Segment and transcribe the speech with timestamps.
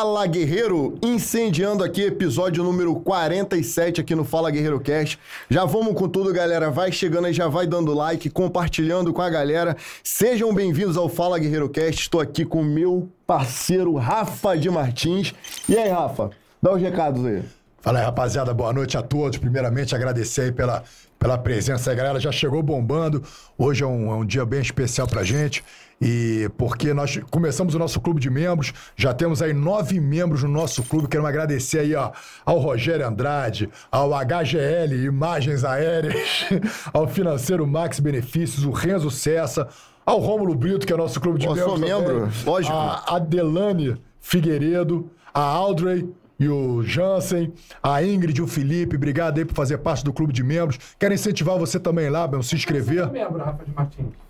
[0.00, 5.18] Fala Guerreiro, incendiando aqui episódio número 47 aqui no Fala Guerreiro Cast.
[5.50, 6.70] Já vamos com tudo, galera.
[6.70, 9.76] Vai chegando aí, já vai dando like, compartilhando com a galera.
[10.02, 12.00] Sejam bem-vindos ao Fala Guerreiro Cast.
[12.00, 15.34] Estou aqui com o meu parceiro Rafa de Martins.
[15.68, 16.30] E aí, Rafa?
[16.62, 17.42] Dá os recados aí.
[17.82, 18.54] Fala aí, rapaziada.
[18.54, 19.36] Boa noite a todos.
[19.36, 20.82] Primeiramente, agradecer aí pela,
[21.18, 21.92] pela presença.
[21.92, 23.22] A galera já chegou bombando.
[23.58, 25.62] Hoje é um, é um dia bem especial pra gente.
[26.00, 30.48] E porque nós começamos o nosso clube de membros, já temos aí nove membros no
[30.48, 31.08] nosso clube.
[31.08, 32.10] Quero agradecer aí ó,
[32.44, 36.46] ao Rogério Andrade, ao HGL Imagens Aéreas,
[36.92, 39.68] ao financeiro Max Benefícios, o Renzo Cessa,
[40.06, 41.64] ao Rômulo Brito, que é nosso clube de membros.
[41.64, 42.74] sou membro, também, lógico.
[42.74, 49.44] A Adelane Figueiredo, a Audrey e o Jansen, a Ingrid e o Felipe, obrigado aí
[49.44, 50.78] por fazer parte do clube de membros.
[50.98, 53.04] Quero incentivar você também lá, Bel, se inscrever.
[53.04, 54.29] É membro, Rafa de Martins.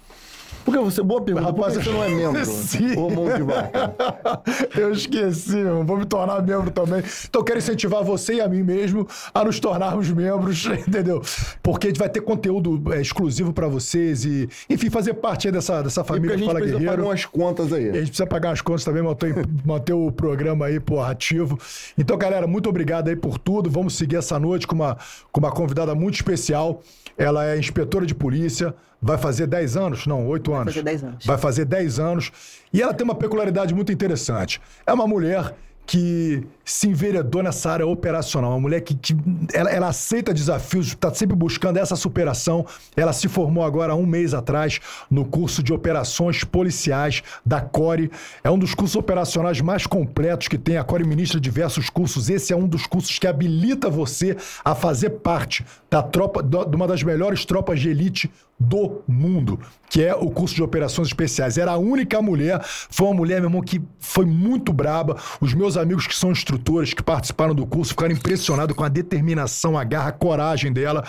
[0.64, 2.40] Por que você, boa pergunta, Rapaz, que você não é membro?
[3.00, 3.94] Ô, mão de vaca.
[4.78, 7.02] Eu esqueci, vou me tornar membro também.
[7.28, 11.22] Então, quero incentivar você e a mim mesmo a nos tornarmos membros, entendeu?
[11.62, 15.52] Porque a gente vai ter conteúdo é, exclusivo pra vocês e, enfim, fazer parte aí
[15.52, 17.02] dessa, dessa E porque família a gente Fala precisa Guerreiro.
[17.02, 17.84] pagar umas contas E a aí.
[17.94, 21.58] gente precisa pagar as contas também, manter, manter o programa aí, pô, ativo.
[21.96, 23.70] Então, galera, muito obrigado aí por tudo.
[23.70, 24.96] Vamos seguir essa noite com uma,
[25.32, 26.82] com uma convidada muito especial.
[27.16, 30.06] Ela é inspetora de polícia, vai fazer 10 anos?
[30.06, 30.74] Não, 8 anos.
[30.74, 31.26] fazer 10 anos.
[31.26, 32.32] Vai fazer 10 anos.
[32.72, 34.60] E ela tem uma peculiaridade muito interessante.
[34.86, 35.54] É uma mulher
[35.86, 38.52] que se enveredou nessa área operacional.
[38.52, 39.16] Uma mulher que, que
[39.52, 42.64] ela, ela aceita desafios, está sempre buscando essa superação.
[42.96, 48.10] Ela se formou agora há um mês atrás no curso de operações policiais da CORE.
[48.44, 50.76] É um dos cursos operacionais mais completos que tem.
[50.76, 52.30] A CORE ministra diversos cursos.
[52.30, 56.86] Esse é um dos cursos que habilita você a fazer parte da tropa, de uma
[56.86, 58.30] das melhores tropas de elite
[58.60, 59.58] do mundo,
[59.88, 61.56] que é o curso de operações especiais.
[61.56, 65.16] Era a única mulher, foi uma mulher, meu irmão, que foi muito braba.
[65.40, 69.76] Os meus amigos que são instrutores, que participaram do curso, ficaram impressionados com a determinação,
[69.76, 71.04] a garra, a coragem dela.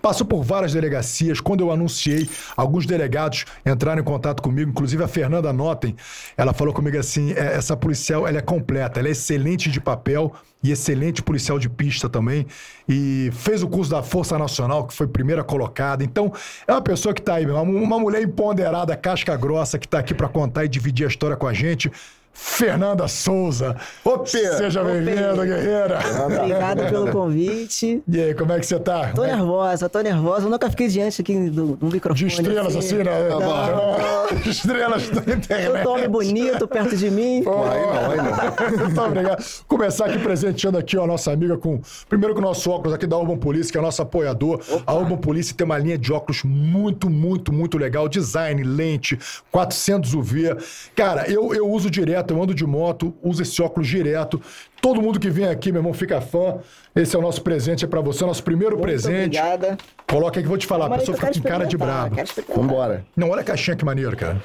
[0.00, 1.40] Passou por várias delegacias.
[1.40, 5.94] Quando eu anunciei, alguns delegados entraram em contato comigo, inclusive a Fernanda Notem.
[6.36, 10.32] Ela falou comigo assim: "É, essa policial ela é completa, ela é excelente de papel
[10.64, 12.46] e excelente policial de pista também.
[12.88, 16.02] E fez o curso da Força Nacional, que foi primeira colocada.
[16.02, 16.32] Então,
[16.66, 20.14] é uma pessoa que tá aí, uma uma mulher empoderada, casca grossa, que tá aqui
[20.14, 21.92] para contar e dividir a história com a gente.
[22.34, 23.76] Fernanda Souza.
[24.04, 24.28] Ope!
[24.28, 26.00] Seja bem-vinda, guerreira.
[26.26, 28.02] Obrigada pelo convite.
[28.06, 29.12] E aí, como é que você tá?
[29.14, 30.46] Tô nervosa, tô nervosa.
[30.46, 32.28] Eu nunca fiquei diante aqui do, do microfone.
[32.28, 33.28] De estrelas, assim, né?
[33.28, 34.14] Não.
[34.50, 35.82] Estrelas da Eu internet.
[35.82, 37.38] tô homem bonito perto de mim.
[37.38, 38.78] Aí não, aí não.
[38.84, 39.44] Muito obrigado.
[39.68, 41.80] Começar aqui presenteando aqui ó, a nossa amiga com.
[42.08, 44.60] Primeiro com o nosso óculos aqui da Urban Police, que é nosso apoiador.
[44.86, 48.08] A Urban Police tem uma linha de óculos muito, muito, muito legal.
[48.08, 49.18] Design, lente,
[49.52, 50.56] 400 UV.
[50.96, 54.40] Cara, eu, eu uso direto, eu ando de moto, uso esse óculos direto.
[54.80, 56.56] Todo mundo que vem aqui, meu irmão, fica fã.
[56.94, 59.38] Esse é o nosso presente para você, nosso primeiro Muito presente.
[59.38, 59.76] obrigada.
[60.08, 62.16] Coloca aí que eu vou te falar, a pessoa fica com cara de brabo.
[62.54, 63.04] Vambora.
[63.16, 64.40] Não, olha a caixinha que maneiro, cara.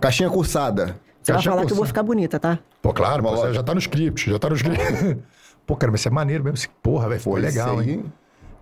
[0.00, 0.96] Caixinha cursada.
[1.20, 1.86] Você vai Caixinha falar que eu vou cursada.
[1.88, 2.58] ficar bonita, tá?
[2.80, 3.54] Pô, claro, pô, Lógico.
[3.54, 5.18] já tá no script, já tá no script.
[5.66, 6.70] Pô, cara, mas isso é maneiro mesmo.
[6.82, 8.04] Porra, velho, ficou Pô, legal, hein?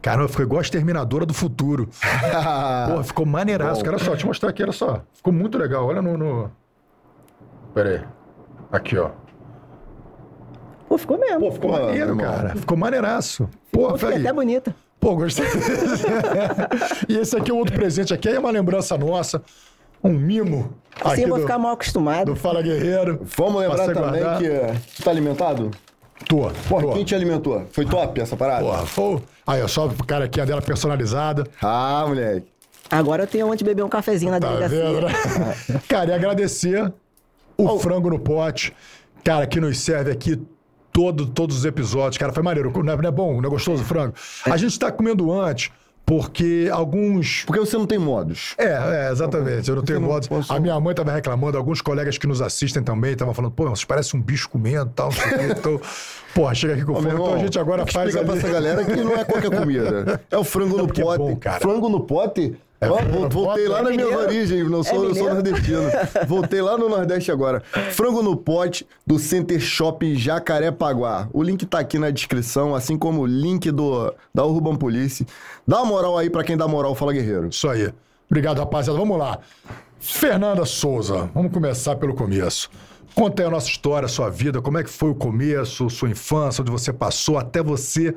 [0.03, 1.89] Caramba, ficou igual a Exterminadora do Futuro.
[2.89, 3.81] Porra, ficou maneiraço.
[3.81, 3.85] Bom.
[3.85, 5.03] Cara, só, deixa eu mostrar aqui, olha só.
[5.13, 5.87] Ficou muito legal.
[5.87, 6.17] Olha no.
[6.19, 6.51] no...
[7.77, 8.01] Pera aí.
[8.73, 9.11] Aqui, ó.
[10.89, 11.41] Pô, ficou mesmo.
[11.41, 12.25] Pô, ficou Pô, maneiro, irmão.
[12.25, 12.57] cara.
[12.57, 13.51] Ficou maneiraço.
[13.71, 14.75] Pô, Pô, fiquei até bonita.
[14.99, 15.45] Pô, gostei.
[17.07, 18.31] e esse aqui é outro presente aqui.
[18.31, 19.43] É uma lembrança nossa.
[20.03, 20.73] Um mimo.
[21.05, 22.33] Assim eu vou do, ficar mal acostumado.
[22.33, 23.21] do Fala Guerreiro.
[23.37, 24.39] Vamos lembrar também guardar.
[24.39, 25.71] que eh, tu tá alimentado?
[26.27, 26.51] Tô.
[26.71, 26.93] Porra, tô.
[26.95, 27.67] quem te alimentou?
[27.73, 28.65] Foi top essa parada?
[28.65, 29.23] Porra, foi.
[29.47, 31.45] Aí, ó, só pro cara aqui, a dela personalizada.
[31.61, 32.47] Ah, moleque.
[32.91, 34.83] Agora eu tenho onde beber um cafezinho na Tá delegacia.
[34.83, 35.81] vendo, né?
[35.87, 36.91] Cara, e agradecer
[37.57, 38.73] o frango no pote,
[39.25, 40.41] cara, que nos serve aqui
[40.93, 42.17] todo, todos os episódios.
[42.19, 42.73] Cara, foi maneiro.
[42.83, 43.41] Não é, não é bom?
[43.41, 44.15] Não é gostoso o frango?
[44.45, 45.71] A gente tá comendo antes,
[46.05, 47.43] porque alguns.
[47.45, 48.55] Porque você não tem modos.
[48.57, 49.69] É, é, exatamente.
[49.69, 50.29] Eu não tenho não modo.
[50.29, 53.65] posso- A minha mãe tava reclamando, alguns colegas que nos assistem também estavam falando, pô,
[53.65, 55.47] vocês parecem um bicho comendo e tal, não sei o quê.
[55.59, 55.81] Então,
[56.35, 57.09] porra, chega aqui com fome.
[57.09, 58.41] meu Então a gente agora faz explicar ali.
[58.41, 60.21] pra essa galera que não é qualquer comida.
[60.31, 61.19] É o frango no porque é pote.
[61.19, 61.61] bom, cara.
[61.61, 62.57] Frango no pote?
[62.81, 64.29] No voltei lá É nas minhas mineiro?
[64.29, 65.83] origens, não sou, É eu sou nordestino.
[66.29, 67.61] Voltei lá no Nordeste agora.
[67.93, 71.29] Frango no pote do Center Shop Jacarepaguá.
[71.33, 75.27] O link tá aqui na descrição, assim como o link do, da Urban Police.
[75.67, 77.49] Dá uma moral aí pra quem dá moral, fala guerreiro.
[77.49, 77.93] Isso aí.
[78.29, 78.99] Obrigado, rapaziada.
[78.99, 79.39] Vamos lá.
[79.99, 82.69] Fernanda Souza, vamos começar pelo começo.
[83.15, 86.11] Conta aí a nossa história, a sua vida, como é que foi o começo, sua
[86.11, 88.15] infância, onde você passou, até você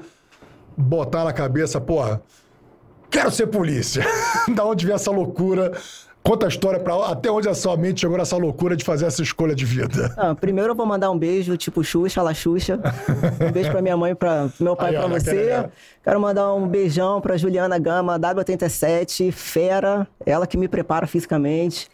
[0.78, 2.22] botar na cabeça, porra,
[3.10, 4.04] quero ser polícia.
[4.56, 5.72] da onde veio essa loucura
[6.22, 9.24] Conta a história pra até onde a sua mente chegou nessa loucura de fazer essa
[9.24, 10.14] escolha de vida.
[10.18, 12.80] Ah, primeiro eu vou mandar um beijo, tipo Xuxa, lá Xuxa.
[13.42, 15.34] Um beijo pra minha mãe, pra pro meu pai, na você.
[15.34, 15.72] galera.
[16.04, 21.88] Quero mandar um beijão pra Juliana Gama, W87, fera, ela que me prepara fisicamente.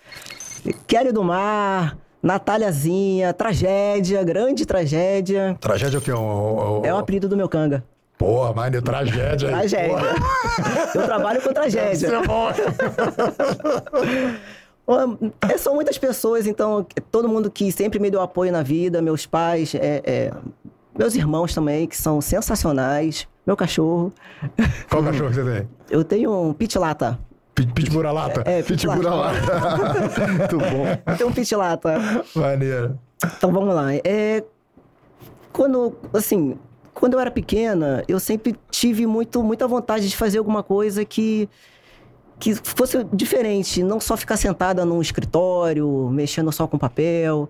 [0.88, 5.56] Kelly do Mar, Nataliazinha, tragédia, grande tragédia.
[5.62, 6.12] Tragédia é o quê?
[6.12, 7.84] O, o, É o apelido do meu canga.
[8.18, 9.56] Porra, mas de tragédia aí.
[9.70, 9.98] Tragédia.
[10.96, 11.92] Eu trabalho com tragédia.
[11.94, 12.50] Isso é bom.
[15.50, 19.26] É, são muitas pessoas, então, todo mundo que sempre me deu apoio na vida, meus
[19.26, 20.32] pais, é, é,
[20.96, 24.14] meus irmãos também, que são sensacionais, meu cachorro.
[24.88, 25.70] Qual cachorro que você tem?
[25.90, 27.18] Eu tenho um pit lata.
[27.56, 28.44] Pit- Pitbull lata?
[28.46, 29.40] É, pit Pitbull lata.
[30.38, 30.86] Muito bom.
[31.08, 31.98] Eu tenho um pit lata.
[32.36, 33.00] Maneiro.
[33.38, 33.92] Então vamos lá.
[33.96, 34.44] É,
[35.52, 36.60] quando, assim,
[36.96, 41.48] quando eu era pequena, eu sempre tive muito, muita vontade de fazer alguma coisa que
[42.38, 47.50] que fosse diferente, não só ficar sentada num escritório, mexendo só com papel.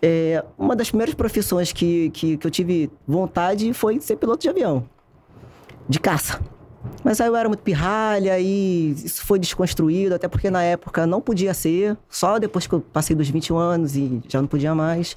[0.00, 4.48] É, uma das primeiras profissões que, que, que eu tive vontade foi ser piloto de
[4.48, 4.88] avião,
[5.88, 6.40] de caça.
[7.02, 11.20] Mas aí eu era muito pirralha e isso foi desconstruído, até porque na época não
[11.20, 15.16] podia ser, só depois que eu passei dos 21 anos e já não podia mais.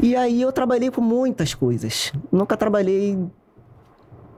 [0.00, 2.12] E aí eu trabalhei com muitas coisas.
[2.30, 3.18] Nunca trabalhei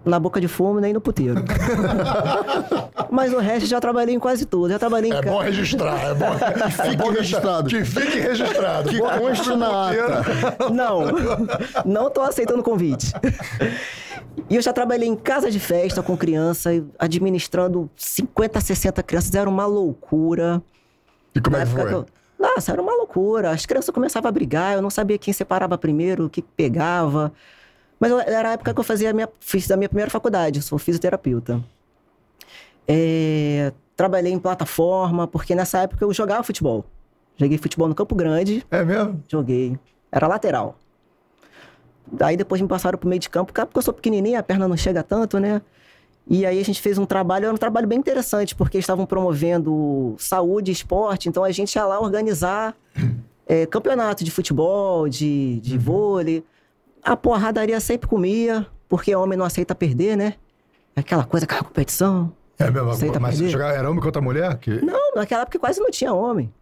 [0.05, 1.43] na boca de fumo nem no puteiro.
[3.11, 4.71] Mas o resto já trabalhei em quase tudo.
[4.71, 6.33] Já trabalhei em É ca- bom registrar, é bom.
[6.71, 7.69] Fique é bom registrado.
[7.69, 8.89] Que fique registrado.
[8.89, 10.71] Que conste na ata.
[10.73, 11.01] Não,
[11.85, 13.13] não tô aceitando convite.
[14.49, 19.35] E eu já trabalhei em casa de festa com criança, administrando 50, 60 crianças.
[19.35, 20.63] Era uma loucura.
[21.35, 21.91] E como é Na que época foi?
[21.91, 23.51] que eu- Nossa, era uma loucura.
[23.51, 27.33] As crianças começavam a brigar, eu não sabia quem separava primeiro, o que pegava.
[28.01, 30.79] Mas era a época que eu fazia a minha, fiz a minha primeira faculdade, sou
[30.79, 31.63] fisioterapeuta.
[32.89, 36.85] É, trabalhei em plataforma, porque nessa época eu jogava futebol.
[37.37, 39.23] Joguei futebol no Campo Grande, É mesmo?
[39.29, 39.79] joguei.
[40.11, 40.79] Era lateral.
[42.11, 44.77] Daí depois me passaram pro meio de campo, porque eu sou pequenininha, a perna não
[44.77, 45.63] chega tanto, né?
[46.31, 50.15] E aí a gente fez um trabalho, era um trabalho bem interessante, porque estavam promovendo
[50.17, 52.77] saúde e esporte, então a gente ia lá organizar
[53.49, 56.45] é, campeonato de futebol, de, de vôlei.
[57.03, 60.35] A porradaria sempre comia, porque homem não aceita perder, né?
[60.95, 62.33] Aquela coisa, aquela competição.
[62.57, 62.65] É.
[62.65, 63.61] Aceita Mas perder?
[63.61, 64.57] era homem contra mulher?
[64.59, 64.85] Que...
[64.85, 66.53] Não, naquela época quase não tinha homem.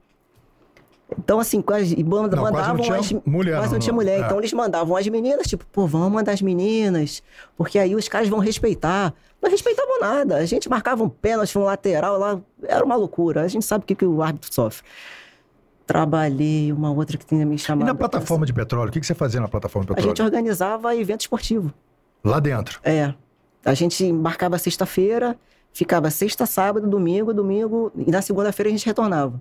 [1.17, 3.13] Então, assim, quase, e manda- Não, quase não mandavam tinha as.
[3.27, 4.21] mulher, Quase não, não tinha mulher.
[4.21, 4.25] É.
[4.27, 7.23] Então, eles mandavam as meninas, tipo, pô, vamos mandar as meninas,
[7.57, 9.15] porque aí os caras vão respeitar.
[9.41, 10.37] Não respeitavam nada.
[10.37, 13.43] A gente marcava um pênalti, um lateral lá, era uma loucura.
[13.43, 14.85] A gente sabe o que, que o árbitro sofre.
[15.87, 17.87] Trabalhei, uma outra que tinha me E chamado.
[17.87, 18.91] na plataforma de petróleo?
[18.91, 20.15] O que que você fazia na plataforma de A petróleo?
[20.17, 21.73] gente organizava evento esportivo.
[22.23, 22.79] Lá dentro.
[22.85, 23.15] É.
[23.65, 25.35] A gente marcava sexta-feira,
[25.73, 29.41] ficava sexta, sábado, domingo, domingo, e na segunda-feira a gente retornava.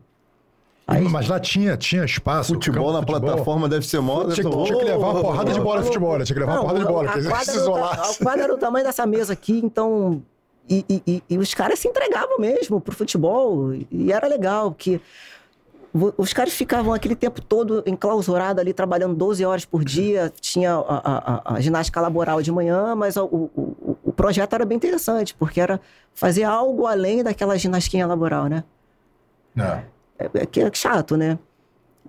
[0.87, 2.53] Aí- Mas lá tinha, tinha espaço.
[2.53, 3.19] Futebol campo na futebol.
[3.21, 3.97] plataforma deve ser.
[3.99, 6.23] Tinha, deve que- ser- tinha que levar uma porrada de bola de futebol, né?
[6.25, 8.57] Tinha que levar uma porrada de bola, a porque eles se o quadra era o
[8.57, 10.21] tamanho dessa mesa aqui, então.
[10.69, 13.73] E, e- e- e os caras se entregavam mesmo pro futebol.
[13.91, 14.99] E era legal, porque
[15.93, 20.31] vo- os caras ficavam aquele tempo todo enclausurados ali, trabalhando 12 horas por dia.
[20.39, 24.65] Tinha a, a- a- ginástica laboral de manhã, mas o, o- o- o projeto era
[24.65, 25.79] bem interessante, porque era
[26.13, 28.63] fazer algo além daquela ginasquinha laboral, né?
[29.57, 29.81] É.
[30.19, 31.37] É, é que é chato, né?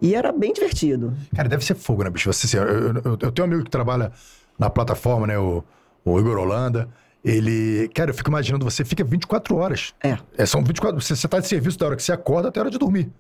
[0.01, 1.13] E era bem divertido.
[1.35, 2.33] Cara, deve ser fogo, né, bicho?
[2.33, 4.13] Você, assim, eu, eu- eu tenho um amigo que trabalha
[4.59, 5.39] na plataforma, né?
[5.39, 5.63] O,
[6.05, 6.89] o Igor Holanda.
[7.25, 7.89] Ele.
[7.95, 9.93] Cara, eu fico imaginando, você fica 24 horas.
[10.03, 10.17] É.
[10.37, 11.01] É, são 24.
[11.01, 13.11] Você, você tá de serviço da hora que você acorda até a hora de dormir.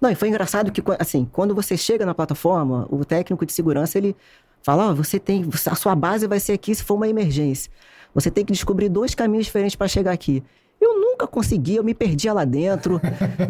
[0.00, 3.96] Não, e foi engraçado que, assim, quando você chega na plataforma, o técnico de segurança,
[3.98, 4.14] ele
[4.62, 7.70] fala, ó, você tem, a sua base vai ser aqui se for uma emergência.
[8.14, 10.42] Você tem que descobrir dois caminhos diferentes para chegar aqui.
[10.80, 13.00] Eu nunca consegui, eu me perdia lá dentro.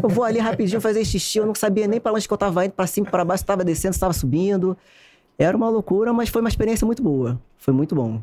[0.03, 2.65] Eu vou ali rapidinho fazer xixi, eu não sabia nem para onde que eu tava
[2.65, 4.77] indo, para cima, para baixo, estava descendo, estava subindo.
[5.39, 7.39] Era uma loucura, mas foi uma experiência muito boa.
[7.59, 8.23] Foi muito bom.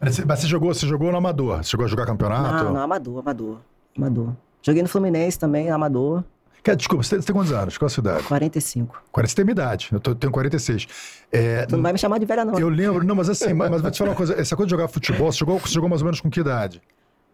[0.00, 1.58] Mas você, jogou, você jogou no Amador?
[1.58, 2.64] Você chegou a jogar campeonato?
[2.64, 3.58] Não, não, amador, amador,
[3.96, 4.32] amador.
[4.62, 6.24] Joguei no Fluminense também, amador,
[6.62, 7.76] Cara, desculpa, você tem, você tem quantos anos?
[7.76, 8.22] Qual a sua idade?
[8.24, 9.02] 45.
[9.12, 9.88] 40, você tem minha idade.
[9.92, 10.86] Eu tô- tenho 46.
[11.30, 12.58] É, Tu não vai me chamar de velha, não.
[12.58, 14.32] eu lembro, não, mas assim, mas, mas vou te falar uma coisa.
[14.40, 16.80] Essa coisa de jogar futebol, você jogou, você jogou mais ou menos com que idade?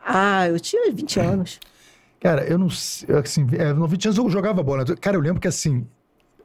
[0.04, 1.60] Ah, eu tinha 20 anos.
[2.20, 4.84] Cara, eu não sei, eu, assim, é, no 20 anos eu jogava bola.
[4.96, 5.86] Cara, eu lembro que assim,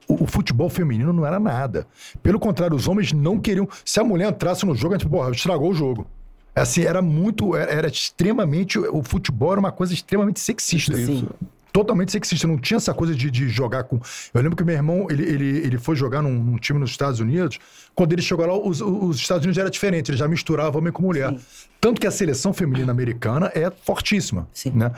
[0.07, 1.85] o, o futebol feminino não era nada.
[2.23, 3.67] Pelo contrário, os homens não queriam.
[3.83, 6.07] Se a mulher entrasse no jogo, a gente, porra, estragou o jogo.
[6.55, 7.55] Assim, era muito.
[7.55, 8.79] Era, era extremamente.
[8.79, 10.95] O futebol era uma coisa extremamente sexista.
[10.95, 11.27] Sim.
[11.75, 12.47] Totalmente sexista.
[12.47, 13.99] Não tinha essa coisa de, de jogar com.
[14.33, 17.19] Eu lembro que meu irmão, ele, ele, ele foi jogar num, num time nos Estados
[17.19, 17.59] Unidos.
[17.93, 20.09] Quando ele chegou lá, os, os Estados Unidos era diferente.
[20.09, 21.31] Ele já misturava homem com mulher.
[21.31, 21.39] Sim.
[21.81, 24.47] Tanto que a seleção feminina americana é fortíssima.
[24.53, 24.71] Sim.
[24.71, 24.89] Né?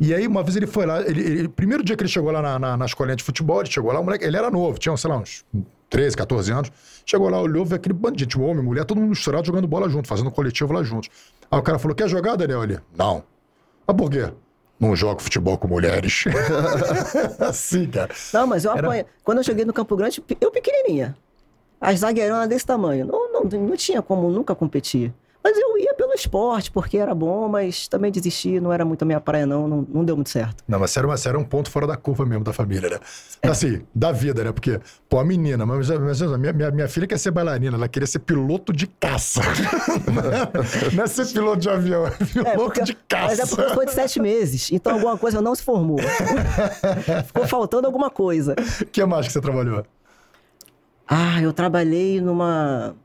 [0.00, 2.40] E aí, uma vez ele foi lá, ele, ele- primeiro dia que ele chegou lá
[2.40, 4.96] na, na, na escolinha de futebol, ele chegou lá, o moleque, ele era novo, tinha,
[4.96, 5.44] sei lá, uns
[5.90, 6.72] 13, 14 anos.
[7.04, 9.90] Chegou lá, olhou, viu aquele bando de gente, homem, mulher, todo mundo misturado jogando bola
[9.90, 11.10] junto, fazendo coletivo lá juntos.
[11.50, 12.64] Aí o cara falou: Quer jogar, Daniel?
[12.64, 13.22] Ele, não.
[13.86, 14.30] Mas por quê?
[14.78, 16.24] Não jogo futebol com mulheres.
[17.40, 18.14] assim, cara.
[18.32, 19.04] Não, mas eu Era- apanho.
[19.22, 21.16] Quando eu cheguei no Campo Grande, eu pequenininha.
[21.80, 23.06] As zagueironas desse tamanho.
[23.06, 25.12] Não, não, não tinha como nunca competir.
[25.46, 29.04] Mas eu ia pelo esporte, porque era bom, mas também desisti, não era muito a
[29.04, 30.64] minha praia, não, não, não deu muito certo.
[30.66, 32.98] Não, mas sério, mas sério, é um ponto fora da curva mesmo da família, né?
[33.42, 34.52] Assim, da vida, né?
[34.52, 38.06] Porque, pô, a menina, mas, mas minha, minha, minha filha quer ser bailarina, ela queria
[38.06, 39.42] ser piloto de caça.
[40.94, 43.26] não é ser piloto de avião, é piloto porque- de caça.
[43.28, 45.98] mas é porque sou de sete meses, então alguma coisa não se formou.
[47.26, 48.54] Ficou faltando alguma coisa.
[48.80, 49.84] O que mais que você trabalhou?
[51.06, 52.96] Ah, eu trabalhei numa.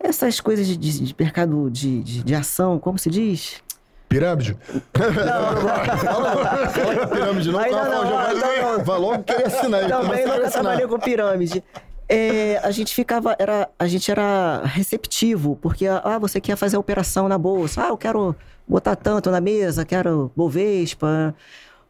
[0.00, 3.62] Essas coisas de, de- mercado de, de, de ação, como se diz?
[4.08, 4.56] Pirâmide?
[6.04, 8.26] Fala pirâmide não, Ainda cara, não, já vai,
[8.56, 8.84] ainda não.
[8.84, 9.80] vai logo querer assinar.
[9.82, 10.50] ele Também nunca assinar.
[10.52, 11.64] trabalhei com pirâmide.
[12.08, 16.80] É, a gente ficava, era, a gente era receptivo, porque ah, você quer fazer a
[16.80, 18.34] operação na bolsa, ah, eu quero
[18.66, 21.34] botar tanto na mesa, quero Bovespa,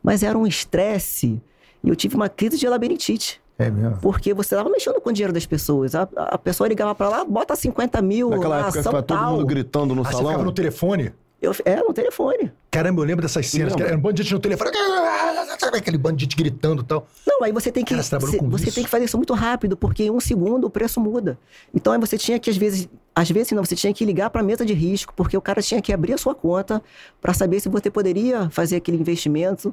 [0.03, 1.41] mas era um estresse
[1.85, 3.41] e eu tive uma crise de labirintite.
[3.59, 3.99] É mesmo.
[4.01, 5.95] Porque você estava mexendo com o dinheiro das pessoas.
[5.95, 9.47] A, a pessoa ligava para lá, bota 50 mil Naquela na época ficava todo mundo
[9.47, 10.27] gritando no Ah, você salão.
[10.29, 11.13] ficava no telefone?
[11.41, 12.51] Eu, é, no telefone.
[12.71, 13.89] Caramba, eu lembro dessas cenas, lembra?
[13.89, 14.71] era um bando de gente no telefone.
[15.75, 17.07] Aquele bando de gente gritando e tal.
[17.27, 18.75] Não, aí você tem que Cara, você você, com você isso?
[18.75, 21.39] tem que fazer isso muito rápido, porque em um segundo o preço muda.
[21.75, 24.41] Então aí você tinha que às vezes, às vezes não, você tinha que ligar para
[24.41, 26.83] a mesa de risco, porque o cara tinha que abrir a sua conta
[27.21, 29.73] para saber se você poderia fazer aquele investimento.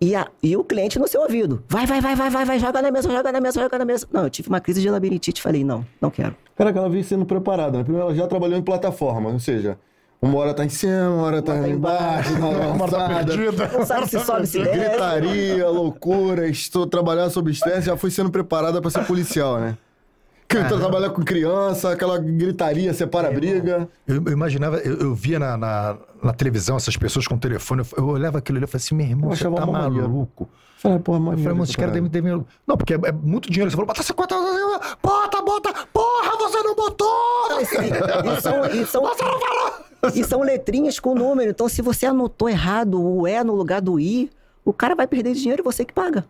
[0.00, 1.62] E, a- e o cliente no seu ouvido.
[1.68, 4.06] Vai, vai, vai, vai, vai, vai, joga na mesa, joga na mesa, joga na mesa.
[4.10, 6.34] Não, eu tive uma crise de labirintite e falei, não, não quero.
[6.56, 7.84] Cara, que ela veio sendo preparada, né?
[7.84, 9.78] Primeiro ela já trabalhou em plataforma, ou seja,
[10.22, 13.04] uma hora tá em cima, uma hora tá Uma tá embaixo, uma hora Uma tá
[13.04, 13.24] avançada.
[13.36, 13.70] perdida.
[13.72, 14.78] Não sabe se sobe, se desce.
[14.78, 19.76] Gritaria, loucura, estou trabalhando sob estresse, já foi sendo preparada pra ser policial, né?
[20.50, 23.88] Que trabalhar com criança, aquela gritaria, separa a briga.
[24.04, 27.98] Eu, eu imaginava, eu, eu via na, na, na televisão essas pessoas com telefone, eu,
[27.98, 30.48] eu olhava aquilo ali e falei assim, meu irmão, Eu você tá maluco?
[30.76, 32.44] Falei, porra, Eu maneiro falei, mas essa os caras devem, devem...
[32.66, 33.70] Não, porque é, é muito dinheiro.
[33.70, 34.34] Você falou, bota 50...
[35.00, 35.72] Bota, bota!
[35.92, 37.08] Porra, você não botou!
[37.60, 39.04] E, e são, e, são,
[40.14, 41.50] e são letrinhas com número.
[41.50, 44.30] Então, se você anotou errado o E no lugar do I,
[44.64, 46.24] o cara vai perder dinheiro e você que paga.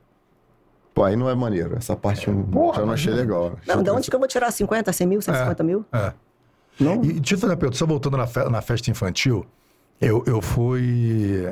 [1.00, 1.76] Pô, aí não é maneiro.
[1.78, 3.56] Essa parte eu Porra, já não achei legal.
[3.66, 5.84] Não, de onde que eu vou tirar 50, 100 mil, 150 mil?
[5.92, 6.12] É.
[6.78, 6.96] Não.
[7.02, 9.46] E deixa eu fazer uma pergunta, só voltando na, fe- na festa infantil,
[10.00, 11.50] eu, eu fui...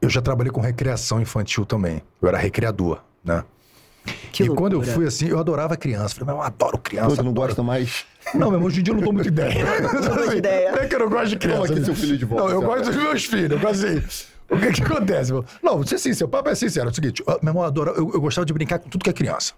[0.00, 2.02] Eu já trabalhei com recreação infantil também.
[2.20, 3.44] Eu era recreador, né?
[4.32, 4.94] Que e quando eu loucura.
[4.96, 6.14] fui assim, eu adorava criança.
[6.14, 7.08] Falei, mas eu adoro criança.
[7.10, 7.46] Pô, tu não adoro.
[7.48, 8.04] gosta mais?
[8.34, 9.64] Não, meu irmão, hoje em dia eu não dou muita ideia.
[9.80, 10.72] muita ideia.
[10.72, 11.62] Não é que eu não gosto de criança.
[11.66, 13.50] Toma aqui seu filho de volta, Não, eu seu gosto dos meus filhos.
[13.52, 14.02] Eu gosto assim.
[14.52, 15.32] O que que acontece?
[15.62, 16.88] Não, vou ser sincero, o papo é sincero.
[16.88, 19.02] É o seguinte, ó, meu irmão, eu, adorava- eu, eu gostava de brincar com tudo
[19.02, 19.54] que é criança.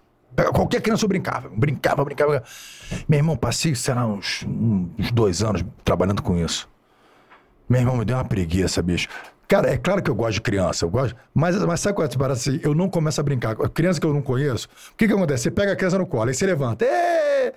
[0.53, 1.49] Qualquer criança eu brincava.
[1.49, 2.43] Brincava, brincava.
[3.07, 6.67] Meu irmão, passei, sei lá, uns, uns dois anos trabalhando com isso.
[7.69, 9.07] Meu irmão, me deu uma preguiça, bicho.
[9.47, 11.15] Cara, é claro que eu gosto de criança, eu gosto.
[11.33, 12.59] Mas, mas sabe qual é parada assim?
[12.63, 13.55] Eu não começo a brincar.
[13.69, 15.43] Criança que eu não conheço, o que que acontece?
[15.43, 16.83] Você pega a criança no colo, aí você levanta.
[16.85, 17.53] Ê!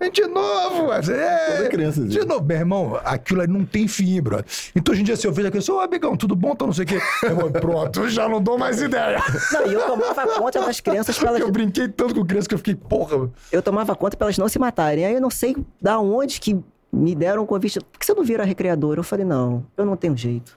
[0.00, 0.86] É de novo!
[0.86, 2.04] Toda criança.
[2.04, 4.44] De novo, meu irmão, aquilo aí não tem fim, brother.
[4.74, 6.52] Então hoje em dia, se eu vejo a criança, ô amigão, tudo bom?
[6.52, 6.98] Então não sei o quê.
[7.22, 9.22] Eu vou, pronto, já não dou mais ideia.
[9.52, 11.48] Não, e eu tomava conta das crianças pra Porque elas.
[11.48, 13.30] eu brinquei tanto com criança que eu fiquei, porra.
[13.50, 15.04] Eu tomava conta pra elas não se matarem.
[15.06, 16.58] Aí eu não sei da onde que
[16.92, 17.80] me deram um convite.
[17.80, 18.96] Por que você não vira recreador?
[18.96, 20.56] Eu falei, não, eu não tenho jeito.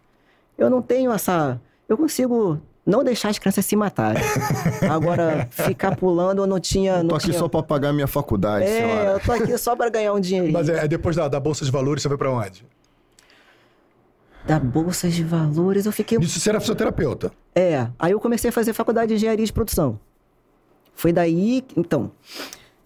[0.57, 1.59] Eu não tenho essa.
[1.87, 4.23] Eu consigo não deixar as crianças se matarem.
[4.89, 7.03] Agora, ficar pulando, eu não tinha.
[7.03, 7.37] Não Tô aqui tinha...
[7.37, 9.09] só pra pagar minha faculdade, É, senhora.
[9.11, 10.53] eu tô aqui só pra ganhar um dinheirinho.
[10.53, 12.65] Mas é, é depois da, da Bolsa de Valores, você foi pra onde?
[14.45, 16.17] Da Bolsa de Valores, eu fiquei.
[16.17, 17.29] Nisso você era fisioterapeuta.
[17.53, 19.99] É, aí eu comecei a fazer faculdade de engenharia de produção.
[20.95, 22.09] Foi daí, então,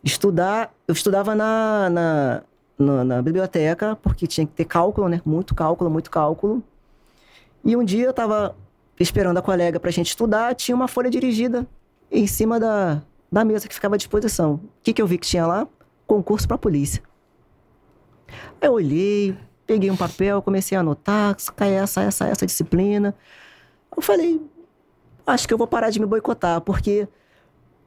[0.03, 0.73] estudar.
[0.87, 2.43] Eu estudava na, na,
[2.79, 5.21] na, na biblioteca, porque tinha que ter cálculo, né?
[5.23, 6.63] Muito cálculo, muito cálculo.
[7.63, 8.55] E um dia eu tava
[8.99, 11.67] esperando a colega pra gente estudar, tinha uma folha dirigida
[12.11, 14.55] em cima da, da mesa que ficava à disposição.
[14.55, 15.67] O que, que eu vi que tinha lá?
[16.05, 17.01] Concurso pra polícia.
[18.61, 23.15] Eu olhei, peguei um papel, comecei a anotar, cai essa, essa, essa disciplina.
[23.95, 24.41] Eu falei,
[25.25, 27.07] acho que eu vou parar de me boicotar, porque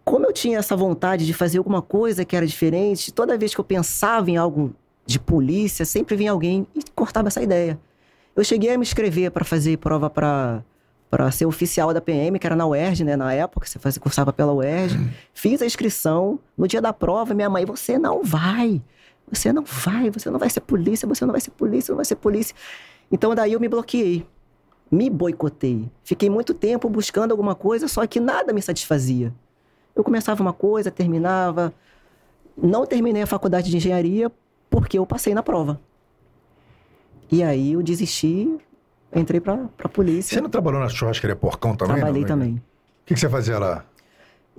[0.04, 3.60] como eu tinha essa vontade de fazer alguma coisa que era diferente, toda vez que
[3.60, 4.74] eu pensava em algo
[5.06, 7.78] de polícia, sempre vinha alguém e cortava essa ideia.
[8.34, 10.64] Eu cheguei a me inscrever para fazer prova para
[11.14, 14.32] para ser oficial da PM, que era na UERJ, né, na época, você fazia, cursava
[14.32, 14.98] pela UERJ.
[15.32, 18.82] Fiz a inscrição, no dia da prova, minha mãe, você não vai.
[19.30, 22.04] Você não vai, você não vai ser polícia, você não vai ser polícia, não vai
[22.04, 22.52] ser polícia.
[23.12, 24.26] Então daí eu me bloqueei
[24.90, 25.88] me boicotei.
[26.02, 29.32] Fiquei muito tempo buscando alguma coisa, só que nada me satisfazia.
[29.94, 31.72] Eu começava uma coisa, terminava.
[32.56, 34.32] Não terminei a faculdade de engenharia
[34.68, 35.80] porque eu passei na prova.
[37.30, 38.56] E aí eu desisti,
[39.14, 40.34] entrei pra, pra polícia.
[40.34, 41.96] Você não trabalhou na churrascaria Porcão também?
[41.96, 42.28] Trabalhei não?
[42.28, 42.54] também.
[42.54, 42.62] O
[43.06, 43.84] que, que você fazia lá?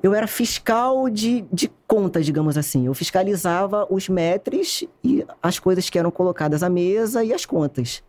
[0.04, 2.86] Eu era fiscal de, de contas, digamos assim.
[2.86, 8.04] Eu fiscalizava os metres e as coisas que eram colocadas à mesa e as contas.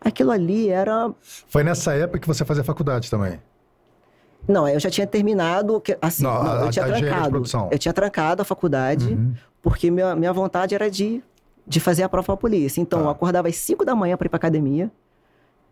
[0.00, 1.10] Aquilo ali era.
[1.48, 3.40] Foi nessa época que você fazia faculdade também.
[4.46, 5.80] Não, eu já tinha terminado.
[5.80, 7.42] que- Assim, Não, não, a- eu tinha trancado.
[7.70, 9.34] Eu tinha trancado a faculdade, Uhum.
[9.62, 11.22] porque minha, minha vontade era de,
[11.66, 12.80] de fazer a prova pra polícia.
[12.80, 13.04] Então, Tá.
[13.06, 14.90] eu acordava às 5 da manhã para ir pra academia,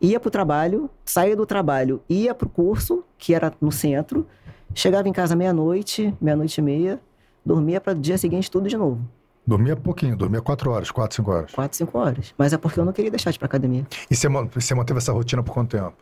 [0.02, 4.26] ia pro trabalho, saía do trabalho, ia pro curso, que era no centro,
[4.74, 7.00] chegava em casa meia-noite, meia-noite e meia,
[7.46, 9.00] dormia para dia seguinte tudo de novo.
[9.46, 11.52] Dormia pouquinho, dormia quatro horas, quatro, cinco horas.
[11.52, 12.34] Quatro, cinco horas.
[12.36, 13.86] Mas é porque eu não queria deixar de ir pra academia.
[14.10, 15.94] E você, você manteve essa rotina por quanto tempo?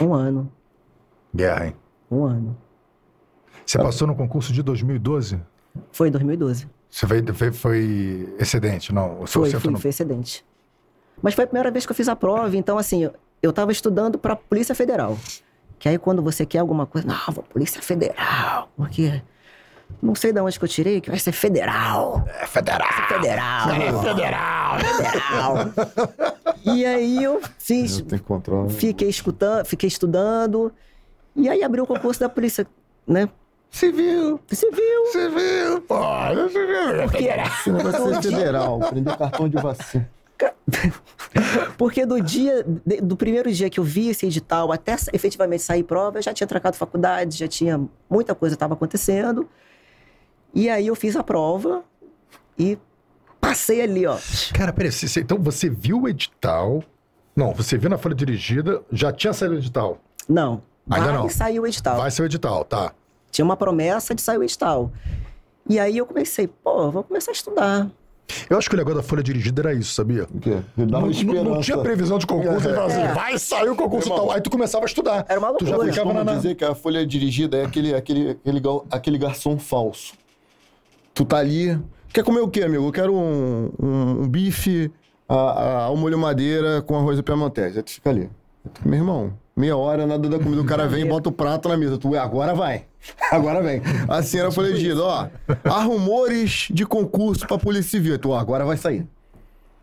[0.00, 0.50] Um ano.
[1.34, 1.76] Guerra, hein?
[2.10, 2.56] Um ano.
[3.64, 5.40] Você passou no concurso de 2012?
[5.92, 6.66] Foi em 2012.
[6.90, 9.20] Você veio, veio- foi excedente, não?
[9.20, 10.44] O seu Foi, fui, não- foi excedente.
[11.22, 13.72] Mas foi a primeira vez que eu fiz a prova, então assim, eu- eu tava
[13.72, 15.16] estudando pra Polícia Federal.
[15.78, 19.22] Que aí quando você quer alguma coisa, não, vou Polícia Federal, porque
[20.02, 22.24] não sei de onde que eu tirei, que vai ser federal.
[22.40, 22.88] É federal!
[23.08, 23.70] Federal.
[23.70, 24.78] É federal!
[24.80, 25.54] Federal.
[26.64, 28.70] e aí eu fiz, Eu tenho controle.
[28.70, 30.72] fiquei escutando, fiquei estudando,
[31.36, 32.66] e aí abriu o concurso da Polícia,
[33.06, 33.28] né?
[33.70, 34.40] Civil!
[34.50, 35.06] Civil.
[35.12, 35.80] Civil!
[35.82, 35.96] Pô,
[36.48, 37.02] civil!
[37.04, 38.80] Porque, Esse negócio é federal.
[38.80, 40.08] Prender cartão de vacina.
[41.76, 42.64] porque do dia,
[43.02, 46.46] do primeiro dia que eu vi esse edital até efetivamente sair prova, eu já tinha
[46.46, 49.48] trancado faculdade, já tinha muita coisa estava acontecendo.
[50.54, 51.82] E aí eu fiz a prova
[52.58, 52.78] e
[53.40, 54.16] passei ali, ó.
[54.54, 56.82] Cara, peraí, você- então você viu o edital?
[57.36, 59.98] Não, você viu na folha dirigida, já tinha saído o edital.
[60.28, 61.28] Não, Ainda vai não.
[61.28, 61.96] sair o edital.
[61.98, 62.92] Vai ser o edital, tá.
[63.30, 64.90] Tinha uma promessa de sair o edital.
[65.68, 67.88] E aí eu comecei, pô, vou começar a estudar.
[68.50, 70.24] Eu acho que o negócio da folha dirigida era isso, sabia?
[70.32, 70.58] O quê?
[70.76, 71.44] Não, uma não- esperança.
[71.50, 73.12] não tinha previsão de concurso, ele falava assim, É.
[73.14, 74.26] vai sair o concurso e Irmão.
[74.26, 74.34] tal.
[74.36, 75.24] Aí tu começava a estudar.
[75.28, 75.92] Era uma Tu já loucura.
[75.92, 76.34] ficava na...
[76.34, 80.12] dizer que a folha dirigida é aquele, aquele, aquele, aquele garçom falso.
[81.14, 81.78] Tu tá ali.
[82.12, 82.86] Quer comer o quê, amigo?
[82.86, 84.90] Eu quero um, um, um bife
[85.26, 87.78] ao molho madeira com arroz e piamontese.
[87.78, 88.30] Aí tu fica ali.
[88.84, 90.60] Meu irmão, meia hora, nada da comida.
[90.60, 91.96] O cara vem e bota o prato na mesa.
[91.98, 92.84] Tu, "Ué, agora vai.
[93.30, 93.80] Agora vem.
[94.08, 95.02] A folha dirigida.
[95.02, 95.28] Ó,
[95.64, 98.18] há rumores de concurso pra Polícia Civil.
[98.18, 99.06] Tu, ó, agora vai sair.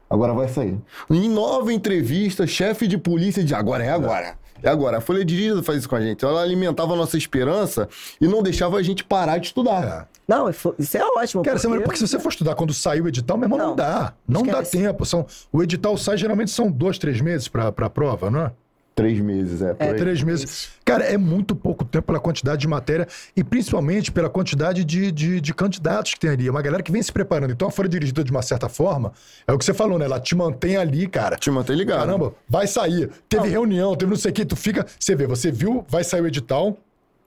[0.10, 0.78] Agora vai sair.
[1.10, 4.36] Em nova entrevista, chefe de polícia diz: agora é agora.
[4.64, 4.98] É agora.
[4.98, 6.24] A Folha dirigida faz isso com a gente.
[6.24, 7.88] Ela alimentava a nossa esperança
[8.22, 9.84] e não deixava a gente parar de estudar.
[10.12, 10.16] É.
[10.28, 11.44] Não, foi- isso é ótimo.
[11.44, 11.80] Cara, porque...
[11.82, 11.98] porque...
[12.00, 13.76] se você for estudar quando sai o edital, meu irmão, não, Não.
[13.76, 14.14] dá.
[14.28, 14.72] Não dá Esquece.
[14.78, 15.06] tempo.
[15.06, 15.26] São...
[15.52, 18.52] O edital sai, geralmente são dois, três meses pra, pra prova, não é?
[18.96, 19.76] Três meses, é.
[19.78, 19.94] aí.
[19.96, 20.70] Três meses.
[20.86, 23.06] Cara, é muito pouco tempo pela quantidade de matéria
[23.36, 26.48] e principalmente pela quantidade de, de, de candidatos que tem ali.
[26.48, 27.52] É uma galera que vem se preparando.
[27.52, 29.12] Então a folha dirigida, de uma certa forma,
[29.46, 30.06] é o que você falou, né?
[30.06, 31.36] Ela te mantém ali, cara.
[31.36, 32.00] Te mantém ligado.
[32.00, 33.12] Caramba, vai sair.
[33.28, 34.46] Teve reunião, teve não sei o que.
[34.46, 34.86] Tu fica.
[34.98, 36.78] Você vê, você viu, vai sair o edital.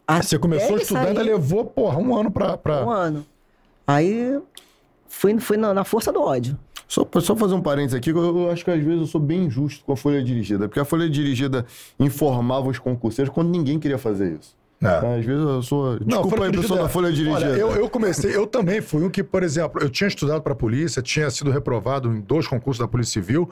[0.06, 2.56] Até Você começou a ele estudar, ainda sair, levou, porra, um ano pra.
[2.56, 2.82] pra...
[2.82, 3.26] Um ano.
[3.86, 4.40] Aí
[5.06, 6.58] fui, fui na, na força do ódio.
[6.88, 9.20] Só, só fazer um parênteses aqui, que eu, eu acho que às vezes eu sou
[9.20, 10.66] bem injusto com a folha dirigida.
[10.68, 11.66] Porque a folha dirigida
[12.00, 14.56] informava os concurseiros quando ninguém queria fazer isso.
[14.80, 15.18] É.
[15.18, 15.98] Às vezes eu sou.
[16.00, 17.46] Não, Desculpa folha aí, dirigida pessoa é- da folha dirigida.
[17.50, 20.54] Olha, eu, eu comecei, eu também fui um que, por exemplo, eu tinha estudado para
[20.54, 23.50] polícia, tinha sido reprovado em dois concursos da Polícia Civil,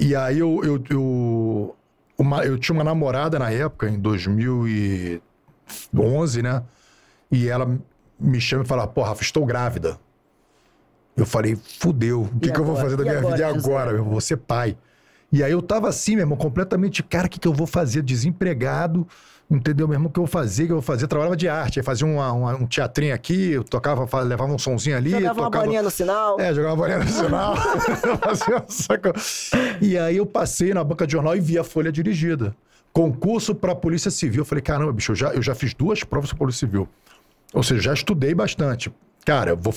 [0.00, 1.76] e aí eu, eu, eu,
[2.18, 6.62] uma- eu tinha uma namorada na época, em 2011, né?
[7.30, 7.78] E ela
[8.18, 9.98] me chama e fala: Pô, Rafa, estou grávida.
[11.16, 12.90] Eu falei: Fudeu, o que, que eu vou agora?
[12.90, 13.30] fazer da E minha vida?
[13.30, 13.68] E agora, José?
[13.70, 13.90] agora?
[13.96, 14.76] Eu vou ser pai.
[15.30, 18.02] E aí eu tava assim, meu irmão, completamente, cara, o que, que eu vou fazer?
[18.02, 19.06] Desempregado,
[19.50, 20.08] entendeu, meu irmão?
[20.08, 20.64] O que eu vou fazer?
[20.64, 21.04] O que eu vou fazer?
[21.04, 24.58] Eu trabalhava de arte, aí fazia uma- uma- um teatrinho aqui, eu tocava, levava um
[24.58, 25.64] sonzinho ali, Jogava uma tocava...
[25.64, 26.38] bolinha no sinal.
[26.38, 27.54] É, jogava bolinha no sinal.
[29.80, 32.54] E aí eu passei na banca de jornal e vi a folha dirigida.
[32.92, 34.42] Concurso para Polícia Civil.
[34.42, 36.88] Eu falei, caramba, bicho, eu já, eu já fiz duas provas para Polícia Civil.
[37.54, 38.92] Ou seja, já estudei bastante.
[39.24, 39.72] Cara, vou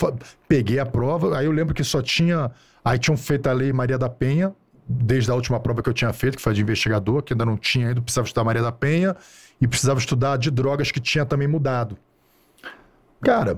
[0.48, 2.52] peguei a prova, aí eu lembro que só tinha.
[2.84, 4.54] Aí tinham feito a lei Maria da Penha,
[4.88, 7.58] desde a última prova que eu tinha feito, que foi de investigador, que ainda não
[7.58, 9.16] tinha ainda, precisava estudar Maria da Penha,
[9.60, 11.98] e precisava estudar de drogas que tinha também mudado.
[13.22, 13.58] Cara,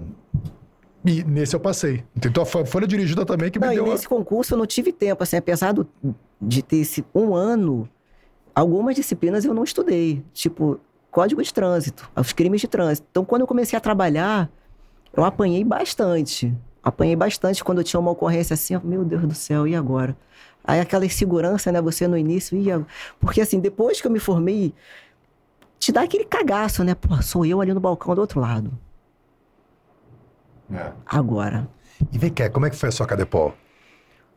[1.06, 2.04] e nesse eu passei.
[2.16, 3.86] Então a fo- folha dirigida também que me Não, e deu.
[3.86, 5.88] a- nesse concurso eu não tive tempo, assim, apesar do-
[6.42, 7.88] de ter esse um ano,
[8.56, 10.80] algumas disciplinas eu não estudei, tipo
[11.12, 13.08] código de trânsito, os crimes de trânsito.
[13.10, 14.50] Então, quando eu comecei a trabalhar,
[15.14, 16.54] eu apanhei bastante.
[16.84, 20.16] Apanhei bastante quando eu tinha uma ocorrência assim, eu, meu Deus do céu, e agora?
[20.64, 21.82] Aí aquela insegurança, né?
[21.82, 22.86] Você no início ia.
[23.20, 24.74] Porque assim, depois que eu me formei,
[25.80, 26.94] te dá aquele cagaço, né?
[26.96, 28.72] Pô, sou eu ali no balcão do outro lado.
[30.74, 30.92] É.
[31.06, 31.68] Agora.
[32.12, 33.54] E vem cá, como é que foi a sua Cadepol?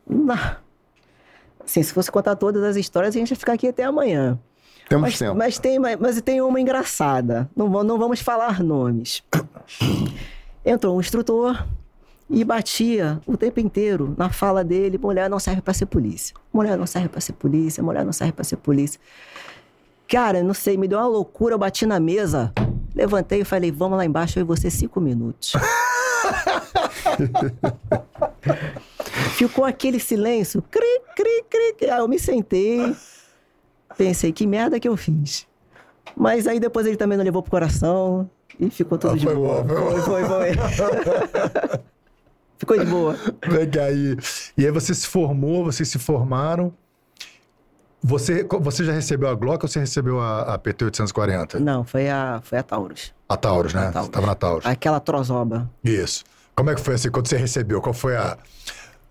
[0.09, 0.57] Não.
[1.65, 4.39] Assim, se fosse contar todas as histórias, a gente ia ficar aqui até amanhã.
[4.89, 5.35] Temos Mas, tempo.
[5.37, 7.49] mas, tem, mas, mas tem uma engraçada.
[7.55, 9.23] Não, não vamos falar nomes.
[10.65, 11.67] Entrou um instrutor
[12.29, 16.35] e batia o tempo inteiro na fala dele: mulher não serve pra ser polícia.
[16.53, 17.83] Mulher não serve pra ser polícia.
[17.83, 19.01] Mulher não serve pra ser polícia.
[20.07, 21.55] Cara, não sei, me deu uma loucura.
[21.55, 22.53] Eu bati na mesa,
[22.95, 25.53] levantei e falei: vamos lá embaixo, eu e você cinco minutos.
[29.37, 31.91] Ficou aquele silêncio, cri, cri, cri, cri.
[31.91, 32.95] Aí eu me sentei,
[33.97, 35.47] pensei, que merda que eu fiz.
[36.15, 38.29] Mas aí depois ele também não levou pro coração
[38.61, 39.63] e ficou tudo Ah, de foi boa.
[39.63, 41.81] bom, foi Foi, foi, foi.
[42.59, 43.17] ficou de boa.
[43.73, 44.17] Cá aí.
[44.57, 46.73] E aí você se formou, vocês se formaram.
[48.03, 51.61] Você, você já recebeu a Glock ou você recebeu a, a PT 840?
[51.61, 53.13] Não, foi a, foi a Taurus.
[53.29, 53.89] A Taurus, né?
[53.89, 54.07] A Taurus.
[54.07, 54.67] Você tava na Taurus.
[54.67, 55.71] Aquela trozoba.
[55.85, 56.25] Isso.
[56.55, 57.81] Como é que foi assim, quando você recebeu?
[57.83, 58.39] Qual foi a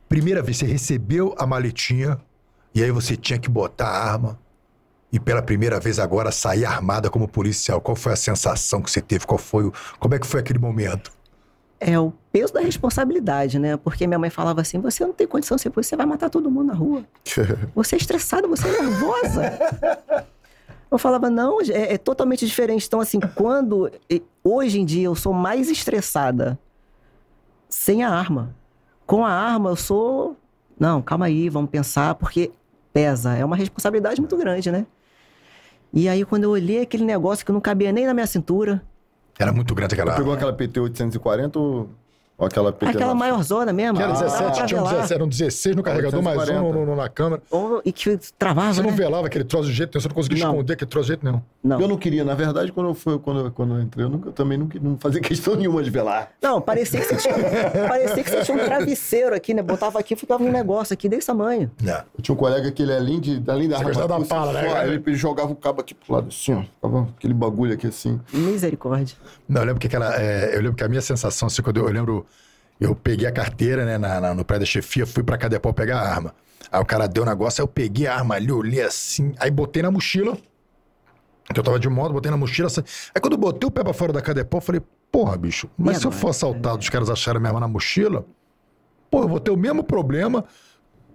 [0.07, 0.57] primeira vez?
[0.57, 2.19] Você recebeu a maletinha
[2.73, 4.39] e aí você tinha que botar a arma
[5.11, 7.81] e pela primeira vez agora sair armada como policial.
[7.81, 9.25] Qual foi a sensação que você teve?
[9.25, 9.73] Qual foi o...
[9.99, 11.11] Como é que foi aquele momento?
[11.79, 13.77] É o peso da responsabilidade, né?
[13.77, 16.29] Porque minha mãe falava assim: você não tem condição de ser polícia, você vai matar
[16.29, 17.05] todo mundo na rua.
[17.73, 19.59] Você é estressada, você é nervosa.
[20.91, 22.85] Eu falava, não, é, é totalmente diferente.
[22.85, 23.89] Então, assim, quando.
[24.43, 26.59] Hoje em dia eu sou mais estressada
[27.69, 28.55] sem a arma.
[29.05, 30.35] Com a arma eu sou.
[30.77, 32.51] Não, calma aí, vamos pensar, porque
[32.91, 33.35] pesa.
[33.35, 34.85] É uma responsabilidade muito grande, né?
[35.93, 38.81] E aí, quando eu olhei aquele negócio que não cabia nem na minha cintura,
[39.37, 40.35] Era muito grande aquela Pegou arma.
[40.35, 41.89] aquela PT 840 ou
[42.39, 43.97] ou aquela aquela maior zona mesmo.
[43.97, 44.93] Que era dava 17, pra tinha um velar.
[45.01, 46.79] 17, eram 16 no carregador, mais um 840.
[46.79, 47.41] no, no- na câmera.
[47.51, 48.95] Ou- E que travava, Você não né?
[48.95, 50.51] velava aquele troço de jeito nenhum, você não conseguia Não.
[50.53, 51.41] esconder aquele troço de jeito nenhum.
[51.61, 51.81] Não.
[51.81, 54.29] Eu não queria, na verdade, quando eu, fui, quando, eu- quando eu entrei, eu, nunca,
[54.29, 56.29] eu também não, não fazia questão nenhuma de velar.
[56.41, 57.35] Não, parecia que, você tinha,
[57.87, 59.61] parecia que você tinha um travesseiro aqui, né?
[59.61, 61.69] Botava aqui e ficava um negócio aqui desse tamanho.
[61.85, 62.03] É.
[62.17, 64.87] Eu tinha um colega que ele, além, de, além da arma, da pala, né, fora,
[64.87, 66.61] ele, ele jogava o cabo aqui pro lado assim, ó.
[66.61, 68.19] Ficava aquele bagulho aqui assim.
[68.31, 69.17] Misericórdia.
[69.47, 70.15] Não, eu lembro que aquela.
[70.15, 72.25] é, eu lembro que a minha sensação, assim, quando eu, eu lembro.
[72.79, 75.99] Eu peguei a carteira, né, na, na- no prédio da chefia, fui pra Cadepol pegar
[75.99, 76.33] a arma.
[76.71, 79.51] Aí o cara deu um negócio, aí eu peguei a arma ali, olhei assim, aí
[79.51, 80.37] botei na mochila.
[81.53, 82.67] Que eu tava de moto, botei na mochila.
[82.67, 82.81] Assim.
[83.13, 85.97] Aí quando eu botei o pé pra fora da Cadepol, eu falei, porra, bicho, mas
[85.97, 88.25] se eu for assaltado, os caras acharem minha arma na mochila,
[89.09, 90.45] pô, eu vou ter o mesmo problema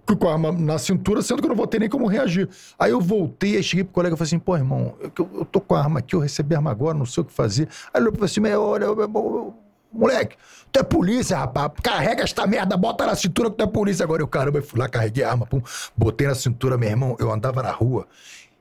[0.07, 2.49] que com a arma na cintura, sendo que eu não vou ter nem como reagir.
[2.79, 5.45] Aí eu voltei, aí cheguei pro colega e falei assim, pô, irmão, eu, eu- eu
[5.47, 7.69] tô com a arma aqui, eu recebi a arma agora, não sei o que fazer.
[7.87, 9.55] Aí ele olhou pra cima e olha, eu- eu- eu-
[9.95, 10.37] moleque,
[10.73, 14.23] tu é polícia, rapaz, carrega esta merda, bota na cintura que tu é polícia agora.
[14.23, 15.63] Eu, caramba, eu fui lá, carreguei a arma, pum,
[15.97, 18.07] botei na cintura, meu irmão, eu andava na rua,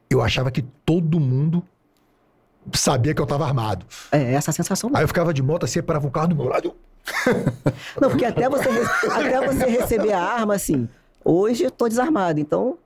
[0.09, 1.63] eu achava que todo mundo
[2.73, 3.85] sabia que eu tava armado.
[4.11, 4.89] É essa a sensação.
[4.93, 6.75] Aí eu ficava de moto assim, parava um carro do meu lado, eu...
[7.99, 8.69] Não, porque até você,
[9.11, 10.87] até você receber a arma, assim,
[11.25, 12.77] hoje eu tô desarmado, então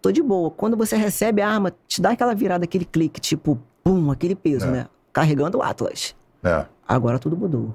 [0.00, 0.50] tô de boa.
[0.50, 4.66] Quando você recebe a arma, te dá aquela virada, aquele clique, tipo, pum, aquele peso,
[4.66, 4.70] É.
[4.70, 4.86] né?
[5.12, 6.16] Carregando o Atlas.
[6.42, 6.66] É.
[6.88, 7.72] Agora tudo mudou.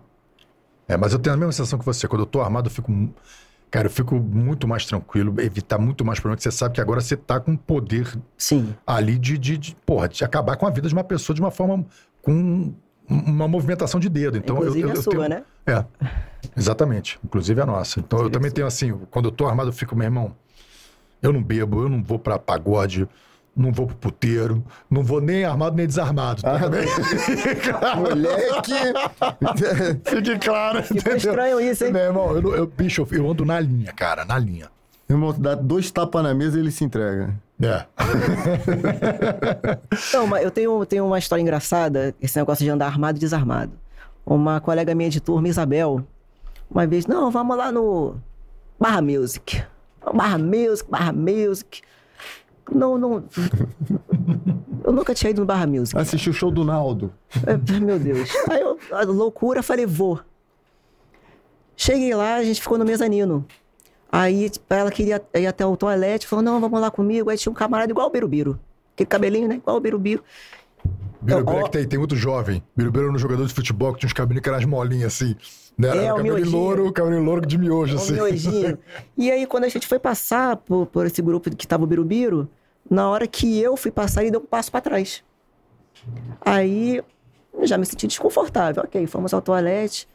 [0.87, 2.07] É, mas eu tenho a mesma sensação que você.
[2.07, 2.91] Quando eu tô armado, eu fico.
[3.69, 7.01] Cara, eu fico muito mais tranquilo, evitar muito mais problema, que você sabe que agora
[7.01, 8.73] você tá com poder Sim.
[8.87, 11.51] ali de, de, de, porra, de acabar com a vida de uma pessoa de uma
[11.51, 11.85] forma.
[12.21, 12.73] com um-
[13.09, 14.37] uma movimentação de dedo.
[14.37, 15.43] Então, Inclusive eu, eu, a eu sua, tenho- né?
[15.65, 15.83] É,
[16.57, 17.17] exatamente.
[17.23, 17.99] Inclusive a nossa.
[17.99, 20.35] Então eu Inclusive também a tenho assim, quando eu tô armado, eu fico, meu irmão,
[21.21, 23.07] eu não bebo, eu não vou pra pagode,
[23.57, 26.43] não vou pro puteiro, não vou nem armado nem desarmado.
[26.43, 26.59] Tá?
[27.81, 28.73] Ah, Moleque!
[30.05, 30.83] Fique claro.
[30.83, 31.91] Ficou estranho isso, hein?
[31.91, 34.67] Meu irmão, eu, eu- bicho, eu, ando na linha, cara, na linha.
[35.09, 37.33] Irmão, dá dois tapas na mesa e ele se entrega.
[37.61, 37.85] É.
[40.13, 43.71] Não, mas eu tenho, tenho uma história engraçada, esse negócio de andar armado e desarmado.
[44.25, 46.05] Uma colega minha de turma, Isabel,
[46.69, 48.15] uma vez, não, vamos lá no
[48.79, 49.63] Barra Music.
[50.13, 51.81] Barra Music, Barra Music.
[52.71, 53.23] Não, não.
[54.83, 55.97] Eu nunca tinha ido no Barra Music.
[55.97, 57.13] Assistiu o show do Naldo.
[57.45, 58.29] É, Meu Deus.
[58.49, 60.19] Aí eu, a loucura, falei, vou.
[61.75, 63.45] Cheguei lá, a gente ficou no mezanino.
[64.11, 67.29] Aí ela queria ir até o toalete, falou, não, vamos lá comigo.
[67.29, 68.59] Aí tinha um camarada igual o Birubiru.
[68.93, 69.55] Aquele cabelinho, né?
[69.55, 70.23] Igual o Birubiru.
[71.21, 72.63] Birubiru é que tem, tem muito jovem.
[72.75, 75.35] Birubiru era um jogador de futebol que tinha uns cabelinhos que eram as molinhas assim.
[75.77, 75.89] Né?
[75.89, 78.13] É, Era o cabelo louro, cabelo louro de miojo, Um assim.
[78.13, 78.77] miojinho.
[79.15, 82.49] E aí, quando a gente foi passar por, por esse grupo que tava o Birubiru,
[82.89, 85.23] na hora que eu fui passar, ele deu um passo pra trás.
[86.41, 87.01] Aí,
[87.61, 88.83] já me senti desconfortável.
[88.83, 90.07] Ok, fomos ao toalete.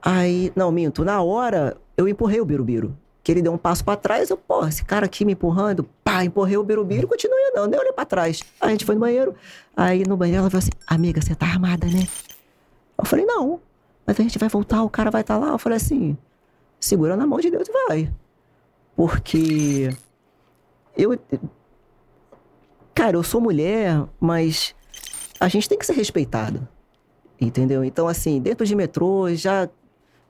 [0.00, 1.04] Aí, não, minto.
[1.04, 4.66] Na hora, eu empurrei o Birubiru, que ele deu um passo pra trás, eu, pô,
[4.66, 8.06] esse cara aqui me empurrando, pá, empurrei o birubiru e continuei andando, nem olhei pra
[8.06, 8.42] trás.
[8.58, 9.34] Aí a gente foi no banheiro,
[9.76, 12.08] aí no banheiro ela falou assim, amiga, você tá armada, né?
[12.96, 13.60] Eu falei, não,
[14.06, 15.48] mas a gente vai voltar, o cara vai estar lá.
[15.48, 16.16] Eu falei assim,
[16.80, 18.10] segura na mão de Deus e vai.
[18.96, 19.90] Porque
[20.98, 21.18] eu.
[22.94, 24.74] Cara, eu sou mulher, mas
[25.38, 26.66] a gente tem que ser respeitado.
[27.40, 27.84] Entendeu?
[27.84, 29.68] Então, assim, dentro de metrô já,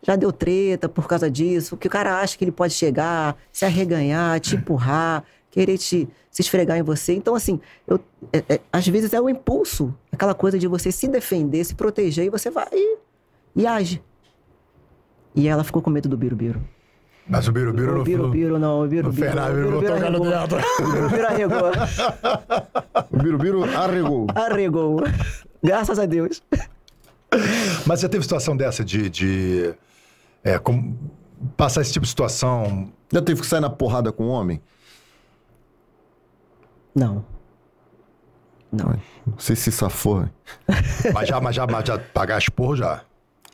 [0.02, 3.64] já deu treta por causa disso, que o cara acha que ele pode chegar, se
[3.64, 7.14] arreganhar, te empurrar, querer te se esfregar em você.
[7.14, 7.98] Então, assim, eu,
[8.32, 12.26] é, é, às vezes é o impulso, aquela coisa de você se defender, se proteger,
[12.26, 12.98] e você vai e,
[13.56, 14.02] e age.
[15.34, 16.60] E ela ficou com medo do Birubiru.
[17.28, 19.06] Mas o Birubiru O não Birubiru não, o Birubiru.
[19.06, 20.30] Não fez nada, o ele botou a cara arregou.
[20.30, 20.58] dentro.
[20.78, 21.70] O Birubiru arregou.
[23.10, 24.26] O Birubiru arregou.
[24.34, 25.02] Arregou.
[25.62, 26.42] Graças a Deus.
[27.86, 29.10] Mas já teve situação dessa de.
[29.10, 29.74] de
[30.42, 30.96] é, como,
[31.56, 32.90] passar esse tipo de situação.
[33.12, 34.60] Já teve que sair na porrada com um homem?
[36.94, 37.24] Não.
[38.70, 38.94] Não.
[39.36, 40.28] Você se safou.
[41.12, 43.02] Mas já, mas já, mas já pagar esporro já.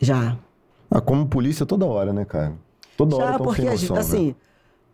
[0.00, 0.36] Já.
[0.90, 2.52] Ah, como polícia toda hora, né, cara?
[2.96, 4.34] Toda hora Já, tão porque, assim,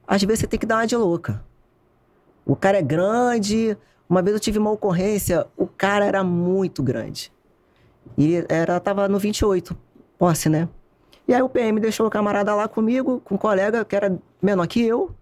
[0.07, 1.45] às vezes você tem que dar uma de louca.
[2.45, 3.77] O cara é grande.
[4.09, 7.33] Uma vez eu tive uma ocorrência, o cara era muito grande.
[8.19, 9.77] E era, tava no 28,
[10.19, 10.69] posse, né?
[11.29, 14.67] E aí o PM deixou o camarada lá comigo, com um colega que era menor
[14.67, 15.15] que eu.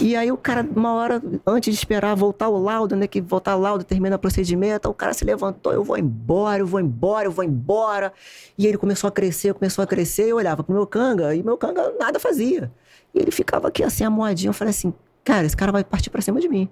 [0.00, 3.06] E aí o cara, uma hora antes de esperar voltar o laudo, né?
[3.06, 6.66] Que voltar o laudo, termina o procedimento, o cara se levantou, eu vou embora, eu
[6.66, 8.12] vou embora, eu vou embora.
[8.56, 11.56] E ele começou a crescer, começou a crescer, eu olhava pro meu canga, e meu
[11.56, 12.70] canga nada fazia.
[13.14, 14.92] E ele ficava aqui assim, amoadinho, eu falei assim,
[15.24, 16.68] cara, esse cara vai partir pra cima de mim.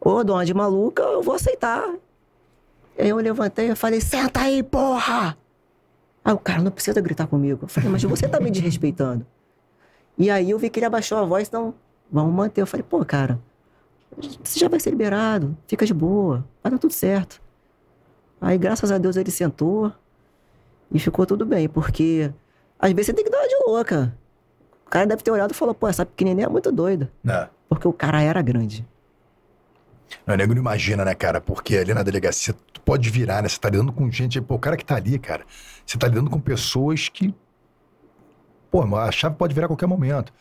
[0.00, 1.88] Ô, dona de maluca, eu vou aceitar.
[2.98, 5.36] Aí eu levantei e falei, senta aí, porra!
[6.24, 7.60] Aí o cara, não precisa gritar comigo.
[7.62, 9.24] Eu falei, mas você tá me desrespeitando.
[10.18, 11.74] E aí eu vi que ele abaixou a voz, então,
[12.10, 12.62] vamos manter.
[12.62, 13.38] Eu falei, pô, cara,
[14.42, 17.40] você já vai ser liberado, fica de boa, vai dar tudo certo.
[18.40, 19.92] Aí, graças a Deus, ele sentou
[20.90, 22.32] e ficou tudo bem, porque
[22.78, 24.16] às vezes você tem que dar uma de louca.
[24.86, 27.10] O cara deve ter olhado e falou, pô, essa pequenininha é muito doida.
[27.22, 27.48] Né?
[27.68, 28.86] Porque o cara era grande.
[30.24, 31.40] Não, o nego não imagina, né, cara?
[31.40, 33.48] Porque ali na delegacia, tu pode virar, né?
[33.48, 34.40] Você tá lidando com gente.
[34.40, 35.44] Pô, o cara que tá ali, cara.
[35.84, 37.34] Você tá lidando com pessoas que.
[38.84, 40.32] Pô, a chave pode virar a qualquer momento.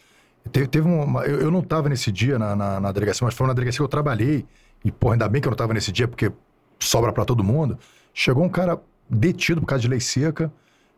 [0.51, 1.23] Teve, teve uma.
[1.23, 3.83] Eu, eu não tava nesse dia na, na, na delegacia, mas foi na delegacia que
[3.83, 4.45] eu trabalhei.
[4.83, 6.31] E, pô, ainda bem que eu não tava nesse dia, porque
[6.79, 7.79] sobra pra todo mundo.
[8.13, 8.77] Chegou um cara
[9.09, 10.51] detido por causa de lei seca.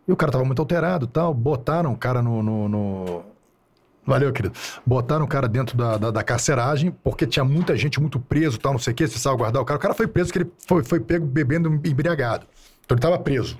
[0.07, 1.33] E o cara tava muito alterado tal.
[1.33, 3.23] Botaram o cara no- no- no,
[4.05, 4.55] Valeu, querido.
[4.85, 8.71] Botaram o cara dentro da, da, da carceragem, porque tinha muita gente muito preso, tal,
[8.71, 9.77] não sei o quê, você precisava guardar o cara.
[9.77, 12.47] O cara foi preso porque ele foi, foi pego bebendo embriagado.
[12.85, 13.57] Então ele tava preso.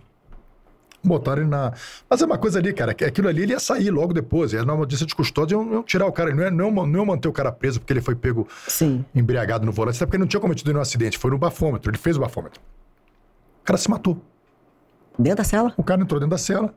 [1.04, 1.74] Botaram ele na.
[2.10, 4.54] Mas é uma coisa ali, cara, que aquilo ali ele ia sair logo depois.
[4.54, 6.34] Era uma audiência de custódia, iam, iam tirar o cara.
[6.34, 9.06] Não é, não, é, não é manter o cara preso porque ele foi pego Sim.
[9.16, 11.98] embriagado no volante, até porque ele não tinha cometido nenhum acidente, foi no bafômetro, ele
[11.98, 12.60] fez o bafômetro.
[13.62, 14.22] O cara se matou.
[15.18, 15.74] Dentro da cela?
[15.78, 16.74] O cara entrou dentro da cela.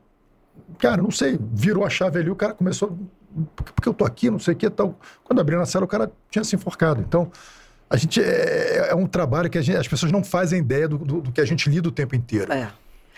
[0.77, 2.97] Cara, não sei, virou a chave ali, o cara começou.
[3.55, 4.29] Por que- por que eu tô aqui?
[4.29, 4.97] Não sei o que tal.
[5.23, 7.01] Quando abriu na cela, o cara tinha se enforcado.
[7.01, 7.31] Então,
[7.89, 8.21] a gente.
[8.21, 11.39] É, é um trabalho que gente- as pessoas não fazem ideia do, do- do que
[11.39, 12.51] a gente lida o tempo inteiro.
[12.51, 12.69] É.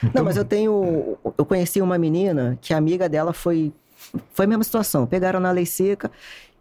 [0.04, 1.18] Então- Não, mas eu tenho.
[1.38, 3.72] Eu conheci uma menina que a amiga dela foi.
[4.34, 5.06] Foi a mesma situação.
[5.08, 6.12] Pegaram na lei seca.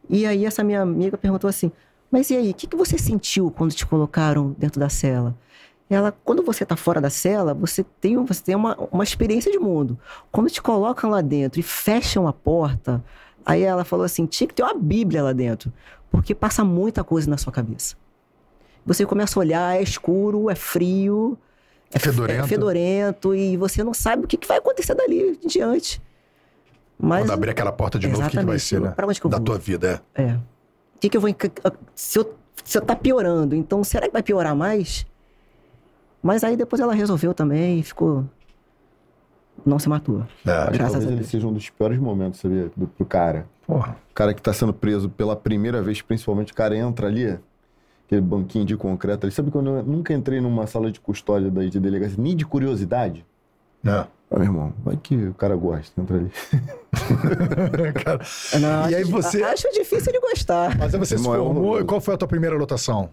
[0.08, 1.70] E aí essa minha amiga perguntou assim:
[2.10, 5.34] Mas e aí, o que, que você sentiu quando te colocaram dentro da cela?
[5.90, 9.58] Ela, quando você tá fora da cela, você tem, você tem uma, uma experiência de
[9.58, 9.98] mundo.
[10.30, 13.04] Quando te colocam lá dentro e fecham a porta,
[13.44, 15.72] aí ela falou assim: tinha que ter uma Bíblia lá dentro.
[16.10, 17.96] Porque passa muita coisa na sua cabeça.
[18.84, 21.38] Você começa a olhar, é escuro, é frio,
[21.94, 22.44] É fedorento.
[22.44, 26.00] é fedorento e você não sabe o que, que vai acontecer dali em diante.
[26.98, 28.90] Mas, Quando abrir aquela porta de novo, o que, que vai ser, né?
[28.90, 29.44] Pra onde que eu da vou?
[29.46, 30.22] tua vida, é.
[30.22, 30.34] é.
[30.34, 31.30] O que, que eu vou.
[31.94, 35.04] Se eu, se eu tá piorando, então será que vai piorar mais?
[36.22, 38.24] Mas aí depois ela resolveu também e ficou.
[39.66, 40.20] Não se matou.
[40.46, 40.70] É.
[40.70, 41.26] Graças talvez a ele Deus.
[41.28, 42.70] seja um dos piores momentos, sabia?
[42.76, 43.46] Do, pro cara.
[43.66, 43.96] Porra.
[44.10, 47.38] O cara que tá sendo preso pela primeira vez, principalmente, o cara entra ali,
[48.12, 49.34] aquele banquinho de concreto ali.
[49.34, 53.24] Sabe quando eu nunca entrei numa sala de custódia daí de delegacia, nem de curiosidade?
[53.84, 53.90] É.
[53.90, 56.30] Ah, meu irmão, vai que o cara gosta, entra ali.
[58.04, 58.20] Cara,
[58.60, 60.76] Não, E aí acho- você- Acho difícil ele gostar.
[60.78, 61.62] Mas aí você se Irmão, é formou.
[61.64, 61.82] horroroso.
[61.82, 63.10] e qual foi a tua primeira lotação?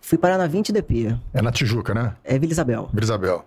[0.00, 2.14] Fui parar na 20 DP, É na Tijuca, né?
[2.24, 2.88] é Vila Isabel.
[2.92, 3.44] Vila Isabel.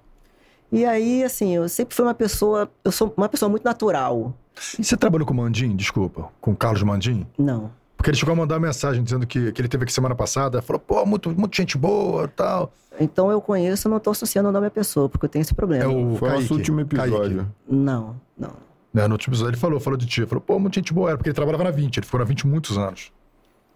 [0.71, 2.69] E aí, assim, eu sempre fui uma pessoa.
[2.83, 4.33] Eu sou uma pessoa muito natural.
[4.79, 6.29] E você trabalhou com o Mandim, desculpa?
[6.41, 7.25] Com o Carlos Mandim?
[7.37, 7.71] Não.
[7.95, 10.62] Porque ele chegou a mandar uma mensagem dizendo que, que ele teve aqui semana passada.
[10.62, 12.71] Falou, pô, muito, muito gente boa tal.
[12.99, 15.84] Então eu conheço, não tô associando o nome à pessoa, porque eu tenho esse problema.
[15.84, 16.41] É o Foi o Kaique.
[16.43, 17.38] nosso último episódio.
[17.38, 17.51] Kaique.
[17.67, 18.53] Não, não.
[18.93, 20.25] Né, no último episódio ele falou, falou de ti.
[20.25, 22.47] Falou, pô, muita gente boa era, porque ele trabalhava na 20, ele ficou na 20
[22.47, 23.12] muitos anos.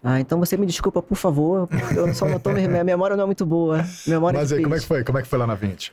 [0.02, 1.66] Ah, então você me desculpa, por favor.
[1.66, 2.50] porque Eu só não tô.
[2.52, 3.84] Minha memória não é muito boa.
[4.06, 5.04] Memória Mas de aí, como é que foi?
[5.04, 5.92] Como é que foi lá na 20?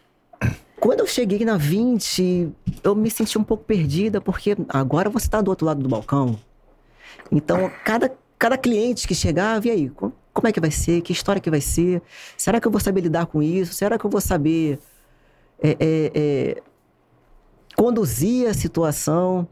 [0.80, 2.50] Quando eu cheguei na 20,
[2.84, 6.40] eu me senti um pouco perdida, porque agora você tá do outro lado do balcão.
[7.32, 11.02] Então, cada, cada cliente que chegava, e aí, co- como é que vai ser?
[11.02, 12.02] Que história que vai ser?
[12.38, 13.74] Será que eu vou saber lidar com isso?
[13.74, 14.80] Será que eu vou saber
[15.62, 16.62] é, é, é,
[17.76, 19.48] conduzir a situação?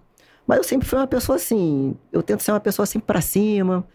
[0.48, 3.86] Mas eu sempre fui uma pessoa assim, eu tento ser uma pessoa assim pra cima.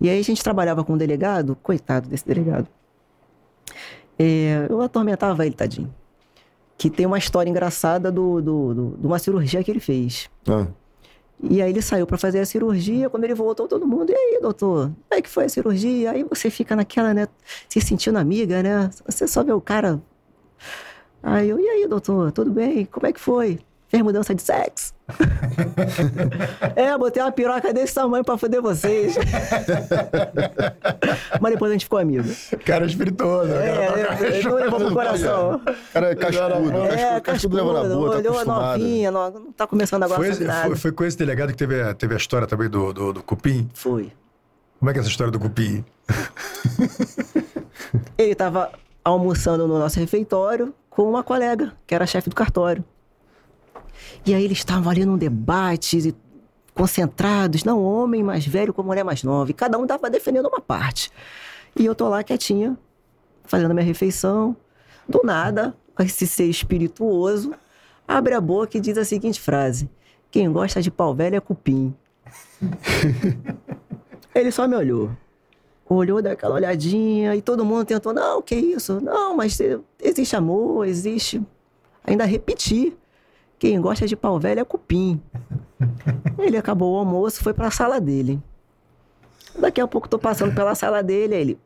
[0.00, 2.68] E aí a gente trabalhava com um delegado, coitado desse delegado.
[4.18, 5.92] É, eu atormentava ele, tadinho
[6.76, 10.28] que tem uma história engraçada do, do, do- de uma cirurgia que ele fez.
[10.48, 10.66] Ah.
[11.42, 14.38] E aí ele saiu pra fazer a cirurgia, quando ele voltou, todo mundo, e aí,
[14.40, 14.86] doutor?
[14.86, 16.12] Como é que foi a cirurgia?
[16.12, 17.28] Aí você fica naquela, né,
[17.68, 18.90] se sentindo amiga, né?
[19.06, 20.00] Você só vê o cara.
[21.22, 22.84] Aí eu, e aí, doutor, tudo bem?
[22.86, 23.58] Como é que foi?
[23.94, 24.92] Fez mudança de sexo?
[26.74, 29.14] é, botei uma piroca desse tamanho pra foder vocês.
[31.40, 32.24] Mas depois a gente ficou amigo.
[32.66, 33.52] Cara espirituoso.
[33.52, 35.60] É, é, não levou pro coração.
[35.92, 36.72] Cara, é cascudo.
[36.76, 38.78] É, cascudo, cascudo leva na boa, tá olhou a acostumado.
[38.80, 41.94] novinha, não, não tá começando agora Foi, foi, foi com esse delegado que teve, a-
[41.94, 43.70] teve a história também do, do, do Cupim?
[43.74, 44.10] Foi.
[44.80, 45.84] Como é que é essa história do Cupim?
[48.18, 48.72] Ele tava
[49.04, 52.84] almoçando no nosso refeitório com uma colega, que era chefe do cartório.
[54.26, 56.14] E aí eles estavam ali num debate,
[56.74, 59.50] concentrados, não homem mais velho com mulher mais nova.
[59.50, 61.10] E cada um tava defendendo uma parte.
[61.76, 62.76] E eu tô lá quietinha,
[63.44, 64.56] fazendo minha refeição.
[65.08, 67.54] Do nada, esse ser espirituoso
[68.06, 69.88] abre a boca e diz a seguinte frase:
[70.30, 71.94] Quem gosta de pau velho é cupim.
[74.34, 75.10] Ele só me olhou.
[75.86, 79.00] Olhou daquela olhadinha e todo mundo tentou, não, que isso?
[79.00, 81.42] Não, mas eh, existe amor, existe.
[82.02, 82.96] Ainda repetir.
[83.64, 85.18] Quem gosta de pau velho é cupim.
[86.36, 88.38] Ele acabou o almoço, foi pra sala dele.
[89.58, 91.58] Daqui a pouco tô passando pela sala dele, aí ele.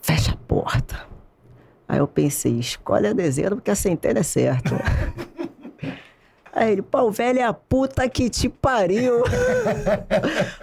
[0.00, 1.06] Fecha a porta.
[1.86, 4.74] Aí eu pensei, escolhe a dezena porque a centena é certa.
[6.50, 9.22] Aí ele, pau velho é a puta que te pariu.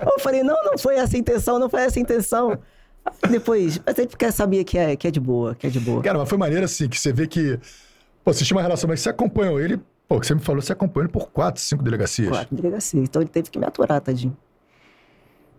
[0.02, 2.58] eu falei, não, não foi essa a intenção, não foi essa a intenção.
[3.30, 6.02] Depois, mas ele porque sabia que é, que é de boa, que é de boa.
[6.02, 7.60] Cara, mas foi maneiro assim, que você vê que.
[8.24, 9.80] Pô, você tinha uma relação, mas você acompanhou ele.
[10.08, 12.30] Pô, que você me falou, você acompanhou ele por quatro, cinco delegacias.
[12.30, 13.04] Quatro delegacias.
[13.04, 14.36] Então ele teve que me aturar, tadinho.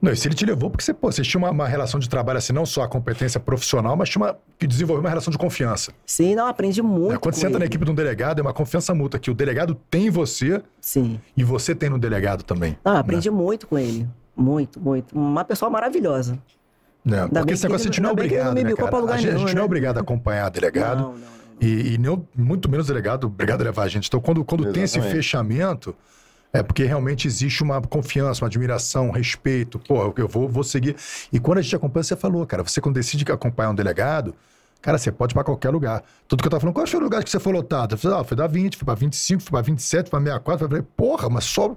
[0.03, 2.09] Não, e se ele te levou, porque você, pô, vocês tinham uma, uma relação de
[2.09, 5.39] trabalho, assim, não só a competência profissional, mas tinha uma, que desenvolveu uma relação de
[5.39, 5.93] confiança.
[6.05, 7.13] Sim, não, aprendi muito.
[7.13, 7.19] né?
[7.19, 7.71] Quando você entra na ele.
[7.73, 11.21] equipe de um delegado, é uma confiança mútua, que o delegado tem em você Sim.
[11.37, 12.77] e você tem no delegado também.
[12.85, 14.09] Não, aprendi muito com ele.
[14.37, 15.17] Muito, muito.
[15.17, 16.37] Uma pessoa maravilhosa.
[17.05, 17.23] Né?
[17.29, 18.97] Porque bem esse negócio a gente não é obrigado, não né, cara?
[18.97, 19.63] a gente, a nenhum, gente não é né?
[19.63, 20.99] obrigado a acompanhar delegado.
[20.99, 21.42] Não, não, não.
[21.63, 24.09] E, e nem- muito menos delegado obrigado a levar a gente.
[24.09, 25.95] Então, quando, quando tem esse fechamento,
[26.53, 29.79] é porque realmente existe uma confiança, uma admiração, um respeito.
[29.79, 30.97] Pô, eu vou, vou seguir.
[31.33, 34.35] E quando a gente acompanha, você falou, cara, você quando decide acompanhar um delegado,
[34.83, 36.03] cara, você pode ir pra qualquer lugar.
[36.27, 37.95] Tudo que eu tava falando, qual foi o lugar que você foi lotado?
[37.95, 40.65] Eu falei, ah, foi da 20, foi pra 25, foi pra 27, foi pra 64.
[40.65, 41.77] Eu falei, porra, mas só.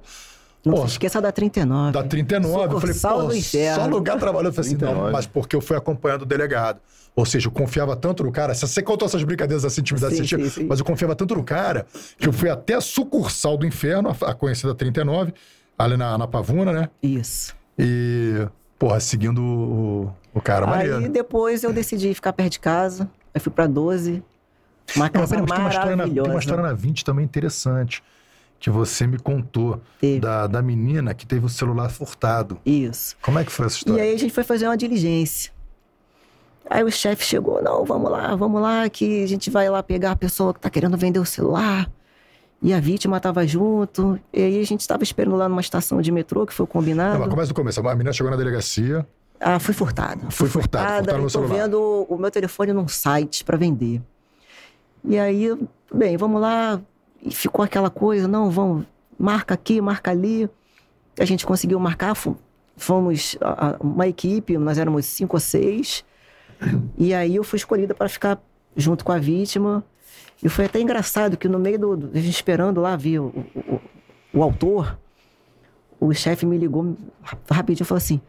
[0.66, 1.92] Não Pô, se esqueça da 39.
[1.92, 2.74] da 39.
[2.74, 4.48] Eu falei, pô, só lugar trabalhando.
[4.48, 5.12] Eu falei assim, não, 39.
[5.12, 6.80] mas porque eu fui acompanhando o delegado.
[7.16, 8.54] Ou seja, eu confiava tanto no cara.
[8.54, 10.66] Você contou essas brincadeiras dessa intimidade, Sim, sim, sim.
[10.66, 11.86] mas eu confiava tanto no cara
[12.18, 15.34] que eu fui até a sucursal do inferno, a, conhecida 39,
[15.78, 16.90] ali na, na Pavuna, né?
[17.02, 17.56] Isso.
[17.80, 18.46] E,
[18.78, 21.14] porra, seguindo o, o cara Aí maneiro.
[21.14, 23.10] depois eu decidi ficar perto de casa.
[23.34, 24.24] Aí fui pra 12.
[24.96, 26.30] Uma Não, mas casa peraí, mas tem uma, história na, tem maravilhosa.
[26.32, 28.04] uma história na 20 também interessante,
[28.60, 30.20] que você me contou, Teve.
[30.20, 32.58] da, da menina que teve o celular furtado.
[32.66, 33.16] Isso.
[33.22, 34.04] Como é que foi essa E história?
[34.04, 35.52] aí a gente foi fazer uma diligência.
[36.68, 40.12] Aí o chefe chegou, não, vamos lá, vamos lá, que a gente vai lá pegar
[40.12, 41.90] a pessoa que tá querendo vender o celular.
[42.60, 44.20] E a vítima tava junto.
[44.34, 47.20] E aí a gente tava esperando lá numa estação de metrô, que foi Não, combinado.
[47.20, 47.80] mas começa do começo.
[47.88, 49.06] A menina chegou na delegacia,
[49.40, 50.32] Ah, fui furtada.
[50.32, 51.54] Foi furtado, furtaram e meu tô celular.
[51.56, 54.02] vendo o meu telefone num site para vender.
[55.04, 55.56] E aí,
[55.94, 56.82] bem, vamos lá.
[57.26, 58.86] E ficou aquela coisa, não, vamos,
[59.18, 60.48] marca aqui, marca ali.
[61.20, 62.14] A gente conseguiu marcar,
[62.78, 63.38] fomos
[63.80, 66.06] uma equipe, nós éramos cinco ou seis.
[66.98, 68.40] E aí eu fui escolhida para ficar
[68.78, 69.84] junto com a vítima.
[70.44, 71.98] E foi até engraçado que no meio do.
[71.98, 73.82] do- esperando lá ver o, o, o-
[74.34, 75.00] o autor,
[76.00, 76.96] o chefe me ligou
[77.50, 78.22] rapidinho e falou assim: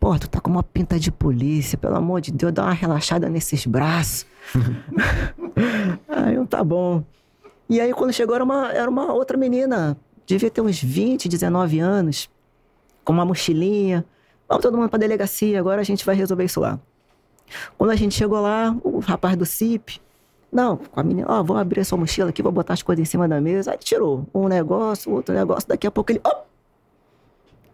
[0.00, 3.28] Pô, tu tá com uma pinta de polícia, pelo amor de Deus, dá uma relaxada
[3.28, 4.26] nesses braços.
[6.08, 7.04] aí eu, tá bom.
[7.70, 9.96] E aí quando chegou era uma, era uma outra menina,
[10.26, 12.28] devia ter uns 20, 19 anos,
[13.04, 14.04] com uma mochilinha.
[14.48, 16.80] Vamos todo mundo pra delegacia, agora a gente vai resolver isso lá.
[17.78, 20.00] Quando a gente chegou lá, o rapaz do CIP
[20.50, 23.06] Não, com a menina, ó, vou abrir a sua mochila aqui, vou botar as coisas
[23.06, 23.70] em cima da mesa.
[23.70, 26.20] Aí tirou um negócio, outro negócio, daqui a pouco ele.
[26.24, 26.42] Ó!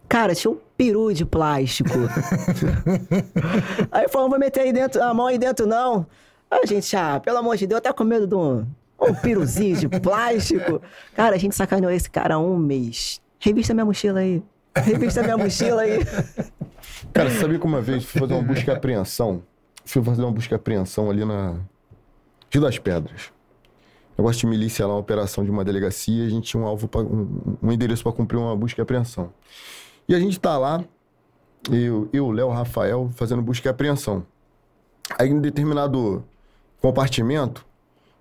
[0.07, 1.89] Cara, tinha um peru de plástico.
[3.91, 6.05] aí falou, vou meter aí dentro, a mão aí dentro, não.
[6.51, 8.63] Aí a gente, ah, pelo amor de Deus, tá com medo de um,
[8.99, 10.81] um piruzinho de plástico.
[11.15, 13.21] Cara, a gente sacaneou esse cara há um mês.
[13.39, 14.43] Revista minha mochila aí.
[14.75, 15.99] Revista minha mochila aí.
[17.13, 19.43] Cara, sabia que uma vez fui fazer uma busca e apreensão?
[19.85, 21.59] Fui fazer uma busca e apreensão ali na
[22.51, 23.31] Rio das Pedras.
[24.17, 27.01] Negócio de milícia lá, uma operação de uma delegacia, a gente tinha um alvo, pra,
[27.01, 29.31] um, um endereço para cumprir uma busca e apreensão.
[30.09, 30.83] E a gente tá lá,
[31.71, 34.25] eu, eu Léo, Rafael, fazendo busca e apreensão.
[35.19, 36.25] Aí em determinado
[36.81, 37.65] compartimento,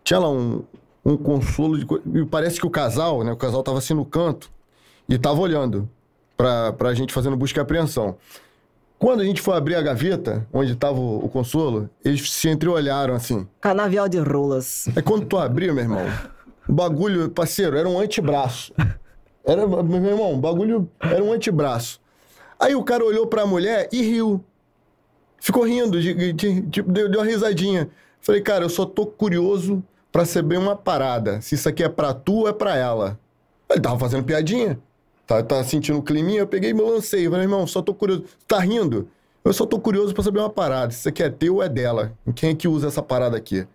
[0.07, 0.63] tinha lá um,
[1.05, 1.85] um consolo de.
[2.21, 3.33] E parece que o casal, né?
[3.33, 4.49] O casal tava assim no canto
[5.09, 5.89] e tava olhando
[6.37, 8.17] pra, pra gente fazendo busca e apreensão.
[8.99, 13.15] Quando a gente foi abrir a gaveta, onde tava o, o consolo, eles se entreolharam
[13.15, 13.47] assim.
[13.61, 14.89] Canavial de rolas.
[14.97, 16.03] Aí quando tu abriu, meu irmão,
[16.69, 18.73] o bagulho, parceiro, era um antebraço.
[19.45, 22.01] Era, meu irmão, o bagulho era um antebraço.
[22.59, 24.43] Aí o cara olhou pra mulher e riu.
[25.39, 27.91] Ficou rindo, de, de- tipo, deu, deu uma risadinha.
[28.21, 29.85] Falei, cara, eu só tô curioso
[30.17, 31.43] pra saber uma parada.
[31.43, 33.21] Se isso aqui é pra tu ou é pra ela.
[33.69, 34.79] Ele tava fazendo piadinha.
[35.27, 37.29] Tá, tá sentindo o climinha, eu peguei e me lancei.
[37.29, 38.25] Falei, irmão, só tô curioso.
[38.49, 39.11] Tá rindo?
[39.45, 40.91] Eu só tô curioso pra saber uma parada.
[40.91, 42.15] Se isso aqui é teu ou é dela.
[42.35, 43.67] Quem é que usa essa parada aqui?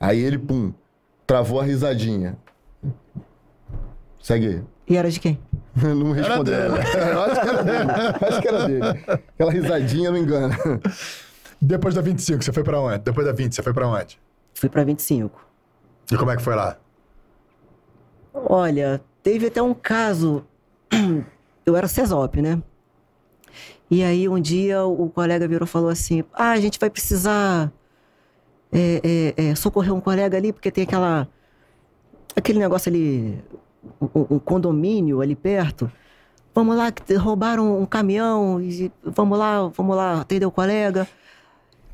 [0.00, 0.72] Aí ele, pum,
[1.24, 2.36] travou a risadinha.
[4.20, 4.62] Segue aí.
[4.88, 5.38] E era de quem?
[5.76, 6.54] Não respondeu.
[6.66, 7.90] Eu acho que era dele.
[8.28, 9.04] Acho que era dele.
[9.34, 10.58] Aquela risadinha não engana.
[11.62, 12.98] Depois da 25, você foi pra onde?
[12.98, 14.18] Depois da 20, você foi pra onde?
[14.52, 15.45] Fui pra 25.
[16.10, 16.76] E como é que foi lá?
[18.32, 20.44] Olha, teve até um caso.
[21.66, 22.62] Eu era CESOP, né?
[23.90, 27.72] E aí um dia o colega virou e falou assim: Ah, a gente vai precisar
[28.72, 31.28] é, é, é, socorrer um colega ali, porque tem aquela.
[32.36, 33.42] aquele negócio ali.
[34.00, 35.90] um, um condomínio ali perto.
[36.54, 41.06] Vamos lá, roubaram um caminhão, e vamos lá, vamos lá atender o colega.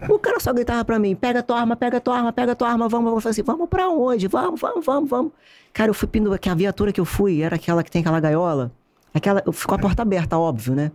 [0.08, 2.88] O cara só gritava pra mim: pega tua arma, pega tua arma, pega tua arma,
[2.88, 3.12] vamos.
[3.12, 4.28] Eu falei assim: vamos pra onde?
[4.28, 5.32] Vamos, vamos, vamos, vamos.
[5.72, 8.20] Cara, eu fui pendurar, que a viatura que eu fui era aquela que tem aquela
[8.20, 8.72] gaiola.
[9.14, 10.92] Aquela, ficou a porta aberta, óbvio, né?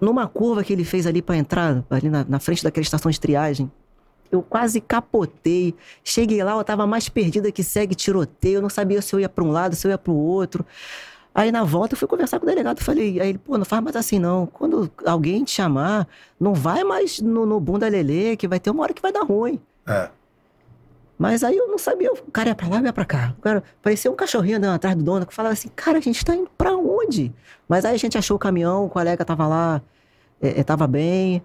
[0.00, 3.20] Numa curva que ele fez ali pra entrar, ali na, na frente daquela estação de
[3.20, 3.70] triagem,
[4.32, 5.74] eu quase capotei.
[6.02, 8.56] Cheguei lá, eu tava mais perdida que segue tiroteio.
[8.56, 10.64] Eu não sabia se eu ia pra um lado, se eu ia pro outro.
[11.34, 12.80] Aí na volta eu fui conversar com o delegado.
[12.80, 14.46] Falei, aí ele, pô, não faz mais assim não.
[14.46, 16.06] Quando alguém te chamar,
[16.38, 19.24] não vai mais no, no bunda lelê, que vai ter uma hora que vai dar
[19.24, 19.60] ruim.
[19.86, 20.08] É.
[21.18, 23.34] Mas aí eu não sabia, o cara ia pra lá, ia pra cá.
[23.38, 26.24] O cara parecia um cachorrinho andando atrás do dono, que falava assim, cara, a gente
[26.24, 27.32] tá indo pra onde?
[27.68, 29.82] Mas aí a gente achou o caminhão, o colega tava lá,
[30.40, 31.42] é, é, tava bem.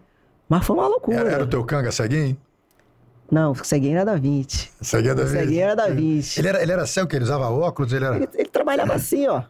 [0.47, 1.17] Mas foi uma loucura.
[1.17, 2.37] Era, era o teu canga, ceguinho?
[3.31, 4.71] Não, o ceguinho era da 20.
[4.81, 6.37] Ceguinho da O ceguinho era da 20.
[6.37, 8.15] Ele era, ele era cego, que ele usava óculos, ele era...
[8.15, 9.43] Ele, ele trabalhava assim, ó.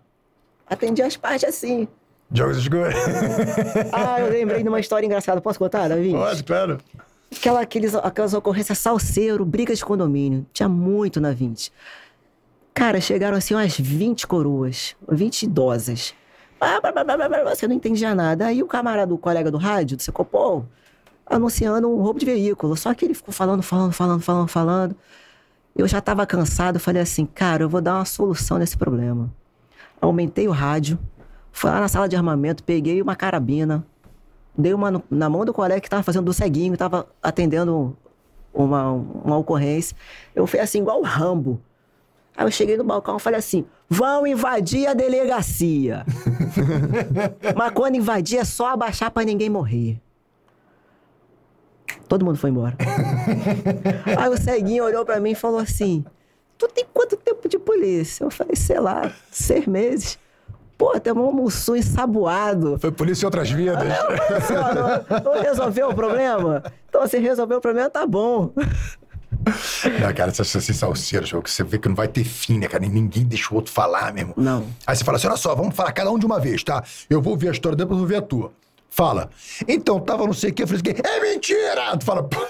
[0.69, 1.87] Atendia as partes assim.
[2.31, 2.89] Jogos de escuro.
[3.91, 5.41] Ah, eu lembrei de uma história engraçada.
[5.41, 6.11] Posso contar, Davi?
[6.11, 6.77] Pode, claro.
[7.35, 10.45] Aquela, aqueles, aquelas ocorrências salseiro, briga de condomínio.
[10.53, 11.71] Tinha muito na 20.
[12.73, 16.13] Cara, chegaram assim umas 20 coroas, 20 idosas.
[17.45, 18.47] Você não entendia nada.
[18.47, 20.65] Aí o camarada, o colega do rádio, do Secopol,
[21.25, 22.75] anunciando um roubo de veículo.
[22.75, 24.95] Só que ele ficou falando, falando, falando, falando, falando.
[25.75, 29.29] Eu já estava cansado, falei assim, cara, eu vou dar uma solução nesse problema.
[30.01, 30.97] Aumentei o rádio,
[31.51, 33.85] fui lá na sala de armamento, peguei uma carabina,
[34.57, 37.97] dei uma no- na mão do colega que estava fazendo do ceguinho, estava atendendo
[38.53, 39.95] uma, uma ocorrência.
[40.33, 41.59] Eu fui assim, igual o Rambo.
[42.37, 46.05] Aí eu cheguei no balcão e falei assim: vão invadir a delegacia.
[47.55, 49.99] Mas quando invadir é só abaixar pra ninguém morrer.
[52.07, 52.75] Todo mundo foi embora.
[54.17, 56.05] Aí o ceguinho olhou pra mim e falou assim:
[56.59, 58.25] Tu tem quanto tempo de polícia?
[58.25, 60.19] Eu falei, sei lá, seis meses.
[60.77, 62.77] Pô, tem um almoço ensaboado.
[62.79, 63.77] Foi polícia em outras vidas.
[63.77, 66.61] Assim, ó, não, não resolveu o problema?
[66.89, 68.51] Então, se resolveu o problema, tá bom.
[70.01, 72.67] Não, cara, essas, esses salseiros, jogo que você vê que não vai ter fim, né,
[72.67, 72.85] cara?
[72.85, 74.33] Ninguém deixa o outro falar mesmo.
[74.35, 74.65] Não.
[74.85, 76.83] Aí você fala assim: olha só, vamos falar cada um de uma vez, tá?
[77.09, 78.51] Eu vou ouvir a história, depois eu vou ver a tua.
[78.89, 79.29] Fala.
[79.65, 81.95] Então, tava não sei o que, eu falei assim, é mentira!
[81.97, 82.45] Tu fala, pô,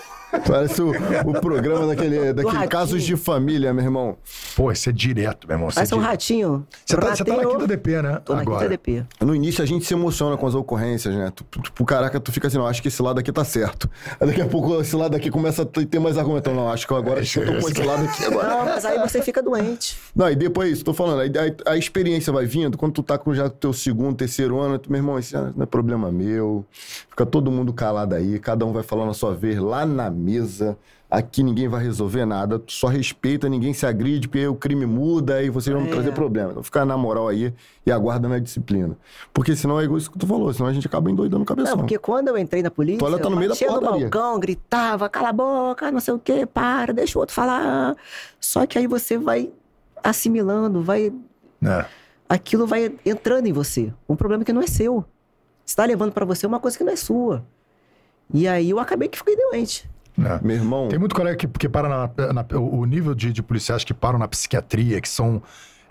[0.47, 0.91] Parece o,
[1.25, 2.67] o programa daquele, daquele.
[2.67, 4.17] Casos de Família, meu irmão.
[4.55, 5.69] pô, isso é direto, meu irmão.
[5.69, 6.11] Isso é Parece um direto.
[6.11, 6.67] ratinho.
[6.86, 8.21] Você tá, você tá na quinta DP, né?
[8.23, 8.59] Tô na Agora.
[8.59, 9.05] quinta DP.
[9.21, 11.32] No início a gente se emociona com as ocorrências, né?
[11.36, 13.89] Tu, tu, tu- caraca, tu fica assim, não, acho que esse lado aqui tá certo.
[14.19, 16.49] Aí daqui a pouco esse lado aqui começa a ter mais argumento.
[16.49, 18.47] Então, Não, acho que agora acho que eu tô com esse lado aqui agora.
[18.49, 19.97] Não, mas aí você fica doente.
[20.15, 21.32] Não, e depois, tô falando, aí
[21.65, 24.77] a, a experiência vai vindo, quando tu tá com já o teu segundo, terceiro ano,
[24.77, 26.63] tu, meu irmão, isso não é problema meu.
[27.09, 30.78] Fica todo mundo calado aí, cada um vai falando a sua vez lá na mesa.
[31.11, 35.41] Aqui ninguém vai resolver nada, só respeita, ninguém se agride, porque aí o crime muda
[35.41, 35.89] e vocês vão É.
[35.89, 36.51] trazer problema.
[36.51, 37.51] Então fica na moral aí
[37.84, 38.95] e aguarda na disciplina.
[39.34, 41.72] Porque senão é igual isso que tu falou, senão a gente acaba endoidando o cabeção.
[41.72, 43.82] Não, porque quando eu entrei na polícia, Tu olha, tá no meio da batia no
[43.82, 47.95] balcão, gritava, cala a boca, não sei o quê, para, deixa o outro falar.
[48.39, 49.49] Só que aí você vai
[50.03, 51.11] assimilando, vai
[51.63, 51.86] É.
[52.30, 53.91] aquilo vai entrando em você.
[54.07, 55.03] Um problema que não é seu.
[55.65, 57.43] Você tá levando pra você uma coisa que não é sua.
[58.32, 59.89] E aí eu acabei que fiquei doente.
[60.26, 60.39] É.
[60.45, 63.84] Meu irmão, Tem muito colega que, que para na, na- o nível de, de policiais
[63.84, 65.41] que param na psiquiatria, que são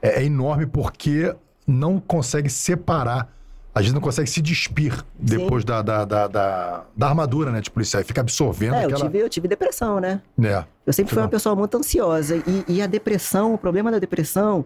[0.03, 1.35] é, é enorme porque
[1.66, 3.33] não consegue separar,
[3.74, 7.70] às vezes não consegue se despir depois da, da, da, da, da armadura né, de
[7.70, 9.05] policial, e fica absorvendo É, eu aquela.
[9.05, 10.20] tive, eu tive depressão, né?
[10.43, 10.64] É.
[10.87, 11.24] Eu sempre fui Não.
[11.24, 12.37] uma pessoa muito ansiosa.
[12.37, 14.64] E, e a depressão, o problema da depressão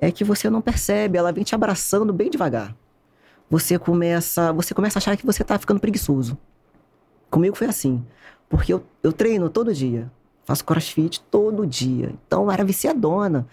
[0.00, 2.74] é que você não percebe, ela vem te abraçando bem devagar.
[3.48, 6.36] Você começa, você começa a achar que você tá ficando preguiçoso.
[7.30, 8.04] Comigo foi assim.
[8.50, 10.10] Porque eu, eu treino todo dia.
[10.44, 12.12] Faço crossfit todo dia.
[12.26, 13.46] Então eu era viciadona.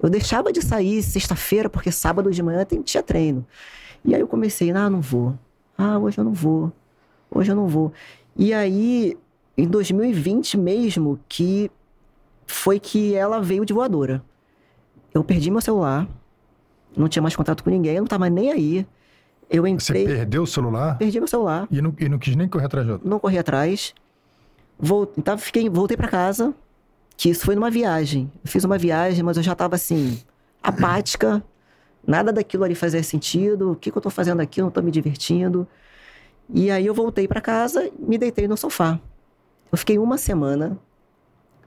[0.00, 3.44] Eu deixava de sair sexta-feira, porque sábado de manhã tinha treino.
[4.04, 5.34] E aí eu comecei, ah, não vou.
[5.76, 6.72] Ah, hoje eu não vou.
[7.30, 7.92] Hoje eu não vou.
[8.36, 9.18] E aí,
[9.58, 11.70] em 2020 mesmo, que
[12.46, 14.22] foi que ela veio de voadora.
[15.12, 16.08] Eu perdi meu celular,
[16.96, 18.86] não tinha mais contato com ninguém, eu não tava nem aí.
[19.50, 22.48] Eu Você entrei, perdeu o celular perdi meu celular, e não, e não quis nem
[22.48, 23.08] correr atrás de outro.
[23.08, 23.94] não corri atrás.
[24.78, 26.54] Vol- então, fiquei, voltei pra casa,
[27.16, 28.30] que isso foi numa viagem.
[28.44, 30.20] Eu fiz uma viagem, mas eu já tava assim,
[30.62, 31.42] apática.
[32.06, 33.72] Nada daquilo ali fazia sentido.
[33.72, 34.60] O que, que eu tô fazendo aqui?
[34.60, 35.66] Eu não tô me divertindo.
[36.50, 39.00] E aí eu voltei pra casa me deitei no sofá.
[39.72, 40.78] Eu fiquei uma semana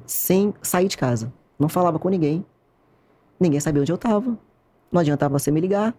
[0.06, 1.34] sem sair de casa.
[1.58, 2.46] Não falava com ninguém.
[3.40, 4.38] Ninguém sabia onde eu tava.
[4.92, 5.96] Não adiantava você me ligar.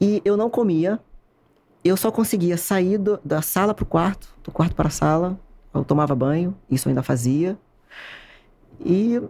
[0.00, 0.98] E eu não comia.
[1.84, 5.38] Eu só conseguia sair do- da sala pro quarto, do quarto para a sala.
[5.72, 7.58] Eu tomava banho, isso ainda fazia.
[8.84, 9.20] E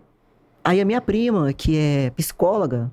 [0.65, 2.91] aí a minha prima, que é psicóloga,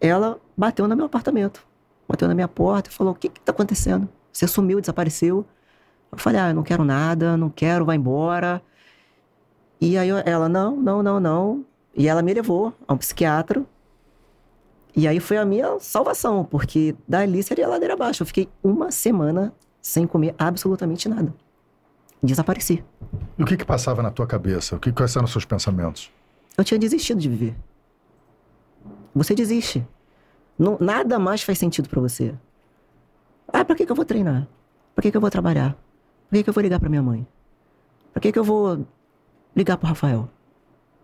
[0.00, 1.66] ela bateu no meu apartamento.
[2.08, 4.08] Bateu na minha porta e falou: O que que tá acontecendo?
[4.32, 5.44] Você sumiu, desapareceu.
[6.10, 8.62] Eu falei: Ah, eu não quero nada, não quero, vai embora.
[9.80, 11.64] E aí ela: Não, não, não, não.
[11.94, 13.64] E ela me levou a um psiquiatra.
[14.96, 18.22] E aí foi a minha salvação, porque dali seria ladeira abaixo.
[18.22, 21.32] Eu fiquei uma semana sem comer absolutamente nada.
[22.22, 22.84] Desapareci.
[23.38, 24.76] E o que que passava na tua cabeça?
[24.76, 26.10] O que quais eram os seus pensamentos?
[26.56, 27.56] Eu tinha desistido de viver.
[29.14, 29.86] Você desiste.
[30.58, 32.34] Não- nada mais faz sentido pra você.
[33.48, 34.46] Ah, pra que, que eu vou treinar?
[34.94, 35.76] Pra que, que eu vou trabalhar?
[36.28, 37.26] Pra que, que eu vou ligar pra minha mãe?
[38.12, 38.86] Pra que, que eu vou
[39.56, 40.28] ligar pro Rafael?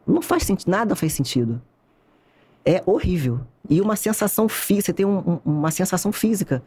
[0.06, 1.60] Não faz sentido, nada faz sentido.
[2.64, 3.40] É horrível.
[3.68, 6.62] E uma sensação física, você tem um- um- uma sensação física.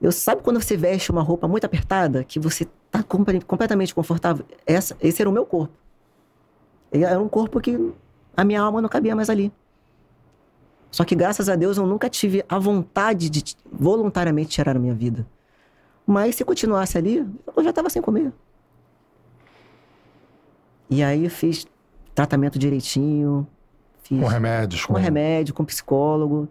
[0.00, 4.44] Eu sabe quando você veste uma roupa muito apertada, que você tá comple- completamente confortável?
[4.66, 5.72] Essa, esse era o meu corpo.
[6.92, 7.92] Era um corpo que
[8.36, 9.52] a minha alma não cabia mais ali.
[10.90, 14.94] Só que graças a Deus eu nunca tive a vontade de voluntariamente tirar a minha
[14.94, 15.26] vida.
[16.06, 17.26] Mas se continuasse ali,
[17.56, 18.32] eu já estava sem comer.
[20.88, 21.66] E aí eu fiz
[22.14, 23.46] tratamento direitinho,
[24.02, 24.84] fiz Com remédios?
[24.86, 26.48] com remédio, com psicólogo.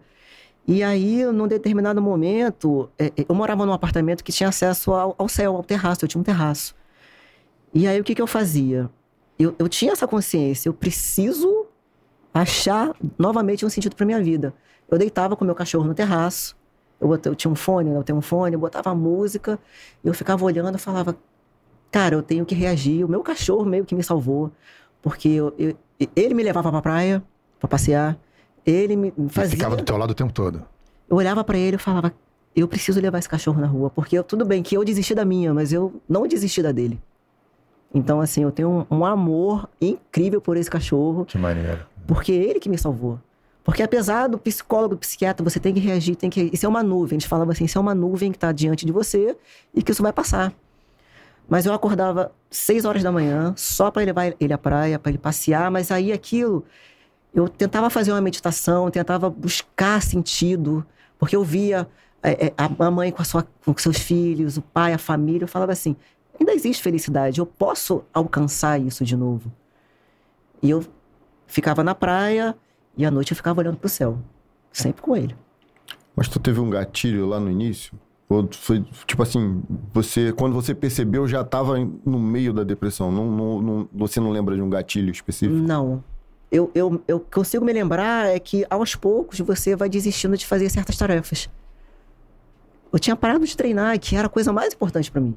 [0.66, 5.28] E aí, num determinado momento, é, é, eu morava num apartamento que tinha acesso ao,
[5.28, 6.74] céu, ao terraço, eu tinha um terraço.
[7.72, 8.90] E aí, o que, que eu fazia?
[9.38, 11.66] Eu, eu tinha essa consciência, eu preciso
[12.34, 14.54] achar novamente um sentido para minha vida.
[14.90, 16.56] Eu deitava com meu cachorro no terraço,
[17.00, 19.58] eu, eu tinha um fone, né, eu tenho um fone, eu botava música,
[20.04, 21.16] eu ficava olhando e falava,
[21.90, 23.04] cara, eu tenho que reagir.
[23.04, 24.52] O meu cachorro meio que me salvou,
[25.02, 25.76] porque eu- eu-
[26.16, 27.22] ele me levava pra praia,
[27.58, 28.18] pra passear,
[28.66, 29.50] ele me Ele fazia...
[29.56, 30.62] ficava do teu lado o tempo todo.
[31.08, 32.12] Eu olhava pra ele e falava,
[32.54, 35.24] eu preciso levar esse cachorro na rua, porque eu- tudo bem que eu desisti da
[35.24, 37.00] minha, mas eu não desisti da dele.
[37.94, 41.86] Então, assim, eu tenho um, um amor incrível por esse cachorro, Que maneiro.
[42.06, 43.18] porque é ele que me salvou.
[43.62, 46.50] Porque apesar do psicólogo, do psiquiatra, você tem que reagir, tem que.
[46.52, 47.16] Isso é uma nuvem.
[47.16, 49.36] Eles falavam assim: isso é uma nuvem que está diante de você
[49.74, 50.52] e que isso vai passar.
[51.48, 55.18] Mas eu acordava seis horas da manhã só para levar ele à praia, para ele
[55.18, 56.64] passear, mas aí aquilo.
[57.36, 60.84] Eu tentava fazer uma meditação, tentava buscar sentido,
[61.18, 61.86] porque eu via
[62.22, 65.44] é, é, a mãe com, a sua, com seus filhos, o pai, a família.
[65.44, 65.94] Eu falava assim:
[66.40, 69.52] ainda existe felicidade, eu posso alcançar isso de novo.
[70.62, 70.82] E eu
[71.46, 72.56] ficava na praia
[72.96, 74.18] e à noite eu ficava olhando pro céu,
[74.72, 75.36] sempre com ele.
[76.16, 77.92] Mas tu teve um gatilho lá no início?
[78.30, 79.62] Ou foi, tipo assim,
[79.92, 83.12] você, quando você percebeu, já tava em- no meio da depressão?
[83.12, 85.60] Não, não- não- você não lembra de um gatilho específico?
[85.60, 86.02] Não.
[86.50, 90.70] Eu, eu, eu consigo me lembrar é que aos poucos você vai desistindo de fazer
[90.70, 91.48] certas tarefas.
[92.92, 95.36] Eu tinha parado de treinar, que era a coisa mais importante pra mim.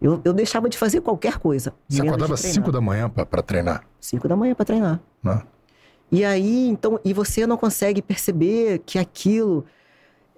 [0.00, 1.72] Eu, eu deixava de fazer qualquer coisa.
[1.88, 2.54] Você acordava treinar.
[2.54, 5.00] 5 da manhã pra, pra treinar, 5 da manhã para treinar.
[5.22, 5.42] né?
[6.10, 9.64] E aí, então, e você não consegue perceber que aquilo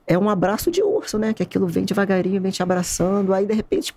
[0.07, 1.33] é um abraço de urso, né?
[1.33, 3.95] Que aquilo vem devagarinho, vem te abraçando, aí de repente,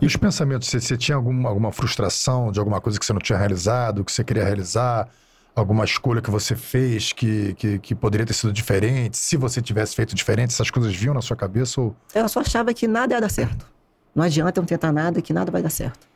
[0.00, 3.20] E os pensamentos, você, você tinha alguma, alguma frustração de alguma coisa que você não
[3.20, 5.08] tinha realizado, que você queria realizar?
[5.54, 9.16] Alguma escolha que você fez que, que, que poderia ter sido diferente?
[9.16, 11.96] Se você tivesse feito diferente, essas coisas vinham na sua cabeça ou...
[12.14, 13.66] eu só achava que nada ia dar certo.
[14.14, 16.06] Não adianta eu não tentar nada, que nada vai dar certo.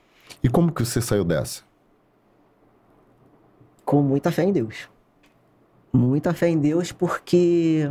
[0.42, 1.62] E como que você saiu dessa?
[3.84, 4.88] Com muita fé em Deus.
[5.92, 7.90] Muita fé em Deus, porque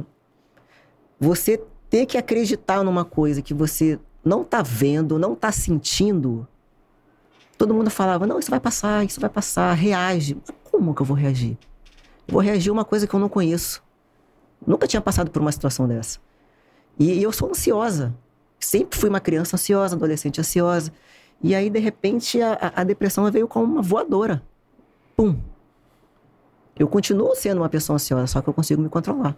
[1.19, 6.47] você ter que acreditar numa coisa que você não tá vendo, não tá sentindo.
[7.57, 10.37] Todo mundo falava: não, isso vai passar, isso vai passar, reage.
[10.71, 11.57] Como que eu vou reagir?
[12.27, 13.81] Eu vou reagir a uma coisa que eu não conheço.
[14.65, 16.19] Nunca tinha passado por uma situação dessa.
[16.97, 18.13] E eu sou ansiosa.
[18.59, 20.91] Sempre fui uma criança ansiosa, adolescente ansiosa.
[21.41, 24.43] E aí, de repente, a- a depressão veio como uma voadora.
[25.15, 25.37] Pum.
[26.77, 29.35] Eu continuo sendo uma pessoa ansiosa, só que eu consigo me controlar.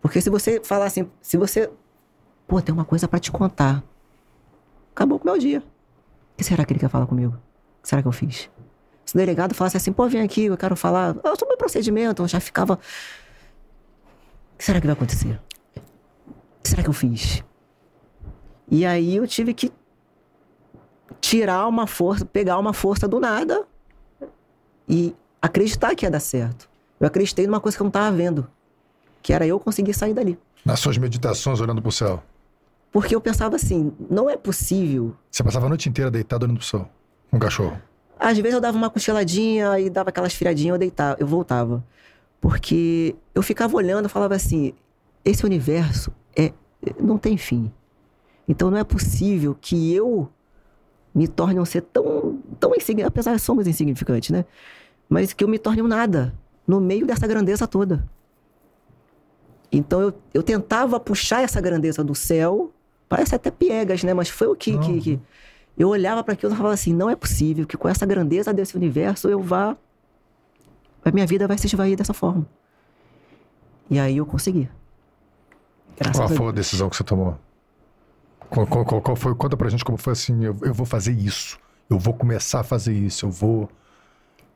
[0.00, 1.70] Porque se você falar assim, se você.
[2.46, 3.82] Pô, tem uma coisa pra te contar.
[4.94, 5.58] Acabou com o meu dia.
[5.58, 7.34] O que será que ele quer falar comigo?
[7.78, 8.50] O que será que eu fiz?
[9.04, 11.16] Se o delegado falasse assim, pô, vem aqui, eu quero falar.
[11.22, 12.74] Ah, sobre o procedimento, eu já ficava.
[12.74, 12.78] O
[14.58, 15.40] que será que vai acontecer?
[15.76, 17.42] O que será que eu fiz?
[18.68, 19.72] E aí eu tive que
[21.20, 23.64] tirar uma força, pegar uma força do nada
[24.88, 26.68] e acreditar que ia dar certo.
[26.98, 28.50] Eu acreditei numa coisa que eu não estava vendo,
[29.22, 30.38] que era eu conseguir sair dali.
[30.64, 32.22] Nas suas meditações, olhando pro céu.
[32.96, 35.14] Porque eu pensava assim, não é possível.
[35.30, 36.88] Você passava a noite inteira deitado olhando pro céu,
[37.30, 37.78] com um cachorro.
[38.18, 41.84] Às vezes eu dava uma cochiladinha e dava aquelas firadinhas, eu deitava, eu voltava.
[42.40, 44.72] Porque eu ficava olhando e falava assim,
[45.26, 46.54] esse universo é
[46.98, 47.70] não tem fim.
[48.48, 50.30] Então não é possível que eu
[51.14, 54.46] me torne um ser tão, tão insignificante, apesar de somos insignificantes, né?
[55.06, 56.32] Mas que eu me torne um nada
[56.66, 58.08] no meio dessa grandeza toda.
[59.70, 62.72] Então eu, eu tentava puxar essa grandeza do céu,
[63.08, 64.14] parece até piegas, né?
[64.14, 65.20] Mas foi o que, que, que-
[65.78, 68.76] eu olhava para aquilo e falava assim: não é possível que com essa grandeza desse
[68.76, 69.76] universo eu vá.
[71.04, 72.46] A minha vida vai se esvair dessa forma.
[73.88, 74.68] E aí eu consegui.
[75.96, 77.38] Graças Qual a foi a decisão que você tomou?
[78.50, 79.34] Qual, qual- qual- qual foi?
[79.34, 81.58] Conta pra gente como foi assim, eu, eu vou fazer isso.
[81.88, 83.68] Eu vou começar a fazer isso, eu vou...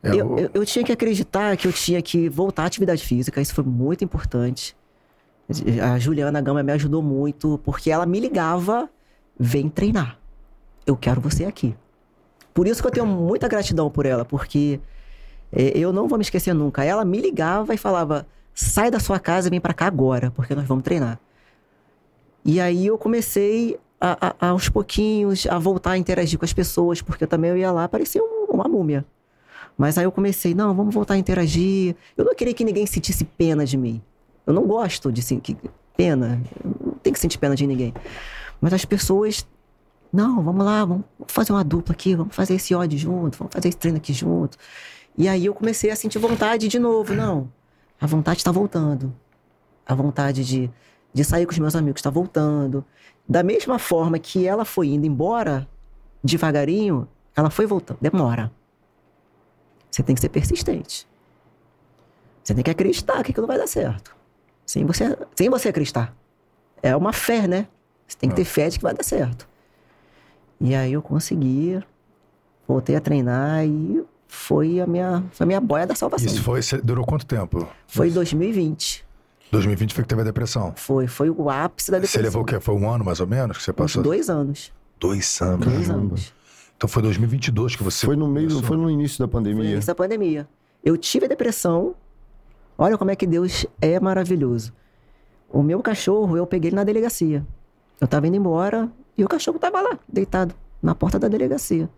[0.03, 3.41] é, Eu, eu, eu tinha que acreditar que eu tinha que voltar à atividade física,
[3.41, 4.77] isso foi muito importante.
[5.83, 8.89] A Juliana Gama me ajudou muito, porque ela me ligava:
[9.39, 10.19] vem treinar.
[10.87, 11.75] Eu quero você aqui.
[12.55, 14.81] Por isso que eu tenho muita gratidão por ela, porque
[15.53, 16.85] é, eu não vou me esquecer nunca.
[16.85, 20.55] Ela me ligava e falava: sai da sua casa e vem pra cá agora, porque
[20.55, 21.19] nós vamos treinar.
[22.45, 27.03] E aí eu comecei a, a- aos pouquinhos a voltar a interagir com as pessoas,
[27.03, 29.05] porque eu também eu ia lá, parecia um- uma múmia.
[29.77, 31.95] Mas aí eu comecei, não, vamos voltar a interagir.
[32.17, 34.03] Eu não queria que ninguém sentisse pena de mim.
[34.47, 35.57] Eu não gosto de sentir
[35.97, 36.43] pena.
[36.65, 37.95] Não tenho que sentir pena de ninguém.
[38.61, 39.47] Mas as pessoas,
[40.13, 43.69] não, vamos lá, vamos fazer uma dupla aqui, vamos fazer esse ódio junto, vamos fazer
[43.69, 44.59] esse treino aqui junto.
[45.17, 47.15] E aí eu comecei a sentir vontade de novo.
[47.15, 47.51] Não,
[48.01, 49.15] a vontade está voltando.
[49.87, 50.71] A vontade de,
[51.13, 52.85] de sair com os meus amigos está voltando.
[53.29, 55.69] Da mesma forma que ela foi indo embora,
[56.23, 57.99] devagarinho, ela foi voltando.
[58.01, 58.53] Demora.
[59.91, 61.09] Você tem que ser persistente.
[62.43, 64.17] Você tem que acreditar que aquilo vai dar certo.
[64.71, 66.15] Sem você, sem você acreditar.
[66.81, 67.67] É uma fé, né?
[68.07, 69.49] Você tem que ter fé de que vai dar certo.
[70.61, 71.83] E aí eu consegui,
[72.69, 76.25] voltei a treinar e foi a minha, foi a minha boia da salvação.
[76.25, 77.69] Isso foi, você- durou quanto tempo?
[77.89, 79.05] Foi em 2020.
[79.51, 80.73] 2020 foi que teve a depressão.
[80.77, 82.23] Foi, foi o ápice da Você depressão.
[82.23, 82.61] levou o quê?
[82.61, 84.03] Foi um ano mais ou menos que você Uns passou?
[84.05, 84.73] dois anos.
[85.01, 85.67] Dois anos.
[85.67, 86.33] Dois anos.
[86.77, 88.69] Então foi 2022 que você Foi no meio, começou.
[88.69, 89.73] foi no início da Foi no pandemia.
[89.73, 90.49] início da pandemia.
[90.85, 91.93] Eu tive a depressão.
[92.81, 94.73] Olha como é que Deus é maravilhoso.
[95.51, 97.47] O meu cachorro, eu peguei ele na delegacia.
[98.01, 101.91] Eu tava indo embora e o cachorro tava lá, deitado, na porta da delegacia.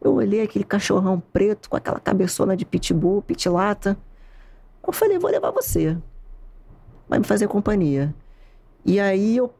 [0.00, 3.98] Eu olhei aquele cachorrão preto com aquela cabeçona de pitbull, pitilata.
[4.86, 5.98] Eu falei, vou levar você.
[7.08, 8.14] Vai me fazer companhia.
[8.86, 9.52] E aí eu,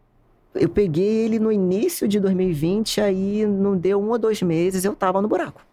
[0.55, 4.95] eu peguei ele no início de 2020, aí não deu um ou dois meses, eu
[4.95, 5.67] tava no buraco.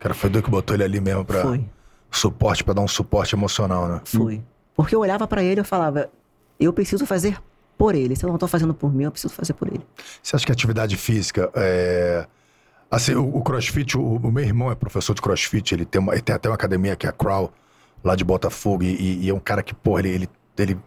[0.00, 1.77] Cara, foi Deus que botou ele ali mesmo pra Foi.
[2.10, 4.00] Suporte, pra dar um suporte emocional, né?
[4.04, 4.42] Foi.
[4.74, 6.08] Porque eu olhava pra ele e eu falava,
[6.58, 7.38] eu preciso fazer
[7.76, 8.14] por ele.
[8.16, 9.84] Se eu não tô fazendo por mim, eu preciso fazer por ele.
[10.22, 12.26] Você acha que a atividade física é.
[12.90, 16.12] Assim, o, o crossfit, o, o meu irmão é professor de crossfit, ele tem, uma,
[16.14, 17.52] ele tem até uma academia que é a Crawl,
[18.02, 20.78] lá de Botafogo, e, e- e é um cara que, porra, ele, ele, ele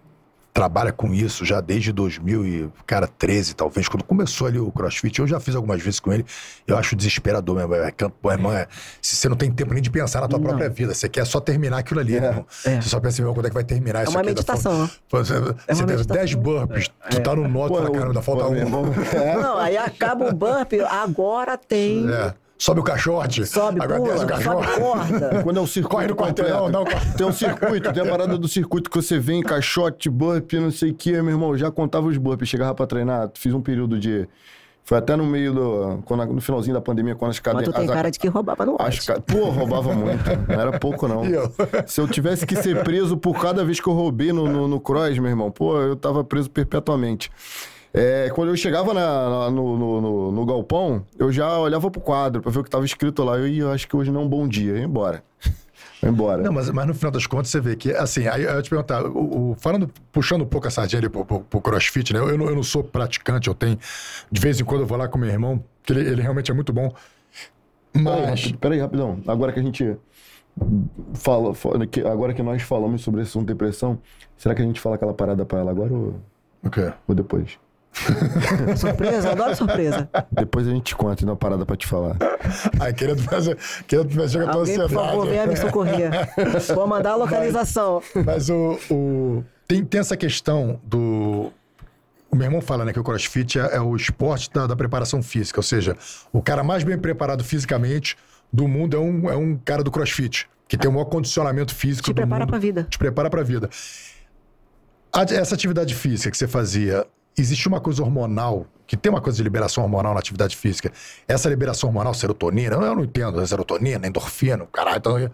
[0.54, 5.20] trabalha com isso já desde 2000 e, cara, 13 talvez, quando começou ali o CrossFit.
[5.20, 6.26] Eu já fiz algumas vezes com ele.
[6.68, 7.74] Eu acho desesperador mesmo.
[7.76, 7.92] É,
[8.22, 8.68] pô, irmão, é,
[9.02, 10.46] se você não tem tempo nem de pensar na tua Não.
[10.48, 12.46] própria vida, você quer só terminar aquilo ali, né, irmão.
[12.66, 12.82] É.
[12.82, 14.30] Você só pensa, meu, quando é que vai terminar isso uma aqui?
[14.30, 14.88] Meditação.
[14.88, 15.54] falta- Pô, Você, você
[15.86, 16.16] tem meditação.
[16.18, 18.52] 10 burpees, tu tá no nó, tu fala, caramba, ainda falta um.
[18.52, 19.36] meu irmão, é.
[19.38, 22.06] Não, aí acaba o bump, agora tem.
[22.62, 23.44] Sobe o caixote.
[23.44, 24.80] Sobe, agora pula, o sobe caixote.
[24.80, 25.42] corda.
[25.44, 27.12] Quando é o circuito Corre no quarteirão, não, corre.
[27.18, 30.92] Tem um circuito, tem a parada do circuito que você vem, caixote, burp, não sei
[30.92, 31.58] o que, meu irmão.
[31.58, 34.30] Já contava os burps, chegava pra treinar, fiz um período de.
[34.84, 36.04] Foi até no meio do.
[36.06, 37.74] Quando, no finalzinho da pandemia, quando as Mas cadeias.
[37.74, 39.20] tu tem cara de que roubava no As ca...
[39.20, 40.24] Pô, roubava muito.
[40.48, 41.26] Não era pouco, não.
[41.26, 41.52] Eu?
[41.88, 44.80] Se eu tivesse que ser preso por cada vez que eu roubei no, no, no
[44.80, 47.32] cross, meu irmão, pô, eu tava preso perpetuamente.
[47.94, 52.00] É, quando eu chegava na- na- no, no, no- no galpão, eu já olhava pro
[52.00, 53.38] quadro pra ver o que tava escrito lá.
[53.38, 54.72] Eu, "Ih, eu acho que hoje não é um bom dia.
[54.72, 55.24] Eu ia embora.
[56.04, 56.42] Embora.
[56.42, 58.70] Não, mas, mas no final das contas você vê que, assim, aí eu ia te
[58.72, 62.20] perguntar, o, o- falando, puxando um pouco a sardinha ali pro, pro, pro crossfit, né?
[62.20, 63.78] Eu, eu não, eu não sou praticante, eu tenho.
[64.32, 66.54] De vez em quando eu vou lá com meu irmão, que ele, ele realmente é
[66.56, 66.92] muito bom.
[67.94, 68.42] Peraí, Mas.
[68.42, 69.20] rápido, peraí, rapidão.
[69.28, 69.96] Agora que a gente
[71.14, 71.54] fala,
[71.90, 74.00] que- agora que nós falamos sobre esse assunto de depressão,
[74.38, 76.20] será que a gente fala aquela parada pra ela agora ou,
[76.64, 76.92] O quê?
[77.08, 77.60] ou depois?
[78.78, 80.10] Surpresa, adoro surpresa.
[80.32, 82.16] Depois a gente conta, tem uma parada pra te falar.
[82.80, 83.58] Ai, querendo fazer.
[83.88, 86.12] Querendo fazer com a tua Alguém, por favor, venha me socorrer.
[86.74, 88.02] Vou mandar a localização.
[88.26, 88.80] Mas o.
[88.90, 91.52] o- tem, tem essa questão do.
[92.30, 95.22] O meu irmão fala né, que o crossfit é, é o esporte da, da preparação
[95.22, 95.60] física.
[95.60, 95.98] Ou seja,
[96.32, 98.16] o cara mais bem preparado fisicamente
[98.54, 102.06] do mundo é um, é um cara do crossfit, que tem o maior condicionamento físico
[102.06, 102.50] Te do prepara mundo.
[102.50, 102.88] pra vida.
[102.90, 103.70] Te prepara pra vida.
[105.14, 107.06] A- essa atividade física que você fazia,
[107.38, 110.92] existe uma coisa hormonal, que tem uma coisa de liberação hormonal na atividade física.
[111.28, 114.98] Essa liberação hormonal, serotonina, eu não entendo, serotonina, endorfina, caralho.
[114.98, 115.32] Então,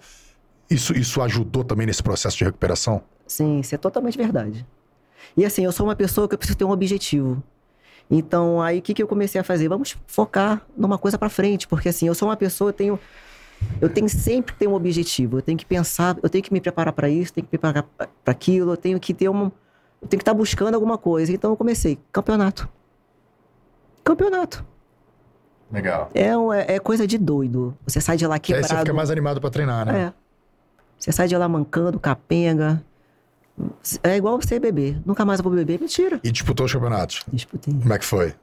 [0.70, 3.02] isso, isso ajudou também nesse processo de recuperação?
[3.26, 4.66] Sim, isso é totalmente verdade.
[5.36, 7.42] E assim, eu sou uma pessoa que eu preciso ter um objetivo.
[8.10, 9.68] Então, aí o que, que eu comecei a fazer?
[9.68, 13.00] Vamos focar numa coisa pra frente, porque assim, eu sou uma pessoa, eu tenho
[13.82, 16.62] eu tenho sempre que ter um objetivo, eu tenho que pensar, eu tenho que me
[16.62, 19.52] preparar pra isso, tenho que me preparar pra aquilo, eu tenho que ter um
[20.02, 21.32] eu tenho que estar buscando alguma coisa.
[21.32, 22.68] Então eu comecei, campeonato.
[24.04, 24.66] Campeonato.
[25.72, 26.10] Legal.
[26.14, 27.78] É, é, é coisa de doido.
[27.86, 28.80] Você sai de lá Que aí quebrado.
[28.80, 30.00] você fica mais animado pra treinar, né?
[30.00, 30.14] É.
[30.98, 32.84] Você sai de lá mancando, capenga.
[34.04, 35.02] É igual você beber.
[35.06, 35.80] Nunca mais eu vou beber.
[35.80, 36.20] Mentira.
[36.24, 37.24] E disputou os campeonatos.
[37.32, 37.74] Disputei.
[37.74, 38.34] Como é que foi?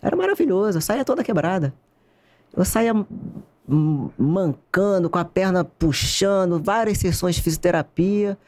[0.00, 0.78] Era maravilhoso.
[0.78, 1.74] Eu saía toda quebrada.
[2.56, 2.92] Eu saía
[4.16, 8.38] mancando, com a perna puxando, várias sessões de fisioterapia.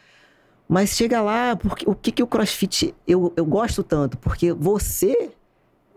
[0.71, 4.17] Mas chega lá, porque o que, que o crossfit eu, eu gosto tanto?
[4.17, 5.33] Porque você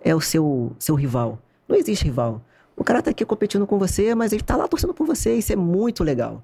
[0.03, 1.37] é o seu, seu rival.
[1.69, 2.41] Não existe rival.
[2.75, 5.35] O cara tá aqui competindo com você, mas ele tá lá torcendo por você.
[5.35, 6.43] Isso é muito legal.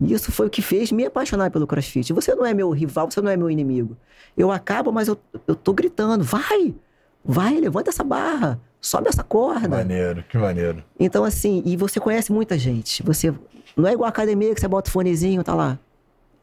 [0.00, 2.14] E isso foi o que fez me apaixonar pelo crossfit.
[2.14, 3.94] Você não é meu rival, você não é meu inimigo.
[4.34, 6.74] Eu acabo, mas eu, eu tô gritando: vai,
[7.22, 9.68] vai, levanta essa barra, sobe essa corda.
[9.68, 10.82] Maneiro, que maneiro.
[10.98, 13.02] Então, assim, e você conhece muita gente.
[13.02, 13.34] Você
[13.76, 15.78] não é igual a academia que você bota o fonezinho, tá lá.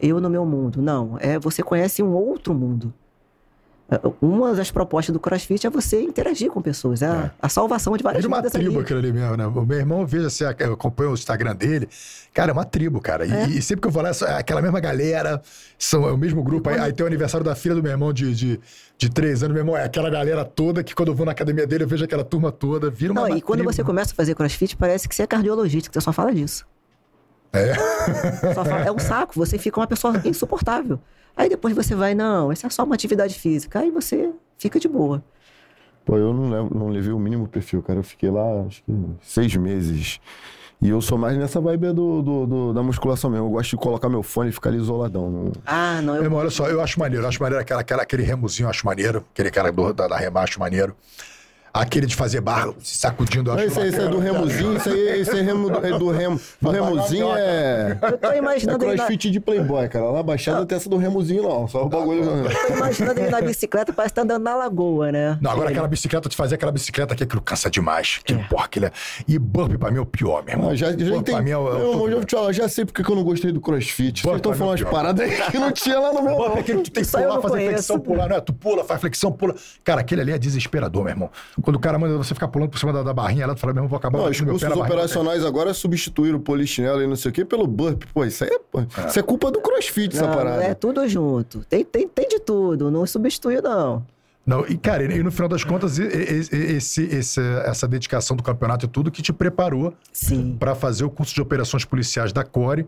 [0.05, 0.81] Eu no meu mundo.
[0.81, 1.17] Não.
[1.19, 2.93] É você conhece um outro mundo.
[3.89, 7.01] É, Uma das propostas do CrossFit é você interagir com pessoas.
[7.01, 8.79] É a, a salvação de várias Vira uma tribo ali.
[8.81, 9.45] aquilo ali mesmo, né?
[9.45, 11.87] O meu irmão, veja se eu acompanho o Instagram dele.
[12.33, 13.25] Cara, é uma tribo, cara.
[13.25, 13.47] E, É.
[13.47, 15.41] e sempre que eu vou lá, é aquela mesma galera,
[15.77, 16.69] são, é o mesmo grupo.
[16.69, 18.59] Aí, aí tem o aniversário da filha do meu irmão de, de,
[18.97, 19.53] de três anos.
[19.53, 22.03] Meu irmão é aquela galera toda que quando eu vou na academia dele, eu vejo
[22.03, 22.89] aquela turma toda.
[22.89, 23.71] Vira uma, Não, uma e quando tribo.
[23.73, 26.65] você começa a fazer CrossFit, parece que você é cardiologista, que você só fala disso.
[27.53, 28.53] É.
[28.53, 30.99] Só fala- é um saco, você fica uma pessoa insuportável.
[31.37, 33.79] Aí depois você vai, não, isso é só uma atividade física.
[33.79, 35.23] Aí você fica de boa.
[36.05, 37.99] Pô, eu não, levo- não levei o mínimo perfil, cara.
[37.99, 40.19] Eu fiquei lá, acho que seis meses.
[40.81, 43.45] E eu sou mais nessa vibe do, do- do- da musculação mesmo.
[43.45, 45.29] Eu gosto de colocar meu fone e ficar ali isoladão.
[45.29, 47.23] Não- Ah, não, eu irmão, olha só, eu acho maneiro.
[47.23, 49.23] Eu acho maneiro aquela, aquela, aquele remozinho, eu acho maneiro.
[49.31, 50.93] Aquele cara do, da, da rema, acho maneiro.
[51.73, 54.89] Aquele de fazer barra, se sacudindo, eu Não, acho esse, aí- é do remozinho, esse
[54.89, 56.39] aí esse é remo, é do remo.
[56.61, 57.97] Do remozinho é.
[57.99, 60.05] Eu tô É imaginando ele na, crossfit de playboy, cara.
[60.11, 61.67] Lá baixada não tem essa do remozinho, não.
[61.67, 62.21] Só o bagulho.
[62.67, 65.37] tô imaginando ele na bicicleta, parece que tá andando na lagoa, né?
[65.41, 68.19] Não, agora Ele- aquela bicicleta, te fazer aquela bicicleta aqui, aquilo cansa demais.
[68.23, 68.91] Que porra, aquilo é...
[69.27, 70.69] E burp pra mim é o pior, meu irmão.
[70.69, 71.31] Ah, já, já burp entendi.
[71.31, 71.67] pra mim é o...
[71.69, 72.53] é Meu irmão, top.
[72.53, 74.21] já, sei porque que eu não gostei do crossfit.
[74.21, 76.35] Vocês estão pra falando é umas paradas que não tinha lá no meu.
[76.35, 77.71] Burp é aquele que tu tem que Isso eu pular, não fazer conheço.
[77.73, 78.41] flexão, pular, não é?
[78.41, 79.55] Tu pula, faz flexão, pula.
[79.83, 81.31] Cara, aquele ali é desesperador, meu irmão.
[81.63, 83.79] Quando o cara manda você ficar pulando por cima da, da barrinha, ela fala, meu
[83.79, 84.85] irmão, vou acabar Não, os cursos na barrinha.
[84.85, 88.03] operacionais agora substituíram o polichinelo e não sei o quê pelo burp.
[88.13, 90.61] Pô, isso aí é, pô, Isso é culpa do crossfit, essa Não, parada.
[90.63, 91.59] é tudo junto.
[91.69, 94.05] Tem, tem, tem de tudo, não substitui, não.
[94.45, 98.89] Não, e cara, e no final das contas, esse, esse- essa dedicação do campeonato e
[98.89, 99.93] tudo que te preparou
[100.59, 102.85] para fazer o curso de operações policiais da Core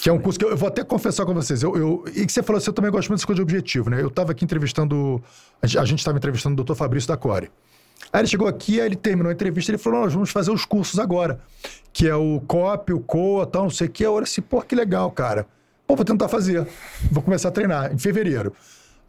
[0.00, 1.62] Que é um curso que eu, eu vou até confessar com vocês.
[1.62, 3.90] Eu, eu- e que você falou assim, eu também gosto muito dessa coisa de objetivo,
[3.90, 4.00] né?
[4.00, 5.20] Eu estava aqui entrevistando.
[5.60, 7.50] A gente- a gente estava entrevistando o doutor Fabrício da Core.
[8.12, 10.64] Aí ele chegou aqui, aí ele terminou a entrevista, ele falou: nós vamos fazer os
[10.64, 11.40] cursos agora.
[11.92, 14.06] Que é o COP, o COA, tal, não sei o quê.
[14.06, 15.46] Eu assim, pô, que legal, cara.
[15.86, 16.66] Pô, vou tentar fazer.
[17.10, 18.52] Vou começar a treinar em fevereiro.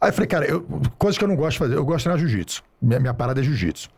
[0.00, 0.64] Aí eu falei, cara, eu,
[0.96, 2.62] coisa que eu não gosto de fazer, eu gosto de treinar jiu-jitsu.
[2.80, 3.90] Minha, minha parada é jiu-jitsu.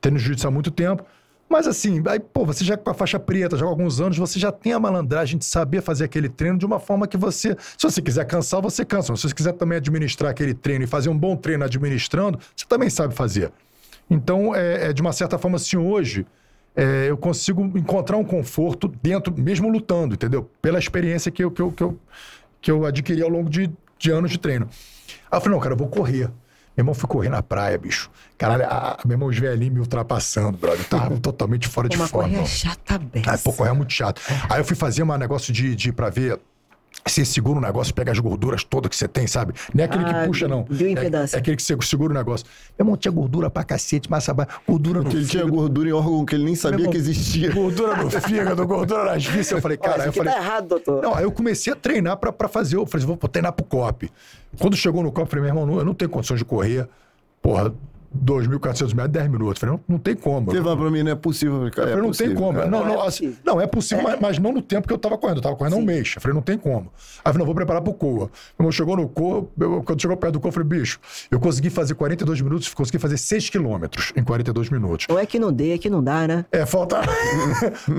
[0.00, 1.04] Treino jiu-jitsu há muito tempo.
[1.48, 4.38] Mas assim, aí, pô, você já com a faixa preta, já há alguns anos, você
[4.38, 7.56] já tem a malandragem de saber fazer aquele treino de uma forma que você.
[7.78, 9.14] Se você quiser cansar, você cansa.
[9.16, 12.90] Se você quiser também administrar aquele treino e fazer um bom treino administrando, você também
[12.90, 13.52] sabe fazer.
[14.08, 16.26] Então, é, é, de uma certa forma, assim, hoje,
[16.74, 20.48] é, eu consigo encontrar um conforto dentro, mesmo lutando, entendeu?
[20.62, 21.98] Pela experiência que eu, que eu, que eu,
[22.60, 24.68] que eu adquiri ao longo de, de anos de treino.
[25.30, 26.30] Aí eu falei, não, cara, eu vou correr.
[26.76, 28.10] Meu irmão foi correr na praia, bicho.
[28.36, 30.80] Caralho, a, meu irmão, os velhinhos me ultrapassando, brother.
[30.80, 32.28] Eu tava totalmente fora de Uma forma.
[32.28, 33.30] correia chata beça.
[33.32, 34.20] Aí, pô, correr é muito chato.
[34.50, 36.38] Aí eu fui fazer um negócio de, de pra ver
[37.04, 39.52] se segura o negócio, pega as gorduras todas que você tem, sabe?
[39.74, 40.64] Não é aquele Ah, que puxa, não.
[40.64, 41.36] bioimpedância.
[41.36, 42.46] É, é aquele que você segura o negócio.
[42.78, 45.56] Meu irmão tinha gordura pra cacete, massa ba- gordura no Porque ele tinha fígado.
[45.60, 47.52] gordura em órgão que ele nem sabia Meu que irmão, existia.
[47.52, 49.50] Gordura no fígado, gordura nas vísceras.
[49.52, 50.34] Eu falei, Olha, cara, isso eu aqui falei.
[50.34, 51.02] tá errado, doutor.
[51.02, 52.76] Não, aí eu comecei a treinar pra, pra fazer.
[52.76, 54.10] Eu falei, vou treinar pro COP.
[54.58, 56.88] Quando chegou no COP, eu falei, meu irmão, não- eu não tenho condições de correr,
[57.40, 57.72] porra,
[58.24, 59.62] 2.400 metros, 10 minutos.
[59.62, 60.50] Eu falei, não, não tem como.
[60.50, 61.54] Você fala pra mim, não é possível.
[61.54, 62.58] Eu falei, cara, Eu é falei, não possível, tem como.
[62.58, 63.36] Não, Não, não, é assim, possível.
[63.44, 65.36] não, é possível, mas, mas não no tempo que eu tava correndo.
[65.38, 66.12] Eu tava correndo há um mês.
[66.16, 66.80] Eu falei, não tem como.
[67.24, 68.10] Aí eu falei, não, vou preparar pro COA.
[68.18, 70.98] Meu irmão chegou no COA, eu- quando chegou perto do COA, eu falei, bicho,
[71.30, 75.06] eu consegui fazer 42 minutos, consegui fazer 6 quilômetros em 42 minutos.
[75.08, 76.44] Não é que não dê, é que não dá, né?
[76.52, 77.06] É, faltava,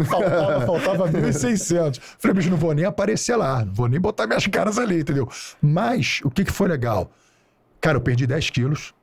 [0.06, 2.00] faltava, faltava 1.600.
[2.20, 5.28] Falei, bicho, não vou nem aparecer lá, não vou nem botar minhas caras ali, entendeu?
[5.62, 7.12] Mas, o que, que foi legal?
[7.80, 8.94] Cara, eu perdi 10 quilos,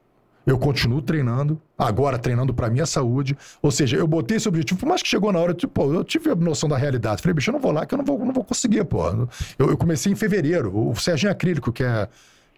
[0.47, 3.36] eu continuo treinando, agora treinando pra minha saúde.
[3.62, 6.05] Ou seja, eu botei esse objetivo, por mais que chegou na hora, tipo, pô, eu
[6.05, 7.22] tive a noção da realidade.
[7.22, 9.07] Falei, bicho, eu não vou lá que eu não vou, não vou conseguir, pô.
[9.59, 10.76] Eu, eu comecei em fevereiro.
[10.76, 12.09] O Serginho Acrílico, que é,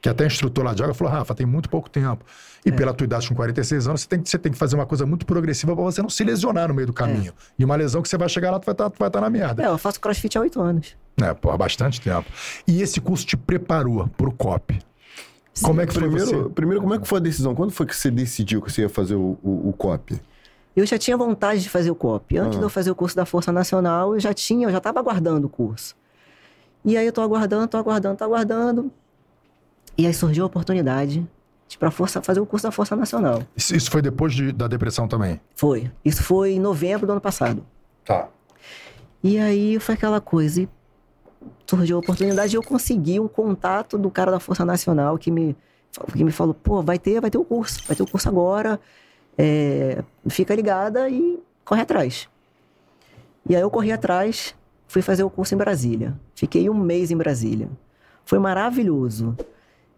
[0.02, 2.24] que é até instrutor lá de yoga, falou, Rafa, tem muito pouco tempo.
[2.64, 4.84] E pela tua idade com 46 anos, você tem, que- você tem que fazer uma
[4.86, 7.32] coisa muito progressiva pra você não se lesionar no meio do caminho.
[7.56, 9.62] E uma lesão que você vai chegar lá, tu vai estar vai tá na merda.
[9.62, 10.96] É, eu faço crossfit há oito anos.
[11.22, 12.26] É, pô, há bastante tempo.
[12.66, 14.78] E esse curso te preparou pro COP.
[15.62, 16.48] Como é que foi Primeiro, você?
[16.50, 17.54] primeiro, como é que foi a decisão?
[17.54, 20.20] Quando foi que você decidiu que você ia fazer o, o, o COP?
[20.74, 22.36] Eu já tinha vontade de fazer o COP.
[22.36, 22.58] Antes Ah.
[22.58, 25.46] de eu fazer o curso da Força Nacional, eu já tinha, eu já estava aguardando
[25.46, 25.96] o curso.
[26.84, 28.92] E aí eu tô aguardando, tô aguardando, tô aguardando.
[29.96, 31.26] E aí surgiu a oportunidade
[31.66, 33.42] de pra força, fazer o curso da Força Nacional.
[33.56, 35.40] Isso, isso foi depois de- da depressão também?
[35.56, 35.90] Foi.
[36.04, 37.64] Isso foi em novembro do ano passado.
[38.04, 38.28] Tá.
[39.24, 40.60] E aí foi aquela coisa.
[40.62, 40.68] E
[41.66, 45.56] surgiu a oportunidade e eu consegui um contato do cara da Força Nacional que me,
[46.12, 48.80] que me falou: pô, vai ter, vai ter o curso, vai ter o curso agora.
[49.38, 52.28] é, fica ligada e corre atrás.
[53.48, 54.54] E aí eu corri atrás,
[54.88, 56.14] fui fazer o curso em Brasília.
[56.34, 57.68] Fiquei um mês em Brasília.
[58.24, 59.36] Foi maravilhoso.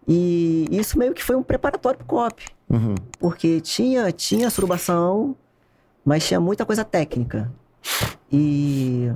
[0.06, 2.46] E isso meio que foi um preparatório pro COP.
[2.68, 2.94] Uhum.
[3.18, 5.36] Porque tinha, tinha surubação,
[6.04, 7.50] mas tinha muita coisa técnica.
[8.30, 9.10] E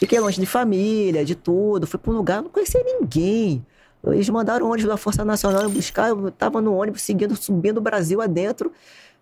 [0.00, 1.86] fiquei longe de família, de tudo.
[1.86, 3.64] Fui para um lugar, não conhecia ninguém.
[4.02, 6.08] Eles mandaram o ônibus da Força Nacional buscar.
[6.08, 8.72] Eu tava no ônibus seguindo, subindo o Brasil adentro.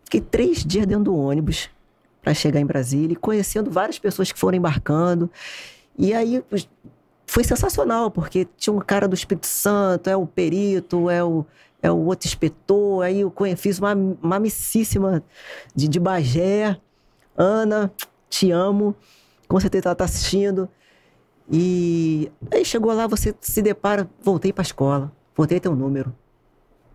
[0.05, 1.69] Fiquei três dias dentro do ônibus
[2.23, 5.29] para chegar em Brasília e conhecendo várias pessoas que foram embarcando.
[5.99, 6.45] E aí
[7.27, 11.45] foi sensacional, porque tinha um cara do Espírito Santo, é o perito, é o,
[11.83, 13.03] é o outro inspetor.
[13.03, 15.25] Aí eu fiz uma, uma amicíssima
[15.75, 16.79] de, de Bagé.
[17.37, 17.93] Ana,
[18.31, 18.95] te amo.
[19.49, 20.69] Com certeza ela tá assistindo.
[21.51, 26.15] E aí chegou lá, você se depara, voltei pra escola, voltei a ter um número.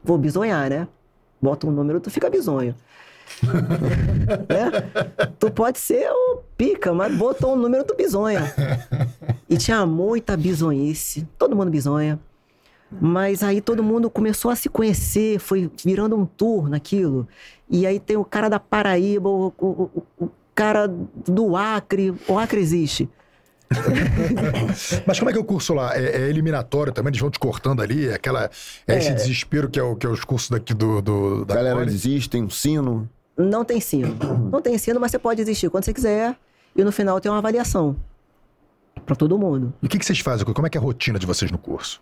[0.03, 0.87] Vou bisonhar, né?
[1.41, 2.75] Bota um número, tu fica bisonho.
[4.49, 5.29] né?
[5.39, 8.53] Tu pode ser o pica, mas botou um número, tu bisonha.
[9.49, 12.19] E tinha muita bisonhice, todo mundo bisonha.
[13.01, 17.27] Mas aí todo mundo começou a se conhecer, foi virando um tour naquilo.
[17.67, 22.13] E aí tem o cara da Paraíba, o- o- o cara do Acre.
[22.27, 23.09] O Acre existe.
[25.07, 25.95] Mas como é que é o curso lá?
[25.97, 27.09] É, é eliminatório também?
[27.11, 28.07] Eles vão te cortando ali?
[28.07, 28.49] É, aquela,
[28.87, 29.13] é, esse É.
[29.13, 32.43] desespero que é, o, que é os cursos daqui do, do, da galera desiste, tem
[32.43, 33.09] um sino.
[33.37, 34.15] Não tem ensino.
[34.51, 36.35] Não tem ensino, mas você pode desistir quando você quiser.
[36.75, 37.95] E no final tem uma avaliação.
[39.05, 39.73] Pra todo mundo.
[39.81, 40.45] E o que, que vocês fazem?
[40.45, 42.01] Como é que é a rotina de vocês no curso?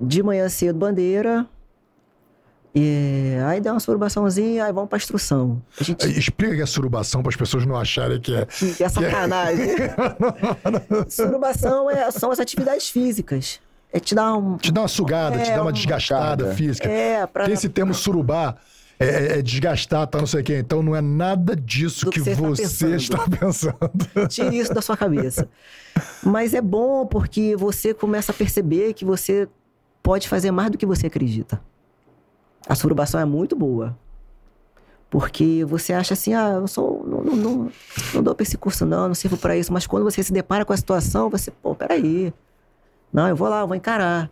[0.00, 1.46] De manhã cedo, bandeira.
[2.74, 5.60] E aí dá uma surbaçãozinha, aí vamos pra instrução.
[5.78, 6.06] A gente.
[6.18, 8.46] Explica que é surubação para as pessoas não acharem que é.
[8.46, 9.66] Que é sacanagem.
[11.08, 13.60] Surubação é, são as atividades físicas.
[13.92, 14.56] É te dar um.
[14.56, 16.56] Te dá uma sugada, te É, dá uma uma desgastada carga.
[16.56, 16.88] física.
[16.88, 17.44] É, pra.
[17.44, 18.56] Tem esse termo surubá.
[18.98, 20.58] é, é desgastar, tá não sei o quê.
[20.58, 22.94] Então não é nada disso que, que você tá você pensando.
[22.96, 24.28] está pensando.
[24.28, 25.46] Tire isso da sua cabeça.
[26.22, 29.46] Mas é bom porque você começa a perceber que você
[30.02, 31.60] pode fazer mais do que você acredita.
[32.68, 33.96] A surubação é muito boa.
[35.10, 37.72] Porque você acha assim, ah, eu sou, não, não, não,
[38.14, 39.72] não dou pra esse curso não, não sirvo pra isso.
[39.72, 42.32] Mas quando você se depara com a situação, você, pô, peraí.
[43.12, 44.30] Não, eu vou lá, eu vou encarar.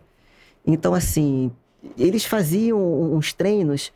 [0.65, 1.51] Então, assim,
[1.97, 2.79] eles faziam
[3.13, 3.91] uns treinos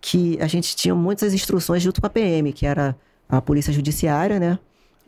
[0.00, 2.94] que a gente tinha muitas instruções junto com a PM, que era
[3.28, 4.58] a Polícia Judiciária, né?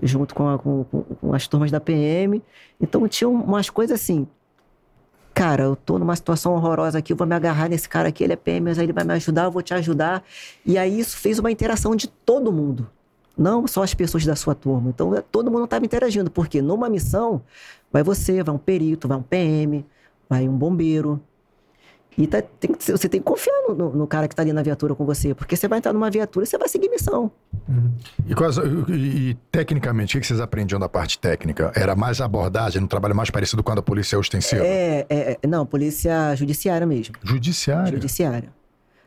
[0.02, 2.42] Junto com, a- com- com as turmas da PM.
[2.80, 4.26] Então, tinha umas coisas assim.
[5.34, 8.34] Cara, eu tô numa situação horrorosa aqui, eu vou me agarrar nesse cara aqui, ele
[8.34, 10.22] é PM, mas aí ele vai me ajudar, eu vou te ajudar.
[10.64, 12.88] E aí isso fez uma interação de todo mundo.
[13.36, 14.90] Não só as pessoas da sua turma.
[14.90, 17.42] Então, é- todo mundo estava interagindo, porque numa missão,
[17.92, 19.84] vai você, vai um perito, vai um PM,
[20.28, 21.20] vai um bombeiro.
[22.16, 24.52] E tá- tem que- você tem que confiar no, no- no cara que tá ali
[24.52, 27.30] na viatura com você, porque você vai entrar numa viatura e você vai seguir missão.
[28.26, 31.72] E, quais- e- e, tecnicamente, o que vocês aprendiam da parte técnica?
[31.74, 34.64] Era mais abordagem, um trabalho mais parecido com a da polícia ostensiva?
[34.64, 37.14] É, é, é- não, polícia judiciária mesmo.
[37.22, 37.92] Judiciário.
[37.94, 38.48] Judiciária.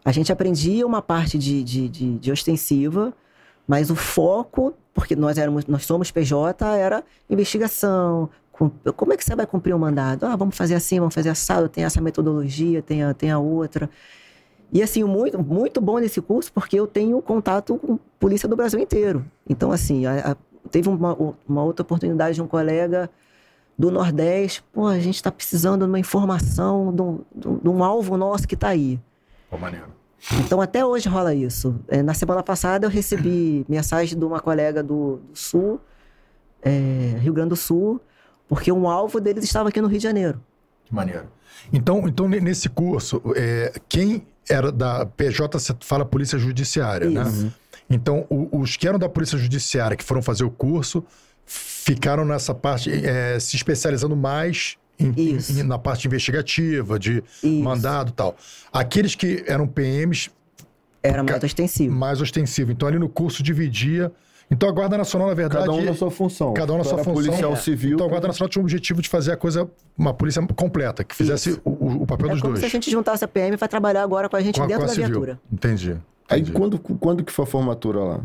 [0.04, 3.14] A gente aprendia uma parte de, de, de, de ostensiva,
[3.68, 8.30] mas o foco, porque nós éramos, nós somos PJ, era investigação.
[8.58, 10.26] Com- como é que você vai cumprir o mandado?
[10.26, 13.90] Ah, vamos fazer assim, vamos fazer assado, tem essa metodologia, tem a, tem a outra.
[14.72, 18.80] E assim, muito, muito bom nesse curso, porque eu tenho contato com polícia do Brasil
[18.80, 19.26] inteiro.
[19.50, 20.36] Então, assim, a- a-
[20.70, 21.16] teve uma,
[21.48, 23.10] uma outra oportunidade de um colega
[23.78, 27.70] do Nordeste, pô, a gente está precisando de uma informação de um, de um- de
[27.70, 29.00] um alvo nosso que está aí.
[29.50, 29.86] Pô, maneiro.
[30.44, 31.76] Então, até hoje rola isso.
[31.88, 35.80] É, na semana passada, eu recebi mensagem de uma colega do, do Sul,
[36.62, 38.02] é, Rio Grande do Sul,
[38.48, 40.40] porque um alvo deles estava aqui no Rio de Janeiro.
[40.86, 41.26] Que maneiro.
[41.74, 47.24] Então, então ne- nesse curso, é, quem era da PJ, você fala Polícia Judiciária, né?
[47.24, 47.54] Isso.
[47.90, 51.04] Então, o- os que eram da Polícia Judiciária, que foram fazer o curso,
[51.46, 55.14] ficaram nessa parte, é, se especializando mais em-
[55.60, 57.48] em- na parte investigativa, de Isso.
[57.64, 58.36] mandado e tal.
[58.72, 60.30] Aqueles que eram PMs,
[61.04, 61.96] Era mais ostensivo.
[61.96, 62.72] mais ostensivo.
[62.72, 64.12] Então, ali no curso dividia.
[64.50, 65.66] Então, a Guarda Nacional, na verdade.
[65.66, 66.54] Cada um na sua função.
[66.54, 67.14] Cada um na sua função.
[67.14, 67.56] policial É.
[67.58, 67.96] civil.
[67.96, 71.14] Então, a Guarda Nacional tinha o objetivo de fazer a coisa, uma polícia completa, que
[71.14, 72.62] fizesse o, o- papel É dos como dois.
[72.62, 74.80] se a gente juntasse a PM vai trabalhar agora com a gente Com a- dentro
[74.82, 75.10] com a da civil.
[75.10, 75.40] viatura.
[75.52, 75.98] Entendi.
[76.30, 76.52] Aí entendi.
[76.58, 78.22] quando, quando que foi a formatura lá?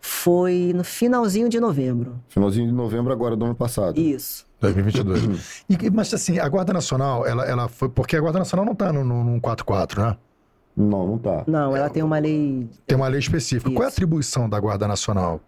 [0.00, 2.16] Foi no finalzinho de novembro.
[2.28, 3.98] Finalzinho de novembro agora do ano passado.
[4.00, 4.46] Isso.
[4.60, 5.64] 2022.
[5.68, 7.88] E, mas assim, a Guarda Nacional, ela, ela foi.
[7.88, 10.16] Porque a Guarda Nacional não tá no, no, no 44, né?
[10.76, 11.44] Não, não tá.
[11.46, 12.68] Não, ela tem uma lei.
[12.86, 13.70] Tem uma lei específica.
[13.70, 13.96] Qual é a Isso.
[13.96, 15.40] atribuição da Guarda Nacional?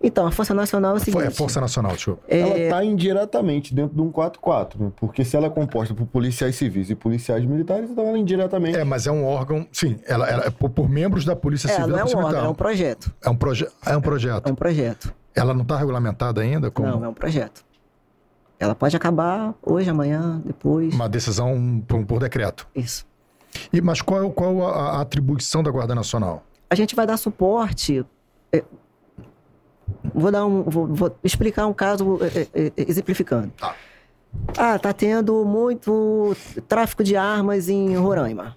[0.00, 1.24] Então, a Força Nacional é o seguinte.
[1.26, 2.22] É Força Nacional, desculpa.
[2.28, 4.92] Ela tá indiretamente dentro de um 44, né?
[4.96, 8.78] Porque se ela é composta por policiais civis e policiais militares, então ela indiretamente.
[8.78, 9.66] É, mas é um órgão.
[9.72, 12.06] Sim, ela, ela é por, por membros da Polícia É, Civil não da é um
[12.06, 12.50] Polícia órgão, é Militar.
[12.50, 13.14] um projeto.
[13.24, 14.48] É um, proje é um projeto.
[14.48, 15.14] É um projeto.
[15.34, 17.64] Ela não está regulamentada ainda como Não, é um projeto.
[18.60, 20.94] Ela pode acabar hoje, amanhã, depois.
[20.94, 22.68] uma decisão por, por decreto.
[22.74, 23.04] Isso.
[23.72, 26.44] E, mas qual, é- qual a, a atribuição da Guarda Nacional?
[26.70, 28.04] A gente vai dar suporte.
[28.52, 28.62] é,
[30.14, 30.62] Vou dar um.
[30.64, 33.50] Vou, vou explicar um caso é, é, é, exemplificando.
[33.56, 33.74] Tá.
[34.56, 36.36] Ah, tá tendo muito
[36.68, 38.56] tráfico de armas em Roraima.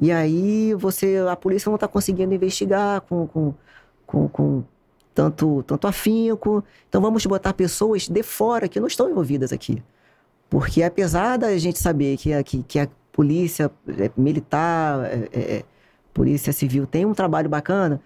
[0.00, 3.54] E aí você, a polícia não está conseguindo investigar com, com,
[4.06, 4.64] com, com
[5.14, 6.64] tanto, tanto afinco.
[6.88, 9.82] Então vamos botar pessoas de fora que não estão envolvidas aqui.
[10.48, 12.78] Porque apesar da gente saber que a, que, que
[13.12, 15.64] polícia é, militar, é, é, é,
[16.12, 18.00] polícia civil tem um trabalho bacana,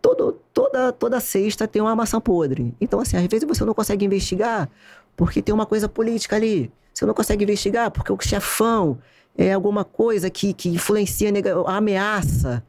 [0.00, 2.74] todo, toda, toda sexta tem uma maçã podre.
[2.80, 4.68] Então, assim, às vezes você não consegue investigar
[5.16, 6.72] porque tem uma coisa política ali.
[6.92, 8.98] Você não consegue investigar porque o chefão
[9.36, 11.30] é alguma coisa que, que influencia
[11.66, 12.64] ameaça.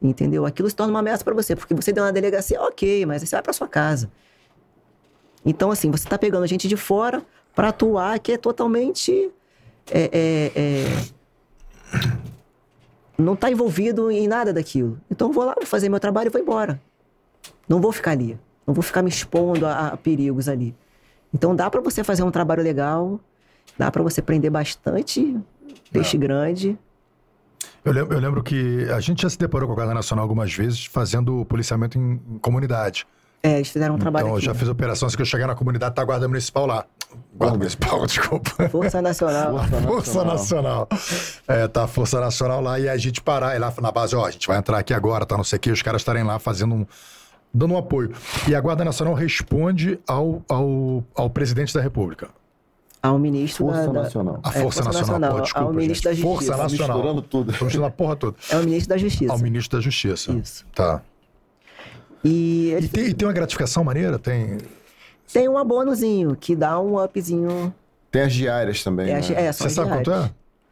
[0.00, 0.44] Entendeu?
[0.44, 3.34] Aquilo se torna uma ameaça para você, porque você deu uma delegacia, ok, mas você
[3.34, 4.10] vai para sua casa.
[5.46, 7.22] Então, assim, você está pegando gente de fora
[7.54, 9.30] para atuar que é totalmente.
[9.90, 11.04] é, é, é,
[13.16, 14.98] não está envolvido em nada daquilo.
[15.10, 16.80] Então, eu vou lá, vou fazer meu trabalho e vou embora.
[17.68, 18.38] Não vou ficar ali.
[18.66, 20.74] Não vou ficar me expondo a, a perigos ali.
[21.32, 23.20] Então, dá para você fazer um trabalho legal,
[23.76, 25.36] dá para você prender bastante
[25.92, 26.78] peixe grande.
[27.84, 30.54] Eu lembro, eu lembro que a gente já se deparou com a Guarda Nacional algumas
[30.54, 33.06] vezes fazendo policiamento em, em comunidade.
[33.46, 34.46] É, eles fizeram um trabalho Então, eu aqui.
[34.46, 36.86] já fiz operação assim que eu chegar na comunidade, tá a Guarda Municipal lá.
[37.36, 38.68] Guarda Municipal, desculpa.
[38.70, 39.54] Força Nacional.
[39.86, 40.88] Força Nacional.
[41.46, 44.24] É, tá a Força Nacional lá e a gente parar e lá na base, ó,
[44.24, 46.38] a gente vai entrar aqui agora, tá não sei o que, os caras estarem lá
[46.38, 46.86] fazendo um.
[47.52, 48.12] dando um apoio.
[48.48, 52.28] E a Guarda Nacional responde ao, ao, ao presidente da República.
[53.02, 54.40] Ao ministro Força da, da- Nacional.
[54.42, 56.22] A É, Força, Nacional, pô, desculpa, ao ministro gente.
[56.22, 56.62] da Força Justiça.
[56.62, 56.96] Nacional.
[56.96, 57.52] Misturando tudo.
[57.52, 58.36] Misturando a porra toda.
[58.48, 59.32] É o ministro da Justiça.
[59.34, 60.32] Ao ministro da Justiça.
[60.32, 60.64] Isso.
[60.74, 61.02] Tá.
[62.24, 64.18] E ele E tem, e tem uma gratificação maneira?
[64.18, 64.58] Tem.
[65.32, 67.72] tem um abonozinho que dá um upzinho.
[68.10, 69.10] Tem as diárias também.
[69.10, 69.26] É, né?
[69.46, 70.30] é, Você sabe quanto é?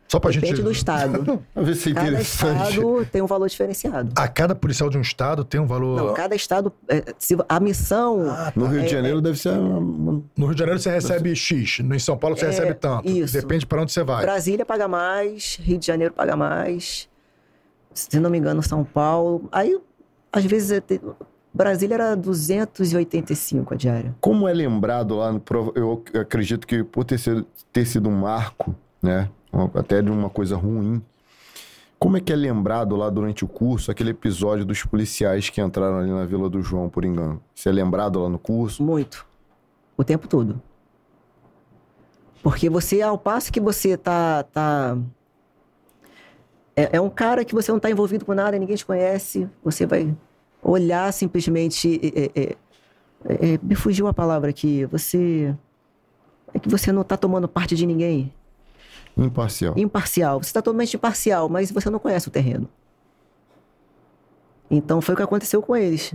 [0.08, 0.64] Só pra Depende gente.
[0.64, 1.24] do estado.
[1.54, 2.68] Vamos ver se é Cada interessante.
[2.70, 4.12] estado tem um valor diferenciado.
[4.14, 5.96] A cada policial de um estado tem um valor.
[5.96, 6.70] Não, cada estado.
[6.86, 8.26] é, se a missão.
[8.54, 9.54] No Rio de É, Janeiro deve ser.
[9.56, 13.08] No Rio de Janeiro você recebe X, no em São Paulo você É, recebe tanto.
[13.08, 13.32] isso.
[13.32, 14.20] Depende pra onde você vai.
[14.22, 17.08] Brasília paga mais, Rio de Janeiro paga mais.
[17.94, 19.48] Se não me engano, São Paulo.
[19.50, 19.78] Aí,
[20.30, 20.82] às vezes, é
[21.54, 24.14] Brasília era 285 a diária.
[24.20, 25.42] Como é lembrado lá no.
[25.74, 29.28] Eu acredito que por ter sido, ter sido um marco, né?
[29.74, 31.02] Até de uma coisa ruim.
[31.98, 35.98] Como é que é lembrado lá durante o curso aquele episódio dos policiais que entraram
[35.98, 37.40] ali na Vila do João, por engano?
[37.54, 38.82] Você é lembrado lá no curso?
[38.82, 39.26] Muito.
[39.96, 40.60] O tempo todo.
[42.42, 44.42] Porque você, ao passo que você tá.
[44.42, 44.98] tá
[46.74, 49.86] é, é um cara que você não tá envolvido com nada, ninguém te conhece, você
[49.86, 50.16] vai
[50.62, 52.00] olhar simplesmente.
[52.02, 52.56] é, é,
[53.24, 54.84] é, é, me fugiu a palavra aqui.
[54.86, 55.54] Você.
[56.54, 58.32] É que você não tá tomando parte de ninguém.
[59.16, 59.74] Imparcial.
[59.76, 60.42] Imparcial.
[60.42, 62.68] Você está totalmente imparcial, mas você não conhece o terreno.
[64.70, 66.14] Então foi o que aconteceu com eles.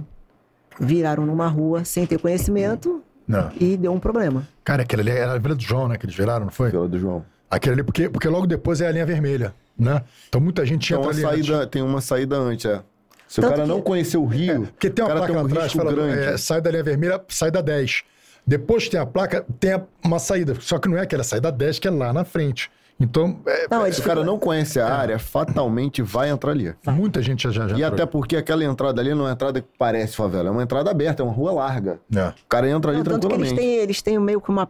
[0.79, 3.51] Viraram numa rua sem ter conhecimento Não.
[3.59, 4.47] e deu um problema.
[4.63, 5.97] Cara, aquele ali era a Vila do João, né?
[5.97, 6.71] Que eles viraram, não foi?
[6.71, 7.25] Vila do João.
[7.49, 10.03] Aquele ali, porque, porque logo depois é a linha vermelha, né?
[10.27, 11.21] Então muita gente uma, ali.
[11.21, 11.69] saída, antes.
[11.69, 12.83] tem uma saída antes, é.
[13.27, 15.33] Se o Tanto cara que- não conhecer o Rio, Porque tem o uma cara placa
[15.33, 16.33] tem um lá atrás risco falando, grande.
[16.33, 18.03] é, sai da linha vermelha, sai da 10.
[18.45, 20.55] Depois que tem a placa, tem a- uma saída.
[20.61, 22.71] Só que não é aquela saída 10, que é lá na frente.
[22.99, 26.73] Então, é, Não, Se eles o cara não conhece a área, fatalmente vai entrar ali.
[26.87, 27.93] muita gente já, já, já E entrou.
[27.93, 30.89] até porque aquela entrada ali não é uma entrada que parece favela, é uma entrada
[30.89, 31.99] aberta, é uma rua larga.
[32.15, 32.29] É.
[32.29, 33.55] O cara entra ali Não, tanto que eles tranquilamente.
[33.55, 34.67] têm, eles têm meio que uma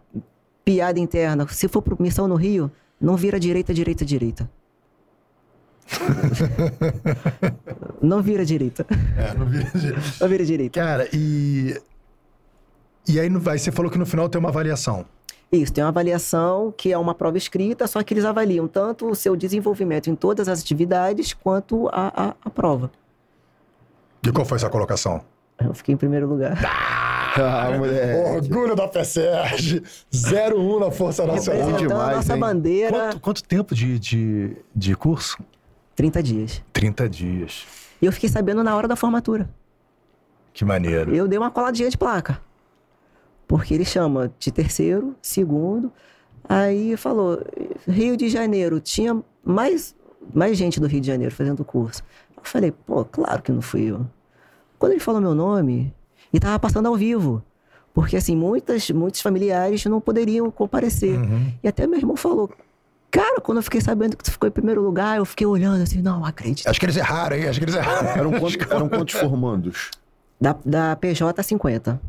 [0.66, 1.48] piada interna.
[1.48, 4.50] Se for por missão no Rio, não vira direita, direita, direita.
[8.02, 8.86] não vira direita.
[9.18, 9.66] É, não vi.
[10.20, 10.80] Não vira direita.
[10.80, 11.80] Cara, e.
[13.08, 15.06] E aí, você falou que no final tem uma avaliação.
[15.50, 19.16] Isso, tem uma avaliação que é uma prova escrita, só que eles avaliam tanto o
[19.16, 22.92] seu desenvolvimento em todas as atividades quanto a, a, a prova.
[24.26, 25.22] E qual foi essa colocação?
[25.58, 26.58] Eu fiquei em primeiro lugar.
[27.40, 28.36] Ah, moleque.
[28.36, 31.74] Orgulho da FSERG, 01 na Força Nacional.
[31.74, 32.40] Demais, a nossa hein?
[32.40, 32.90] bandeira.
[32.90, 35.38] Quanto, quanto tempo de, de, de curso?
[35.98, 36.64] 30 dias.
[36.72, 37.66] 30 dias.
[38.00, 39.50] E eu fiquei sabendo na hora da formatura.
[40.54, 41.14] Que maneiro.
[41.14, 42.40] Eu dei uma coladinha de placa.
[43.48, 45.92] Porque ele chama de terceiro, segundo.
[46.48, 47.44] Aí falou,
[47.88, 49.96] Rio de Janeiro, tinha mais,
[50.34, 52.04] mais gente do Rio de Janeiro fazendo o curso.
[52.38, 54.06] Eu falei, pô, claro que não fui eu.
[54.78, 55.92] Quando ele falou meu nome,
[56.32, 57.44] e tava passando ao vivo.
[57.92, 61.18] Porque, assim, muitas, muitos familiares não poderiam comparecer.
[61.18, 61.54] Uhum.
[61.64, 62.52] E até meu irmão falou,
[63.12, 66.02] cara, quando eu fiquei sabendo que tu ficou em primeiro lugar, eu fiquei olhando assim,
[66.02, 66.68] não, acredito.
[66.68, 67.48] Acho que eles erraram, hein?
[67.48, 68.10] Acho que eles erraram.
[68.10, 69.92] Eram, quantos, eram quantos formandos?
[70.40, 72.00] Da, da PJ 50.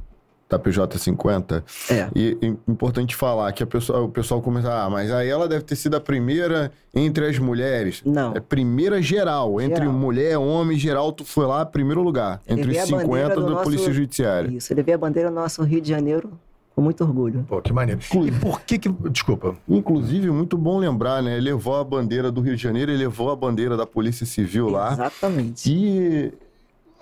[0.51, 1.63] Da PJ 50?
[1.91, 2.09] É.
[2.17, 5.63] E é importante falar que a pessoa, o pessoal começa, ah, mas aí ela deve
[5.63, 8.03] ter sido a primeira entre as mulheres.
[8.05, 8.33] Não.
[8.35, 9.61] É primeira geral.
[9.61, 9.93] Entre Geral.
[9.93, 12.41] mulher, homem, geral, tu foi lá, primeiro lugar.
[12.49, 14.49] Entre Levei os a bandeira 50 do da nosso- Polícia Judiciária.
[14.49, 16.33] Isso, eu levei a bandeira do nosso Rio de Janeiro
[16.79, 17.45] com muito orgulho.
[17.49, 18.01] Pô, que maneiro.
[18.25, 18.89] E por que que...
[19.11, 19.57] Desculpa.
[19.69, 21.33] Inclusive, muito bom lembrar, né?
[21.37, 24.69] Ele levou a bandeira do Rio de Janeiro, ele levou a bandeira da Polícia Civil
[24.69, 24.93] lá.
[24.93, 25.73] Exatamente.
[25.73, 26.33] E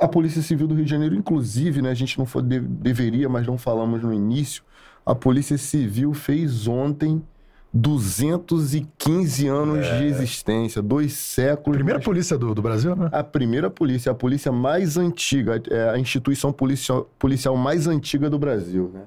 [0.01, 3.29] a Polícia Civil do Rio de Janeiro, inclusive, né, a gente não foi, de- deveria,
[3.29, 4.63] mas não falamos no início,
[5.05, 7.23] a Polícia Civil fez ontem
[7.75, 11.77] 215 anos de existência, dois séculos.
[11.77, 13.09] Primeira mas- polícia do, do Brasil, né?
[13.13, 18.39] A primeira polícia, a polícia mais antiga, é a instituição policial, policial mais antiga do
[18.39, 19.03] Brasil, né?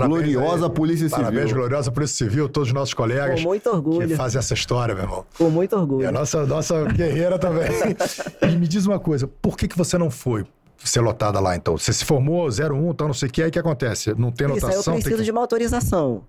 [0.00, 0.72] Gloriosa aí.
[0.72, 1.56] Polícia Parabéns, Civil.
[1.56, 4.08] gloriosa Polícia Civil, todos os nossos colegas Com muito orgulho.
[4.08, 5.24] que fazem essa história, meu irmão.
[5.36, 6.12] Com muito E a orgulho.
[6.12, 7.68] nossa, nossa guerreira também.
[8.42, 10.44] e me diz uma coisa, por que, que você não foi
[10.84, 11.76] ser lotada lá, então?
[11.78, 14.14] Você se formou 01, então não sei o que, aí o que acontece?
[14.18, 15.22] Não tem Isso aí eu preciso tem que...
[15.22, 16.22] de uma autorização.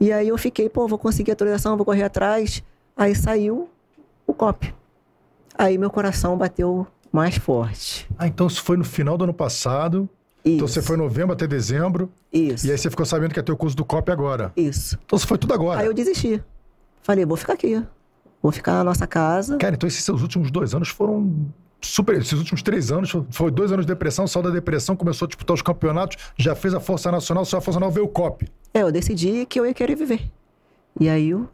[0.00, 2.62] E aí eu fiquei, pô, vou conseguir autorização, vou correr atrás.
[2.96, 3.68] Aí saiu
[4.26, 4.74] o COP.
[5.56, 8.08] Aí meu coração bateu mais forte.
[8.18, 10.08] Ah, então isso foi no final do ano passado.
[10.44, 10.56] Isso.
[10.56, 12.12] Então você foi novembro até dezembro.
[12.32, 12.66] Isso.
[12.66, 14.52] E aí você ficou sabendo que ia ter o curso do COP agora.
[14.56, 14.98] Isso.
[15.04, 15.80] Então você foi tudo agora.
[15.80, 16.42] Aí eu desisti.
[17.02, 17.82] Falei, vou ficar aqui.
[18.42, 19.56] Vou ficar na nossa casa.
[19.56, 21.48] Cara, então esses seus últimos dois anos foram
[21.80, 22.16] super.
[22.16, 25.54] Esses últimos três anos foi dois anos de depressão, saiu da depressão, começou a disputar
[25.54, 28.46] os campeonatos, já fez a Força Nacional, só a Força Nacional veio o COP.
[28.72, 30.30] É, eu decidi que eu ia querer viver.
[31.00, 31.48] E aí, eu,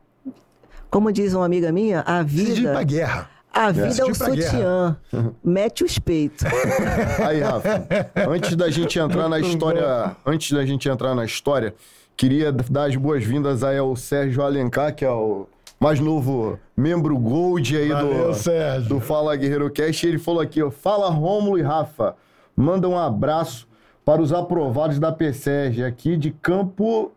[0.91, 3.31] como diz uma amiga minha, a Decidi ir pra vida, guerra.
[3.53, 4.51] A vida é ir pra guerra.
[4.51, 4.97] sutiã.
[5.43, 6.47] Mete os peitos.
[7.27, 7.87] Aí, Rafa,
[8.29, 11.75] antes da gente entrar na história, antes da gente entrar na história,
[12.21, 15.47] Queria dar as boas-vindas aí ao Sérgio Alencar, que é o
[15.81, 18.89] mais novo membro Gold aí Valeu, do, Sérgio.
[18.91, 20.07] do Fala Guerreiro Cast.
[20.07, 22.15] Ele falou aqui, ó, fala Rômulo e Rafa,
[22.55, 23.67] manda um abraço
[24.05, 27.11] para os aprovados da PSEG aqui de Campo...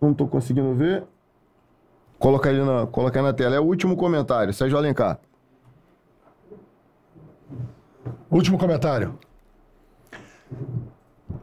[0.00, 1.02] Não tô conseguindo ver.
[2.16, 3.56] Coloca aí na, coloca aí na tela.
[3.56, 5.18] É o último comentário, Sérgio Alencar.
[8.30, 9.18] Último comentário.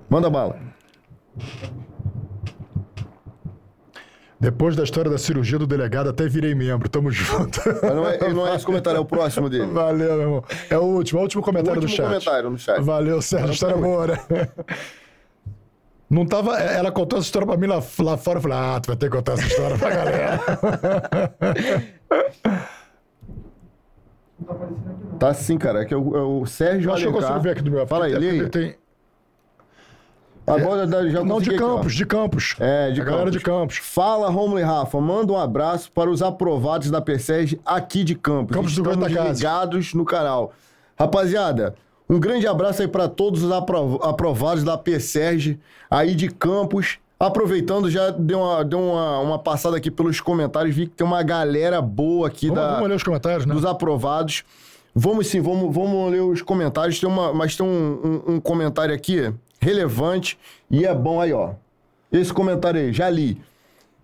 [0.09, 0.59] Manda bala.
[4.39, 6.89] Depois da história da cirurgia do delegado, até virei membro.
[6.89, 7.59] Tamo junto.
[7.81, 9.67] Mas não é, não é esse comentário, é o próximo dele.
[9.67, 10.43] Valeu, meu irmão.
[10.69, 12.07] É o último, é o último comentário último do chat.
[12.07, 12.81] comentário no chat.
[12.81, 13.51] Valeu, Sérgio.
[13.51, 14.17] História boa, né?
[16.09, 16.59] Não tava.
[16.59, 18.39] Ela contou essa história pra mim lá, lá fora.
[18.39, 20.39] Eu falei, ah, tu vai ter que contar essa história pra galera.
[24.43, 24.55] Tá
[25.33, 25.81] sim, cara.
[25.81, 27.39] É que é o, é o Sérgio Acho que eu Alencar.
[27.41, 28.75] ver aqui do meu Fala aí, É lê tem-
[30.47, 31.55] Agora já Não, de.
[31.55, 32.55] Campos, de Campos.
[32.59, 33.37] É, de A galera Campos.
[33.39, 33.77] de Campos.
[33.77, 34.99] Fala, Romulo e Rafa.
[34.99, 38.55] Manda um abraço para os aprovados da PSEG aqui de Campos.
[38.55, 40.51] Campos do Estamos ligados no canal.
[40.97, 41.75] Rapaziada,
[42.09, 46.97] um grande abraço aí para todos os apro- aprovados da PSEG aí de Campos.
[47.19, 50.75] Aproveitando, já deu, uma, deu uma, uma passada aqui pelos comentários.
[50.75, 53.53] Vi que tem uma galera boa aqui Vamos, da, vamos ler os comentários, né?
[53.53, 54.43] dos aprovados.
[54.93, 56.99] Vamos sim, vamos, vamos ler os comentários.
[56.99, 60.37] Tem uma, mas tem um, um- um comentário aqui relevante
[60.69, 61.51] e é bom aí, ó.
[62.11, 63.37] Esse comentário aí, já li.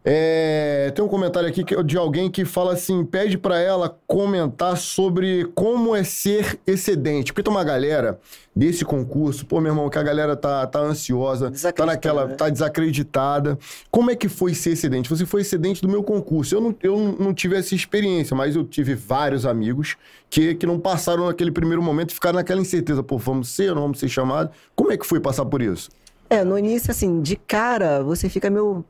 [0.10, 4.78] É, tem um comentário aqui que- de alguém que fala assim: pede pra ela comentar
[4.78, 7.34] sobre como é ser excedente.
[7.34, 8.18] Porque tem uma galera
[8.56, 12.26] desse concurso, pô, meu irmão, que a galera tá, tá ansiosa, tá Desacreditada, naquela.
[12.28, 12.36] né?
[12.36, 13.60] tá desacreditada.
[13.92, 15.10] Como é que foi ser excedente?
[15.10, 16.56] Você foi excedente do meu concurso.
[16.56, 19.98] Eu não, eu não tive essa experiência, mas eu tive vários amigos
[20.30, 23.76] que, que não passaram naquele primeiro momento e ficaram naquela incerteza: pô, vamos ser ou
[23.76, 24.56] não vamos ser chamados?
[24.74, 25.90] Como é que foi passar por isso?
[26.30, 28.86] É, no início, assim, de cara, você fica meio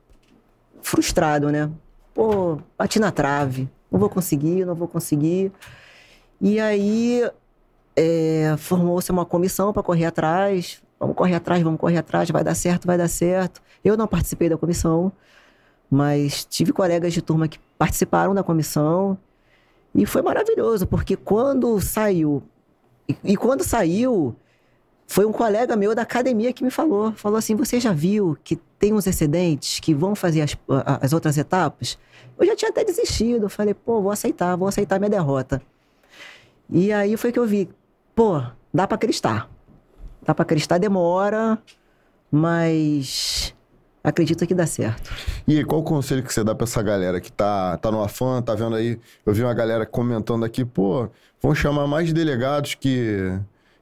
[0.87, 1.69] frustrado, né?
[2.13, 5.51] Pô, bati na trave, não vou conseguir, não vou conseguir.
[6.39, 7.29] E aí,
[7.95, 10.81] é, formou-se uma comissão para correr atrás.
[10.99, 13.61] Vamos correr atrás, vamos correr atrás, vai dar certo, vai dar certo.
[13.83, 15.11] Eu não participei da comissão,
[15.91, 19.17] mas tive colegas de turma que participaram da comissão.
[19.93, 22.41] E foi maravilhoso, porque quando saiu.
[23.07, 24.35] E, e quando saiu,
[25.07, 27.13] foi um colega meu da academia que me falou.
[27.13, 30.57] Falou assim: você já viu que tem uns excedentes que vão fazer as,
[31.01, 31.97] as outras etapas?
[32.37, 33.45] Eu já tinha até desistido.
[33.45, 35.61] Eu falei, pô, vou aceitar, vou aceitar minha derrota.
[36.69, 37.69] E aí foi que eu vi,
[38.13, 38.43] pô,
[38.73, 39.49] dá pra acreditar.
[40.21, 41.57] Dá pra acreditar, demora,
[42.29, 43.55] mas
[44.03, 45.09] acredito que dá certo.
[45.47, 48.03] E aí, qual o conselho que você dá pra essa galera que tá, tá no
[48.03, 48.99] afã, tá vendo aí?
[49.25, 51.09] Eu vi uma galera comentando aqui, pô,
[51.41, 53.39] vão chamar mais delegados que,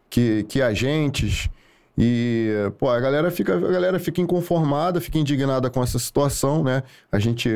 [0.09, 1.49] que, que agentes.
[1.97, 6.83] E, pô, a galera, fica, a galera fica inconformada, fica indignada com essa situação, né?
[7.09, 7.49] A gente,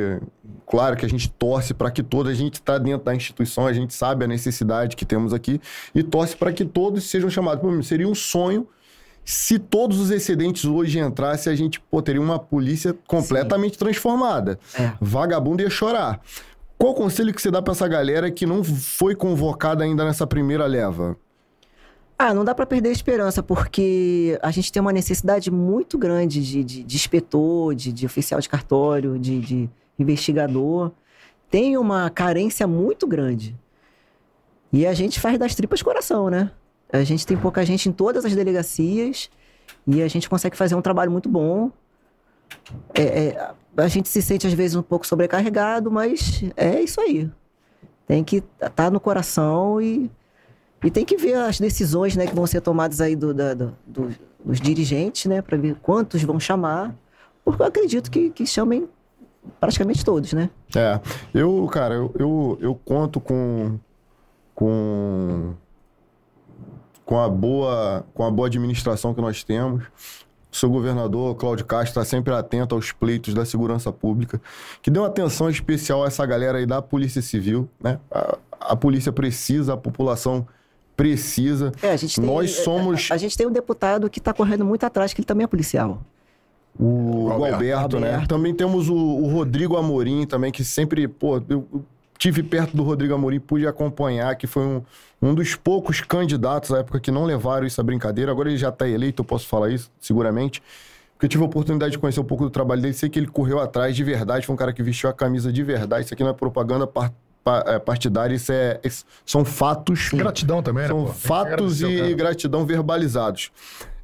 [0.65, 3.73] claro que a gente torce para que todos, a gente tá dentro da instituição, a
[3.73, 5.59] gente sabe a necessidade que temos aqui
[5.93, 7.61] e torce para que todos sejam chamados.
[7.61, 8.67] Pô, seria um sonho
[9.29, 14.59] se todos os excedentes hoje entrassem, a gente pô, teria uma polícia completamente transformada.
[14.73, 14.93] É.
[14.99, 16.19] Vagabundo ia chorar.
[16.79, 20.25] Qual o conselho que você dá pra essa galera que não foi convocada ainda nessa
[20.25, 21.15] primeira leva?
[22.21, 26.43] Ah, não dá pra perder a esperança, porque a gente tem uma necessidade muito grande
[26.43, 30.91] de, de, de inspetor, de, de oficial de cartório, de, de investigador.
[31.49, 33.55] Tem uma carência muito grande.
[34.73, 36.51] E a gente faz das tripas coração, né?
[36.91, 39.29] A gente tem pouca gente em todas as delegacias
[39.87, 41.71] e a gente consegue fazer um trabalho muito bom.
[42.93, 47.31] É, é, a gente se sente às vezes um pouco sobrecarregado, mas é isso aí.
[48.05, 50.11] Tem que estar no coração e
[50.83, 53.75] e tem que ver as decisões né, que vão ser tomadas aí do, da- do-
[53.85, 54.15] do-
[54.45, 55.41] dos dirigentes, né?
[55.41, 56.95] Para ver quantos vão chamar.
[57.43, 58.87] Porque eu acredito que, que chamem
[59.59, 60.49] praticamente todos, né?
[60.75, 60.99] É,
[61.33, 63.77] eu, cara, eu, eu, eu conto com,
[64.55, 65.53] com,
[67.05, 69.83] com, a boa, com a boa administração que nós temos.
[70.51, 74.41] O seu governador, Cláudio Castro, está sempre atento aos pleitos da segurança pública,
[74.81, 77.99] que deu atenção especial a essa galera aí da Polícia Civil, né?
[78.11, 80.47] A, a polícia precisa, a população
[80.99, 81.71] precisa.
[81.81, 84.65] É, a gente tem, Nós somos A, a gente tem um deputado que está correndo
[84.65, 86.01] muito atrás, que ele também é policial.
[86.77, 87.55] O, o Alberto.
[87.55, 88.07] Alberto, né?
[88.07, 88.27] Alberto.
[88.27, 91.85] Também temos o, o Rodrigo Amorim também, que sempre, pô, eu eu
[92.17, 94.81] tive perto do Rodrigo Amorim, pude acompanhar, que foi um,
[95.21, 98.29] um dos poucos candidatos à época que não levaram isso à brincadeira.
[98.29, 100.61] Agora ele já está eleito, eu posso falar isso, seguramente.
[101.13, 103.27] Porque eu tive a oportunidade de conhecer um pouco do trabalho dele, sei que ele
[103.27, 106.05] correu atrás de verdade, foi um cara que vestiu a camisa de verdade.
[106.05, 107.11] Isso aqui não é propaganda é,
[107.85, 108.79] partidária, isso é,
[109.25, 110.09] são fatos.
[110.13, 110.87] Gratidão também, né?
[110.89, 111.13] São pô?
[111.13, 112.15] Fatos e cara.
[112.15, 112.65] gratidão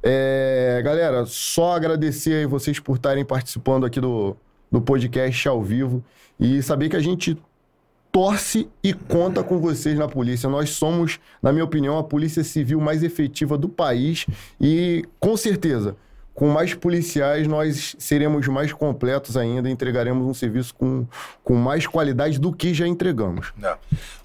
[0.02, 4.36] É, galera, só agradecer aí vocês por estarem participando aqui do,
[4.70, 6.02] no podcast ao vivo
[6.38, 7.36] e saber que a gente
[8.12, 10.48] torce e conta com vocês na polícia.
[10.48, 14.26] Nós somos, na minha opinião, a polícia civil mais efetiva do país
[14.60, 15.96] e, com certeza,
[16.36, 21.06] com mais policiais, nós seremos mais completos ainda, entregaremos um serviço com,
[21.42, 23.54] com mais qualidade do que já entregamos.
[23.56, 23.76] Não,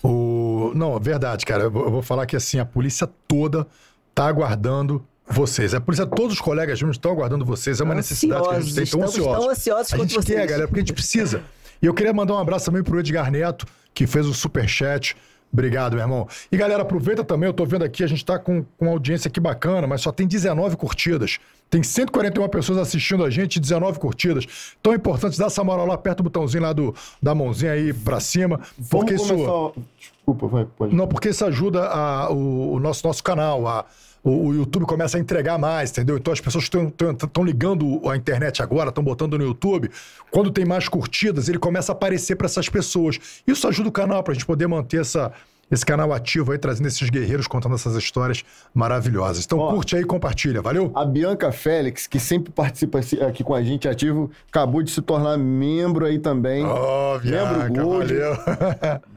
[0.03, 0.73] o...
[0.75, 1.63] não verdade, cara.
[1.63, 3.65] Eu vou, falar que assim, a polícia toda
[4.13, 5.73] tá aguardando vocês.
[5.73, 7.79] A polícia, todos os colegas meus estão aguardando vocês.
[7.79, 8.83] É uma necessidade que a gente tem.
[8.83, 9.31] Estão ansiosos.
[9.31, 10.49] Estão ansiosos a gente quer, vocês.
[10.49, 11.41] galera, porque a gente precisa.
[11.81, 15.15] E eu queria mandar um abraço também pro Edgar Neto, que fez o superchat.
[15.51, 16.27] Obrigado, meu irmão.
[16.51, 19.27] E galera, aproveita também, eu tô vendo aqui, a gente tá com, com uma audiência
[19.27, 21.39] aqui bacana, mas só tem 19 curtidas.
[21.69, 24.45] Tem 141 pessoas assistindo a gente, 19 curtidas.
[24.79, 27.93] Então é importante dar essa moral lá, aperta o botãozinho lá do, da mãozinha aí
[27.93, 28.59] pra cima.
[28.89, 29.45] Porque Vamos isso.
[29.45, 29.81] começar...
[29.97, 30.95] Desculpa, vai, pode.
[30.95, 33.85] Não, porque isso ajuda a, o, o nosso, nosso canal, a,
[34.23, 36.18] o, o YouTube começa a entregar mais, entendeu?
[36.18, 39.89] Então as pessoas estão ligando a internet agora, estão botando no YouTube.
[40.30, 43.41] Quando tem mais curtidas, ele começa a aparecer para essas pessoas.
[43.45, 45.31] Isso ajuda o canal para a gente poder manter essa,
[45.72, 48.43] esse canal ativo aí, trazendo esses guerreiros contando essas histórias
[48.73, 49.45] maravilhosas.
[49.45, 50.91] Então Ó, curte aí e compartilha, valeu?
[50.93, 55.38] A Bianca Félix, que sempre participa aqui com a gente ativo, acabou de se tornar
[55.38, 56.64] membro aí também.
[56.64, 58.14] Ó, Bianca, membro Gold.
[58.14, 58.38] valeu.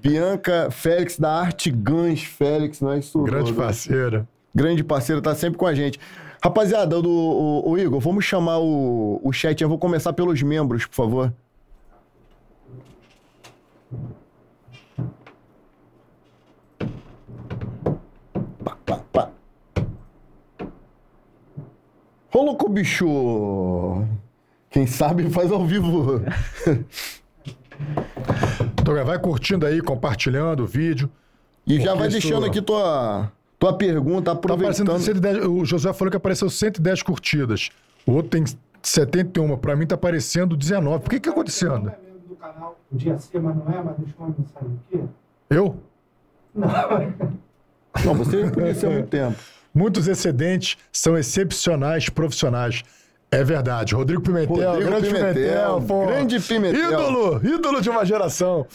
[0.00, 3.22] Bianca Félix, da Arte Gans Félix, não é isso?
[3.22, 4.26] Grande parceira.
[4.54, 5.98] Grande parceiro, tá sempre com a gente.
[6.42, 9.60] Rapaziada, do, o, o Igor, vamos chamar o, o chat.
[9.60, 11.34] Eu vou começar pelos membros, por favor.
[18.62, 19.30] Pá, pá, pá.
[22.32, 24.04] Ô, louco, bicho!
[24.70, 26.20] Quem sabe faz ao vivo.
[28.80, 31.10] Então vai curtindo aí, compartilhando o vídeo.
[31.66, 33.32] E já vai deixando aqui tua,
[33.64, 34.90] tua pergunta, Tá aproveitando.
[34.90, 37.70] aparecendo 110, o Josué falou que apareceu 110 curtidas.
[38.06, 38.44] O outro tem
[38.82, 39.56] 71.
[39.56, 41.02] Pra mim tá aparecendo 19.
[41.02, 41.84] Por que que tá acontecendo?
[41.84, 45.04] Não é membro do canal, podia ser, mas não é, mas deixou uma mensagem aqui.
[45.50, 45.76] Eu?
[48.04, 49.36] Não, você conheceu há muito tempo.
[49.74, 52.82] Muitos excedentes são excepcionais profissionais.
[53.30, 53.94] É verdade.
[53.94, 56.92] Rodrigo Pimentel, Rodrigo grande Pimentel, Pimentel, grande Pimentel.
[56.92, 58.66] Ídolo, ídolo de uma geração.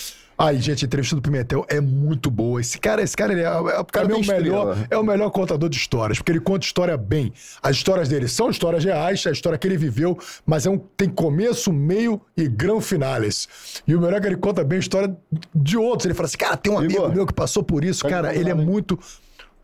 [0.41, 2.61] Aí, gente, a entrevista do Pimentel é muito boa.
[2.61, 5.67] Esse cara, esse cara, ele é, é, mim, é o melhor, é o melhor contador
[5.67, 7.33] de histórias, porque ele conta história bem.
[7.61, 10.77] As histórias dele são histórias reais, é a história que ele viveu, mas é um,
[10.77, 13.83] tem começo, meio e grão finales.
[13.85, 15.13] E o melhor é que ele conta bem a história
[15.53, 16.05] de outros.
[16.05, 18.49] Ele fala assim, cara, tem um amigo Igor, meu que passou por isso, cara, ele
[18.49, 18.97] é muito,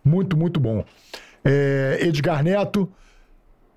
[0.03, 0.83] muito, muito bom.
[1.41, 2.91] É, Edgar Neto,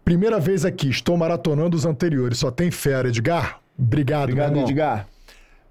[0.05, 3.61] primeira vez aqui, estou maratonando os anteriores, só tem fera, Edgar.
[3.79, 4.59] Obrigado, Obrigado.
[4.59, 5.07] Edgar.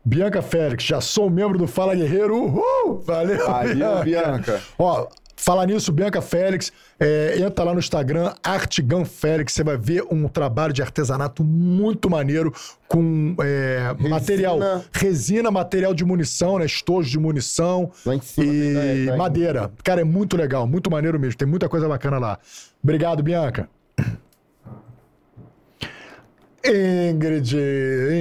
[0.08, 2.34] Bianca Félix, já sou membro do Fala Guerreiro.
[2.34, 3.02] Uhul!
[3.06, 4.62] Valeu, Valeu, Bianca.
[4.80, 5.06] Ó,
[5.36, 10.30] falar nisso, Bianca Félix, é, entra lá no Instagram, Artigan Félix, você vai ver um
[10.30, 12.54] trabalho de artesanato muito maneiro
[12.88, 14.58] com é, material,
[14.94, 19.18] resina, material de munição, né, estojo de munição cima e né, aí.
[19.18, 19.70] madeira.
[19.84, 22.40] Cara, é muito legal, muito maneiro mesmo, tem muita coisa bacana lá.
[22.82, 23.68] Obrigado, Bianca.
[26.68, 27.56] Ingrid,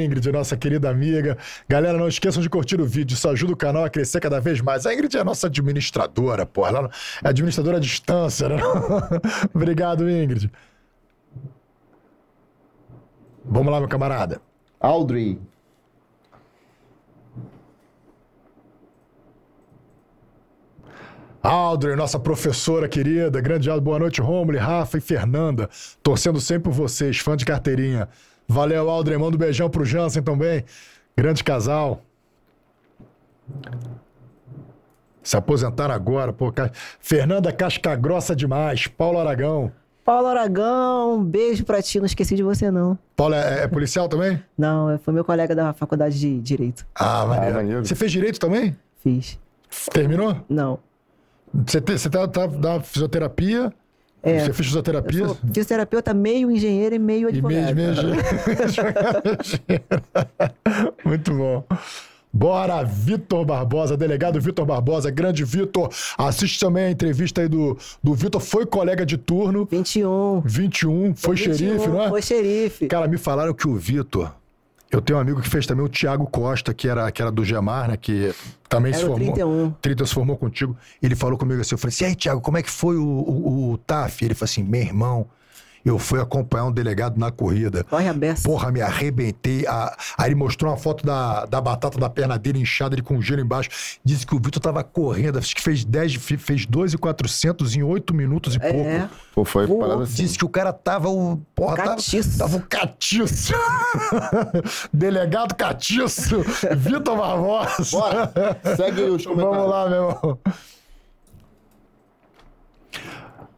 [0.05, 1.37] Ingrid, nossa querida amiga.
[1.69, 4.61] Galera, não esqueçam de curtir o vídeo, isso ajuda o canal a crescer cada vez
[4.61, 4.87] mais.
[4.87, 6.69] A Ingrid é a nossa administradora, porra.
[6.69, 6.91] Ela
[7.25, 8.57] é administradora à distância, né?
[9.53, 10.51] Obrigado, Ingrid.
[13.45, 14.41] Vamos lá, meu camarada.
[14.81, 15.39] Audrey.
[21.43, 25.71] Audrey, nossa professora querida, grande Audrey, boa noite, Romulo, Rafa e Fernanda,
[26.03, 28.09] torcendo sempre por vocês, fã de carteirinha.
[28.49, 30.65] Valeu, Audrey, manda um beijão pro Jansen também,
[31.17, 32.01] grande casal.
[35.23, 36.53] Se aposentaram agora, pô.
[37.01, 39.73] Fernanda Casca Grossa demais, Paulo Aragão.
[40.05, 42.97] Paulo Aragão, um beijo pra ti, não esqueci de você, não.
[43.17, 44.41] Paulo é, é policial também?
[44.57, 46.87] Não, foi meu colega da faculdade de Direito.
[46.95, 47.55] Ah, maneiro.
[47.57, 47.85] maneiro.
[47.85, 48.77] Você fez direito também?
[49.03, 49.37] Fiz.
[49.93, 50.37] Terminou?
[50.49, 50.79] Não.
[51.67, 53.73] Você, te- você tá, tá na fisioterapia?
[54.23, 54.41] É.
[54.41, 55.21] Você fez fisioterapia?
[55.21, 57.75] Eu sou fisioterapeuta meio engenheiro e meio E advogado.
[57.75, 58.03] mesmo,
[61.05, 61.65] Muito bom.
[62.33, 65.89] Bora, Vitor Barbosa, delegado Vitor Barbosa, grande Vitor.
[66.19, 70.43] Assiste também a entrevista aí do, do Vitor, foi colega de turno, 21.
[70.45, 72.09] 21, foi 21, xerife, não é?
[72.11, 72.87] Foi xerife.
[72.89, 74.35] Cara, me falaram que o Vitor.
[74.97, 77.45] Eu tenho um amigo que fez também o Thiago Costa, que era, que era do
[77.45, 77.99] Gemar, né?
[77.99, 78.35] Que
[78.67, 79.35] também Era se formou.
[79.35, 79.71] 31.
[79.83, 80.75] 30 se formou contigo.
[81.03, 83.05] Ele falou comigo assim: eu falei assim, e aí, Thiago, como é que foi o,
[83.05, 84.25] o, o TAF?
[84.25, 85.27] Ele falou assim: meu irmão,
[85.87, 87.85] Eu fui acompanhar um delegado na corrida.
[87.85, 88.43] Corre a beça.
[88.43, 89.65] Porra, me arrebentei.
[89.69, 93.21] A- Aí ele mostrou uma foto da, da batata da perna dele inchada, ele com
[93.23, 93.71] gelo embaixo.
[94.05, 98.13] Disse que o Vitor tava correndo, acho que fez 10, fe- fez 2,400 em 8
[98.13, 98.73] minutos e É.
[98.73, 99.15] pouco.
[99.33, 100.25] Pô, foi Pô, parada assim.
[100.25, 101.37] Disse que o cara tava o.
[101.55, 102.37] Porra, tava, Catiço.
[102.39, 103.55] tava o catiço.
[104.93, 106.41] Delegado catiço.
[106.77, 107.85] Vitor Barbosa.
[107.93, 108.33] Bora,
[108.77, 109.57] segue os comentários.
[109.57, 110.39] Vamos lá, meu irmão.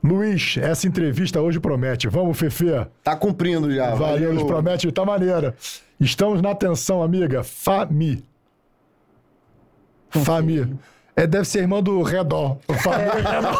[0.02, 2.08] Luiz, essa entrevista hoje promete.
[2.08, 2.66] Vamos, Fefe.
[3.02, 3.94] Tá cumprindo já.
[3.94, 5.54] Valeu, Luiz, promete, tá maneira.
[6.00, 7.42] Estamos na atenção, amiga.
[7.42, 8.24] Fami.
[10.10, 10.76] Fami.
[11.16, 12.56] É, deve ser irmã do Redó.
[12.80, 13.52] Fami Redó.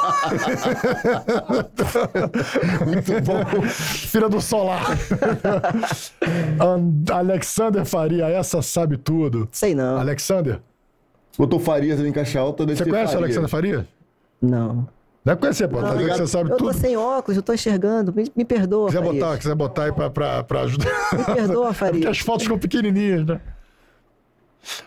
[2.86, 3.62] Muito bom.
[3.68, 4.86] Filha do Solar.
[6.60, 9.48] And- Alexander Faria, essa sabe tudo.
[9.50, 9.98] Sei não.
[9.98, 10.60] Alexander,
[11.36, 13.18] Botou Farias ali em caixa alta, você conhece o.
[13.18, 13.86] Alexander Faria?
[14.40, 14.88] Não.
[15.28, 15.82] Deve conhecer, pô.
[15.82, 16.78] Tá você sabe Eu tô tudo.
[16.78, 18.14] sem óculos, eu tô enxergando.
[18.14, 19.22] Me, me perdoa, Quiser Farias.
[19.22, 20.86] botar, quiser botar aí pra, pra, pra ajudar.
[21.12, 21.96] Me perdoa, Farias.
[21.98, 23.38] Porque as fotos ficam pequenininhas, né?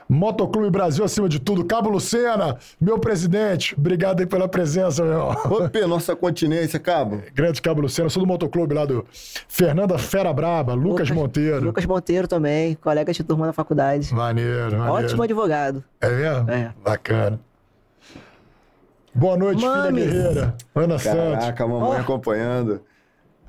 [0.09, 1.63] Motoclube Brasil acima de tudo.
[1.63, 5.29] Cabo Lucena, meu presidente, obrigado aí pela presença, meu irmão.
[5.29, 7.21] Opa, nossa continência, cabo.
[7.35, 9.05] Grande Cabo Lucena, sou do Motoclube lá do
[9.47, 11.65] Fernanda Fera Braba, Lucas, Monteiro.
[11.65, 14.11] Lucas Monteiro também, colega de turma na faculdade.
[14.11, 14.91] Maneiro, maneiro.
[14.91, 15.83] Ótimo advogado.
[16.01, 16.49] É mesmo?
[16.51, 16.73] É.
[16.83, 17.39] Bacana.
[19.13, 20.03] Boa noite, Mames.
[20.03, 20.55] filha guerreira.
[20.73, 21.39] Ana Santos.
[21.45, 22.01] Caraca, a mamãe Ó.
[22.01, 22.81] acompanhando.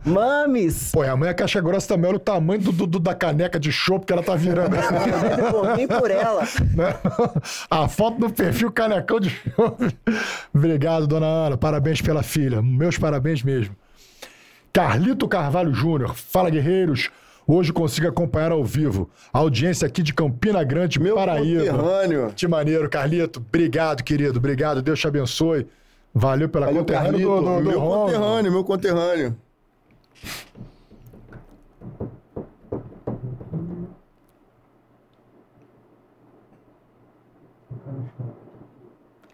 [0.05, 0.91] Mames!
[0.91, 3.61] Pô, a mãe é caixa grossa também, olha o tamanho do, do- do- da caneca
[3.61, 4.75] de chopp que ela tá virando.
[5.77, 6.43] Mim e por ela.
[6.75, 6.93] né?
[7.71, 9.97] A foto do perfil canecão de chopp.
[10.53, 11.57] Obrigado, dona Ana.
[11.57, 12.61] Parabéns pela filha.
[12.61, 13.77] Meus parabéns mesmo.
[14.73, 16.15] Carlito Carvalho Júnior.
[16.17, 17.09] Fala, guerreiros.
[17.47, 19.11] Hoje consigo acompanhar ao vivo.
[19.33, 22.33] A audiência aqui de Campina Grande, Meu Paraíba.
[22.37, 23.41] Que maneiro, Carlito.
[23.41, 24.39] Obrigado, querido.
[24.39, 24.81] Obrigado.
[24.81, 25.67] Deus te abençoe.
[26.15, 27.29] Valeu pela Valeu, conterrâneo Carlito.
[27.29, 28.05] do, do, do meu Ron.
[28.07, 29.37] conterrâneo, meu conterrâneo.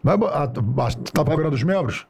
[0.01, 0.47] Vai, ah,
[1.13, 2.07] tá procurando os membros?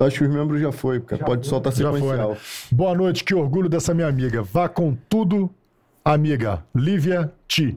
[0.00, 1.24] Acho que os membros já foi, cara.
[1.24, 2.00] Pode soltar Já foi.
[2.00, 2.30] sequencial.
[2.32, 2.36] né?
[2.70, 4.42] Boa noite, que orgulho dessa minha amiga.
[4.42, 5.50] Vá com tudo,
[6.04, 6.62] amiga.
[6.74, 7.76] Lívia Ti.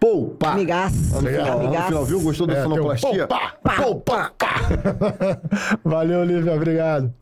[0.00, 0.50] Poupa!
[0.52, 1.14] Amigaço.
[1.16, 2.04] Lá no final, Amigaço.
[2.04, 2.20] viu?
[2.20, 3.26] Gostou da É, um sonoplastia?
[3.26, 4.54] poupa, poupa, pá.
[5.84, 7.12] Valeu, Lívia, obrigado.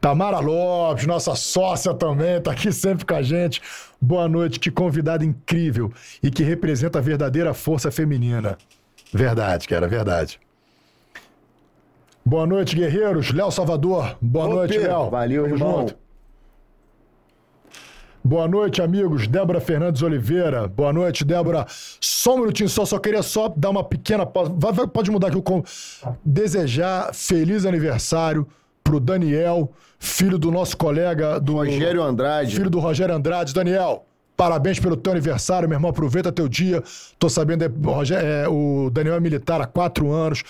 [0.00, 3.60] Tamara Lopes, nossa sócia também, tá aqui sempre com a gente.
[4.00, 8.56] Boa noite, que convidada incrível e que representa a verdadeira força feminina.
[9.12, 10.40] Verdade, cara, verdade.
[12.24, 13.32] Boa noite, guerreiros.
[13.32, 15.10] Léo Salvador, boa noite, Léo.
[15.10, 15.78] valeu, Tamo irmão.
[15.80, 15.96] junto.
[18.24, 19.26] Boa noite, amigos.
[19.26, 20.68] Débora Fernandes Oliveira.
[20.68, 21.66] Boa noite, Débora.
[22.00, 24.52] Só um minutinho só, só queria só dar uma pequena pausa.
[24.56, 25.62] Vai- vai- pode mudar aqui o com.
[26.24, 28.46] Desejar feliz aniversário
[28.84, 32.54] pro Daniel, filho do nosso colega do Rogério Andrade.
[32.54, 33.52] Filho do Rogério Andrade.
[33.52, 34.04] Daniel,
[34.36, 35.90] parabéns pelo teu aniversário, meu irmão.
[35.90, 36.80] Aproveita teu dia.
[37.18, 40.44] Tô sabendo, é, é, o Daniel é militar há quatro anos.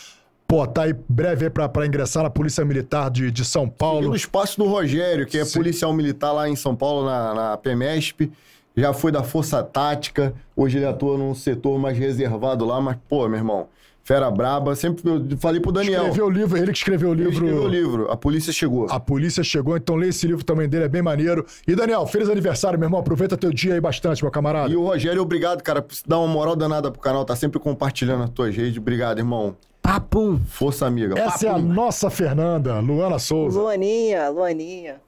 [0.52, 3.70] Pô, tá aí breve aí pra, pra ingressar na Polícia Militar de, de São E
[3.70, 4.10] Paulo.
[4.10, 5.58] do espaço do Rogério, que é Sim.
[5.58, 8.30] policial militar lá em São Paulo, na, na PEMESP.
[8.76, 10.34] Já foi da Força Tática.
[10.54, 13.66] Hoje ele atua num setor mais reservado lá, mas, pô, meu irmão,
[14.04, 14.76] fera braba.
[14.76, 16.02] Sempre eu falei pro Daniel.
[16.02, 17.32] Escreveu o livro, ele que escreveu o Ele livro.
[17.46, 18.10] escreveu o livro.
[18.10, 18.88] A polícia chegou.
[18.90, 21.46] A polícia chegou, então lê esse livro também dele, é bem maneiro.
[21.66, 23.00] E Daniel, feliz aniversário, meu irmão.
[23.00, 24.70] Aproveita teu dia aí bastante, meu camarada.
[24.70, 27.24] E o Rogério, obrigado, cara, por dar uma moral danada pro canal.
[27.24, 28.76] Tá sempre compartilhando as tuas redes.
[28.76, 29.56] Obrigado, irmão.
[29.82, 30.38] Papum.
[30.46, 31.18] Força amiga.
[31.18, 31.66] Essa é a Papum.
[31.66, 33.58] nossa Fernanda, Luana Souza.
[33.60, 35.00] Luaninha, Luaninha.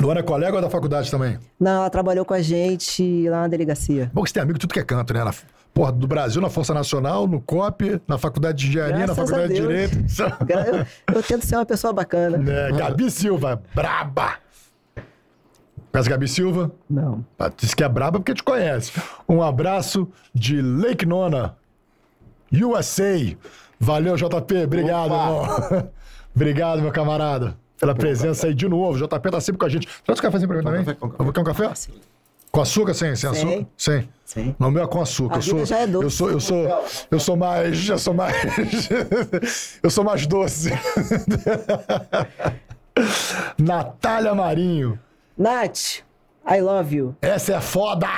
[0.00, 1.38] Luana é colega ou é da faculdade também?
[1.60, 4.10] Não, ela trabalhou com a gente lá na delegacia.
[4.14, 5.22] Bom que você tem amigo de tudo que é canto, né?
[5.22, 5.32] Na,
[5.74, 9.54] porra, do Brasil, na Força Nacional, no COP, na Faculdade de Engenharia, na Graças Faculdade
[9.54, 9.60] de.
[9.60, 9.98] Direito.
[11.08, 12.38] Eu, eu tento ser uma pessoa bacana.
[12.50, 14.34] É, Gabi Silva, braba.
[15.92, 16.70] Conhece Gabi Silva?
[16.88, 17.24] Não.
[17.56, 18.92] Disse que é braba porque te conhece.
[19.28, 21.56] Um abraço de Lake Nona,
[22.52, 23.36] USA.
[23.80, 24.64] Valeu, JP.
[24.64, 25.64] Obrigado, Opa.
[25.64, 25.90] irmão.
[26.34, 28.98] Obrigado, meu camarada, pela presença aí de novo.
[28.98, 29.88] JP tá sempre com a gente.
[30.04, 30.84] Traz um cafezinho pra mim também.
[30.84, 31.32] café, com café.
[31.32, 31.72] Quer um café?
[32.50, 33.14] Com açúcar, sem?
[33.14, 33.66] Sem açúcar?
[33.76, 34.08] Sem.
[34.24, 34.54] Sim.
[34.58, 35.36] Não, o meu é com açúcar.
[35.36, 36.04] A eu sou, é doce.
[36.04, 38.34] Eu sou, eu sou, eu sou mais, eu sou mais,
[39.82, 40.70] eu sou mais doce.
[43.58, 44.98] Natália Marinho.
[45.36, 46.02] Nath,
[46.50, 47.16] I love you.
[47.22, 48.08] Essa é foda!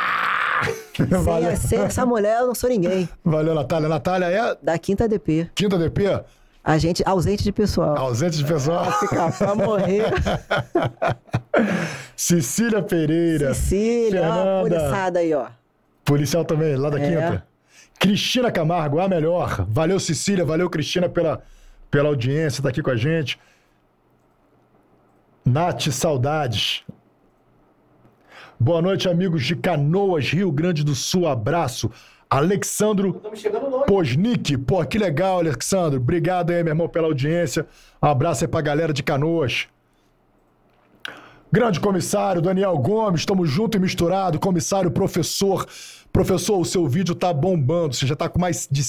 [1.22, 3.08] Valeu, sem essa mulher, eu não sou ninguém.
[3.24, 3.88] valeu, Natália.
[3.88, 5.50] Natália é Da quinta DP.
[5.54, 6.22] quinta DP,
[6.62, 7.96] A gente ausente de pessoal.
[7.96, 8.90] ausente de pessoal.
[9.00, 10.04] Ficar pra morrer.
[12.16, 13.54] Cecília Pereira.
[13.54, 14.62] Cecília, ó, Fernanda.
[14.68, 15.46] poliçada aí, ó.
[16.04, 17.08] Policial também, lá da É.
[17.08, 17.46] quinta.
[17.98, 19.66] Cristina Camargo, a melhor.
[19.68, 20.44] Valeu, Cecília.
[20.44, 21.42] Valeu, Cristina, pela,
[21.90, 23.38] pela audiência, tá aqui com a gente.
[25.44, 26.82] Nath, saudades.
[28.62, 31.26] Boa noite, amigos de Canoas, Rio Grande do Sul.
[31.26, 31.90] Abraço.
[32.28, 33.14] Alexandro.
[33.86, 34.58] Posnick.
[34.58, 35.98] Pô, que legal, Alexandro.
[35.98, 37.66] Obrigado aí, meu irmão, pela audiência.
[38.02, 39.66] Um abraço aí pra galera de Canoas.
[41.50, 44.38] Grande comissário Daniel Gomes, estamos junto e misturado.
[44.38, 45.66] Comissário, professor.
[46.12, 47.94] Professor, o seu vídeo tá bombando.
[47.94, 48.84] Você já tá com mais de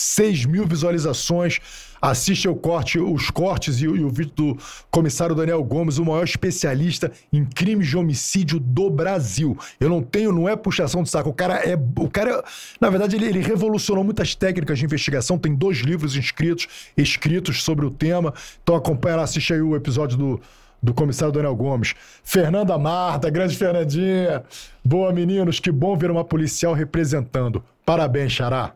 [0.00, 1.58] 106 mil visualizações.
[2.02, 4.58] Assiste o corte, os cortes e, o- e o vídeo do
[4.90, 9.56] comissário Daniel Gomes, o maior especialista em crimes de homicídio do Brasil.
[9.78, 11.28] Eu não tenho, não é puxação de saco.
[11.28, 11.76] O cara é.
[11.98, 12.42] O cara,
[12.80, 15.36] na verdade, ele, ele revolucionou muitas técnicas de investigação.
[15.38, 16.66] Tem dois livros inscritos,
[16.96, 18.32] escritos sobre o tema.
[18.62, 20.40] Então acompanha lá, assiste aí o episódio do,
[20.82, 21.94] do comissário Daniel Gomes.
[22.24, 24.42] Fernanda Marta, grande Fernandinha.
[24.82, 27.62] Boa, meninos, que bom ver uma policial representando.
[27.84, 28.72] Parabéns, Xará.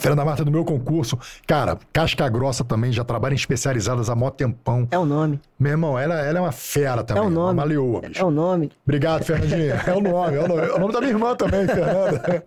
[0.00, 1.18] Fernanda Marta é do meu concurso.
[1.46, 4.86] Cara, casca grossa também, já trabalha em especializadas há mó tempão.
[4.90, 5.40] É o nome.
[5.58, 7.22] Meu irmão, ela, ela é uma fera também.
[7.22, 7.52] É o nome.
[7.52, 8.20] Uma leoa, bicho.
[8.20, 8.70] É o nome.
[8.84, 9.82] Obrigado, Fernandinha.
[9.86, 10.62] É o nome, é o nome.
[10.62, 12.44] É o nome da minha irmã também, Fernanda.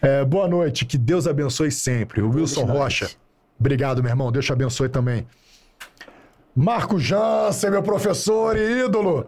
[0.00, 2.20] É, boa noite, que Deus abençoe sempre.
[2.22, 2.64] O Wilson.
[2.64, 3.10] Rocha.
[3.58, 4.30] Obrigado, meu irmão.
[4.30, 5.26] Deus te abençoe também.
[6.54, 9.26] Marco Jansen, meu professor e ídolo.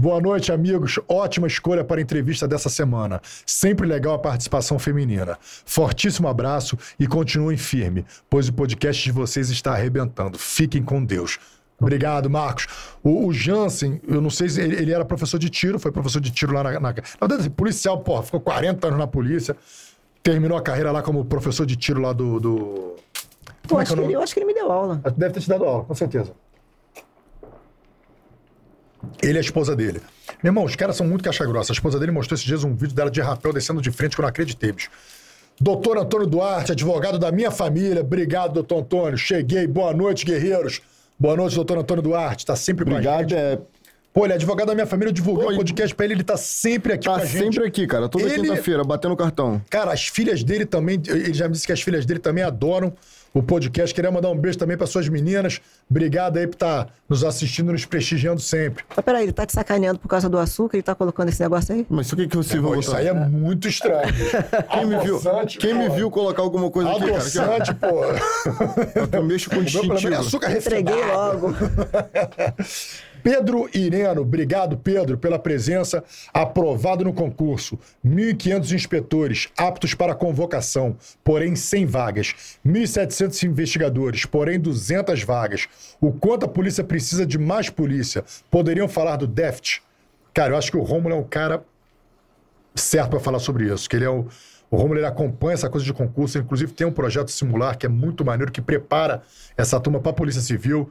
[0.00, 1.00] Boa noite, amigos.
[1.08, 3.20] Ótima escolha para a entrevista dessa semana.
[3.44, 5.36] Sempre legal a participação feminina.
[5.40, 10.38] Fortíssimo abraço e continuem firme, pois o podcast de vocês está arrebentando.
[10.38, 11.40] Fiquem com Deus.
[11.80, 12.68] Obrigado, Marcos.
[13.02, 16.20] O, o Jansen, eu não sei se ele, ele era professor de tiro, foi professor
[16.20, 16.72] de tiro lá na.
[16.74, 19.56] Na, na verdade, policial, porra, ficou 40 anos na polícia.
[20.22, 22.38] Terminou a carreira lá como professor de tiro lá do.
[22.38, 22.54] do...
[22.54, 25.02] Eu Como é acho, que é ele, eu acho que ele me deu aula.
[25.16, 26.32] Deve ter te dado aula, com certeza.
[29.22, 30.00] Ele e a esposa dele.
[30.42, 31.72] Meu irmão, os caras são muito caixa grossa.
[31.72, 34.20] A esposa dele mostrou esses dias um vídeo dela de rapel descendo de frente que
[34.20, 34.90] eu não acreditei, bicho.
[35.60, 38.00] Doutor Antônio Duarte, advogado da minha família.
[38.02, 39.18] Obrigado, doutor Antônio.
[39.18, 39.66] Cheguei.
[39.66, 40.80] Boa noite, guerreiros.
[41.18, 42.46] Boa noite, doutor Antônio Duarte.
[42.46, 43.58] Tá sempre Obrigado, é.
[44.14, 45.10] Pô, ele é advogado da minha família.
[45.10, 46.14] Eu divulguei o podcast pra ele.
[46.14, 47.42] Ele tá sempre aqui Tá com a gente.
[47.54, 48.08] sempre aqui, cara.
[48.08, 49.60] Toda Ele- quinta-feira, batendo cartão.
[49.68, 52.92] Cara, as filhas dele também, ele já me disse que as filhas dele também adoram
[53.38, 53.94] o podcast.
[53.94, 55.60] Queria mandar um beijo também para suas meninas.
[55.88, 58.84] Obrigado aí por estar nos assistindo, nos prestigiando sempre.
[58.94, 60.76] Mas peraí, ele tá te sacaneando por causa do açúcar?
[60.76, 61.86] Ele tá colocando esse negócio aí?
[61.88, 64.08] Mas o que, que você Pô, vai isso aí é muito estranho.
[64.72, 67.16] Quem me viu, Adoçante, quem me viu colocar alguma coisa aqui, cara?
[67.16, 69.16] Adoçante, pô.
[69.16, 70.20] eu mexo com O meu problema é distintivo.
[70.20, 71.40] açúcar Entreguei refinado.
[71.40, 71.54] logo.
[73.28, 76.02] Pedro Ireno, obrigado, Pedro, pela presença.
[76.32, 77.78] Aprovado no concurso.
[78.02, 82.34] 1.500 inspetores aptos para convocação, porém sem vagas.
[82.66, 85.68] 1.700 investigadores, porém 200 vagas.
[86.00, 88.24] O quanto a polícia precisa de mais polícia?
[88.50, 89.82] Poderiam falar do DEFT?
[90.32, 91.62] Cara, eu acho que o Rômulo é um cara
[92.74, 94.26] certo para falar sobre isso, que ele é o
[94.70, 97.88] o Romulo ele acompanha essa coisa de concurso, inclusive tem um projeto simular que é
[97.88, 99.22] muito maneiro, que prepara
[99.56, 100.82] essa turma para a Polícia Civil.
[100.82, 100.90] O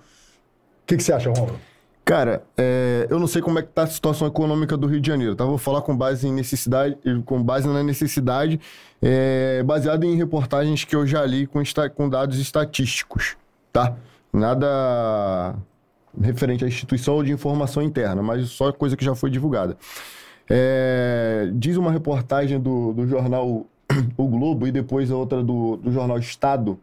[0.87, 1.59] que, que você acha, Romulo?
[2.07, 5.07] Cara, é, eu não sei como é que tá a situação econômica do Rio de
[5.07, 5.43] Janeiro, tá?
[5.43, 8.61] Vou falar com base em necessidade, com base na necessidade,
[9.01, 11.61] é, baseado em reportagens que eu já li com,
[11.93, 13.35] com dados estatísticos,
[13.73, 13.93] tá?
[14.31, 15.53] Nada
[16.21, 19.75] referente à instituição ou de informação interna, mas só coisa que já foi divulgada.
[20.49, 23.65] É, diz uma reportagem do, do jornal
[24.17, 26.79] O Globo e depois a outra do, do jornal Estado,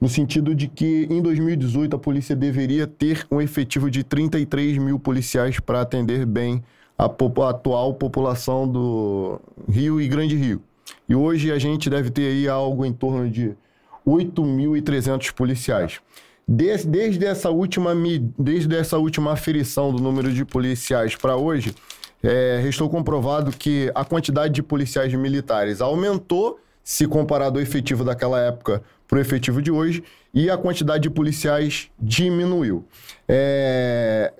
[0.00, 4.98] no sentido de que em 2018 a polícia deveria ter um efetivo de 33 mil
[4.98, 6.62] policiais para atender bem
[6.96, 10.62] a, a atual população do Rio e Grande Rio.
[11.08, 13.54] E hoje a gente deve ter aí algo em torno de
[14.06, 16.00] 8.300 policiais.
[16.46, 17.92] Des- Desde, essa última,
[18.38, 21.74] desde essa última aferição do número de policiais para hoje,
[22.22, 28.40] é, restou comprovado que a quantidade de policiais militares aumentou se comparado ao efetivo daquela
[28.40, 32.84] época para o efetivo de hoje, e a quantidade de policiais diminuiu.
[33.26, 34.32] É,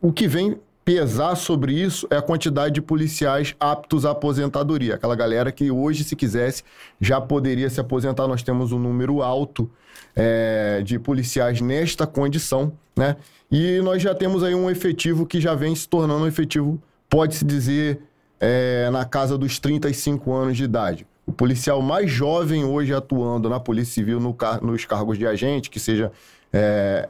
[0.00, 4.94] o que vem pesar sobre isso é a quantidade de policiais aptos à aposentadoria.
[4.94, 6.62] Aquela galera que hoje, se quisesse,
[7.00, 8.28] já poderia se aposentar.
[8.28, 9.68] Nós temos um número alto
[10.14, 13.16] é, de policiais nesta condição, né?
[13.50, 16.80] E nós já temos aí um efetivo que já vem se tornando um efetivo,
[17.10, 18.00] pode-se dizer,
[18.40, 21.06] é, na casa dos 35 anos de idade.
[21.26, 25.68] O policial mais jovem hoje atuando na Polícia Civil no car- nos cargos de agente,
[25.68, 26.12] que seja
[26.52, 27.08] é,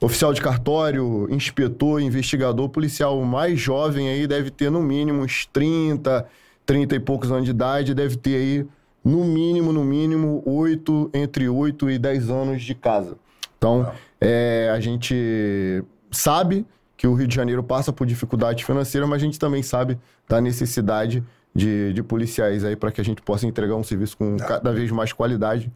[0.00, 6.26] oficial de cartório, inspetor, investigador, policial mais jovem aí deve ter no mínimo uns 30,
[6.64, 8.66] 30 e poucos anos de idade, deve ter aí
[9.04, 13.16] no mínimo, no mínimo, 8, entre 8 e 10 anos de casa.
[13.58, 16.64] Então, é, a gente sabe
[16.96, 19.98] que o Rio de Janeiro passa por dificuldade financeira, mas a gente também sabe
[20.28, 21.22] da necessidade
[21.54, 24.90] de, de policiais aí para que a gente possa entregar um serviço com cada vez
[24.90, 25.70] mais qualidade.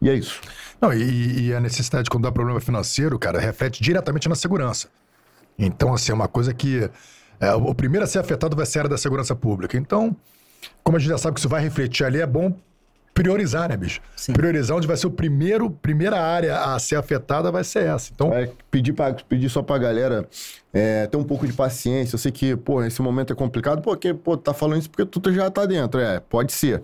[0.00, 0.40] E é isso.
[0.80, 4.88] Não, e, e a necessidade, quando dá problema financeiro, cara, reflete diretamente na segurança.
[5.58, 6.90] Então, assim, é uma coisa que.
[7.38, 9.76] é, o primeiro a ser afetado vai ser a área da segurança pública.
[9.76, 10.16] Então,
[10.82, 12.52] como a gente já sabe que isso vai refletir ali, é bom
[13.14, 14.00] priorizar, né, bicho?
[14.16, 14.32] Sim.
[14.32, 18.10] Priorizar onde vai ser o primeiro, primeira área a ser afetada vai ser essa.
[18.14, 20.26] Então, É, pedir, pra, pedir só pra galera
[20.72, 22.14] é, ter um pouco de paciência.
[22.14, 25.32] Eu sei que, pô, esse momento é complicado, porque, pô, tá falando isso porque tu
[25.32, 26.00] já tá dentro.
[26.00, 26.82] É, pode ser.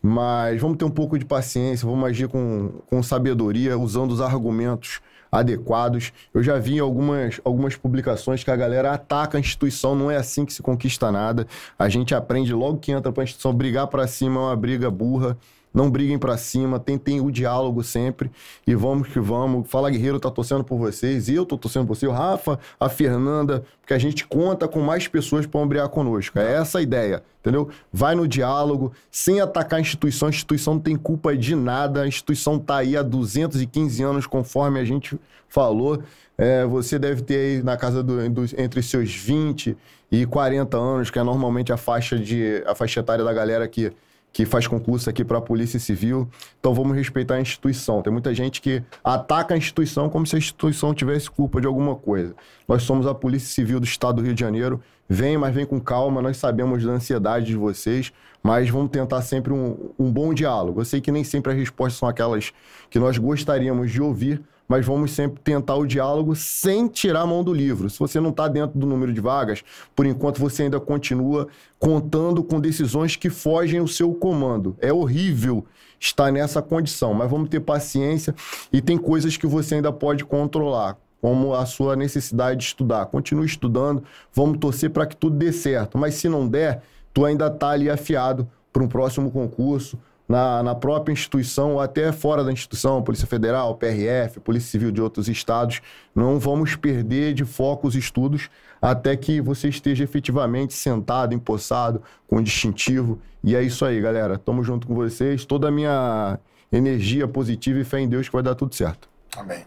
[0.00, 5.00] Mas vamos ter um pouco de paciência, vamos agir com, com sabedoria, usando os argumentos
[5.30, 6.12] adequados.
[6.34, 10.44] Eu já vi algumas, algumas publicações que a galera ataca a instituição, não é assim
[10.44, 11.46] que se conquista nada.
[11.78, 15.38] A gente aprende logo que entra pra instituição, brigar pra cima é uma briga burra.
[15.72, 18.30] Não briguem pra cima, tentem o diálogo sempre
[18.66, 19.68] e vamos que vamos.
[19.70, 23.64] Fala Guerreiro tá torcendo por vocês, eu tô torcendo por você, o Rafa, a Fernanda,
[23.80, 26.38] porque a gente conta com mais pessoas para brigar conosco.
[26.38, 27.68] É essa a ideia, entendeu?
[27.92, 30.28] Vai no diálogo, sem atacar a instituição.
[30.28, 34.78] A instituição não tem culpa de nada, a instituição tá aí há 215 anos, conforme
[34.78, 35.18] a gente
[35.48, 36.02] falou.
[36.36, 39.76] É, você deve ter aí na casa do, dos- entre seus 20
[40.10, 43.92] e 40 anos, que é normalmente a faixa de a faixa etária da galera que
[44.32, 46.28] que faz concurso aqui para a Polícia Civil.
[46.58, 48.00] Então vamos respeitar a instituição.
[48.02, 51.94] Tem muita gente que ataca a instituição como se a instituição tivesse culpa de alguma
[51.94, 52.34] coisa.
[52.66, 54.80] Nós somos a Polícia Civil do Estado do Rio de Janeiro.
[55.08, 56.22] Vem, mas vem com calma.
[56.22, 60.80] Nós sabemos da ansiedade de vocês, mas vamos tentar sempre um, um bom diálogo.
[60.80, 62.52] Eu sei que nem sempre as respostas são aquelas
[62.88, 64.40] que nós gostaríamos de ouvir,
[64.72, 67.90] mas vamos sempre tentar o diálogo sem tirar a mão do livro.
[67.90, 69.62] Se você não está dentro do número de vagas,
[69.94, 71.46] por enquanto você ainda continua
[71.78, 74.74] contando com decisões que fogem o seu comando.
[74.80, 75.66] É horrível
[76.00, 78.34] estar nessa condição, mas vamos ter paciência
[78.72, 80.96] e tem coisas que você ainda pode controlar.
[81.20, 83.04] Como a sua necessidade de estudar.
[83.06, 85.98] Continue estudando, vamos torcer para que tudo dê certo.
[85.98, 86.82] Mas se não der,
[87.12, 89.98] tu ainda está ali afiado para um próximo concurso,
[90.32, 95.02] na, na própria instituição ou até fora da instituição, Polícia Federal, PRF, Polícia Civil de
[95.02, 95.82] outros estados.
[96.14, 98.48] Não vamos perder de foco os estudos
[98.80, 103.20] até que você esteja efetivamente sentado, empossado, com distintivo.
[103.44, 104.38] E é isso aí, galera.
[104.38, 105.44] Tamo junto com vocês.
[105.44, 106.38] Toda a minha
[106.72, 109.10] energia positiva e fé em Deus que vai dar tudo certo.
[109.36, 109.66] Amém.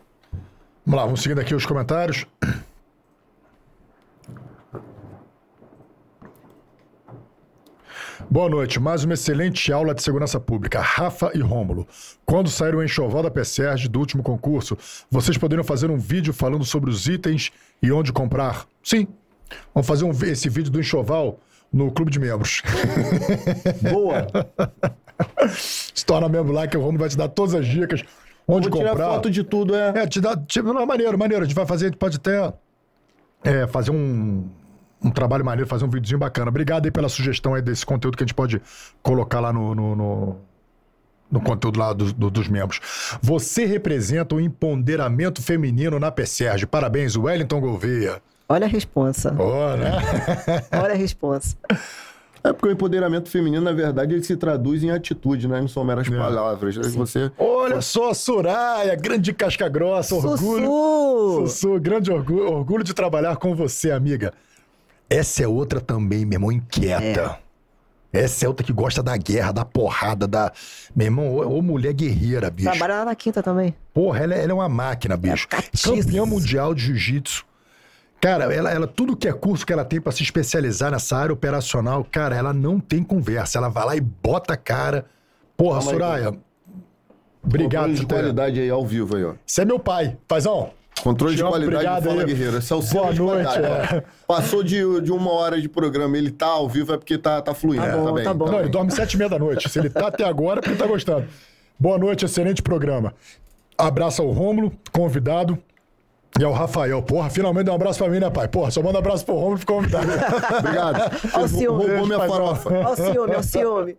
[0.83, 2.25] Vamos lá, vamos seguindo aqui os comentários.
[8.29, 10.81] Boa noite, mais uma excelente aula de segurança pública.
[10.81, 11.87] Rafa e Rômulo.
[12.25, 14.77] Quando sair o enxoval da PSERG do último concurso,
[15.09, 18.65] vocês poderiam fazer um vídeo falando sobre os itens e onde comprar?
[18.83, 19.07] Sim.
[19.73, 21.39] Vamos fazer um esse vídeo do enxoval
[21.71, 22.61] no clube de membros.
[23.91, 24.27] Boa!
[25.49, 28.01] Se torna membro lá que o Rômulo vai te dar todas as dicas.
[28.47, 29.07] Onde Vou tirar comprar.
[29.07, 30.03] foto de tudo, é.
[30.03, 30.35] É, te dá.
[30.35, 31.43] Tipo, não, maneiro, maneiro.
[31.43, 32.53] A gente vai fazer, a gente pode até
[33.43, 34.47] é, fazer um,
[35.05, 36.49] um trabalho maneiro, fazer um videozinho bacana.
[36.49, 38.61] Obrigado aí pela sugestão aí desse conteúdo que a gente pode
[39.03, 39.73] colocar lá no.
[39.75, 40.35] no, no-
[41.31, 42.79] no conteúdo lá do- do- dos membros.
[43.19, 46.67] Você representa o empoderamento feminino na PSERG.
[46.67, 48.21] Parabéns, Wellington Gouveia.
[48.47, 49.35] Olha a responsa.
[49.37, 49.91] Ó, né?
[50.71, 51.57] Olha a responsa.
[52.43, 55.59] É porque o empoderamento feminino, na verdade, ele se traduz em atitude, né?
[55.59, 56.75] Não são meras palavras.
[56.93, 60.67] Você Olha só, Soraya, grande casca grossa, orgulho.
[60.67, 61.47] Sussu!
[61.47, 64.31] Sussu, grande orgulho, orgulho de trabalhar com você, amiga.
[65.09, 67.39] Essa é outra também, meu irmão, inquieta.
[68.11, 70.51] Essa é outra que gosta da guerra, da porrada, da.
[70.95, 72.69] Meu irmão, ô mulher guerreira, bicho.
[72.69, 73.75] Trabalha lá na quinta também.
[73.93, 75.47] Porra, ela, é- ela é uma máquina, bicho.
[75.49, 75.89] catiça.
[75.93, 77.45] Campeã mundial de jiu-jitsu.
[78.21, 81.33] Cara, ela, ela, tudo que é curso que ela tem pra se especializar nessa área
[81.33, 83.57] operacional, cara, ela não tem conversa.
[83.57, 85.05] Ela vai lá e bota a cara.
[85.57, 86.33] Porra, Calma aí, Soraya.
[87.43, 89.33] Obrigado, Controle de ter- qualidade aí ao vivo aí, ó.
[89.45, 90.71] Você é meu pai, paizão.
[91.03, 92.27] Controle de qualidade do Fala aí.
[92.27, 92.57] Guerreiro.
[92.57, 94.03] Esse é o Boa selo de noite, qualidade, é.
[94.27, 97.53] Passou de, de uma hora de programa, ele tá ao vivo é porque tá, tá
[97.53, 97.85] fluindo.
[97.85, 98.45] Tá bom, bem, tá bom.
[98.45, 98.61] Não, bem.
[98.61, 99.69] ele dorme sete e meia da noite.
[99.69, 101.27] Se ele tá até agora, é porque tá gostando.
[101.77, 103.13] Boa noite, excelente programa.
[103.77, 105.57] Abraço ao Rômulo, convidado.
[106.39, 107.01] E ao Rafael.
[107.01, 108.47] Porra, finalmente dá um abraço pra mim, né, pai?
[108.47, 110.07] Porra, só manda um abraço pro Rômulo e convidado.
[110.59, 111.17] Obrigado.
[111.33, 111.85] Ó o ciúme.
[111.85, 112.69] roubou minha farofa.
[112.69, 113.97] Olha o ciúme, olha o ciúme.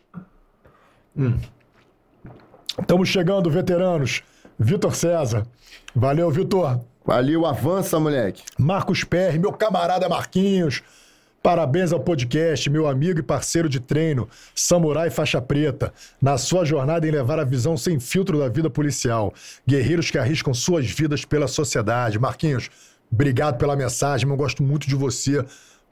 [2.79, 4.23] Estamos chegando, veteranos.
[4.59, 5.47] Vitor César.
[5.95, 6.81] Valeu, Vitor.
[7.05, 8.43] Valeu, avança, moleque.
[8.59, 10.83] Marcos Perry, meu camarada Marquinhos.
[11.43, 17.07] Parabéns ao podcast, meu amigo e parceiro de treino, Samurai Faixa Preta, na sua jornada
[17.07, 19.33] em levar a visão sem filtro da vida policial.
[19.65, 22.19] Guerreiros que arriscam suas vidas pela sociedade.
[22.19, 22.69] Marquinhos,
[23.13, 25.45] obrigado pela mensagem, eu gosto muito de você.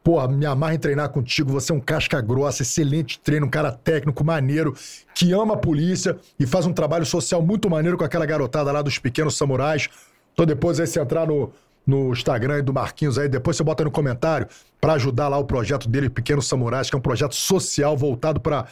[0.05, 1.51] Porra, me amarra em treinar contigo.
[1.53, 4.77] Você é um casca grossa, excelente treino, um cara técnico, maneiro,
[5.15, 8.83] que ama a polícia e faz um trabalho social muito maneiro com aquela garotada lá
[8.83, 9.89] dos pequenos samurais.
[10.35, 11.51] Então depois aí você entrar no,
[11.87, 14.47] no Instagram do Marquinhos aí, depois você bota no comentário
[14.79, 18.67] pra ajudar lá o projeto dele, Pequenos Samurais, que é um projeto social voltado pra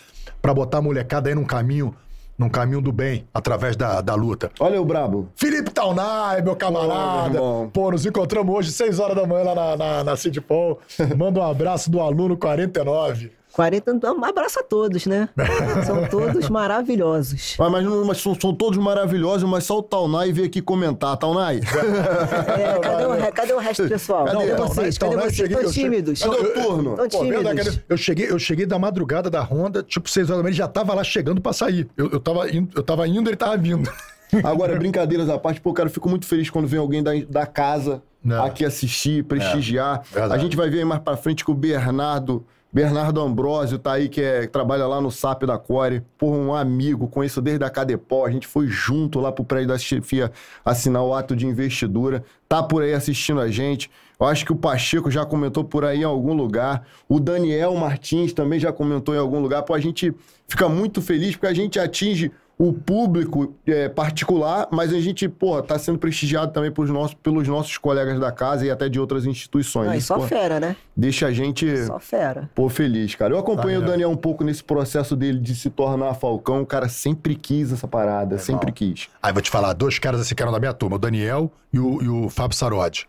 [0.55, 1.97] botar a molecada aí num caminho
[2.39, 4.51] num caminho do bem, através da, da luta.
[4.59, 5.29] Olha o brabo.
[5.37, 7.41] Felipe Taunay, meu camarada.
[7.41, 7.71] Ô, meu.
[7.73, 10.79] Pô, nos encontramos hoje, 6 horas da manhã lá na, na, na City Paul.
[11.17, 13.31] Manda um abraço do aluno 49.
[13.53, 15.29] 40, um abraço a todos, né?
[15.87, 17.57] São todos maravilhosos.
[17.59, 21.17] Mas, mas, não- mas são, são todos maravilhosos, mas só o Taunay veio aqui comentar.
[21.17, 24.25] Taunay, É, cadê, o, cadê o resto do pessoal?
[24.25, 24.39] Cadê?
[24.39, 24.97] Cadê Não, vocês?
[24.99, 25.37] Taunay, Cadê eu vocês?
[25.37, 26.23] cheguei- eu Estão cheguei- tímidos.
[26.23, 26.91] cadê o turno?
[27.05, 27.75] Estão Pô, verdade, tímidos.
[27.77, 30.57] cara, eu cheguei, eu cheguei da madrugada da Honda, tipo 6 horas da manhã, ele
[30.59, 31.89] já tava lá chegando pra sair.
[31.97, 33.91] Eu, eu, tava, indo, eu tava indo, ele tava vindo.
[34.45, 37.45] Agora, brincadeiras à parte, pô, cara, eu fico muito feliz quando vem alguém da, da
[37.47, 38.43] casa Não.
[38.45, 40.03] aqui assistir, prestigiar.
[40.15, 42.43] É, a gente vai ver aí mais pra frente que o Bernardo,
[42.73, 46.03] Bernardo Ambrosio tá aí, que, é, que trabalha lá no SAP da Core.
[46.17, 48.25] Por um amigo, conheço desde a Cadepol.
[48.25, 50.33] A gente foi junto lá pro prédio da chefia
[50.65, 52.25] assinar o ato de investidura.
[52.49, 53.91] Tá por aí assistindo a gente.
[54.19, 56.87] Eu acho que o Pacheco já comentou por aí em algum lugar.
[57.07, 59.63] O Daniel Martins também já comentou em algum lugar.
[59.65, 60.15] Pô, a gente
[60.49, 62.33] fica muito feliz porque a gente atinge
[62.65, 67.49] o público é, particular, mas a gente, porra, tá sendo prestigiado também pelos nossos, pelos
[67.49, 69.89] nossos colegas da casa e até de outras instituições.
[69.89, 70.77] Ah, e Isso, só pô, fera, né?
[70.97, 72.49] deixa a gente, Só fera.
[72.55, 73.35] pô, feliz, cara.
[73.35, 73.85] Eu acompanho o?
[73.85, 76.63] Daniel um pouco nesse processo dele de se tornar Falcão.
[76.63, 79.09] O cara sempre quis essa parada, sempre quis.
[79.21, 81.81] Aí vou te falar, dois caras assim que eram da minha turma, o Daniel e
[81.81, 83.09] o, e o Fábio Sarodi.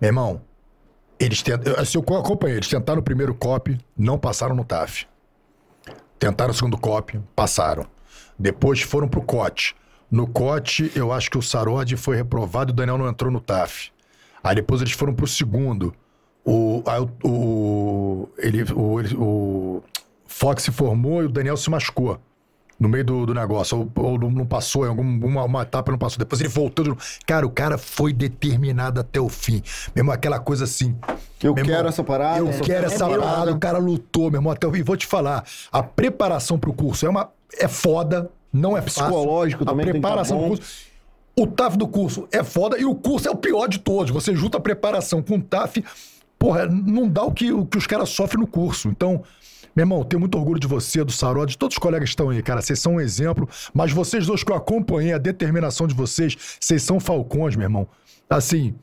[0.00, 0.40] Meu irmão,
[1.18, 1.78] eles tentaram.
[1.78, 5.06] Assim, eu acompanhei, eles tentaram o primeiro COP, não passaram no TAF.
[6.18, 7.84] Tentaram o segundo COP, passaram.
[8.40, 9.76] Depois foram pro COT.
[10.10, 13.38] No COT, eu acho que o Sarodi foi reprovado e o Daniel não entrou no
[13.38, 13.92] TAF.
[14.42, 15.94] Aí depois eles foram pro segundo.
[16.42, 19.82] O, aí o, o, ele, o, o
[20.26, 22.18] Fox se formou e o Daniel se machucou
[22.80, 23.78] no meio do, do negócio.
[23.94, 26.18] Ou, ou não passou, em alguma uma etapa não passou.
[26.18, 26.98] Depois ele novo.
[27.26, 29.62] Cara, o cara foi determinado até o fim.
[29.94, 30.96] Mesmo aquela coisa assim.
[31.42, 32.38] Eu quero irmão, essa parada.
[32.38, 33.20] Eu sou quero essa campeão.
[33.20, 33.52] parada.
[33.52, 34.78] O cara lutou, meu irmão, até o fim.
[34.78, 37.28] E vou te falar, a preparação pro curso é uma
[37.58, 39.04] é foda, não é fácil.
[39.04, 40.90] Psicológico também A tá preparação pro curso.
[41.36, 44.10] O TAF do curso é foda e o curso é o pior de todos.
[44.10, 45.82] Você junta a preparação com o TAF,
[46.38, 48.88] porra, não dá o que, o que os caras sofrem no curso.
[48.88, 49.22] Então,
[49.74, 52.30] meu irmão, tenho muito orgulho de você, do Sarod, de todos os colegas que estão
[52.30, 52.60] aí, cara.
[52.60, 53.48] Vocês são um exemplo.
[53.72, 57.86] Mas vocês dois que eu acompanhei, a determinação de vocês, vocês são falcões, meu irmão.
[58.28, 58.74] Assim,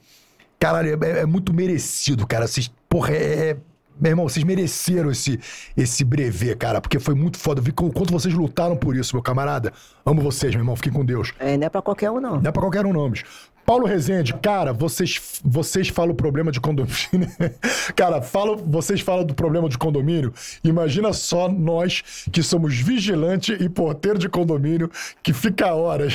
[0.59, 2.47] caralho, é, é muito merecido, cara.
[2.47, 3.49] Vocês, porra, é.
[3.51, 3.57] é-
[3.99, 5.39] Meu irmão, vocês mereceram esse,
[5.75, 7.59] esse brevet, cara, porque foi muito foda.
[7.59, 9.73] Eu vi o quanto vocês lutaram por isso, meu camarada.
[10.05, 10.75] Amo vocês, meu irmão.
[10.75, 11.33] Fiquem com Deus.
[11.39, 12.39] É, não é pra qualquer um, não.
[12.39, 13.25] Não é pra qualquer um, não, bicho.
[13.67, 17.29] Paulo Rezende, cara, vocês, vocês falam o problema de condomínio.
[17.97, 20.33] cara, falo, vocês falam do problema de condomínio.
[20.63, 24.89] Imagina só nós que somos vigilante e porteiro de condomínio
[25.21, 26.13] que fica horas.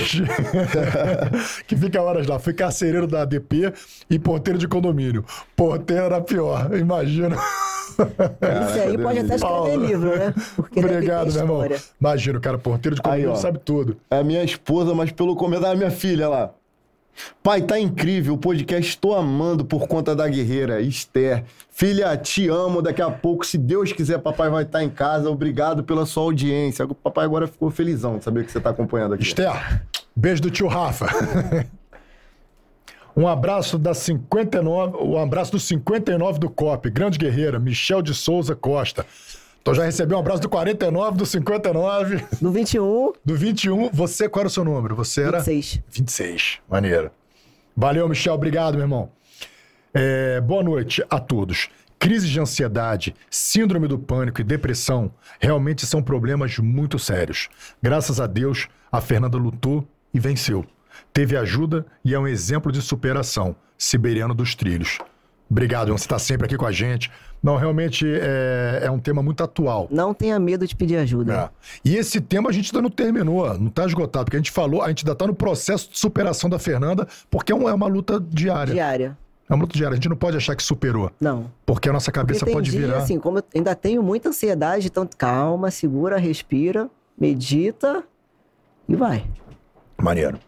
[1.69, 2.39] que fica horas lá.
[2.39, 3.70] Fui carcereiro da ADP
[4.09, 5.23] e porteiro de condomínio.
[5.55, 7.37] Porteiro era pior, imagina.
[7.37, 10.35] Isso aí pode até escrever livro, né?
[10.57, 11.69] Porque Obrigado, meu irmão.
[12.01, 13.35] Imagina, o cara, porteiro de Aí, condomínio ó.
[13.35, 13.99] sabe tudo.
[14.11, 16.55] É a minha esposa, mas pelo comentário, a minha filha lá.
[17.43, 21.45] Pai, tá incrível o podcast, estou amando por conta da guerreira, Esther.
[21.71, 25.31] Filha, te amo, daqui a pouco, se Deus quiser, papai vai estar em casa.
[25.31, 26.85] Obrigado pela sua audiência.
[26.85, 29.25] O papai agora ficou felizão de saber que você tá acompanhando aqui.
[29.25, 29.83] Esther,
[30.15, 31.07] beijo do tio Rafa.
[33.15, 38.55] Um abraço da 59, um abraço do 59 do COP, grande guerreira, Michel de Souza
[38.57, 39.05] Costa.
[39.63, 43.91] Então já recebi um abraço do 49, do 59, No 21, do 21.
[43.91, 44.97] Você, qual era o seu número?
[44.97, 45.39] Você era?
[45.39, 45.81] 26.
[45.89, 46.59] 26.
[46.69, 47.13] Maneiro.
[47.77, 48.35] Valeu, Michel.
[48.35, 49.11] Obrigado, meu irmão.
[49.95, 51.69] É, boa noite a todos.
[51.97, 57.49] Crise de ansiedade, síndrome do pânico e depressão realmente são problemas muito sérios.
[57.81, 60.67] Graças a Deus, a Fernanda lutou e venceu.
[61.13, 63.55] Teve ajuda e é um exemplo de superação.
[63.79, 64.99] Siberiano dos Trilhos.
[65.49, 65.99] Obrigado, irmão.
[65.99, 67.11] Você está sempre aqui com a gente.
[67.43, 69.89] Não, realmente é, é um tema muito atual.
[69.90, 71.35] Não tenha medo de pedir ajuda.
[71.35, 71.51] É.
[71.85, 74.81] E esse tema a gente ainda não terminou, não está esgotado, porque a gente falou,
[74.82, 78.20] a gente ainda está no processo de superação da Fernanda, porque é é uma luta
[78.20, 78.73] diária.
[78.73, 79.19] Diária.
[79.48, 79.93] É uma luta diária.
[79.93, 81.51] A gente não pode achar que superou, Não.
[81.66, 82.98] porque a nossa cabeça pode dia, virar.
[82.98, 86.89] assim, como eu ainda tenho muita ansiedade, então calma, segura, respira,
[87.19, 88.05] medita
[88.89, 89.24] e vai.
[90.01, 90.39] Maneiro.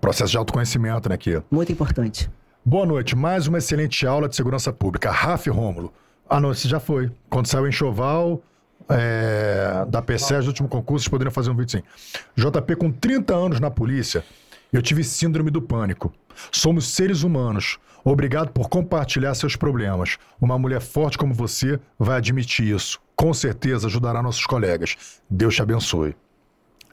[0.00, 1.42] Processo de autoconhecimento, né, aqui.
[1.50, 2.30] Muito importante.
[2.66, 3.14] Boa noite.
[3.14, 5.10] Mais uma excelente aula de segurança pública.
[5.10, 5.92] Raf Rômulo.
[6.26, 7.12] Ah, não, esse já foi.
[7.28, 8.42] Quando saiu o enxoval
[8.88, 12.22] é, da PSES do último concurso, vocês poderiam fazer um vídeo assim.
[12.34, 14.24] JP, com 30 anos na polícia,
[14.72, 16.10] eu tive síndrome do pânico.
[16.50, 17.78] Somos seres humanos.
[18.02, 20.16] Obrigado por compartilhar seus problemas.
[20.40, 22.98] Uma mulher forte como você vai admitir isso.
[23.14, 25.20] Com certeza ajudará nossos colegas.
[25.28, 26.16] Deus te abençoe.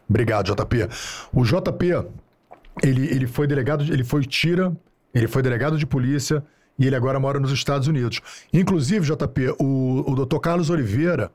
[0.09, 0.89] Obrigado, JP.
[1.31, 2.09] O JP,
[2.83, 4.75] ele, ele foi delegado, ele foi tira,
[5.13, 6.43] ele foi delegado de polícia
[6.77, 8.21] e ele agora mora nos Estados Unidos.
[8.51, 10.39] Inclusive, JP, o, o Dr.
[10.39, 11.31] Carlos Oliveira,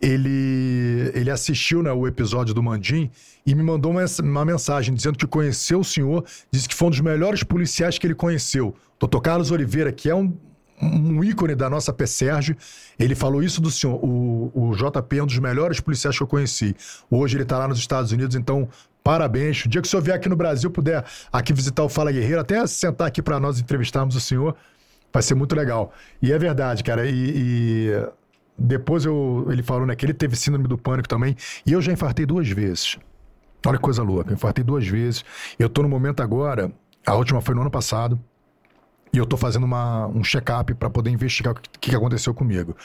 [0.00, 3.10] ele, ele assistiu né, o episódio do Mandim
[3.46, 6.90] e me mandou uma, uma mensagem dizendo que conheceu o senhor, disse que foi um
[6.90, 8.74] dos melhores policiais que ele conheceu.
[8.98, 10.34] Doutor Carlos Oliveira, que é um,
[10.82, 12.56] um ícone da nossa PSERG,
[12.98, 14.02] ele falou isso do senhor.
[14.02, 16.74] O, o JP é um dos melhores policiais que eu conheci.
[17.10, 18.68] Hoje ele está lá nos Estados Unidos, então
[19.02, 19.64] parabéns.
[19.64, 22.40] O dia que o senhor vier aqui no Brasil, puder aqui visitar o Fala Guerreiro,
[22.40, 24.56] até sentar aqui para nós entrevistarmos o senhor,
[25.12, 25.92] vai ser muito legal.
[26.22, 27.06] E é verdade, cara.
[27.06, 28.08] E, e
[28.56, 31.36] depois eu, ele falou né, que ele teve síndrome do pânico também.
[31.64, 32.98] E eu já infartei duas vezes.
[33.66, 34.30] Olha que coisa louca.
[34.30, 35.24] Eu infartei duas vezes.
[35.58, 36.70] Eu tô no momento agora,
[37.06, 38.18] a última foi no ano passado.
[39.12, 42.76] E eu tô fazendo uma, um check-up para poder investigar o que, que aconteceu comigo.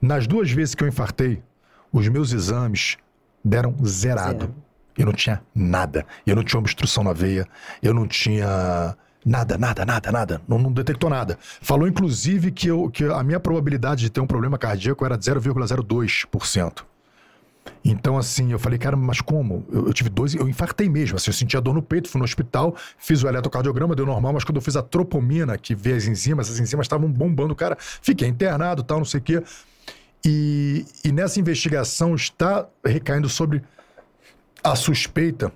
[0.00, 1.42] Nas duas vezes que eu infartei,
[1.90, 2.98] os meus exames
[3.42, 4.46] deram zerado.
[4.46, 4.54] Zero.
[4.96, 6.06] Eu não tinha nada.
[6.26, 7.46] Eu não tinha obstrução na veia.
[7.82, 10.42] Eu não tinha nada, nada, nada, nada.
[10.46, 11.38] Não, não detectou nada.
[11.60, 15.24] Falou, inclusive, que, eu, que a minha probabilidade de ter um problema cardíaco era de
[15.24, 16.84] 0,02%.
[17.84, 19.64] Então, assim, eu falei, cara, mas como?
[19.70, 21.16] Eu, eu tive dois, eu infartei mesmo.
[21.16, 24.44] Assim, eu sentia dor no peito, fui no hospital, fiz o eletrocardiograma, deu normal, mas
[24.44, 28.28] quando eu fiz a tropomina, que vê as enzimas, as enzimas estavam bombando, cara, fiquei
[28.28, 29.42] internado, tal, não sei o quê.
[30.24, 33.62] E, e nessa investigação está recaindo sobre
[34.62, 35.52] a suspeita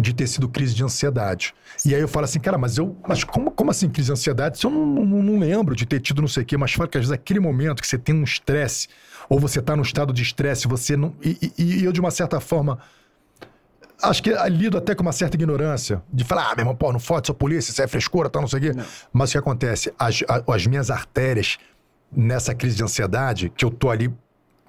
[0.00, 1.54] de ter sido crise de ansiedade.
[1.84, 2.96] E aí eu falo assim, cara, mas eu.
[3.06, 4.58] Mas como, como assim crise de ansiedade?
[4.58, 6.88] Se eu não, não, não lembro de ter tido não sei o quê, mas fala
[6.88, 8.88] que às vezes aquele momento que você tem um estresse,
[9.28, 11.14] ou você tá num estado de estresse, você não.
[11.22, 12.78] E, e- e eu, de uma certa forma.
[14.02, 16.02] Acho que lido até com uma certa ignorância.
[16.10, 18.48] De falar, ah, meu irmão, pô, não fode, sou polícia, isso é frescura, tal, não
[18.48, 18.80] sei o quê.
[19.12, 19.92] Mas o que acontece?
[19.98, 21.58] As, as minhas artérias,
[22.10, 24.10] nessa crise de ansiedade, que eu tô ali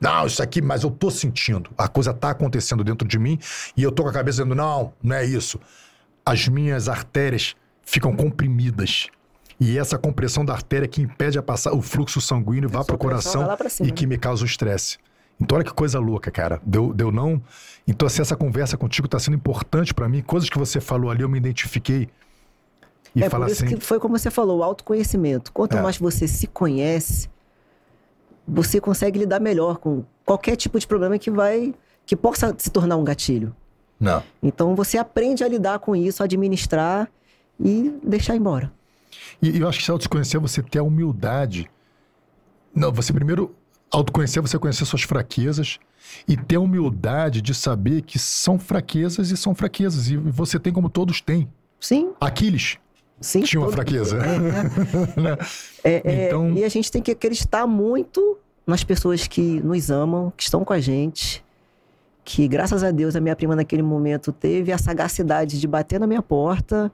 [0.02, 1.70] não, isso aqui, mas eu tô sentindo.
[1.78, 3.38] A coisa tá acontecendo dentro de mim
[3.78, 5.60] e eu tô com a cabeça dizendo, não, não é isso.
[6.26, 9.08] As minhas artérias ficam comprimidas.
[9.60, 13.46] E essa compressão da artéria que impede a passar o fluxo sanguíneo vá pro pressão
[13.46, 14.16] coração e que né?
[14.16, 14.98] me causa o estresse.
[15.40, 16.60] Então olha que coisa louca, cara.
[16.66, 17.40] Deu, deu não.
[17.88, 20.24] Então assim, essa conversa contigo tá sendo importante pra mim.
[20.24, 22.10] Coisas que você falou ali eu me identifiquei.
[23.16, 25.52] E é fala por isso assim, que foi como você falou, o autoconhecimento.
[25.52, 25.82] Quanto É.
[25.82, 27.30] mais você se conhece,
[28.52, 31.74] você consegue lidar melhor com qualquer tipo de problema que vai
[32.06, 33.56] que possa se tornar um gatilho.
[33.98, 34.22] não.
[34.44, 37.10] Então você aprende a lidar com isso, administrar
[37.58, 38.72] e deixar embora.
[39.42, 41.70] E, e eu acho que se autoconhecer, você ter a humildade.
[42.76, 43.56] Não, você primeiro
[43.90, 45.80] autoconhecer, você conhecer suas fraquezas
[46.28, 50.10] e ter a humildade de saber que são fraquezas e são fraquezas.
[50.10, 51.48] E você tem como todos têm.
[51.80, 52.78] Sim, Aquiles
[53.22, 53.42] sim.
[53.42, 54.18] tinha uma todo- fraqueza.
[54.18, 54.40] É,
[55.22, 55.38] né?
[55.84, 58.38] é, é, Então- E a gente tem que acreditar muito
[58.68, 61.44] nas pessoas que nos amam, que estão com a gente.
[62.24, 66.06] Que graças a Deus a minha prima naquele momento teve a sagacidade de bater na
[66.08, 66.92] minha porta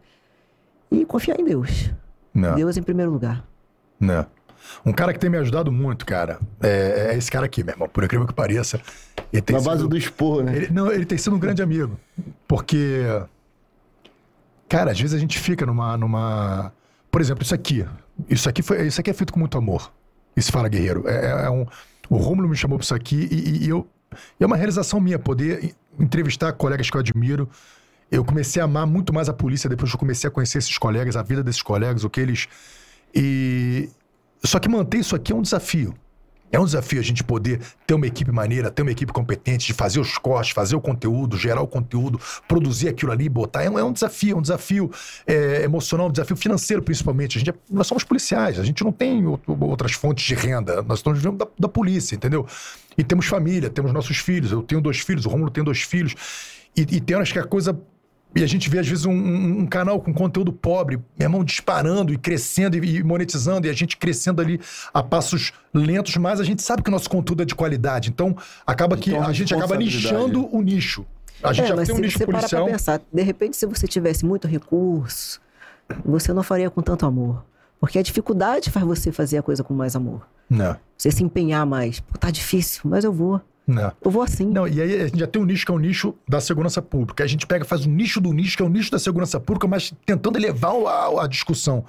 [0.91, 1.91] e confiar em Deus.
[2.33, 3.43] Não, Deus em primeiro lugar.
[3.99, 4.25] não.
[4.85, 7.87] Um cara que tem me ajudado muito, cara, é, é esse cara aqui, meu irmão.
[7.87, 8.81] Por incrível que pareça.
[9.31, 10.57] Ele tem Na sido- base do esporro, né?
[10.57, 11.97] Ele, não, ele tem sido um grande amigo.
[12.47, 13.01] Porque.
[14.69, 15.97] Cara, às vezes a gente fica numa.
[15.97, 16.73] numa...
[17.09, 17.85] Por exemplo, isso aqui.
[18.29, 19.91] Isso aqui, foi, isso aqui é feito com muito amor.
[20.35, 21.07] Isso fala guerreiro.
[21.07, 21.65] É, é- é um,
[22.09, 23.87] o Rômulo me chamou pra isso aqui e, e- eu.
[24.39, 27.49] É uma realização minha poder entrevistar colegas que eu admiro.
[28.09, 30.77] Eu comecei a amar muito mais a polícia depois que eu comecei a conhecer esses
[30.77, 32.47] colegas, a vida desses colegas, o que eles.
[33.13, 33.89] E.
[34.43, 35.93] Só que manter isso aqui é um desafio.
[36.51, 39.73] É um desafio a gente poder ter uma equipe maneira, ter uma equipe competente, de
[39.73, 43.63] fazer os cortes, fazer o conteúdo, gerar o conteúdo, produzir aquilo ali, botar.
[43.63, 44.91] É um, é um desafio, é um desafio
[45.25, 47.37] é, emocional, um desafio financeiro, principalmente.
[47.37, 50.81] A gente é- nós somos policiais, a gente não tem outro- outras fontes de renda.
[50.83, 52.45] Nós estamos vivendo da, da polícia, entendeu?
[52.97, 54.51] E temos família, temos nossos filhos.
[54.51, 56.15] Eu tenho dois filhos, o Rômulo tem dois filhos.
[56.75, 57.77] E, e tem horas que a coisa
[58.39, 61.43] e a gente vê, às vezes, um, um- um canal com conteúdo pobre, meu irmão,
[61.43, 64.59] disparando e crescendo e, e monetizando, e a gente crescendo ali
[64.93, 68.09] a passos lentos, mas a gente sabe que o nosso conteúdo é de qualidade.
[68.09, 68.35] Então,
[68.65, 71.05] acaba que Então, a gente acaba nichando o nicho.
[71.43, 72.63] A gente é, já mas tem um nicho você parar policial.
[72.65, 75.39] pra pensar, de repente, se você tivesse muito recurso,
[76.03, 77.43] você não faria com tanto amor.
[77.79, 80.27] Porque a dificuldade faz você fazer a coisa com mais amor.
[80.49, 81.99] Não, Você se empenhar mais.
[81.99, 83.41] Pô, tá difícil, mas eu vou.
[83.67, 83.91] não.
[84.01, 84.45] Eu vou assim.
[84.47, 86.81] Não, e aí a gente já tem um nicho que é o nicho da segurança
[86.81, 87.23] pública.
[87.23, 89.39] A gente pega e faz um nicho do nicho, que é o nicho da segurança
[89.39, 91.83] pública, mas tentando elevar a, a discussão.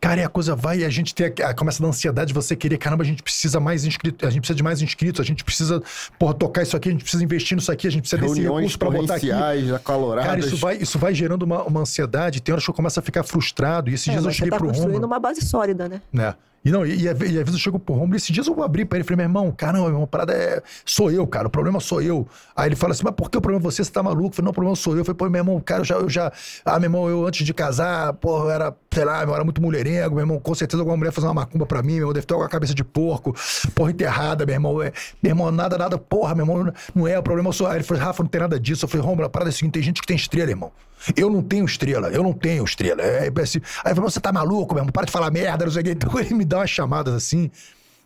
[0.00, 2.34] Cara, e a coisa vai e a gente tem a, a- começa da ansiedade de
[2.34, 5.24] você querer, caramba, a gente precisa mais inscritos, a gente precisa de mais inscritos, a
[5.24, 5.82] gente precisa,
[6.18, 8.56] porra, tocar isso aqui, a gente precisa investir nisso aqui, a gente precisa desse Reuniões
[8.72, 9.30] recurso pra botar aqui.
[9.74, 10.26] acaloradas.
[10.30, 13.02] Cara, isso vai, isso vai gerando uma, uma ansiedade, tem horas que eu começo a
[13.02, 15.88] ficar frustrado, e esses É, dias eu cheguei tá pro construindo Romulo, uma base sólida,
[15.88, 16.00] né?
[16.12, 16.34] né?
[16.64, 18.46] E não, e, e, às ve- e às vezes eu chego pro Romulo, esses dias
[18.46, 20.62] eu abri pra ele, falei, meu irmão, caramba, meu irmão, parada é.
[20.84, 22.26] Sou eu, cara, o problema sou eu.
[22.54, 23.82] Aí ele fala assim, mas por que o problema é você?
[23.84, 24.28] Você tá maluco?
[24.28, 24.98] Eu falei, não, o problema sou eu.
[24.98, 26.32] Eu falei, pô, meu irmão, cara, eu já, eu já.
[26.64, 29.62] Ah, meu irmão, eu antes de casar, pô, eu era, sei lá, eu era muito
[29.62, 32.26] mulherengo, meu irmão, com certeza alguma mulher fazer uma macumba pra mim, meu irmão, deve
[32.26, 33.34] ter alguma cabeça de porco,
[33.74, 34.82] porra enterrada, meu irmão.
[34.82, 37.66] É, meu irmão, nada, nada, porra, meu irmão, não é, o problema sou.
[37.68, 38.84] Aí ele falou, Rafa, não tem nada disso.
[38.84, 40.72] Eu falei, Romulo, a parada é seguinte, tem gente que tem estrela, irmão.
[41.16, 43.02] Eu não tenho estrela, eu não tenho estrela.
[43.02, 45.72] É, é assim, aí falou, você tá maluco, meu irmão, para de falar merda, não
[45.72, 45.90] sei o quê.
[45.92, 47.50] Então ele me dá umas chamadas assim.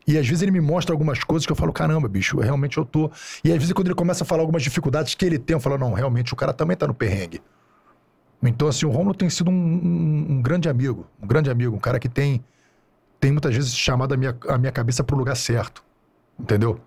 [0.07, 2.85] E às vezes ele me mostra algumas coisas que eu falo, caramba, bicho, realmente eu
[2.85, 3.11] tô.
[3.45, 5.79] E às vezes quando ele começa a falar algumas dificuldades que ele tem, eu falo,
[5.79, 7.41] não, realmente o cara também tá no perrengue.
[8.43, 11.79] Então, assim, o Romulo tem sido um, um- um grande amigo, um grande amigo, um
[11.79, 12.45] cara que tem,
[13.21, 15.85] tem muitas vezes chamado a minha, a minha cabeça pro lugar certo.
[16.39, 16.81] Entendeu?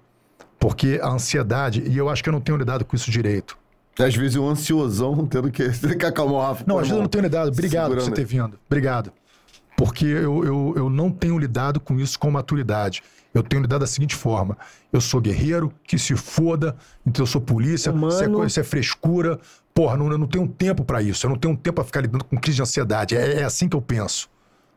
[0.60, 3.58] Porque a ansiedade, e eu acho que eu não tenho lidado com isso direito.
[4.00, 6.64] Às vezes o ansiosão tendo que, tendo que acalmar o Rafa.
[6.68, 7.48] Não, Pô, às vezes eu irmão, não tenho lidado.
[7.50, 8.60] Obrigado por você ter vindo.
[8.68, 9.12] Obrigado.
[9.78, 13.04] Porque eu, eu, eu não tenho lidado com isso com maturidade.
[13.34, 14.58] Eu tenho lidado da seguinte forma:
[14.94, 18.46] eu sou guerreiro, que se foda, então eu sou polícia, Humano.
[18.46, 19.38] isso é, é frescura.
[19.74, 21.26] Porra, não, eu não tenho tempo pra isso.
[21.26, 23.18] Eu não tenho tempo pra ficar lidando com crise de ansiedade.
[23.18, 24.30] É, é assim que eu penso.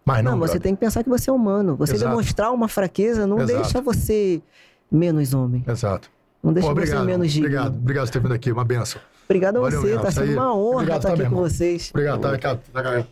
[0.05, 0.63] Mas não, Não, você brother.
[0.63, 1.77] tem que pensar que você é humano.
[1.77, 2.11] Você Exato.
[2.11, 3.63] demonstrar uma fraqueza não Exato.
[3.63, 4.43] deixa você
[4.91, 5.63] menos homem.
[5.69, 6.11] Exato.
[6.43, 7.47] Não deixa Pô, você obrigado, menos digno.
[7.49, 8.53] obrigado, obrigado por ter vindo aqui.
[8.53, 9.01] Uma benção.
[9.25, 10.35] Obrigado a Valeu você, mesmo, tá sendo aí.
[10.35, 11.91] uma honra Obrigado, estar tá, aqui meu com vocês.
[11.93, 12.39] Obrigado, tá.
[12.73, 13.09] Tá, galera.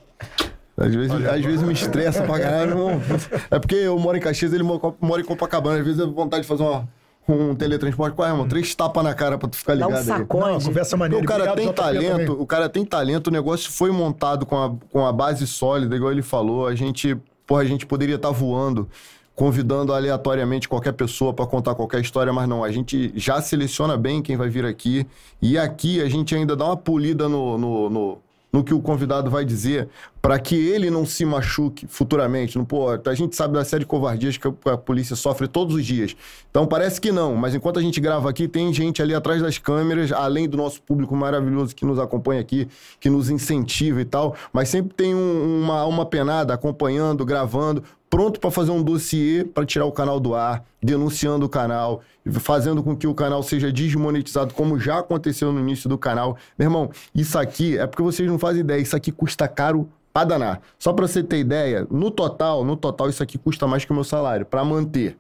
[0.79, 2.71] Às vezes, Valeu, às vezes me estressa pra caralho.
[2.71, 3.03] irmão.
[3.51, 5.79] É porque eu moro em Caxias, ele mo- mora em Copacabana.
[5.79, 6.87] Às vezes eu tenho vontade de fazer uma-
[7.29, 8.15] um teletransporte.
[8.15, 8.47] Qual é, irmão?
[8.47, 10.05] Três tapas na cara pra tu ficar Dá ligado um aí.
[10.05, 10.53] sacode.
[10.53, 11.25] Não, conversa maneira.
[11.25, 12.43] o cara Obrigado, tem talento, também.
[12.43, 16.13] o cara tem talento, o negócio foi montado com a, com a base sólida, igual
[16.13, 16.67] ele falou.
[16.67, 17.17] A gente,
[17.47, 18.89] porra, a gente poderia estar voando,
[19.37, 24.23] convidando aleatoriamente qualquer pessoa para contar qualquer história, mas não, a gente já seleciona bem
[24.23, 25.07] quem vai vir aqui.
[25.43, 28.19] E aqui a gente ainda dá uma polida no, no, no,
[28.51, 29.91] no que o convidado vai dizer,
[30.23, 32.57] para que ele não se machuque futuramente.
[32.57, 35.85] Não, pô, a gente sabe da série de covardias que a polícia sofre todos os
[35.85, 36.17] dias.
[36.51, 39.59] Então parece que não, mas enquanto a gente grava aqui, tem gente ali atrás das
[39.59, 42.67] câmeras, além do nosso público maravilhoso que nos acompanha aqui,
[42.99, 48.41] que nos incentiva e tal, mas sempre tem um- uma alma penada acompanhando, gravando, pronto
[48.41, 52.01] para fazer um dossiê para tirar o canal do ar, denunciando o canal,
[52.41, 56.37] fazendo com que o canal seja desmonetizado, como já aconteceu no início do canal.
[56.59, 60.25] Meu irmão, isso aqui é porque vocês não fazem ideia, isso aqui custa caro pra
[60.25, 60.63] danar.
[60.79, 63.95] Só pra você ter ideia, no total, no total isso aqui custa mais que o
[63.95, 65.17] meu salário pra manter.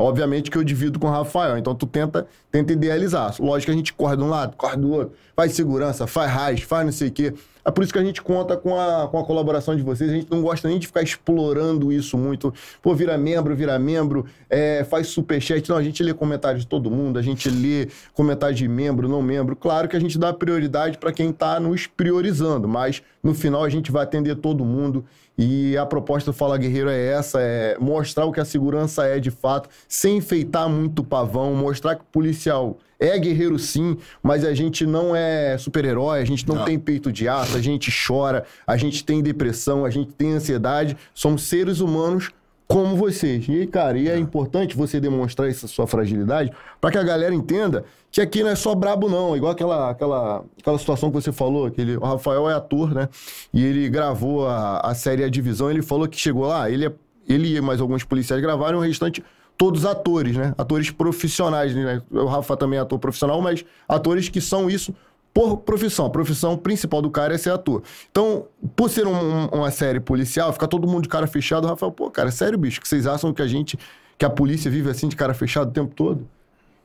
[0.00, 3.34] Obviamente que eu divido com o Rafael, então tu tenta, tenta idealizar.
[3.40, 6.60] Lógico que a gente corre de um lado, corre do outro, faz segurança, faz raiz,
[6.60, 7.34] faz não sei o quê.
[7.64, 10.08] É por isso que a gente conta com a, com a colaboração de vocês.
[10.08, 12.54] A gente não gosta nem de ficar explorando isso muito.
[12.80, 15.68] Pô, vira membro, vira membro, é, faz superchat.
[15.68, 19.20] Não, a gente lê comentários de todo mundo, a gente lê comentários de membro, não
[19.20, 19.56] membro.
[19.56, 23.68] Claro que a gente dá prioridade para quem tá nos priorizando, mas no final a
[23.68, 25.04] gente vai atender todo mundo.
[25.38, 29.20] E a proposta do Fala Guerreiro é essa: é mostrar o que a segurança é
[29.20, 34.44] de fato, sem enfeitar muito o pavão, mostrar que o policial é guerreiro sim, mas
[34.44, 38.44] a gente não é super-herói, a gente não, tem peito de aço, a gente chora,
[38.66, 42.32] a gente tem depressão, a gente tem ansiedade, somos seres humanos
[42.68, 43.46] como vocês.
[43.48, 47.82] E, cara, e é importante você demonstrar essa sua fragilidade para que a galera entenda
[48.12, 49.34] que aqui não é só brabo, não.
[49.34, 53.08] Igual aquela, aquela, aquela situação que você falou, aquele, o Rafael é ator, né?
[53.54, 56.92] E ele gravou a, a série A Divisão, ele falou que chegou lá, ele, é-
[57.26, 59.24] ele e mais alguns policiais gravaram, o restante
[59.56, 60.54] todos atores, né?
[60.56, 62.00] Atores profissionais, né?
[62.10, 64.94] O Rafa também é ator profissional, mas atores que são isso
[65.38, 66.06] por profissão.
[66.06, 67.82] A profissão principal do cara é ser ator.
[68.10, 71.64] Então, por ser um- um- uma série policial, fica todo mundo de cara fechado.
[71.64, 73.78] O Rafael, pô, cara, é sério, bicho, que vocês acham que a gente,
[74.18, 76.26] que a polícia vive assim de cara fechado o tempo todo?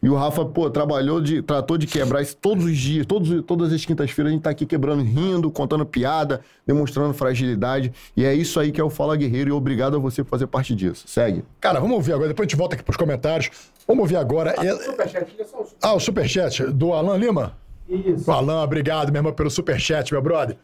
[0.04, 3.72] E o Rafa, pô, trabalhou de, tratou de quebrar isso todos os dias, todos, todas
[3.74, 7.92] as quintas-feiras a gente tá aqui quebrando, rindo, contando piada, demonstrando fragilidade.
[8.16, 10.46] E é isso aí que é o Fala Guerreiro e obrigado a você por fazer
[10.48, 11.06] parte disso.
[11.08, 11.44] Segue.
[11.62, 13.50] Cara, vamos ouvir agora, depois a gente volta aqui pros comentários.
[13.88, 14.54] Vamos ouvir agora.
[14.64, 17.63] é- Superchat, é só o super- Ah, o superchat do Alan Lima?
[17.94, 18.32] Isso.
[18.32, 20.58] Alan, obrigado, meu irmão, pelo superchat, meu brother.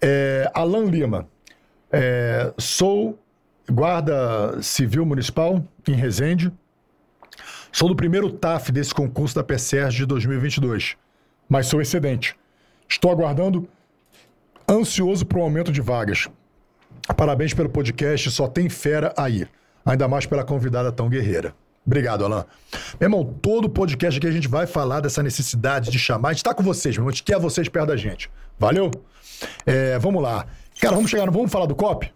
[0.00, 1.28] É, Alan Lima.
[1.90, 3.18] É, sou
[3.70, 6.52] guarda civil municipal em Resende.
[7.70, 10.96] Sou do primeiro TAF desse concurso da PSERG de 2022,
[11.48, 12.36] mas sou excedente.
[12.88, 13.68] Estou aguardando
[14.68, 16.28] ansioso para o aumento de vagas.
[17.16, 19.46] Parabéns pelo podcast, só tem fera aí.
[19.84, 21.54] Ainda mais pela convidada tão guerreira.
[21.84, 22.44] Obrigado, Alan.
[23.00, 26.28] Meu irmão, todo podcast aqui a gente vai falar dessa necessidade de chamar.
[26.28, 27.08] A gente tá com vocês, meu irmão.
[27.08, 28.30] A gente quer vocês perto da gente.
[28.58, 28.90] Valeu?
[29.66, 30.46] É, vamos lá.
[30.80, 31.32] Cara, vamos chegar no...
[31.32, 32.12] Vamos falar do COP?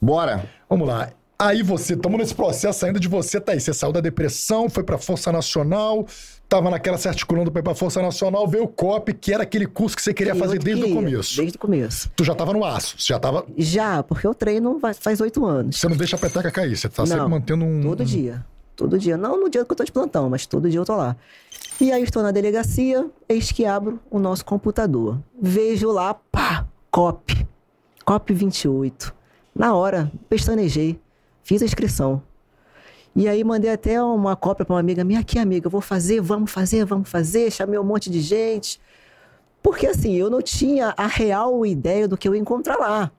[0.00, 0.48] Bora!
[0.68, 1.10] Vamos lá.
[1.36, 3.60] Aí você, estamos nesse processo ainda de você, tá aí.
[3.60, 6.06] Você saiu da depressão, foi pra Força Nacional,
[6.46, 9.66] tava naquela se articulando pra ir pra Força Nacional, veio o COP, que era aquele
[9.66, 11.36] curso que você queria Que fazer desde o queria, começo.
[11.38, 12.10] Desde o começo.
[12.14, 13.46] Tu já tava no aço, você já tava.
[13.56, 15.80] Já, porque eu treino faz oito anos.
[15.80, 17.80] Você não deixa a peteca cair, você tá sempre Não, mantendo um.
[17.82, 18.44] Todo um- dia.
[18.80, 19.14] Todo dia.
[19.14, 21.14] Não no dia que eu tô de plantão, mas todo dia eu tô lá.
[21.78, 25.18] E aí estou na delegacia, eis que abro o nosso computador.
[25.38, 27.46] Vejo lá, pá, COP.
[28.06, 29.14] COP 28.
[29.54, 30.98] Na hora, pestanejei.
[31.42, 32.22] Fiz a inscrição.
[33.14, 35.20] E aí mandei até uma cópia para uma amiga minha.
[35.20, 37.50] Aqui, amiga, vou fazer, vamos fazer, vamos fazer.
[37.50, 38.80] Chamei um monte de gente.
[39.62, 43.12] Porque assim, eu não tinha a real ideia do que eu ia encontrar lá.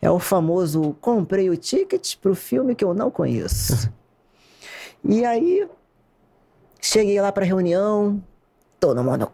[0.00, 3.92] É o famoso comprei o ticket pro filme que eu não conheço.
[5.06, 5.68] E aí,
[6.80, 8.22] cheguei lá pra reunião,
[8.80, 9.30] todo mundo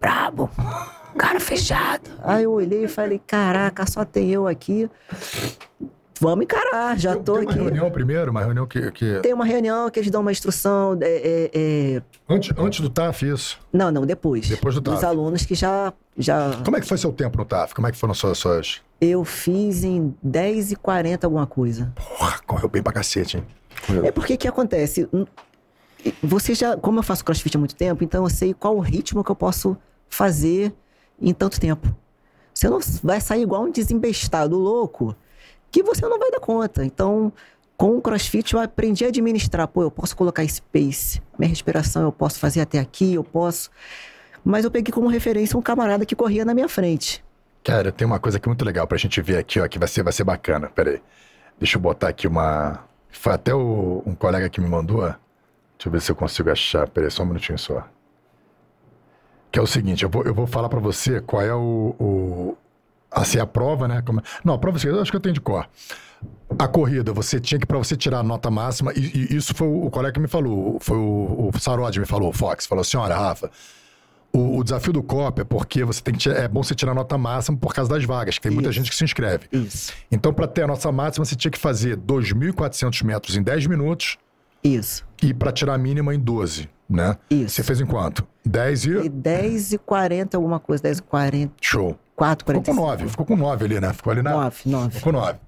[0.00, 0.50] brabo,
[1.16, 2.10] cara fechado.
[2.22, 4.90] Aí eu olhei e falei, caraca, só tem eu aqui.
[6.20, 7.60] Vamos encarar, já tô Tem uma aqui.
[7.60, 8.90] reunião primeiro, uma reunião que.
[8.92, 9.18] que...
[9.20, 10.96] Tem uma reunião que eles dão uma instrução.
[11.02, 11.50] é, é,
[11.96, 13.58] é, Antes, antes do TAF, isso.
[13.72, 14.48] Não, não, depois.
[14.48, 15.06] Depois do Dos TAF.
[15.06, 16.56] alunos que já, já.
[16.64, 17.74] Como é que foi seu tempo no TAF?
[17.74, 18.38] Como é que foram suas.
[18.38, 18.80] suas...
[19.00, 21.92] Eu fiz em 10 e 40 alguma coisa.
[21.96, 23.44] Porra, correu bem pra cacete, hein?
[24.04, 25.08] É porque que acontece?
[26.22, 29.24] Você já, como eu faço crossfit há muito tempo, então eu sei qual o ritmo
[29.24, 29.76] que eu posso
[30.08, 30.72] fazer
[31.20, 31.94] em tanto tempo.
[32.52, 35.16] Você não vai sair igual um desembestado louco
[35.70, 36.84] que você não vai dar conta.
[36.84, 37.32] Então,
[37.76, 39.66] com o crossfit eu aprendi a administrar.
[39.66, 43.70] Pô, eu posso colocar esse pace, minha respiração eu posso fazer até aqui, eu posso.
[44.44, 47.24] Mas eu peguei como referência um camarada que corria na minha frente.
[47.64, 50.02] Cara, tem uma coisa aqui muito legal pra gente ver aqui, ó, que vai ser,
[50.02, 50.68] vai ser bacana.
[50.68, 51.02] Pera aí.
[51.58, 52.84] Deixa eu botar aqui uma.
[53.18, 55.00] Foi até o- um colega que me mandou.
[55.02, 55.16] Deixa
[55.86, 56.88] eu ver se eu consigo achar.
[56.88, 57.86] Pera aí, só um minutinho só.
[59.50, 61.94] Que é o seguinte, eu vou, eu vou falar pra você qual é o.
[61.98, 62.56] o
[63.10, 64.02] assim, a prova, né?
[64.02, 65.68] Como- Não, a prova eu acho que eu tenho de cor.
[66.58, 69.68] A corrida, você tinha que, pra você tirar a nota máxima, e, e isso foi
[69.68, 72.82] o, o colega que me falou, foi o, o Sarod me falou, o Fox, falou
[72.96, 73.50] olha, Rafa,
[74.34, 76.94] o, o desafio do COP é porque você tem que é bom você tirar a
[76.94, 78.78] nota máxima por causa das vagas, que tem muita Isso.
[78.78, 79.46] gente que se inscreve.
[79.52, 83.66] Isso, Então, para ter a nota máxima, você tinha que fazer 2.400 metros em 10
[83.68, 84.18] minutos
[84.62, 85.06] isso.
[85.22, 87.16] e para tirar a mínima em 12, né?
[87.30, 87.54] Isso.
[87.54, 88.26] Você fez em quanto?
[88.44, 88.90] 10 e...
[89.04, 91.96] E 10 e 40 alguma coisa, 10 e 40, Show.
[92.16, 92.76] 4, Ficou 45.
[92.76, 93.92] com 9, ficou com 9 ali, né?
[93.92, 94.30] Ficou ali na...
[94.32, 94.90] 9, 9.
[94.96, 95.38] Ficou com 9.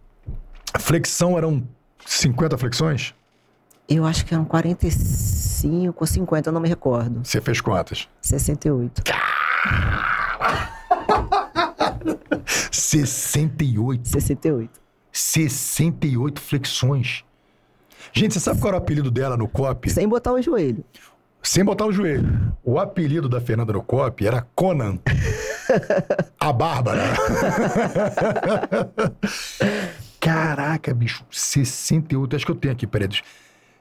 [0.72, 1.62] A flexão eram
[2.04, 3.14] 50 flexões?
[3.88, 7.20] Eu acho que eram 45 ou 50, eu não me recordo.
[7.24, 8.08] Você fez quantas?
[8.20, 9.02] 68.
[12.72, 14.08] 68.
[14.08, 14.70] 68.
[15.12, 17.24] 68 flexões.
[18.12, 19.88] Gente, você sabe qual era o apelido dela no COP?
[19.90, 20.84] Sem botar o joelho.
[21.42, 22.52] Sem botar o joelho.
[22.64, 24.98] O apelido da Fernanda no COP era Conan.
[26.40, 27.02] A Bárbara.
[30.18, 31.24] Caraca, bicho.
[31.30, 32.34] 68.
[32.34, 33.08] Acho que eu tenho aqui, peraí.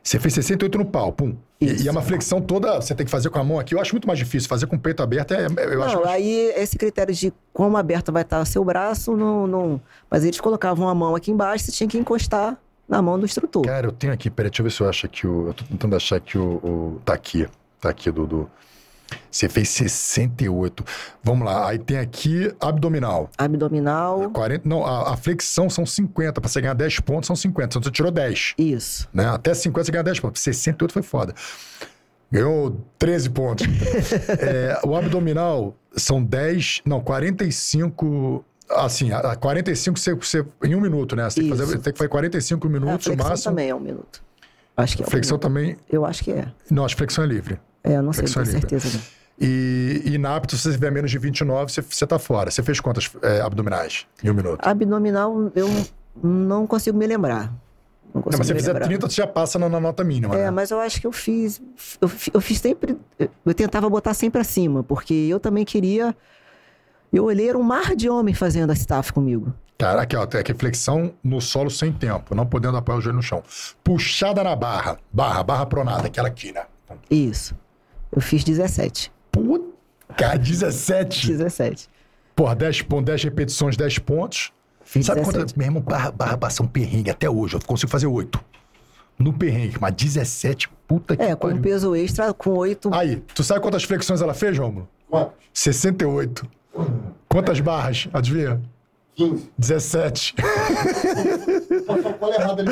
[0.05, 1.35] Você fez 68 no pau, pum.
[1.59, 3.73] E, e é uma flexão toda, você tem que fazer com a mão aqui.
[3.73, 4.47] Eu acho muito mais difícil.
[4.47, 5.47] Fazer com o peito aberto é.
[5.47, 9.17] Eu acho não, mais- aí esse critério de como aberto vai estar o seu braço,
[9.17, 9.81] não, não.
[10.09, 12.55] Mas eles colocavam a mão aqui embaixo, você tinha que encostar
[12.87, 13.63] na mão do instrutor.
[13.63, 15.47] Cara, eu tenho aqui, peraí, deixa eu ver se eu acho aqui o.
[15.47, 16.43] Eu tô tentando achar aqui o.
[16.63, 17.47] o- tá aqui.
[17.81, 18.47] Tá aqui, Dudu.
[19.29, 20.83] Você fez 68.
[21.23, 23.29] Vamos lá, aí tem aqui abdominal.
[23.37, 26.39] Abdominal, 40, não, a, a flexão são 50.
[26.41, 27.65] Pra você ganhar 10 pontos, são 50.
[27.67, 28.53] Então você tirou 10.
[28.57, 29.07] isso.
[29.13, 29.27] Né?
[29.27, 30.41] Até 50 você ganha 10 pontos.
[30.41, 31.33] 68 foi foda.
[32.31, 33.67] Ganhou 13 pontos.
[34.39, 36.81] É, o abdominal são 10.
[36.85, 38.43] Não, 45.
[38.69, 41.29] Assim, a, a 45 você, você, em um minuto, né?
[41.29, 43.51] Você tem que, fazer, tem que fazer 45 A minutos o flexão máximo.
[43.51, 44.23] também é um minuto.
[44.75, 45.41] Acho que é um Flexão minuto.
[45.43, 45.77] também.
[45.89, 46.47] Eu acho que é.
[46.69, 47.59] Não, acho que flexão é livre.
[47.85, 48.99] É, eu não sei, tenho certeza.
[49.39, 52.49] E, e inapto, se você tiver menos de 29, você, você tá fora.
[52.49, 54.65] Você fez quantas é, abdominais em um minuto?
[54.65, 55.69] Abdominal, eu
[56.23, 57.53] não consigo me lembrar.
[58.13, 58.87] Não Não, mas se fizer lembrar.
[58.87, 60.35] 30, você já passa na, na nota mínima.
[60.35, 60.51] É, né?
[60.51, 61.61] mas eu acho que eu fiz.
[61.99, 62.97] Eu, eu fiz sempre.
[63.19, 66.15] Eu tentava botar sempre acima, porque eu também queria.
[67.11, 69.53] Eu olhei, era um mar de homem fazendo a staff comigo.
[69.77, 73.43] Caraca, ó, aqui flexão no solo sem tempo, não podendo apoiar o joelho no chão.
[73.83, 74.97] Puxada na barra.
[75.11, 76.63] Barra, barra pronada, aquela aqui, né?
[77.09, 77.53] Isso.
[78.11, 79.11] Eu fiz 17.
[79.31, 81.27] Puta, 17.
[81.27, 81.89] 17.
[82.35, 84.51] Porra, 10 pontos, 10 repetições, 10 pontos.
[84.83, 85.39] Fiz Sabe 17.
[85.45, 85.57] quanto?
[85.57, 87.55] Meu irmão, barra, barra passa um perrengue até hoje.
[87.55, 88.39] Eu consigo fazer 8.
[89.17, 91.61] No perrengue, mas 17, puta que É, com pariu.
[91.61, 92.93] peso extra, com 8.
[92.93, 94.87] Aí, tu sabe quantas flexões ela fez, Romulo?
[95.09, 95.33] Quantas?
[95.53, 96.45] 68.
[97.29, 98.09] Quantas barras?
[98.13, 98.61] Adivinha?
[99.15, 99.49] 15.
[99.57, 100.35] 17.
[101.85, 102.69] Só falou errado ali.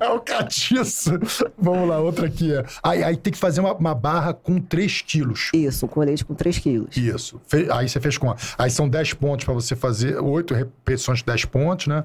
[0.00, 1.12] É, é o catiço.
[1.56, 2.52] Vamos lá, outra aqui.
[2.52, 2.64] é.
[2.82, 5.50] Aí, aí tem que fazer uma, uma barra com 3 quilos.
[5.54, 6.96] Isso, um colete com 3 quilos.
[6.96, 7.40] Isso.
[7.46, 8.34] Fe- Aí você fez com.
[8.58, 10.18] Aí são 10 pontos pra você fazer.
[10.20, 12.04] 8 repetições de 10 pontos, né?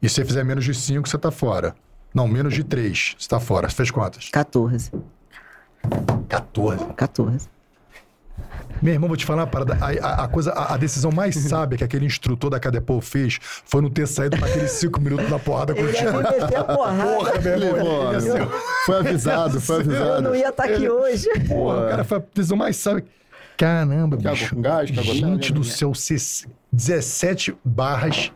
[0.00, 1.74] E se você fizer menos de 5, você tá fora.
[2.14, 3.68] Não, menos de 3, você tá fora.
[3.68, 4.28] Você fez quantas?
[4.28, 4.92] 14.
[6.28, 6.84] 14.
[6.94, 7.48] 14.
[8.82, 9.78] Meu irmão, vou te falar uma parada.
[9.80, 13.38] A, a- a coisa, a, a decisão mais sábia que aquele instrutor da Cadepol fez
[13.40, 16.10] foi não ter saído naqueles cinco minutos na porrada com o Ele time.
[16.12, 18.12] Porra, meu irmão.
[18.12, 18.48] Ele ser-
[18.84, 20.22] foi avisado, foi Eu avisado.
[20.22, 21.28] não ia estar aqui hoje.
[21.48, 23.04] Porra, o cara foi a decisão mais sábia.
[23.56, 24.54] Caramba, Quer bicho.
[24.56, 24.88] com gás?
[24.90, 25.50] Gente gás?
[25.52, 28.32] do céu, se- 17 barras,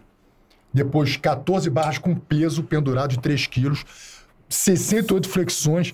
[0.73, 3.85] depois 14 barras com peso pendurado de 3 quilos,
[4.49, 5.93] 68 flexões.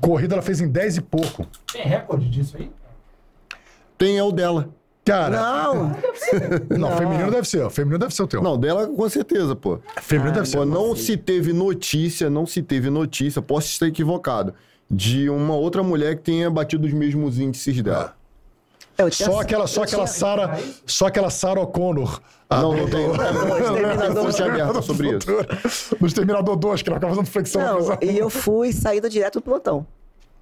[0.00, 1.46] Corrida ela fez em 10 e pouco.
[1.72, 2.70] Tem recorde disso aí?
[3.98, 4.68] Tem é o dela.
[5.04, 5.96] Cara, Não,
[6.78, 7.68] não, feminino deve ser.
[7.70, 8.42] Feminino deve ser o teu.
[8.42, 9.78] Não, dela com certeza, pô.
[10.00, 10.56] feminino deve ser.
[10.56, 14.54] Pô, não se teve notícia, não se teve notícia, posso estar equivocado,
[14.90, 18.16] de uma outra mulher que tenha batido os mesmos índices dela.
[18.96, 22.20] eu tinha- Só aquela, só eu aquela tinha- Sara, só aquela Sara O'Connor.
[22.48, 23.06] a Não, não tem.
[23.10, 24.40] Exterminador.
[24.50, 25.26] Aberta sobre isso.
[26.00, 27.60] No Exterminador 2, que ela ficava fazendo flexão.
[27.60, 29.42] Não, e eu fui saída direto do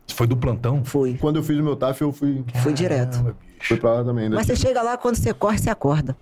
[0.06, 0.16] pelotão.
[0.16, 0.84] Foi do plantão?
[0.84, 1.16] Fui.
[1.18, 3.34] Quando eu fiz o meu TAF, eu fui, Fui direto.
[3.60, 4.28] fui pra lá também.
[4.28, 4.36] né?
[4.36, 6.16] Mas você chega lá, quando você corre, você acorda.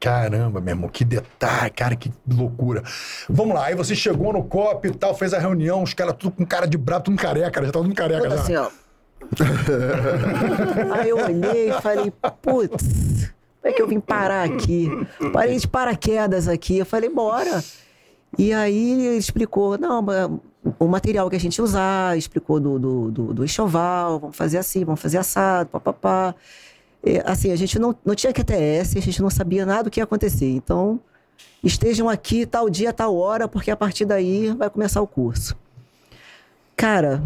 [0.00, 2.82] Caramba, meu irmão, que detalhe, cara, que loucura.
[3.30, 6.32] Vamos lá, aí você chegou no COP e tal, fez a reunião, os caras tudo
[6.32, 8.42] com cara de brabo, tudo careca, já tava tudo careca Tudo já.
[8.42, 8.68] assim, ó.
[10.94, 12.12] Aí eu olhei e falei,
[12.42, 13.32] putz,
[13.62, 14.88] como é que eu vim parar aqui?
[15.32, 16.78] Parei de paraquedas aqui.
[16.78, 17.62] Eu falei, bora.
[18.36, 20.28] E aí ele explicou, não, mas
[20.78, 24.84] o material que a gente usar, explicou do, do, do, do enxoval, vamos fazer assim,
[24.84, 26.34] vamos fazer assado, papapá.
[27.04, 30.00] E, assim, a gente não, não tinha QTS, a gente não sabia nada do que
[30.00, 30.50] ia acontecer.
[30.50, 31.00] Então,
[31.62, 35.56] estejam aqui tal dia, tal hora, porque a partir daí vai começar o curso.
[36.76, 37.22] Cara,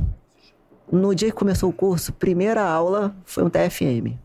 [0.90, 4.16] no dia que começou o curso, primeira aula foi um TFM.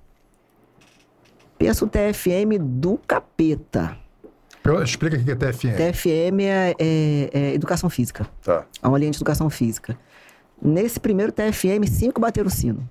[1.58, 3.98] Pensa um TFM do capeta.
[4.84, 5.76] Explica o que é TFM.
[5.76, 8.28] TFM é, é- é Educação Física.
[8.44, 8.66] Tá.
[8.82, 9.98] A aulinha de Educação Física.
[10.62, 12.88] Nesse primeiro TFM, cinco bateram o sino.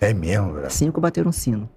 [0.00, 0.70] É mesmo, velho.
[0.70, 1.68] Cinco bateram o sino.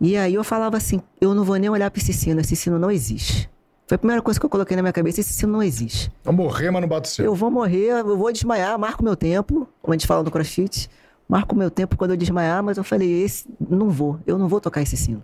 [0.00, 2.78] E aí eu falava assim, eu não vou nem olhar para esse sino, esse sino
[2.78, 3.48] não existe.
[3.86, 6.10] Foi a primeira coisa que eu coloquei na minha cabeça, esse sino não existe.
[6.24, 7.24] Vou morrer, mas não bato o seu.
[7.24, 10.88] Eu vou morrer, eu vou desmaiar, marco meu tempo, como a gente fala no crossfit,
[11.28, 14.60] marco meu tempo quando eu desmaiar, mas eu falei, esse não vou, eu não vou
[14.60, 15.22] tocar esse sino.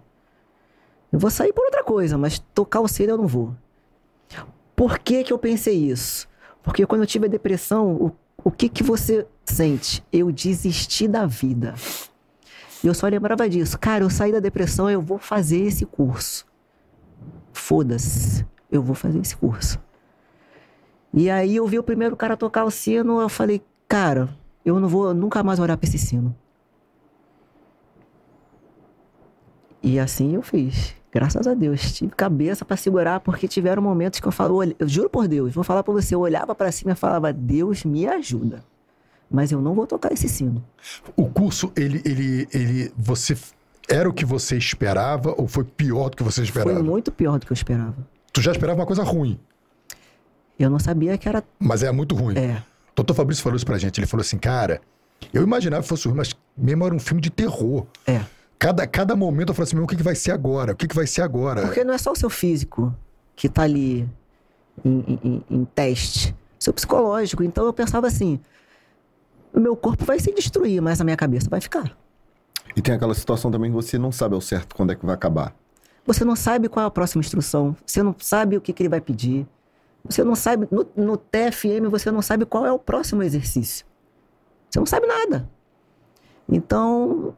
[1.12, 3.54] Eu vou sair por outra coisa, mas tocar o sino eu não vou.
[4.76, 6.28] Por que que eu pensei isso?
[6.62, 8.12] Porque quando eu tive a depressão, o,
[8.44, 10.04] o que que você sente?
[10.12, 11.74] Eu desisti da vida.
[12.84, 13.78] E eu só lembrava disso.
[13.78, 16.46] Cara, eu saí da depressão, eu vou fazer esse curso.
[17.52, 19.80] Foda-se, eu vou fazer esse curso.
[21.12, 24.28] E aí eu vi o primeiro cara tocar o sino, eu falei, cara,
[24.64, 26.36] eu não vou nunca mais olhar pra esse sino.
[29.82, 30.94] E assim eu fiz.
[31.12, 31.92] Graças a Deus.
[31.92, 35.64] Tive cabeça pra segurar, porque tiveram momentos que eu falo, eu juro por Deus, vou
[35.64, 38.62] falar pra você, eu olhava pra cima e falava, Deus me ajuda.
[39.30, 40.64] Mas eu não vou tocar esse sino.
[41.16, 43.36] O curso, ele, ele, ele, você
[43.88, 46.74] era o que você esperava ou foi pior do que você esperava?
[46.74, 47.96] Foi muito pior do que eu esperava.
[48.32, 49.38] Tu já esperava uma coisa ruim,
[50.58, 51.42] Eu não sabia que era.
[51.58, 52.36] mas é muito ruim.
[52.38, 52.62] É.
[52.96, 53.14] O Dr.
[53.14, 53.98] Fabrício falou isso pra gente.
[54.00, 54.80] Ele falou assim, cara,
[55.32, 57.86] eu imaginava que fosse ruim, mas mesmo era um filme de terror.
[58.06, 58.20] É.
[58.58, 60.72] Cada, cada momento eu falei assim, meu, o que, que vai ser agora?
[60.72, 61.62] O que, que vai ser agora?
[61.62, 62.94] Porque não é só o seu físico
[63.36, 64.08] que tá ali
[64.84, 66.34] em, em- em- em teste.
[66.58, 67.44] Seu psicológico.
[67.44, 68.40] Então eu pensava assim:
[69.54, 71.96] o meu corpo vai se destruir, mas a minha cabeça vai ficar.
[72.74, 75.14] E tem aquela situação também que você não sabe ao certo quando é que vai
[75.14, 75.54] acabar.
[76.04, 77.76] Você não sabe qual é a próxima instrução.
[77.86, 79.46] Você não sabe o que, que ele vai pedir.
[80.04, 80.66] Você não sabe.
[80.70, 83.86] No, no TFM, você não sabe qual é o próximo exercício.
[84.68, 85.48] Você não sabe nada.
[86.48, 87.34] Então,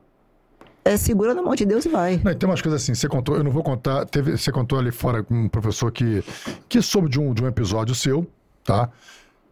[0.85, 2.21] é segura na mão de Deus e vai.
[2.23, 4.79] Não, e tem umas coisas assim, você contou, eu não vou contar, teve, você contou
[4.79, 6.23] ali fora com um professor que,
[6.69, 8.27] que soube de um, de um episódio seu,
[8.65, 8.89] tá?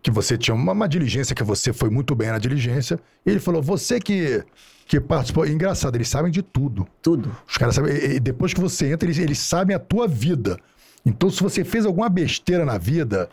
[0.03, 3.41] Que você tinha uma, uma diligência, que você foi muito bem na diligência, e ele
[3.41, 4.43] falou, você que,
[4.87, 6.87] que participou, engraçado, eles sabem de tudo.
[7.03, 7.37] Tudo.
[7.47, 10.59] Os caras sabem, e- e depois que você entra, eles, eles sabem a tua vida.
[11.05, 13.29] Então, se você fez alguma besteira na vida,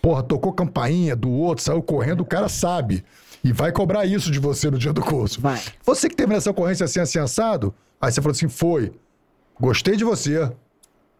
[0.00, 3.04] porra, tocou campainha do outro, saiu correndo, o cara sabe.
[3.44, 5.40] E vai cobrar isso de você no dia do curso.
[5.40, 5.60] Vai.
[5.84, 8.92] Você que teve nessa ocorrência assim, assim, assado, aí você falou assim, foi,
[9.60, 10.50] gostei de você.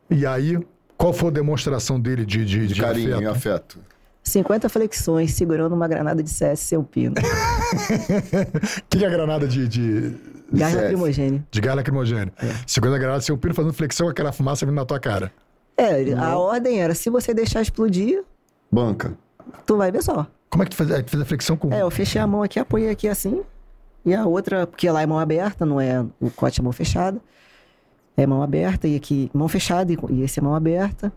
[0.08, 0.58] E aí,
[0.96, 3.22] qual foi a demonstração dele de, de, De de carinho afeto?
[3.22, 3.78] e afeto.
[4.24, 7.14] 50 flexões segurando uma granada de CS sem pino.
[7.72, 10.14] O que é a granada de, de,
[10.52, 10.82] Gás CS.
[10.82, 11.46] lacrimogêneo.
[11.50, 12.32] de gás lacrimogêneo?
[12.66, 15.32] Segunda granada, seu pino fazendo flexão com aquela fumaça vindo na tua cara.
[15.76, 18.22] É, a ordem era: se você deixar explodir,
[18.70, 19.14] Banca.
[19.66, 20.26] tu vai ver só.
[20.52, 21.72] Como é que tu faz, aí tu fez a flexão com...
[21.72, 23.42] É, eu fechei a mão aqui, apoiei aqui assim.
[24.04, 27.18] E a outra, porque lá é mão aberta, não é o cote é mão fechada.
[28.18, 31.10] É mão aberta e aqui mão fechada e, e esse é mão aberta.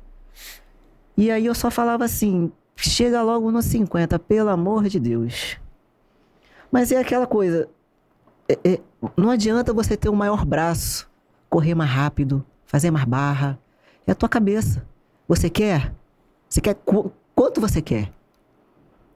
[1.17, 5.57] E aí eu só falava assim: chega logo nos 50, pelo amor de Deus.
[6.71, 7.67] Mas é aquela coisa.
[8.47, 8.79] é- é,
[9.17, 11.09] não adianta você ter um maior braço,
[11.49, 13.59] correr mais rápido, fazer mais barra.
[14.07, 14.85] É a tua cabeça.
[15.27, 15.91] Você quer?
[16.47, 18.09] Você quer qu- quanto você quer?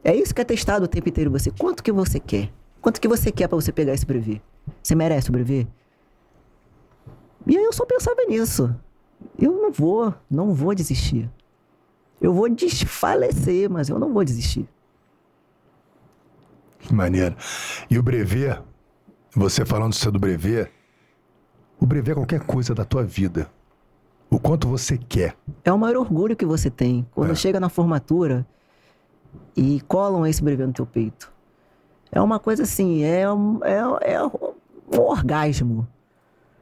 [0.04, 1.52] É isso que é testado o tempo inteiro em você.
[1.52, 2.52] Quanto que você quer?
[2.82, 4.42] Quanto que você quer pra você pegar esse brevet?
[4.82, 5.68] Você merece o brevet?
[7.46, 8.74] E aí eu só pensava nisso.
[9.38, 11.30] Eu não vou, não vou desistir.
[12.22, 14.68] Eu vou desfalecer, mas eu não vou desistir.
[16.80, 17.36] Que maneiro.
[17.90, 18.62] E o brevet,
[19.36, 20.72] você falando seu do brevet,
[21.80, 23.50] o brevet é qualquer coisa da tua vida.
[24.30, 25.36] O quanto você quer.
[25.64, 27.36] É o maior orgulho que você tem quando É.
[27.36, 28.46] chega na formatura
[29.56, 31.32] e colam esse brevet no teu peito.
[32.12, 35.88] É uma coisa assim, é é, é um orgasmo.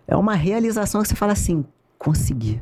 [0.07, 1.65] É uma realização que você fala assim,
[1.97, 2.61] consegui.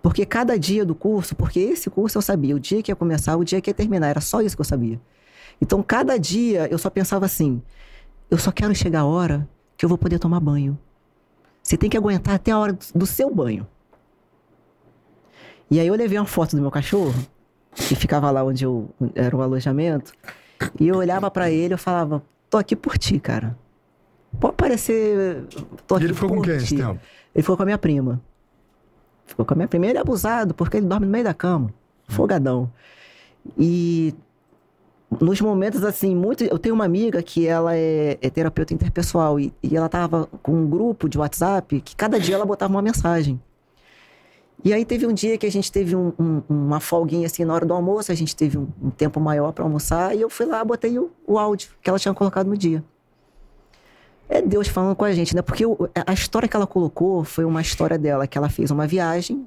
[0.00, 3.36] Porque cada dia do curso, porque esse curso eu sabia, o dia que ia começar,
[3.36, 5.00] o dia que ia terminar, era só isso que eu sabia.
[5.60, 7.62] Então, cada dia eu só pensava assim,
[8.30, 10.78] eu só quero chegar a hora que eu vou poder tomar banho.
[11.62, 13.66] Você tem que aguentar até a hora do seu banho.
[15.70, 17.14] E aí eu levei uma foto do meu cachorro,
[17.74, 20.12] que ficava lá onde eu era o alojamento,
[20.78, 23.56] e eu olhava pra ele e eu falava, tô aqui por ti, cara.
[24.40, 25.44] Pode parecer.
[25.86, 26.98] Tô E aqui ele ficou com quem esse ti." tempo?
[27.34, 28.20] Ele ficou com a minha prima.
[29.26, 29.86] Ficou com a minha prima.
[29.86, 31.72] Ele é abusado, porque ele dorme no meio da cama.
[32.08, 32.70] Folgadão.
[33.58, 34.14] E
[35.20, 36.44] nos momentos assim, muito.
[36.44, 40.52] Eu tenho uma amiga que ela é, é terapeuta interpessoal e, e ela tava com
[40.52, 43.40] um grupo de WhatsApp que cada dia ela botava uma mensagem.
[44.64, 47.52] E aí teve um dia que a gente teve um- um- uma folguinha assim na
[47.52, 50.46] hora do almoço, a gente teve um, um tempo maior para almoçar, e eu fui
[50.46, 52.84] lá, botei o, o áudio que ela tinha colocado no dia.
[54.28, 55.42] É Deus falando com a gente, né?
[55.42, 55.64] Porque
[56.06, 59.46] a história que ela colocou foi uma história dela, que ela fez uma viagem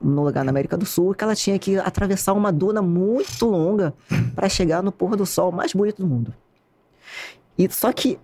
[0.00, 3.92] num lugar na América do Sul, que ela tinha que atravessar uma duna muito longa
[4.34, 6.32] para chegar no pôr do sol mais bonito do mundo.
[7.58, 8.18] E só que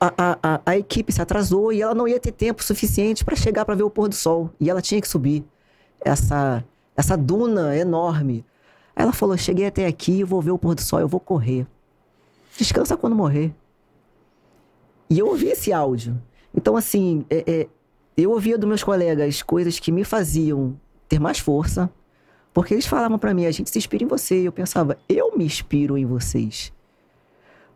[0.00, 3.34] a, a, a, a equipe se atrasou e ela não ia ter tempo suficiente para
[3.36, 4.50] chegar para ver o pôr do sol.
[4.60, 5.44] E ela tinha que subir
[6.04, 6.64] essa,
[6.96, 8.44] essa duna enorme.
[8.94, 11.20] Aí ela falou: cheguei até aqui, eu vou ver o pôr do sol, eu vou
[11.20, 11.66] correr.
[12.56, 13.54] Descansa quando morrer.
[15.08, 16.20] E eu ouvi esse áudio.
[16.54, 17.68] Então, assim, é- é,
[18.16, 20.74] eu ouvia dos meus colegas coisas que me faziam
[21.08, 21.90] ter mais força,
[22.52, 24.40] porque eles falavam pra mim, a gente se inspira em você.
[24.40, 26.72] E eu pensava, eu me inspiro em vocês.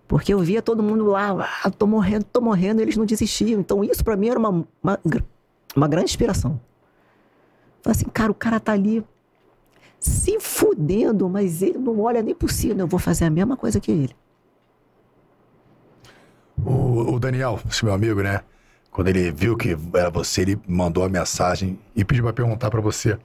[0.08, 3.60] Porque eu via todo mundo lá, ah, tô morrendo, tô morrendo, e eles não desistiam.
[3.60, 4.98] Então, isso pra mim era uma, uma,
[5.76, 6.58] uma grande inspiração.
[7.82, 9.04] Falei assim, cara, o cara tá ali
[9.98, 12.80] se fudendo, mas ele não olha nem por cima.
[12.80, 14.14] Eu vou fazer a mesma coisa que ele.
[16.64, 18.40] O, o Daniel, esse meu amigo, né?
[18.90, 22.80] Quando ele viu que era você, ele mandou a mensagem e pediu pra perguntar pra
[22.80, 23.18] você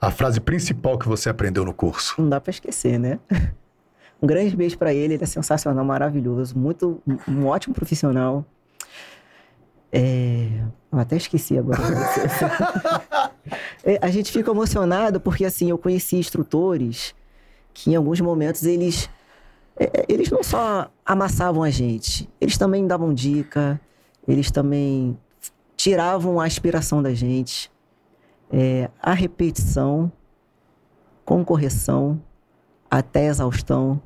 [0.00, 2.14] a frase principal que você aprendeu no curso.
[2.18, 3.20] Não dá pra esquecer, né?
[4.20, 8.44] Um grande beijo pra ele, ele é sensacional, maravilhoso, muito, um- um ótimo profissional.
[9.92, 10.48] É,
[10.90, 11.78] eu até esqueci agora.
[13.84, 17.14] É, a gente fica emocionado porque assim eu conheci instrutores
[17.74, 19.10] que em alguns momentos eles
[19.76, 23.80] é, é, eles não só amassavam a gente, eles também davam dica,
[24.28, 25.18] eles também
[25.76, 27.70] tiravam a aspiração da gente,
[28.54, 30.12] É, a repetição
[31.24, 32.20] com correção
[32.90, 33.98] até exaustão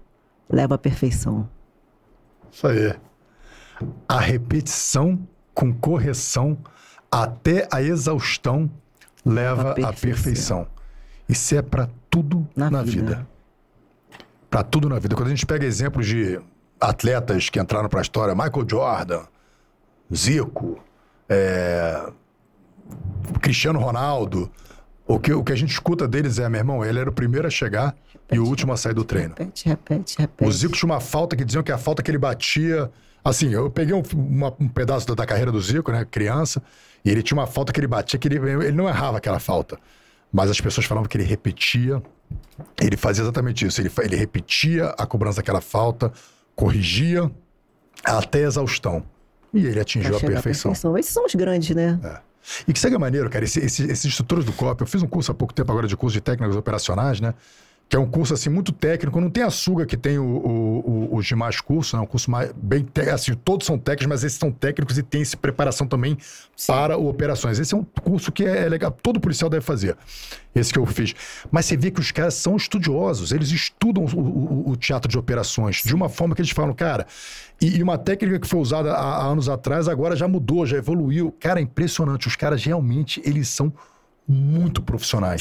[0.48, 1.48] leva à perfeição.
[2.52, 2.94] Isso aí.
[4.08, 5.18] A repetição
[5.52, 6.56] com correção
[7.10, 8.70] até a exaustão
[9.26, 9.98] leva A à perfeição.
[10.00, 10.66] perfeição.
[11.28, 13.00] Isso é pra tudo na, Na vida.
[13.16, 13.28] vida.
[14.48, 15.14] Pra tudo na vida.
[15.16, 16.40] Quando a gente pega exemplos de
[16.80, 19.22] atletas que entraram pra história, Michael Jordan,
[20.14, 20.78] Zico,
[21.28, 22.08] é,
[23.40, 24.50] Cristiano Ronaldo,
[25.06, 27.46] o que, o que a gente escuta deles é, meu irmão, ele era o primeiro
[27.46, 27.94] a chegar
[28.30, 29.34] e o último a sair do treino.
[29.36, 30.48] Repete, repete, repete.
[30.48, 32.90] O Zico tinha uma falta que diziam que a falta que ele batia.
[33.24, 36.62] Assim, eu peguei um, uma- um pedaço da, da carreira do Zico, né, criança,
[37.06, 39.78] e ele tinha uma falta que ele batia, que ele, ele não errava aquela falta.
[40.32, 42.02] Mas as pessoas falavam que ele repetia.
[42.82, 43.80] Ele fazia exatamente isso.
[43.80, 46.12] Ele, ele repetia a cobrança daquela falta,
[46.54, 47.30] corrigia
[48.04, 49.04] até a exaustão.
[49.54, 50.98] E ele atingiu a chegar à perfeição.
[50.98, 51.98] Esses são os grandes, né?
[52.66, 55.32] E que segue maneiro, cara, esse- esse- esses instrutores do COP, eu fiz um curso
[55.32, 57.34] há pouco tempo agora de curso de técnicas operacionais, né?
[57.88, 60.90] Que é um curso, assim, muito técnico, não tem a suga que tem o- o-
[61.12, 62.00] o- os demais cursos, né?
[62.00, 65.22] Um curso mais, bem, te- assim, todos são técnicos, mas esses são técnicos e tem
[65.22, 66.18] essa preparação também
[66.66, 67.60] para o operações.
[67.60, 69.96] Esse é um curso que é legal, todo policial deve fazer,
[70.52, 71.14] esse que eu fiz.
[71.48, 75.94] Mas você vê que os caras são estudiosos, eles estudam o, teatro de operações, de
[75.94, 77.06] uma forma que eles falam, cara,
[77.62, 80.76] e, e uma técnica que foi usada há, há anos atrás, agora já mudou, já
[80.76, 81.32] evoluiu.
[81.38, 82.26] Cara, é impressionante.
[82.26, 83.72] Os caras realmente, eles são
[84.26, 85.40] muito profissionais.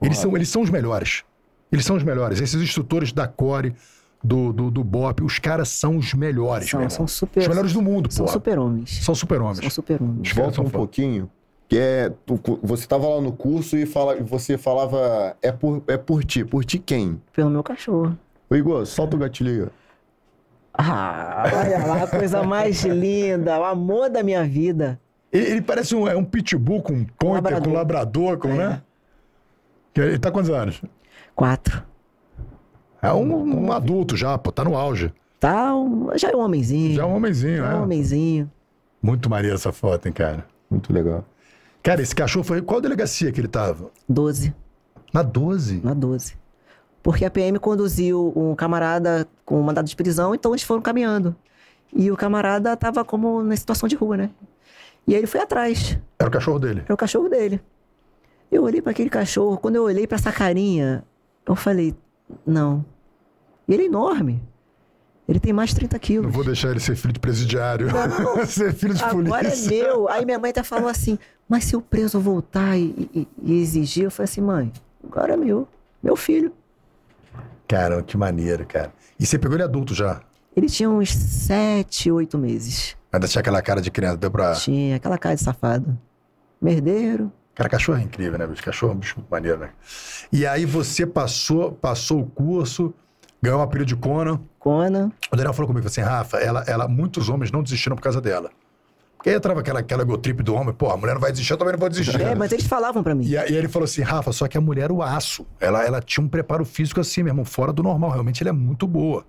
[0.00, 1.22] Eles são, eles são os melhores.
[1.70, 2.40] Eles são os melhores.
[2.40, 3.74] Esses instrutores da Core,
[4.22, 7.40] do, do, do BOP, os caras são os melhores, São, são super.
[7.42, 8.32] Os melhores do mundo, São pô.
[8.32, 9.04] super-homens.
[9.04, 9.58] São super-homens.
[9.58, 10.20] São super-homens.
[10.26, 11.30] Os caras Volta são um pouquinho.
[11.68, 12.12] Que é.
[12.24, 15.36] tu- você tava lá no curso e fala, você falava.
[15.42, 16.44] É por, é por ti.
[16.44, 17.20] Por ti quem?
[17.32, 18.16] Pelo meu cachorro.
[18.48, 19.62] Ô, Igor, solta o gatilho aí.
[19.62, 19.68] ó.
[20.78, 25.00] Ah, olha lá, a coisa mais linda, o amor da minha vida.
[25.32, 27.62] Ele, ele parece um, é um pitbull com pointer, labrador.
[27.64, 28.56] com labrador, com, É.
[28.68, 28.82] né?
[29.96, 30.82] Ele tá quantos anos?
[31.36, 31.84] Quatro.
[33.02, 34.50] É um, um adulto já, pô.
[34.50, 35.12] Tá no auge.
[35.38, 36.94] Tá, um- já é um homenzinho.
[36.96, 37.74] Já é um homenzinho, Já é né?
[37.76, 38.50] um homenzinho.
[39.02, 40.46] Muito maneiro essa foto, hein, cara.
[40.70, 41.24] Muito legal.
[41.82, 42.62] Cara, esse cachorro foi.
[42.62, 43.90] Qual delegacia que ele tava?
[44.08, 44.52] 12.
[45.12, 45.80] Na 12.
[45.84, 46.34] Na 12.
[47.02, 51.36] Porque a PM conduziu um camarada com mandado de prisão, então eles foram caminhando.
[51.94, 54.30] E o camarada tava como na situação de rua, né?
[55.06, 55.96] E aí ele foi atrás.
[56.18, 56.80] Era o cachorro dele.
[56.84, 57.60] Era o cachorro dele.
[58.50, 61.04] Eu olhei para aquele cachorro, quando eu olhei para essa carinha,
[61.52, 61.94] eu falei,
[62.46, 62.84] não.
[63.68, 64.42] E ele é enorme.
[65.28, 66.24] Ele tem mais de 30 quilos.
[66.26, 67.88] Não vou deixar ele ser filho de presidiário.
[68.46, 69.70] ser filho de Agora é polícia.
[69.70, 70.08] meu.
[70.08, 71.18] Aí minha mãe até falou assim,
[71.48, 74.72] mas se o preso voltar e, e- e exigir, eu falei assim, mãe,
[75.04, 75.66] agora é meu.
[76.02, 76.52] Meu filho.
[77.66, 78.92] Caramba, que maneiro, cara.
[79.18, 80.20] E você pegou ele adulto já?
[80.54, 82.96] Ele tinha uns 7, 8 meses.
[83.12, 84.52] Ainda tinha aquela cara de criança, deu pra.
[84.54, 85.98] Tinha aquela cara de safado.
[86.62, 87.32] Merdeiro.
[87.56, 88.62] Cara, cachorro é incrível, né, bicho?
[88.62, 89.70] Cachorro é um bicho muito maneiro, né?
[90.30, 92.92] E aí você passou, passou o curso,
[93.42, 94.38] ganhou um apelido de Conan.
[94.58, 95.10] Conan.
[95.32, 98.50] O Daniel falou comigo assim, Rafa, ela, ela, muitos homens não desistiram por causa dela.
[99.16, 101.56] Porque aí entrava aquela, aquela egotrip do homem, pô, a mulher não vai desistir, eu
[101.56, 102.20] também não vou desistir.
[102.20, 103.24] É, mas eles falavam pra mim.
[103.24, 106.22] E, aí ele falou assim, Rafa, só que a mulher, o aço, ela, ela tinha
[106.22, 108.10] um preparo físico assim, meu irmão, fora do normal.
[108.10, 109.24] Realmente ela é muito boa.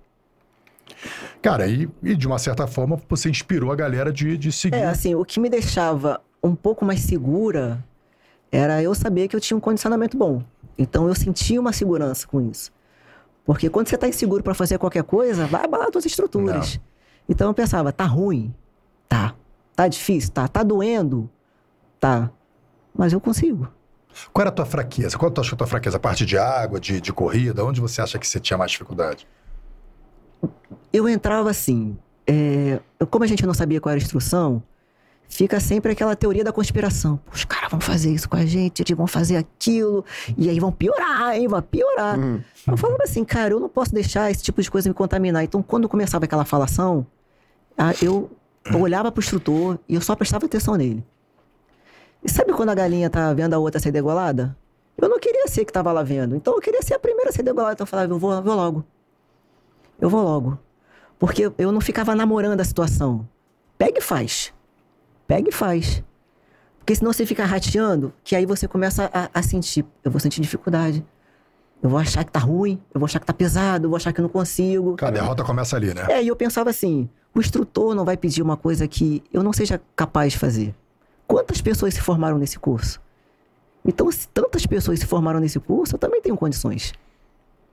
[1.40, 4.76] Cara, e, e de uma certa forma você inspirou a galera de, de seguir.
[4.76, 7.82] É, assim, o que me deixava um pouco mais segura
[8.50, 10.42] era eu saber que eu tinha um condicionamento bom.
[10.76, 12.72] Então eu sentia uma segurança com isso.
[13.44, 16.78] Porque quando você tá inseguro pra fazer qualquer coisa, vai abalar suas estruturas.
[17.28, 18.54] Então eu pensava, tá ruim?
[19.08, 19.34] Tá.
[19.74, 20.30] Tá difícil?
[20.32, 20.46] Tá.
[20.48, 21.28] Tá doendo?
[21.98, 22.30] Tá.
[22.94, 23.68] Mas eu consigo.
[24.32, 25.16] Qual era a tua fraqueza?
[25.16, 25.96] Qual tu achou a tua fraqueza?
[25.96, 27.64] A parte de água, de, de corrida?
[27.64, 29.26] Onde você acha que você tinha mais dificuldade?
[30.92, 31.96] Eu entrava assim.
[32.26, 32.80] é,
[33.10, 34.62] como a gente não sabia qual era a instrução,
[35.28, 37.20] fica sempre aquela teoria da conspiração.
[37.32, 40.04] Os caras vão fazer isso com a gente, eles vão fazer aquilo,
[40.36, 41.46] e aí vão piorar, hein?
[41.46, 42.18] Vai piorar.
[42.18, 42.42] Uhum.
[42.66, 45.44] Eu falava assim, cara, eu não posso deixar esse tipo de coisa me contaminar.
[45.44, 47.06] Então, quando começava aquela falação,
[48.02, 48.30] eu
[48.74, 51.04] olhava pro instrutor e eu só prestava atenção nele.
[52.24, 54.56] E sabe quando a galinha tá vendo a outra ser degolada?
[54.96, 56.34] Eu não queria ser que tava lá vendo.
[56.34, 57.74] Então, eu queria ser a primeira a ser degolada.
[57.74, 58.84] Então, eu falava, eu vou, eu vou logo.
[60.00, 60.58] Eu vou logo.
[61.18, 63.28] Porque eu não ficava namorando a situação.
[63.76, 64.52] Pega e faz.
[65.28, 66.02] Pega e faz.
[66.78, 69.84] Porque senão você fica rateando, que aí você começa a, a sentir.
[70.02, 71.04] Eu vou sentir dificuldade.
[71.82, 74.12] Eu vou achar que tá ruim, eu vou achar que tá pesado, eu vou achar
[74.12, 74.96] que eu não consigo.
[75.00, 76.06] A derrota começa ali, né?
[76.08, 79.52] É, e eu pensava assim: o instrutor não vai pedir uma coisa que eu não
[79.52, 80.74] seja capaz de fazer.
[81.26, 82.98] Quantas pessoas se formaram nesse curso?
[83.84, 86.92] Então, se tantas pessoas se formaram nesse curso, eu também tenho condições.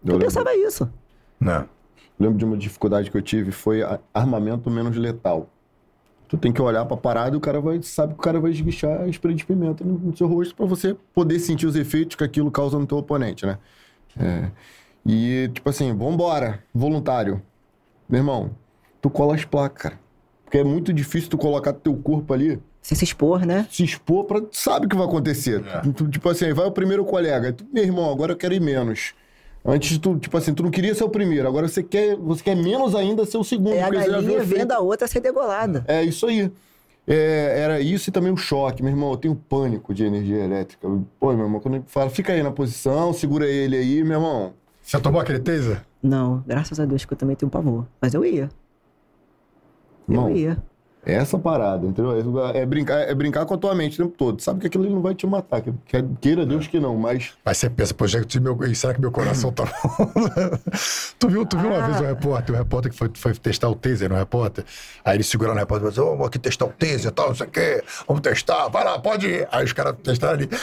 [0.03, 0.91] Eu Eu, pensava isso.
[1.39, 1.67] Não.
[2.19, 3.81] lembro de uma dificuldade que eu tive, foi
[4.13, 5.49] armamento menos letal.
[6.27, 8.51] Tu tem que olhar pra parada e o cara vai, sabe que o cara vai
[8.51, 12.23] esguichar spray de pimenta no, no seu rosto pra você poder sentir os efeitos que
[12.23, 13.57] aquilo causa no teu oponente, né?
[14.19, 14.49] É.
[15.05, 17.41] E, tipo assim, vambora, voluntário.
[18.09, 18.51] Meu irmão,
[19.01, 19.99] tu cola as placas, cara.
[20.43, 23.67] Porque é muito difícil tu colocar teu corpo ali, Sem se expor, né?
[23.69, 24.41] se expor pra...
[24.41, 25.63] Tu sabe o que vai acontecer.
[25.65, 25.81] É.
[25.91, 27.53] Tu, tipo assim, vai o primeiro colega.
[27.53, 29.13] Tu, meu irmão, agora eu quero ir menos.
[29.65, 32.55] Antes tu, tipo assim, tu não queria ser o primeiro, agora você quer, você quer
[32.55, 33.73] menos ainda ser o segundo.
[33.73, 35.83] É a galinha vendo a outra ser degolada.
[35.87, 36.51] É isso aí.
[37.07, 38.83] É, era isso e também o choque.
[38.83, 40.87] Meu irmão, eu tenho pânico de energia elétrica.
[41.19, 44.53] Pô, meu irmão, quando ele fala, fica aí na posição, segura ele aí, meu irmão.
[44.83, 45.83] Você tomou aquele taser?
[46.01, 47.87] Não, graças a Deus que eu também tenho pavor.
[47.99, 48.49] Mas eu ia.
[50.07, 50.63] Irmão, Eu ia.
[51.05, 52.13] É essa parada, entendeu?
[52.53, 54.41] É, é brincar, é brincar com a tua mente o tempo todo.
[54.41, 55.61] Sabe que aquilo ali não vai te matar.
[55.61, 57.33] Que, que- queira Deus que não, mas.
[57.45, 58.05] Mas você pensa, pô,
[58.41, 60.11] meu, será que meu coração tá bom?
[61.19, 61.87] tu viu, tu viu uma Ah.
[61.87, 64.63] vez o repórter, o repórter que foi, foi testar o taser no repórter,
[65.03, 67.27] aí ele segurando o repórter e falou assim, vamos aqui testar o taser e tal,
[67.29, 69.47] não sei o quê, vamos testar, vai lá, pode ir.
[69.51, 70.49] Aí os caras testaram ali.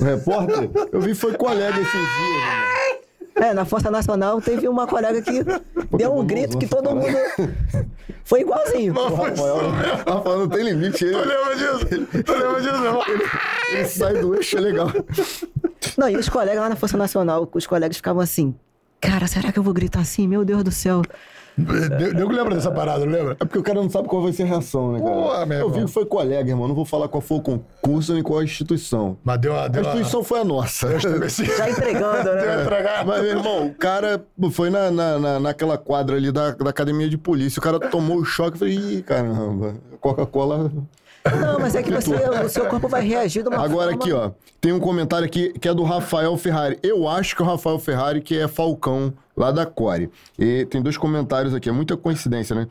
[0.00, 2.98] O repórter, eu vi foi colega esses dias, irmão.
[3.40, 5.44] É, na Força Nacional teve uma colega que
[5.96, 7.16] deu um grito que todo mundo.
[8.24, 8.94] Foi igualzinho.
[8.94, 9.70] O Rafael,
[10.06, 11.04] Rafael não tem limite.
[11.04, 11.86] Ele, Tu lembra disso?
[12.24, 13.02] Tu lembra disso, não?
[13.72, 14.88] ele sai do eixo, é legal.
[15.96, 18.54] Não, e os colegas lá na Força Nacional, os colegas ficavam assim:
[19.00, 20.26] Cara, será que eu vou gritar assim?
[20.28, 21.02] Meu Deus do céu.
[21.58, 23.32] Ne- Nego lembra dessa parada, não lembra?
[23.40, 25.10] É porque o cara não sabe qual vai ser a reação, né, cara?
[25.12, 26.68] Pô, meu eu vi que foi colega, irmão.
[26.68, 29.16] Não vou falar qual foi o concurso nem qual a instituição.
[29.24, 29.64] Mas deu uma.
[29.64, 29.88] A Deu uma...
[29.90, 30.88] instituição foi a nossa.
[31.00, 33.04] Já entregando, né?
[33.06, 37.08] Mas, meu irmão, o cara foi na, na, na- naquela quadra ali da, da academia
[37.08, 37.58] de polícia.
[37.58, 40.70] O cara tomou o choque e falei, ih, caramba, Coca-Cola.
[41.36, 44.04] Não, mas é que você, o seu corpo vai reagir de uma Agora forma...
[44.04, 44.30] aqui, ó.
[44.60, 46.78] Tem um comentário aqui que é do Rafael Ferrari.
[46.82, 50.10] Eu acho que é o Rafael Ferrari que é Falcão, lá da Core.
[50.38, 51.68] E tem dois comentários aqui.
[51.68, 52.66] É muita coincidência, né?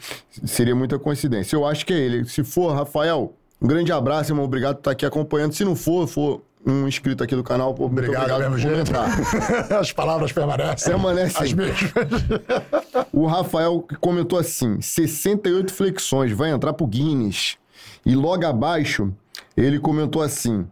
[0.45, 1.55] Seria muita coincidência.
[1.55, 2.25] Eu acho que é ele.
[2.25, 4.45] Se for, Rafael, um grande abraço, irmão.
[4.45, 5.53] Obrigado por estar aqui acompanhando.
[5.53, 8.91] Se não for, for um inscrito aqui do canal, pô, Obrigado, obrigado mesmo por jeito.
[8.91, 9.79] comentar.
[9.79, 10.91] As palavras permanecem.
[10.91, 11.43] Permanecem.
[11.43, 11.91] As mesmas.
[13.13, 17.57] O Rafael comentou assim: 68 flexões, vai entrar pro Guinness.
[18.07, 19.13] E logo abaixo,
[19.57, 20.65] ele comentou assim: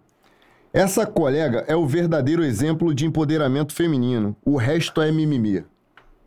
[0.71, 4.33] Essa colega é o verdadeiro exemplo de empoderamento feminino.
[4.45, 5.65] O resto é mimimi.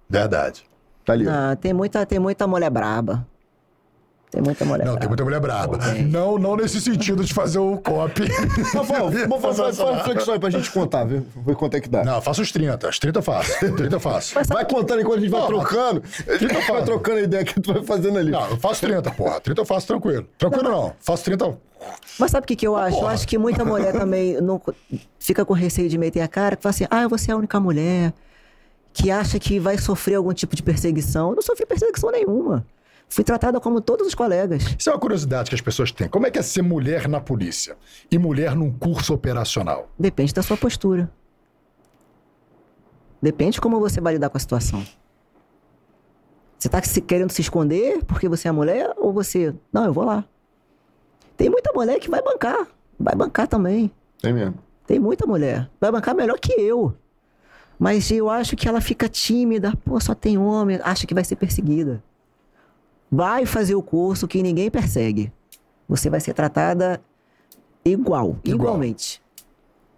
[0.06, 0.66] Verdade.
[1.06, 1.24] Tá ali.
[1.24, 3.26] Não, tem muita, tem muita mulher braba.
[4.30, 5.00] Tem muita mulher Não, braba.
[5.00, 5.78] tem muita mulher braba.
[6.10, 8.24] Não, não nesse sentido de fazer o copy.
[8.74, 12.04] Rafael, vamos fazer faz flexão aí pra gente contar, ver, ver quanto é que dá.
[12.04, 12.88] Não, eu faço os 30.
[12.88, 13.58] Os 30 eu faço.
[13.58, 14.34] 30 eu faço.
[14.48, 16.02] Vai contando enquanto a gente vai Não, trocando.
[16.28, 18.30] A gente vai trocando a ideia que tu vai fazendo ali.
[18.30, 19.40] Não, eu faço 30, porra.
[19.40, 20.26] 30 eu faço tranquilo.
[20.36, 20.92] Tranquilo não.
[21.00, 21.58] Faço 30.
[22.18, 22.96] Mas sabe o que, que eu acho?
[22.96, 23.12] Eu porra.
[23.14, 24.60] acho que muita mulher também não,
[25.18, 27.58] fica com receio de meter a cara, que fala assim, ah, você é a única
[27.58, 28.12] mulher
[28.92, 31.30] que acha que vai sofrer algum tipo de perseguição.
[31.30, 32.66] Eu não sofri perseguição nenhuma.
[33.08, 34.76] Fui tratada como todos os colegas.
[34.78, 36.08] Isso é uma curiosidade que as pessoas têm.
[36.08, 37.76] Como é que é ser mulher na polícia?
[38.10, 39.88] E mulher num curso operacional?
[39.98, 41.10] Depende da sua postura.
[43.20, 44.84] Depende de como você vai lidar com a situação.
[46.58, 49.54] Você tá se, querendo se esconder porque você é mulher ou você.
[49.72, 50.24] Não, eu vou lá.
[51.36, 52.66] Tem muita mulher que vai bancar.
[52.98, 53.90] Vai bancar também.
[54.20, 54.58] Tem mesmo.
[54.86, 55.70] Tem muita mulher.
[55.80, 56.94] Vai bancar melhor que eu.
[57.78, 59.72] Mas eu acho que ela fica tímida.
[59.84, 60.80] Pô, só tem homem.
[60.82, 62.02] Acha que vai ser perseguida.
[63.10, 65.32] Vai fazer o curso que ninguém persegue.
[65.88, 67.00] Você vai ser tratada
[67.84, 68.36] igual.
[68.44, 69.22] Igualmente.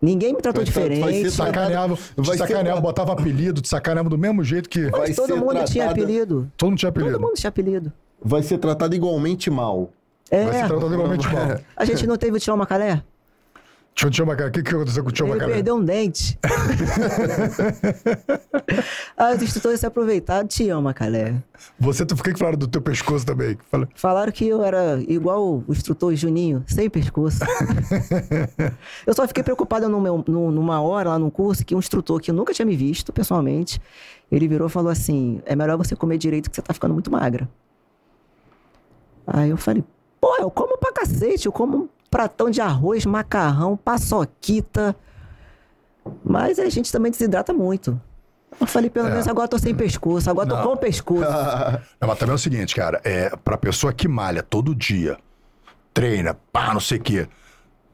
[0.00, 1.30] Ninguém me tratou Vai tra- vai diferente.
[1.30, 4.88] ser Sacaneava, Vai ser sacaneava, tra- botava apelido, te sacaneava do mesmo jeito que.
[4.90, 6.52] vai Mas todo ser mundo tinha tratada- apelido.
[6.56, 7.12] Todo mundo tinha apelido.
[7.12, 7.92] Todo mundo tinha apelido.
[8.22, 9.90] Vai ser tratado igualmente mal.
[10.30, 10.44] É.
[10.44, 11.58] Vai ser tratado igualmente mal.
[11.76, 13.02] A gente não teve o Tião Macalé?
[13.94, 16.38] Te chamar, O que, que aconteceu com o tio Ele perdeu um dente.
[19.16, 20.46] Aí os instrutores se aproveitaram.
[20.48, 21.34] Tião Macalé.
[21.78, 23.58] Você, tu fiquei que falaram do teu pescoço também.
[23.70, 27.40] Fala, Falaram que eu era igual o instrutor Juninho, sem pescoço.
[29.06, 30.00] eu só fiquei preocupada no-
[30.50, 33.78] numa hora lá no curso que um instrutor que eu nunca tinha me visto pessoalmente,
[34.32, 37.10] ele virou e falou assim: é melhor você comer direito que você tá ficando muito
[37.10, 37.46] magra.
[39.26, 39.84] Aí eu falei:
[40.18, 44.94] pô, eu como pra cacete, eu como pratão de arroz, macarrão, paçoquita.
[46.24, 48.00] Mas a gente também desidrata muito.
[48.60, 50.64] Eu falei, pelo menos agora eu tô sem pescoço, agora eu tô É.
[50.64, 50.70] Não.
[50.72, 51.22] com pescoço.
[52.00, 55.16] Não, mas também é o seguinte, cara, é pra pessoa que malha todo dia,
[55.94, 57.28] treina, pá, não sei o quê.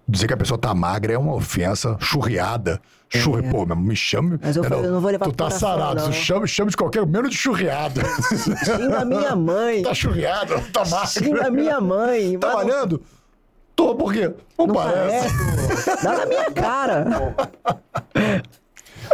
[0.09, 2.80] Dizer que a pessoa tá magra é uma ofensa, churriada.
[3.09, 4.36] Churri, pô, me chame.
[4.36, 4.38] É.
[4.47, 6.10] Mas eu É, falei, eu não vou levar Tu tá sarado, não.
[6.10, 8.02] tu chama, chama de qualquer, menos de churriada.
[8.64, 9.82] Xinga a minha mãe.
[9.84, 11.06] tá churriada, tá magra.
[11.06, 12.38] Xinga a minha mãe.
[12.38, 13.02] Tá não- malhando?
[13.77, 14.32] Tô, por quê?
[14.59, 15.28] Não, Não parece.
[15.36, 16.03] parece.
[16.05, 17.05] Dá na minha cara.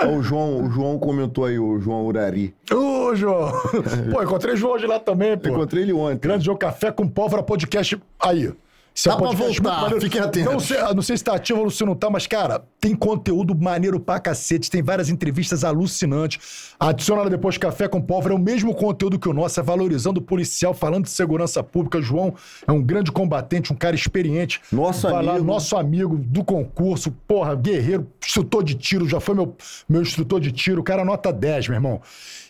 [0.09, 2.55] O, João, o João comentou aí, o João Urari.
[2.72, 3.52] Ô, João.
[4.10, 5.48] Pô, encontrei o João de lá também, pô.
[5.48, 6.18] Encontrei ele ontem.
[6.28, 8.01] Grande João Café com Pólvora Podcast.
[8.20, 8.52] Aí.
[8.94, 10.01] Esse Tá pra podcast voltar, muito maneiro.
[10.05, 10.52] fiquem atentos.
[10.52, 13.55] Não sei, não sei se tá ativo ou se não tá, mas, cara, tem conteúdo
[13.55, 14.70] maneiro pra cacete.
[14.70, 16.74] Tem várias entrevistas alucinantes.
[16.78, 18.35] Adiciona lá depois Café com Pólvora.
[18.35, 22.02] É o mesmo conteúdo que o nosso, é valorizando o policial, falando de segurança pública.
[22.02, 22.35] João
[22.66, 24.60] é um grande combatente, um cara experiente.
[24.70, 25.47] Nosso Vai lá, amigo.
[25.47, 27.10] nosso amigo do concurso.
[27.27, 29.09] Porra, guerreiro, instrutor de tiro.
[29.09, 29.56] Já foi meu,
[29.89, 30.82] meu instrutor de tiro.
[30.82, 32.01] Cara, nota 10, meu irmão.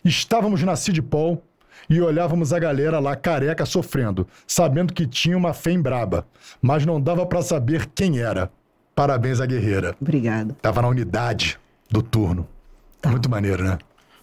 [0.04, 1.40] Estávamos na Cid Paul
[1.88, 6.26] e olhávamos a galera lá careca sofrendo, sabendo que tinha uma fém braba,
[6.60, 8.50] mas não dava pra saber quem era.
[8.94, 9.96] Parabéns à guerreira.
[10.00, 10.54] Obrigado.
[10.60, 11.58] Tava na unidade
[11.90, 12.46] do turno.
[13.06, 13.78] Muito maneiro, né?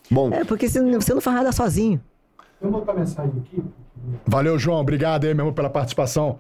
[0.10, 2.00] Bom, É, porque você não faz nada sozinho.
[2.62, 3.64] Eu vou botar mensagem aqui.
[4.26, 4.80] Valeu, João.
[4.80, 6.40] Obrigado aí, meu irmão, pela participação.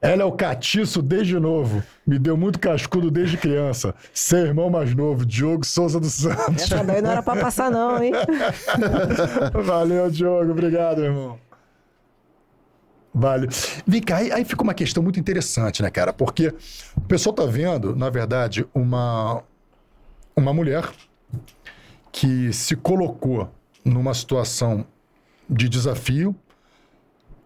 [0.00, 1.82] Ela é o catiço desde novo.
[2.06, 3.94] Me deu muito cascudo desde criança.
[4.14, 6.62] Seu irmão mais novo, Diogo Souza dos Santos.
[6.62, 8.12] Essa daí não era pra passar, não, hein?
[9.64, 10.52] Valeu, Diogo.
[10.52, 11.38] Obrigado, irmão.
[13.12, 13.48] Vale.
[13.84, 16.12] Vem cá, aí, aí fica uma questão muito interessante, né, cara?
[16.12, 16.54] Porque
[16.96, 19.42] o pessoal tá vendo, na verdade, uma,
[20.36, 20.88] uma mulher
[22.12, 23.50] que se colocou
[23.84, 24.86] numa situação
[25.50, 26.36] de desafio,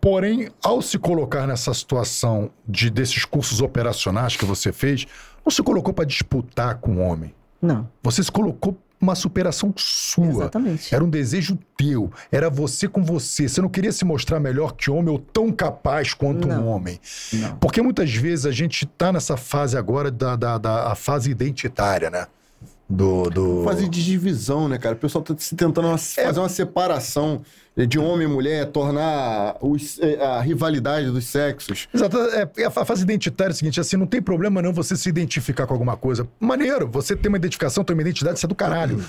[0.02, 5.06] porém, ao se colocar nessa situação de desses cursos operacionais que você fez,
[5.46, 7.32] não se colocou para disputar com o homem.
[7.62, 7.88] Não.
[8.02, 10.26] Você se colocou uma superação sua.
[10.26, 10.92] Exatamente.
[10.92, 12.10] Era um desejo teu.
[12.32, 13.48] Era você com você.
[13.48, 16.66] Você não queria se mostrar melhor que homem ou tão capaz quanto um Não.
[16.66, 17.00] homem.
[17.32, 17.56] Não.
[17.56, 22.26] Porque muitas vezes a gente tá nessa fase agora da, da, da fase identitária, né?
[22.96, 23.30] Do.
[23.30, 23.62] do...
[23.64, 24.94] Fazer de divisão, né, cara?
[24.94, 27.40] O pessoal tá se tentando uma- fazer uma separação
[27.88, 31.88] de homem e mulher, tornar os- eh, a rivalidade dos sexos.
[31.94, 32.18] Exato.
[32.18, 34.94] É, é a fa- fase identitária é o seguinte, assim, não tem problema não você
[34.94, 36.28] se identificar com alguma coisa.
[36.38, 39.02] Maneiro, você tem uma identificação, tem uma identidade, isso é do caralho.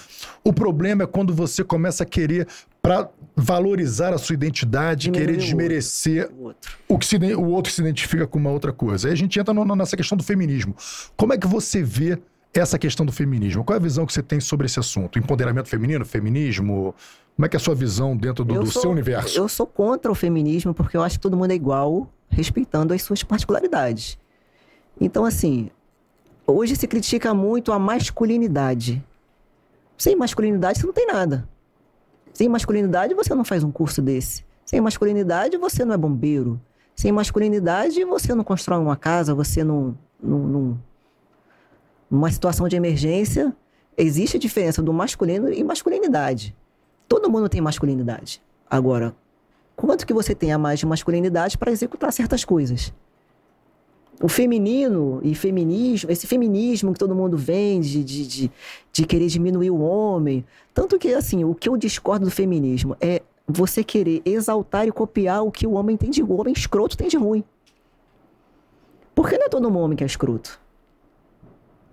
[0.45, 2.47] O problema é quando você começa a querer,
[2.81, 6.71] pra valorizar a sua identidade, Diminuir querer desmerecer O outro.
[6.87, 9.07] o que se o outro se identifica com uma outra coisa.
[9.09, 10.73] Aí a gente entra no- nessa questão do feminismo.
[11.17, 12.17] Como é que você vê
[12.61, 13.63] essa questão do feminismo?
[13.63, 15.17] Qual é a visão que você tem sobre esse assunto?
[15.17, 16.93] Empoderamento feminino, feminismo?
[17.35, 19.37] Como é que é a sua visão dentro do, do sou- seu universo?
[19.37, 23.01] Eu sou contra o feminismo porque eu acho que todo mundo é igual, respeitando as
[23.01, 24.17] suas particularidades.
[25.01, 25.71] Então, assim,
[26.45, 29.03] hoje se critica muito a masculinidade.
[29.97, 31.47] Sem masculinidade você não tem nada.
[32.33, 34.45] Sem masculinidade você não faz um curso desse.
[34.65, 36.59] Sem masculinidade você não é bombeiro.
[36.95, 39.97] Sem masculinidade você não constrói uma casa, você não.
[40.21, 40.79] não, não
[42.13, 43.51] numa situação de emergência,
[43.97, 46.55] existe a diferença do masculino e masculinidade.
[47.07, 48.39] Todo mundo tem masculinidade.
[48.69, 49.15] Agora,
[49.75, 52.93] quanto que você tem a mais de masculinidade para executar certas coisas?
[54.21, 58.51] O feminino e feminismo, esse feminismo que todo mundo vende, de, de,
[58.91, 60.45] de querer diminuir o homem.
[60.71, 65.43] Tanto que, assim, o que eu discordo do feminismo é você querer exaltar e copiar
[65.43, 67.43] o que o homem tem de o homem escroto tem de ruim.
[69.15, 70.61] Porque não é todo homem que é escroto.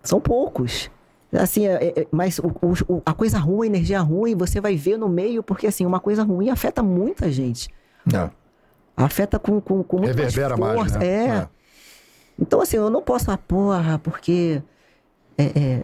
[0.03, 0.91] São poucos.
[1.33, 2.49] Assim, é- é- mas o-
[2.89, 6.01] o- a coisa ruim, a energia ruim, você vai ver no meio, porque assim, uma
[6.01, 7.69] coisa ruim afeta muita gente.
[8.13, 8.31] É.
[8.97, 10.99] Afeta com, com, com muito Reverbera mais, força.
[10.99, 11.07] né?
[11.39, 11.49] É.
[12.39, 14.61] Então, assim, eu não posso falar, porra, porque
[15.39, 15.83] é, é,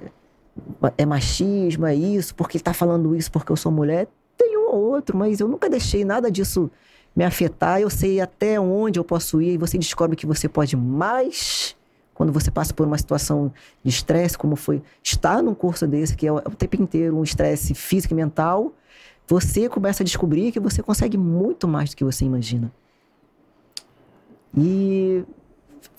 [0.98, 4.08] é machismo, é isso, porque ele tá falando isso porque eu sou mulher.
[4.36, 6.70] Tem um ou outro, mas eu nunca deixei nada disso
[7.14, 7.80] me afetar.
[7.80, 11.76] Eu sei até onde eu posso ir e você descobre que você pode mais
[12.16, 13.52] quando você passa por uma situação
[13.84, 17.74] de estresse, como foi estar num curso desse, que é o tempo inteiro um estresse
[17.74, 18.72] físico e mental.
[19.28, 22.72] Você começa a descobrir que você consegue muito mais do que você imagina.
[24.56, 25.22] E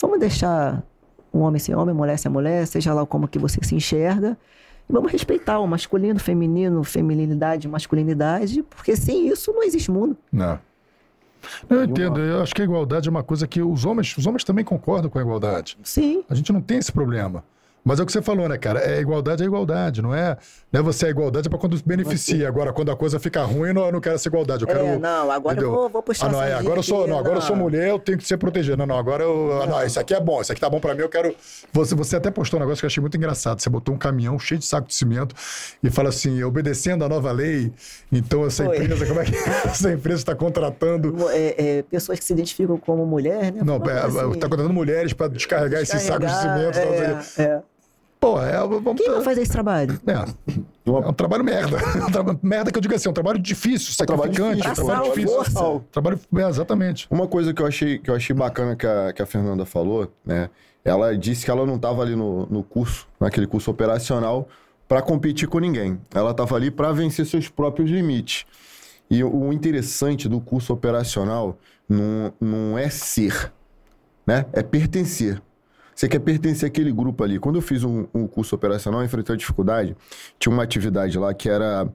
[0.01, 0.83] vamos deixar
[1.31, 4.35] um homem ser homem, mulher ser mulher, seja lá como que você se enxerga.
[4.89, 10.17] E vamos respeitar o masculino, feminino, feminilidade, masculinidade, porque sem isso não existe mundo.
[10.31, 10.59] Não.
[11.69, 14.43] Eu entendo, eu acho que a igualdade é uma coisa que os homens, os homens
[14.43, 15.77] também concordam com a igualdade.
[15.83, 16.23] Sim.
[16.29, 17.43] A gente não tem esse problema.
[17.87, 18.81] Mas é o que você falou, né, cara?
[18.81, 20.35] É igualdade é igualdade, não é?
[20.73, 22.45] Não é você é igualdade é pra quando beneficia.
[22.45, 24.63] Agora, quando a coisa fica ruim, eu não, eu não quero essa igualdade.
[24.63, 24.79] Eu quero.
[24.85, 25.71] É, não, agora eu entendeu?
[25.71, 27.55] vou- vou puxar Ah, não, é, agora eu sou, dica não, aqui, agora eu sou
[27.55, 27.63] não.
[27.63, 28.75] mulher, eu tenho que ser protegido.
[28.75, 29.61] Não, não, agora eu.
[29.61, 31.33] ah, Não, isso aqui é bom, isso aqui tá bom pra mim, eu quero.
[31.71, 33.61] Você, você até postou um negócio que eu achei muito engraçado.
[33.61, 35.33] Você botou um caminhão cheio de saco de cimento
[35.81, 37.71] e fala assim, obedecendo a nova lei,
[38.11, 38.79] então essa Foi.
[38.83, 39.31] empresa, como é que
[39.65, 41.15] essa empresa está contratando.
[41.29, 43.61] É, é, pessoas que se identificam como mulher, né?
[43.63, 46.85] Não, Falando é, assim, contratando mulheres pra descarregar esses sacos de descarregar, cimento.
[46.85, 47.41] tal, não sei o quê.
[47.41, 47.76] é, é.
[48.19, 49.99] Pô, é, vamos Quem vai fazer esse trabalho?
[50.07, 50.13] É.
[50.13, 51.77] É um trabalho merda.
[52.07, 54.87] Um traba- merda que eu digo assim, é um trabalho difícil, trabalho sacrificante, difícil, um
[54.87, 55.53] trabalho braçal, difícil.
[55.53, 55.85] força.
[55.91, 57.07] Trabalho, é, exatamente.
[57.11, 60.11] Uma coisa que eu achei, que eu achei bacana que a, que a Fernanda falou,
[60.25, 60.49] né?
[60.83, 64.47] Ela disse que ela não estava ali no, no curso, naquele curso operacional,
[64.87, 65.99] para competir com ninguém.
[66.15, 68.45] Ela estava ali para vencer seus próprios limites.
[69.09, 73.51] E o interessante do curso operacional não, não é ser,
[74.25, 74.45] né?
[74.53, 75.41] É pertencer.
[75.97, 77.39] Você quer pertencer àquele grupo ali.
[77.39, 79.97] Quando eu fiz um, um curso operacional, enfrentei a dificuldade,
[80.37, 81.91] tinha uma atividade lá que era,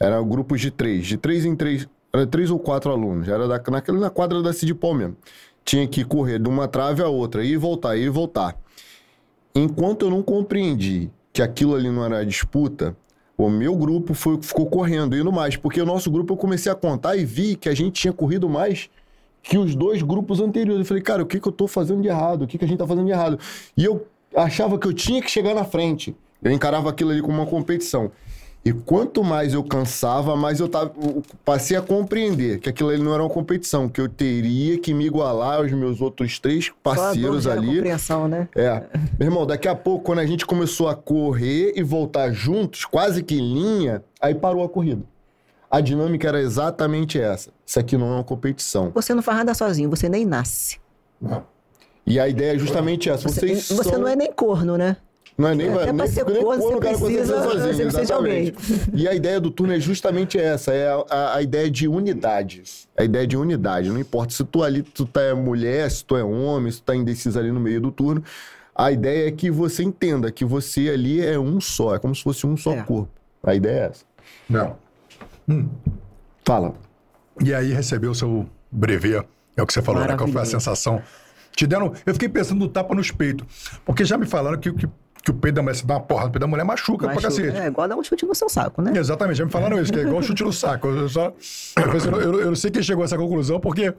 [0.00, 3.62] era grupos de três, de três em três, era três ou quatro alunos, era da,
[3.70, 5.16] naquela, na quadra da Cid Paul mesmo.
[5.62, 8.58] Tinha que correr de uma trave a outra, ir e voltar, ir e voltar.
[9.54, 12.96] Enquanto eu não compreendi que aquilo ali não era disputa,
[13.36, 16.74] o meu grupo foi, ficou correndo, indo mais, porque o nosso grupo eu comecei a
[16.74, 18.88] contar e vi que a gente tinha corrido mais
[19.44, 20.80] que os dois grupos anteriores.
[20.80, 22.42] Eu falei, cara, o que, que eu tô fazendo de errado?
[22.42, 23.38] O que, que a gente tá fazendo de errado?
[23.76, 26.16] E eu achava que eu tinha que chegar na frente.
[26.42, 28.10] Eu encarava aquilo ali como uma competição.
[28.64, 33.02] E quanto mais eu cansava, mais eu tava, eu passei a compreender que aquilo ali
[33.02, 37.46] não era uma competição, que eu teria que me igualar aos meus outros três parceiros
[37.46, 37.66] ali.
[37.66, 38.48] compreensão, né?
[38.56, 38.82] É.
[39.18, 43.22] Meu irmão, daqui a pouco, quando a gente começou a correr e voltar juntos, quase
[43.22, 45.02] que em linha, aí parou a corrida.
[45.76, 47.50] A dinâmica era exatamente essa.
[47.66, 48.90] Isso aqui não é uma competição.
[48.94, 50.78] Você não faz nada sozinho, você nem nasce.
[52.06, 53.28] E a ideia é justamente essa.
[53.28, 53.98] Você, Vocês você são...
[53.98, 54.96] não é nem corno, né?
[55.36, 58.04] Não é nem, Até nem, pra ser nem corno, você cara precisa- sozinho, você precisa
[58.06, 58.42] de alguém.
[58.56, 58.90] exatamente.
[58.94, 62.62] E a ideia do turno é justamente essa, é a, a- a ideia de unidade.
[62.96, 63.88] A ideia de unidade.
[63.88, 66.84] Não importa se tu ali, tu tá é mulher, se tu é homem, se tu
[66.84, 68.22] tá indeciso ali no meio do turno.
[68.72, 72.22] A ideia é que você entenda que você ali é um só, é como se
[72.22, 72.82] fosse um só É.
[72.82, 73.10] corpo.
[73.42, 74.04] A ideia é essa.
[74.48, 74.76] Não.
[76.44, 76.74] Fala.
[77.40, 79.24] E aí recebeu o seu brevet,
[79.56, 80.16] é o que você falou, né?
[80.16, 81.02] Qual foi a sensação?
[81.52, 81.92] Te deram.
[82.04, 83.46] Eu fiquei pensando no tapa nos peitos.
[83.84, 84.88] Porque já me falaram que, que,
[85.22, 87.14] que o peito da mulher, se dá uma porrada no peito da mulher, machuca, pra
[87.14, 87.28] Machuca.
[87.34, 87.56] cacete.
[87.56, 88.92] É igual dar um chute no seu saco, né?
[88.96, 90.88] Exatamente, já me falaram isso, que é igual chute no saco.
[90.88, 91.32] Eu, só,
[91.76, 93.94] eu, eu, eu, eu não sei quem chegou a essa conclusão, porque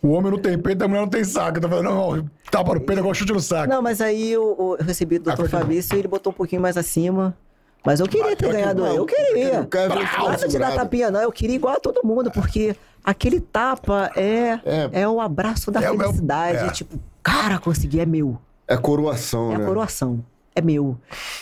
[0.00, 1.60] o homem não tem peito, a mulher não tem saco.
[1.60, 3.68] Tô falando, não, tapa no peito é igual chute no saco.
[3.68, 5.42] Não, mas aí eu, eu recebi do Ah, Dr.
[5.42, 5.60] continua.
[5.60, 7.36] Fabrício e ele botou um pouquinho mais acima.
[7.84, 8.82] Mas eu queria ter eu ganhado.
[8.82, 9.62] não, Eu queria.
[9.62, 11.20] ver esse Nada de dar tapinha, não.
[11.20, 14.90] Eu queria igual a todo mundo, porque aquele tapa é, É.
[15.02, 15.08] é.
[15.08, 16.58] o abraço da É é felicidade.
[16.68, 16.70] é.
[16.70, 18.38] Tipo, cara, consegui, é meu.
[18.68, 19.64] É coroação, É né?
[19.64, 20.24] a coroação.
[20.54, 20.96] É meu.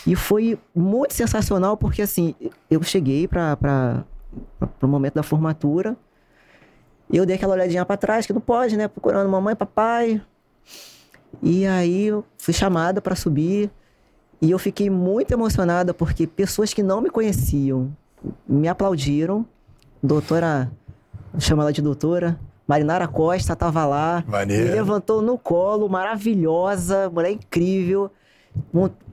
[0.06, 2.34] E foi muito sensacional, porque assim,
[2.70, 4.04] eu cheguei para
[4.80, 5.96] o momento da formatura.
[7.12, 8.86] E eu dei aquela olhadinha para trás, que não pode, né?
[8.88, 10.22] Procurando mamãe, papai.
[11.42, 13.70] E aí eu fui chamada para subir.
[14.40, 17.94] E eu fiquei muito emocionada, porque pessoas que não me conheciam
[18.48, 19.44] me aplaudiram.
[20.02, 20.70] Doutora,
[21.38, 22.38] chama ela de doutora.
[22.66, 24.24] Marinara Costa estava lá.
[24.26, 24.64] Maneiro.
[24.64, 28.10] Me levantou no colo, maravilhosa, mulher incrível.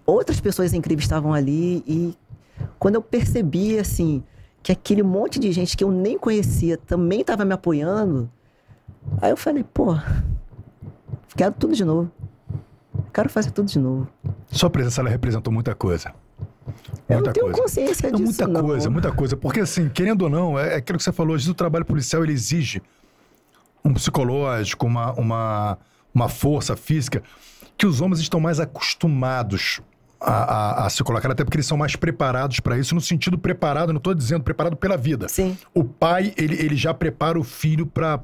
[0.06, 1.84] Outras pessoas incríveis estavam ali.
[1.88, 2.16] E
[2.80, 4.24] quando eu percebi, assim,
[4.64, 8.30] que aquele monte de gente que eu nem conhecia também estava me apoiando,
[9.22, 9.96] aí eu falei, pô,
[11.36, 12.12] quero tudo de novo.
[13.14, 14.08] Quero fazer tudo de novo.
[14.52, 16.14] Sua presença, ela representou muita coisa.
[17.08, 17.62] Eu Muita tenho coisa.
[17.62, 18.62] consciência Não, disso, muita não.
[18.68, 19.38] coisa, muita coisa.
[19.38, 21.86] Porque, assim, querendo ou não, é, é aquilo que você falou, às vezes o trabalho
[21.86, 22.82] policial ele exige
[23.84, 25.78] um psicológico, uma, uma,
[26.14, 27.24] uma força física
[27.78, 29.80] que os homens estão mais acostumados
[30.20, 30.32] a,
[30.82, 33.94] a- a se colocar, até porque eles são mais preparados para isso, no sentido preparado,
[33.94, 35.30] não estou dizendo preparado pela vida.
[35.30, 35.58] Sim.
[35.74, 38.20] O pai, ele, ele já prepara o filho para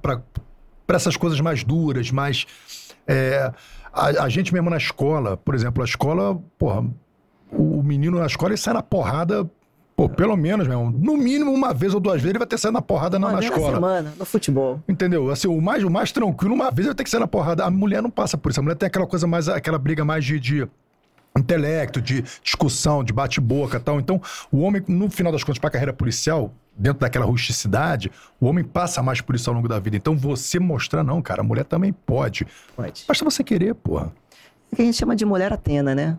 [0.90, 2.46] essas coisas mais duras, mais.
[3.08, 3.52] é,
[3.94, 6.84] a, a gente mesmo na escola, por exemplo, a escola, porra,
[7.52, 9.50] o, o menino na escola ele sai na porrada,
[9.96, 12.56] pô, pelo menos, meu, irmão, no mínimo uma vez ou duas vezes ele vai ter
[12.56, 13.76] que sair na porrada na, Uma na vez escola.
[13.76, 14.82] semana, no futebol.
[14.90, 15.30] Entendeu?
[15.30, 17.64] Assim, o mais, o mais tranquilo, uma vez vai ter que sair na porrada.
[17.64, 18.60] A mulher não passa por isso.
[18.60, 20.68] A mulher tem aquela coisa mais, aquela briga mais de, de
[21.38, 24.00] intelecto, de discussão, de bate-boca e tal.
[24.00, 24.22] Então,
[24.52, 28.64] o homem, no final das contas, para a carreira policial, dentro daquela rusticidade, o homem
[28.64, 29.96] passa mais por isso ao longo da vida.
[29.98, 32.46] Então, você mostrar, não, cara, a mulher também pode.
[32.76, 33.06] Pode.
[33.08, 34.12] Basta você querer, porra.
[34.72, 36.18] É que a gente chama de mulher Atena, né?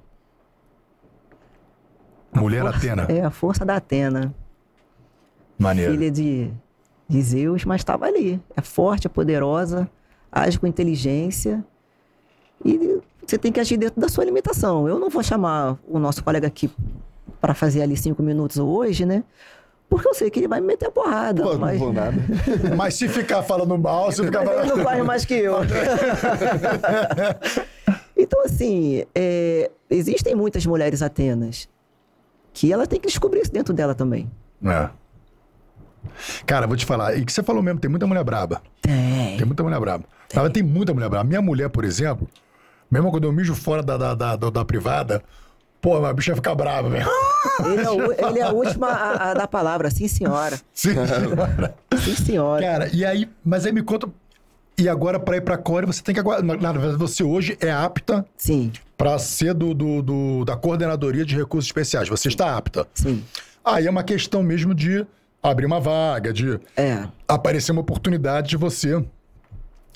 [2.35, 3.07] Mulher Força- Atena.
[3.11, 4.35] É, a força da Atena.
[5.59, 5.93] Maneiro.
[5.93, 6.51] Filha de,
[7.09, 8.41] de Zeus, mas estava ali.
[8.57, 9.89] É forte, é poderosa,
[10.31, 11.65] age com inteligência.
[12.65, 12.99] E
[13.31, 14.89] você tem que agir dentro da sua limitação.
[14.89, 16.71] Eu não vou chamar o nosso colega aqui
[17.41, 19.25] para fazer ali cinco minutos hoje, né?
[19.89, 21.43] Porque eu sei que ele vai me meter a porrada.
[21.43, 21.79] Pô, mas...
[21.79, 22.17] não vou nada.
[22.77, 24.79] Mas se ficar falando mal, se ficar Mas ele falando...
[24.79, 25.59] não corre mais que eu.
[28.17, 31.69] então, assim, é, existem muitas mulheres atenas
[32.53, 34.31] que ela tem que descobrir isso dentro dela também.
[34.65, 34.89] É.
[36.47, 38.63] Cara, vou te falar, e que você falou mesmo, tem muita mulher braba.
[38.81, 39.37] Tem.
[39.37, 40.05] Tem muita mulher braba.
[40.33, 41.25] Ela tem muita mulher braba.
[41.25, 42.29] Minha mulher, por exemplo,
[42.95, 45.23] mesmo quando eu mijo fora da, da, da, da- da privada,
[45.81, 47.07] pô, a bicha fica brava, velho.
[47.67, 50.59] Ele é, o- ele é a última a, a dar palavra, sim, senhora.
[50.73, 50.95] Sim.
[52.03, 52.63] Sim, senhora.
[52.65, 54.09] Cara, e aí, mas aí me conta.
[54.77, 56.45] E agora, pra ir pra Core, você tem que aguardar.
[56.45, 61.25] Na na verdade, você hoje é apta Sim, pra ser do, do- do- da Coordenadoria
[61.25, 62.09] de Recursos Especiais.
[62.09, 62.87] Você está apta.
[62.95, 63.23] sim.
[63.65, 65.07] Aí é uma questão mesmo de
[65.43, 69.03] abrir uma vaga, de É, aparecer uma oportunidade de você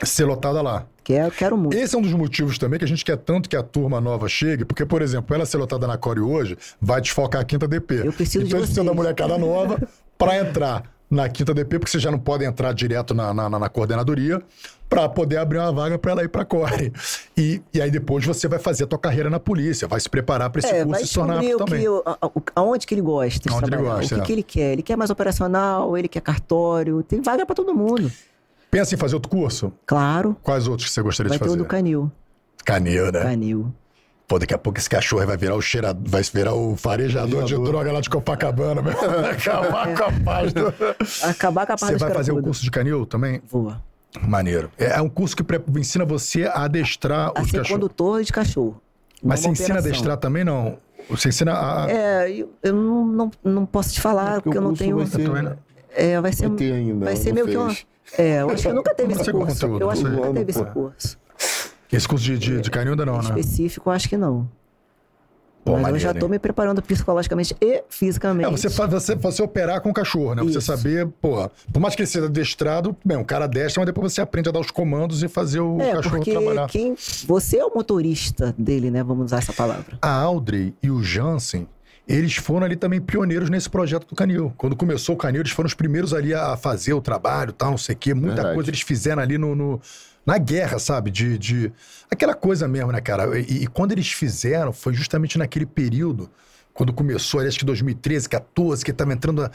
[0.07, 0.87] ser lotada lá.
[1.03, 1.77] quero, quero muito.
[1.77, 4.29] Esse é um dos motivos também que a gente quer tanto que a turma nova
[4.29, 8.03] chegue, porque, por exemplo, ela ser lotada na Core hoje vai desfocar a quinta DP.
[8.07, 8.97] Eu preciso de então, a gente precisa da vocês.
[8.97, 9.79] molecada nova
[10.17, 13.59] para entrar na quinta DP, porque você já não pode entrar direto na, na, na-
[13.59, 14.43] na coordenadoria,
[14.91, 16.93] para poder abrir uma vaga para ela ir para Core.
[17.37, 20.51] E, e aí depois você vai fazer a tua carreira na polícia, vai se preparar
[20.51, 21.81] para esse É, curso e se tornar o também.
[21.81, 24.25] que, a- aonde que ele gosta de Aonde ele gosta, o que, é.
[24.27, 24.73] que ele quer.
[24.73, 28.11] Ele quer mais operacional, ele quer cartório, tem vaga pra todo mundo.
[28.71, 29.73] Pensa em fazer outro curso?
[29.87, 31.63] Claro, Quais outros que você gostaria vai de ter o fazer?
[31.63, 32.13] do canil.
[32.65, 33.23] Canil, né?
[33.23, 33.73] Canil.
[34.27, 37.55] Pô, daqui a pouco esse cachorro vai virar o cheirado, vai virar o farejador de
[37.55, 38.93] droga lá de Copacabana, meu.
[38.93, 40.67] Vai acabar com a paz do...
[41.23, 42.45] Acabar com a parte Você vai fazer o cracudos.
[42.59, 43.41] curso de canil também?
[43.49, 43.75] Vou.
[44.21, 44.71] Maneiro.
[44.77, 47.71] É, é um curso que pre- ensina você a adestrar A os ser cachorros.
[47.71, 48.83] condutor de cachorro.
[49.23, 50.77] Mas você ensina a adestrar também, não?
[51.09, 51.91] Você ensina a...
[51.91, 54.97] É, eu, eu não, não, não posso te falar, porque eu o não tenho.
[54.99, 55.59] vai ser- vendo.
[55.95, 56.49] É, vai ser.
[56.49, 57.71] Vai ter ainda, Vai ser meio que uma.
[57.71, 57.87] fez.
[58.19, 59.47] É, eu acho que nunca teve esse curso.
[59.55, 60.71] conteúdo, Eu acho que nunca teve esse Pô.
[60.71, 61.19] curso.
[61.93, 63.29] Esse curso de, de, de canil ainda não, né?
[63.41, 64.49] Específico, eu acho que não.
[65.65, 66.31] Pô, Mas eu maneiro, já tô hein?
[66.33, 68.47] me preparando psicologicamente e fisicamente.
[68.47, 70.43] É, você, você, você operar com o cachorro, né?
[70.43, 70.63] Você Isso.
[70.63, 74.21] saber, pô, por mais que ele seja adestrado, bem, um cara adestra, mas depois você
[74.23, 76.69] aprende a dar os comandos e fazer o É, cachorro porque trabalhar.
[76.69, 76.95] quem.
[77.27, 79.03] Você é o motorista dele, né?
[79.03, 79.99] Vamos usar essa palavra.
[80.01, 81.67] A Audrey e o Jansen,
[82.09, 84.53] eles foram ali também pioneiros nesse projeto do Canil.
[84.57, 87.79] Quando começou o Canil, eles foram os primeiros ali a fazer o trabalho, tal, não
[87.79, 88.15] sei o quê.
[88.15, 88.55] Muita Verdade.
[88.55, 89.81] coisa eles fizeram ali no, no-
[90.25, 91.11] na guerra, sabe?
[91.11, 91.73] De, de
[92.11, 93.39] aquela coisa mesmo, né, cara?
[93.39, 96.31] E, e quando eles fizeram, foi justamente naquele período,
[96.75, 99.51] quando começou, ali, acho que 2013, 14, que tava entrando a-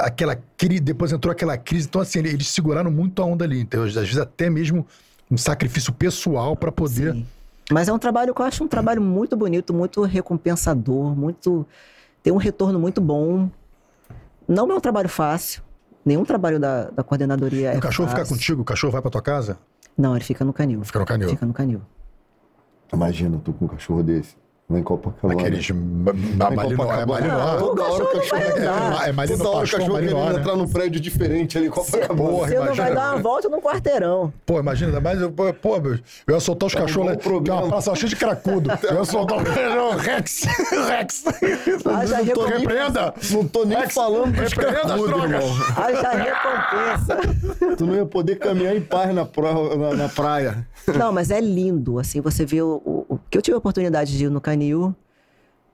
[0.00, 1.86] aquela crise, depois entrou aquela crise.
[1.86, 3.60] Então, assim, eles seguraram muito a onda ali.
[3.60, 4.86] Então, às vezes até mesmo
[5.30, 7.12] um sacrifício pessoal para poder.
[7.14, 7.26] Sim.
[7.70, 11.66] Mas é um trabalho que eu acho um trabalho muito bonito, muito recompensador, muito.
[12.22, 13.50] Tem um retorno muito bom.
[14.46, 15.62] Não é um trabalho fácil.
[16.04, 18.24] Nenhum trabalho da, da coordenadoria é o cachorro fácil.
[18.24, 19.58] fica contigo, o cachorro vai pra tua casa?
[19.98, 20.84] Não, ele fica no canil.
[20.84, 21.28] Fica no canil.
[21.28, 21.82] Fica no canil.
[22.92, 24.36] Imagina, tu com um cachorro desse.
[24.68, 25.40] Lá em Copacabana.
[25.40, 25.70] Aqueles.
[25.70, 27.06] ma- ma- Em Malinois, é.
[27.06, 27.58] Malinois.
[27.60, 29.06] Toda hora o cachorro vai querendo- andar.
[29.06, 30.40] É, é Toda hora o cachorro querendo Malinois, né?
[30.40, 32.30] entrar num prédio diferente ali em Copacabana.
[32.30, 32.84] Porra, Você não imagina.
[32.86, 34.32] vai dar uma volta no quarteirão.
[34.44, 35.20] Pô, imagina, mais.
[35.20, 37.44] eu- Pô, eu ia soltar os Tá um cachorros bom problema.
[37.44, 38.70] Tem uma praça cheia de cracudo.
[38.90, 39.96] Eu ia soltar o cachorro.
[39.98, 40.40] Rex!
[40.88, 41.24] Rex!
[41.86, 43.14] Haja não tô nem- Repreenda!
[43.30, 45.44] Não tô nem Rex, falando dos repreenda as cracudos, drogas.
[45.78, 47.76] Haja recompensa.
[47.76, 50.66] Tu não ia poder caminhar em paz na, pro- na- na praia.
[50.96, 54.30] Não, mas é lindo, assim, você vê o- que eu tive a oportunidade de ir
[54.30, 54.94] no Canil.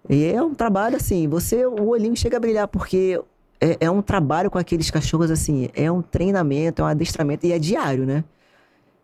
[0.08, 3.20] E é um trabalho, assim, você, o olhinho chega a brilhar, porque
[3.60, 7.52] é, é um trabalho com aqueles cachorros, assim, é um treinamento, é um adestramento, e
[7.52, 8.24] é diário, né?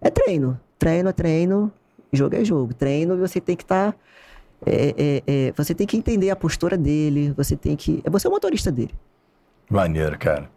[0.01, 0.59] É treino.
[0.79, 1.73] Treino é treino,
[2.13, 2.73] jogo é jogo.
[2.73, 3.97] Treino você tem que estar.
[5.57, 8.03] você tem que entender a postura dele, você tem que.
[8.09, 8.95] Você é o motorista dele.
[9.69, 10.49] Maneiro, cara.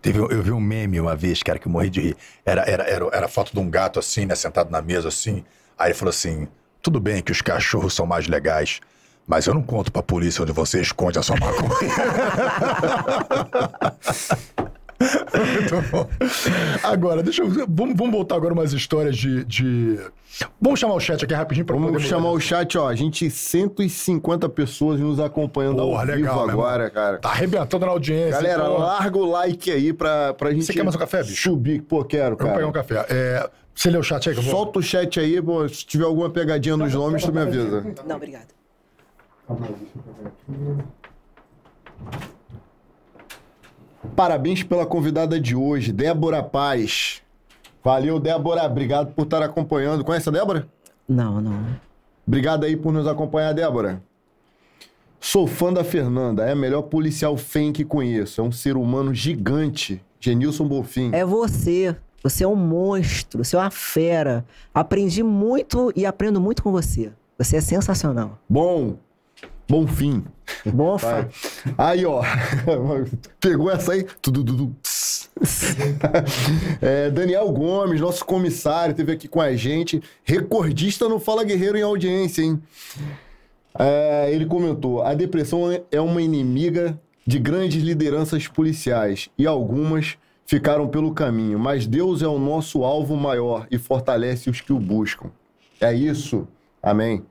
[0.00, 2.16] Teve, eu vi um meme uma vez, cara, que eu morri de rir.
[2.44, 5.44] Era, era, era, era foto de um gato assim, né, sentado na mesa assim.
[5.76, 6.48] Aí ele falou assim:
[6.84, 8.78] tudo bem que os cachorros são mais legais,
[9.26, 11.70] mas eu não conto pra polícia onde você esconde a sua maconha.
[15.34, 16.08] Muito bom.
[16.82, 17.48] Agora, deixa eu.
[17.68, 19.44] Vamos, vamos voltar agora umas histórias de.
[19.44, 19.98] de-
[20.60, 22.88] Vamos chamar o chat aqui rapidinho pra Vamos chamar o chat, ó.
[22.88, 27.18] A gente, 150 pessoas nos acompanhando Porra, ao legal, vivo agora, cara.
[27.18, 28.30] Tá arrebentando na audiência.
[28.32, 30.64] Galera, então, larga o like aí pra, pra gente.
[30.64, 31.50] Você quer mais um café, bicho?
[31.50, 31.82] Subir.
[31.82, 32.66] Pô, quero, Eu vou pegar cara.
[32.66, 33.06] um café.
[33.10, 34.52] É, você lê o chat aí que eu vou.
[34.52, 35.68] Solta o chat aí, pô.
[35.68, 37.84] Se tiver alguma pegadinha nos nomes, tu me avisa.
[38.06, 38.48] Não, obrigado.
[44.14, 47.22] Parabéns pela convidada de hoje, Débora Paz.
[47.82, 48.64] Valeu, Débora.
[48.64, 50.04] Obrigado por estar acompanhando.
[50.04, 50.68] Conhece a Débora?
[51.08, 51.66] Não, não.
[52.26, 54.02] Obrigado aí por nos acompanhar, Débora.
[55.20, 58.40] Sou fã da Fernanda, é a melhor policial fem que conheço.
[58.40, 60.02] É um ser humano gigante.
[60.20, 61.10] Genilson Bolfin.
[61.12, 61.96] É você.
[62.24, 64.46] Você é um monstro, você é uma fera.
[64.72, 67.12] Aprendi muito e aprendo muito com você.
[67.36, 68.38] Você é sensacional.
[68.48, 68.96] Bom,
[69.68, 70.24] bom fim.
[70.64, 71.28] Bom, fa...
[71.76, 72.22] Aí, ó.
[73.38, 74.06] Pegou essa aí?
[74.22, 74.74] Tudo.
[76.80, 80.00] É, Daniel Gomes, nosso comissário, esteve aqui com a gente.
[80.22, 82.62] Recordista no Fala Guerreiro em audiência, hein?
[83.76, 90.16] É, ele comentou: a depressão é uma inimiga de grandes lideranças policiais e algumas
[90.46, 94.78] ficaram pelo caminho, mas Deus é o nosso alvo maior e fortalece os que o
[94.78, 95.30] buscam.
[95.80, 96.46] É isso.
[96.82, 97.24] Amém.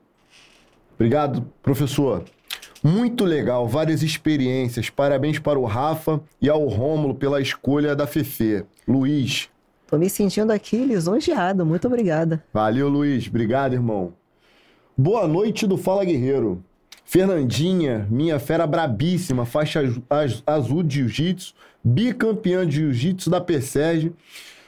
[0.96, 2.24] Obrigado, professor.
[2.84, 4.90] Muito legal, várias experiências.
[4.90, 8.66] Parabéns para o Rafa e ao Rômulo pela escolha da Fefe.
[8.86, 9.50] Luiz.
[9.88, 11.66] tô me sentindo aqui lisonjeado.
[11.66, 12.44] Muito obrigada.
[12.54, 13.28] Valeu, Luiz.
[13.28, 14.14] Obrigado, irmão.
[14.98, 16.64] Boa noite do Fala Guerreiro.
[17.06, 24.12] Fernandinha, minha fera brabíssima, faixa az- az- azul de jiu-jitsu, bicampeã de jiu-jitsu da PSERG.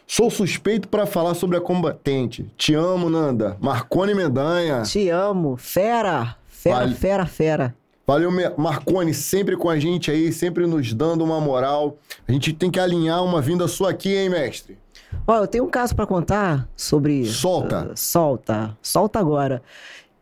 [0.07, 2.45] Sou suspeito para falar sobre a combatente.
[2.55, 3.57] Te amo, Nanda.
[3.59, 4.83] Marcone Mendanha.
[4.83, 5.57] Te amo.
[5.57, 6.35] Fera.
[6.47, 6.95] Fera, Vale.
[6.95, 7.75] fera, fera.
[8.07, 11.97] Valeu, Marcone, sempre com a gente aí, sempre nos dando uma moral.
[12.27, 14.77] A gente tem que alinhar uma vinda sua aqui, hein, mestre?
[15.25, 17.25] Ó, eu tenho um caso pra contar sobre.
[17.25, 17.89] Solta.
[17.91, 18.77] Ah, solta.
[18.83, 19.64] Solta agora.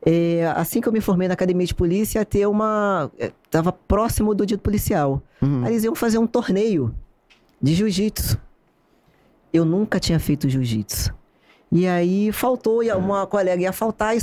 [0.05, 3.09] É, assim que eu me formei na academia de polícia, ia ter uma.
[3.17, 5.21] é, Tava próximo do dito policial.
[5.41, 5.63] Uhum.
[5.63, 6.93] Aí eles iam fazer um torneio
[7.61, 8.37] de jiu-jitsu.
[9.53, 11.13] Eu nunca tinha feito jiu-jitsu.
[11.71, 14.13] E aí faltou, e uma colega ia faltar,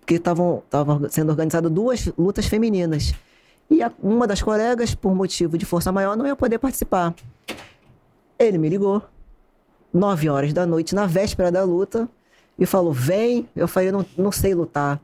[0.00, 3.12] porque estavam estavam sendo organizadas duas lutas femininas.
[3.70, 7.14] E a- uma das colegas, por motivo de força maior, não ia poder participar.
[8.38, 9.02] Ele me ligou,
[9.92, 12.08] nove horas da noite, na véspera da luta,
[12.60, 13.48] e falou: Vem.
[13.56, 15.00] Eu falei: Não, não sei lutar.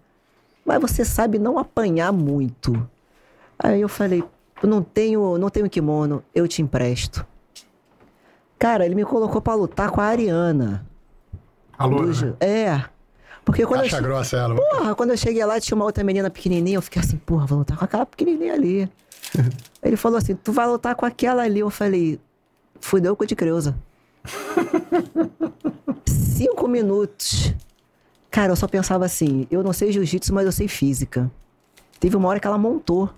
[0.65, 2.89] Mas você sabe não apanhar muito.
[3.59, 4.23] Aí eu falei:
[4.62, 7.26] "Eu Não tenho, não tenho kimono, eu te empresto.
[8.59, 10.85] Cara, ele me colocou pra lutar com a Ariana.
[11.78, 12.35] Alô, Do né?
[12.41, 12.85] É.
[13.44, 14.57] Porque quando eu, Caixa che- grossa ela.
[14.57, 17.59] porra, quando eu cheguei lá, tinha uma outra menina pequenininha, eu fiquei assim, porra, vou
[17.59, 18.91] lutar com aquela pequenininha ali.
[19.83, 21.60] ele falou assim, tu vai lutar com aquela ali.
[21.60, 22.18] Eu falei,
[22.81, 23.76] fudeu com o de Creuza.
[26.07, 27.55] Cinco minutos.
[28.31, 31.31] Cara, eu só pensava assim, eu não sei jiu-jitsu, mas eu sei física.
[31.99, 33.11] Teve uma hora que ela montou.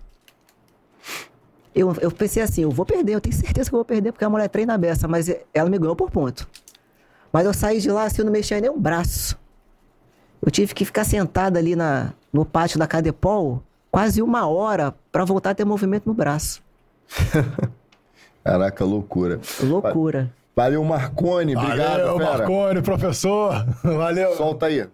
[1.75, 4.25] Eu, eu pensei assim, eu vou perder, eu tenho certeza que eu vou perder, porque
[4.25, 6.49] a mulher treina a beça, mas ela me ganhou por ponto.
[7.33, 9.39] Mas eu saí de lá assim, eu não mexia nem o braço.
[10.41, 15.25] Eu tive que ficar sentada ali na, no pátio da Cadepol quase uma hora para
[15.25, 16.63] voltar a ter movimento no braço.
[18.45, 19.41] Caraca, loucura.
[19.61, 20.33] Loucura.
[20.59, 21.55] Valeu, Marcone.
[21.57, 22.39] Obrigado, Valeu, fera.
[22.39, 23.65] Marcone, professor.
[23.85, 24.35] Valeu.
[24.37, 24.89] Solta aí.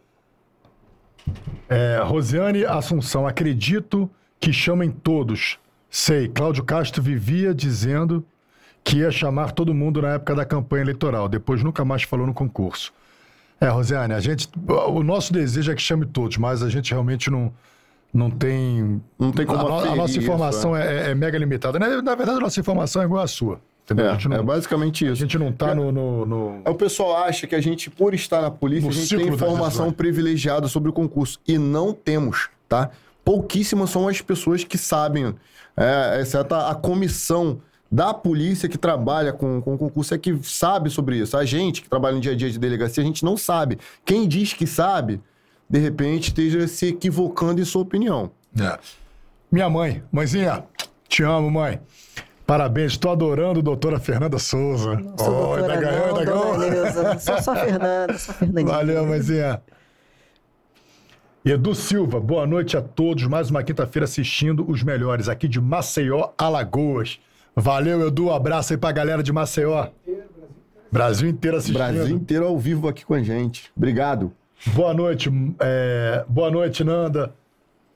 [1.70, 5.58] É, Rosiane Assunção, acredito que chamem todos.
[5.88, 8.22] Sei, Cláudio Castro vivia dizendo
[8.84, 12.34] que ia chamar todo mundo na época da campanha eleitoral, depois nunca mais falou no
[12.34, 12.92] concurso.
[13.58, 17.30] É, Rosiane, a gente, o nosso desejo é que chame todos, mas a gente realmente
[17.30, 17.50] não,
[18.12, 19.00] não tem...
[19.18, 21.78] Não tem como a, no- a nossa isso, informação é, é mega limitada.
[21.78, 23.58] Na, na verdade, a nossa informação é igual à sua.
[23.84, 24.06] Entendeu?
[24.06, 25.20] É, a, não, é basicamente a isso.
[25.20, 25.92] gente não tá no...
[25.92, 28.92] no- no- Aí O pessoal acha que a gente, por estar na polícia, No a
[28.92, 31.38] gente tem informação privilegiada sobre o concurso.
[31.46, 32.90] E não temos, tá?
[33.22, 35.34] Pouquíssimas são as pessoas que sabem,
[35.76, 37.60] é, exceto a comissão
[37.92, 41.36] da polícia que trabalha com, com o concurso é que sabe sobre isso.
[41.36, 43.78] A gente que trabalha no dia a dia de delegacia, a gente não sabe.
[44.04, 45.20] Quem diz que sabe,
[45.68, 48.30] de repente esteja se equivocando em sua opinião.
[48.58, 48.78] É.
[49.52, 50.64] Minha mãe, mãezinha,
[51.06, 51.78] te amo, mãe.
[52.46, 54.98] Parabéns, estou adorando a doutora Fernanda Souza.
[55.18, 57.18] Sou Oh, doutora, ainda ganhou, não, ainda ganhou.
[57.18, 58.66] Sou só a Fernanda, só a Fernandinha.
[58.76, 59.62] Valeu, mãezinha.
[61.44, 63.26] Edu Silva, boa noite a todos.
[63.26, 67.18] Mais uma quinta-feira assistindo os melhores aqui de Maceió, Alagoas.
[67.56, 68.30] Valeu, Edu.
[68.30, 69.88] Abraço aí pra galera de Maceió.
[70.90, 71.78] Brasil inteiro assistindo.
[71.78, 73.70] Brasil inteiro ao vivo aqui com a gente.
[73.76, 74.32] Obrigado.
[74.68, 77.34] Boa noite, é, boa noite, Nanda.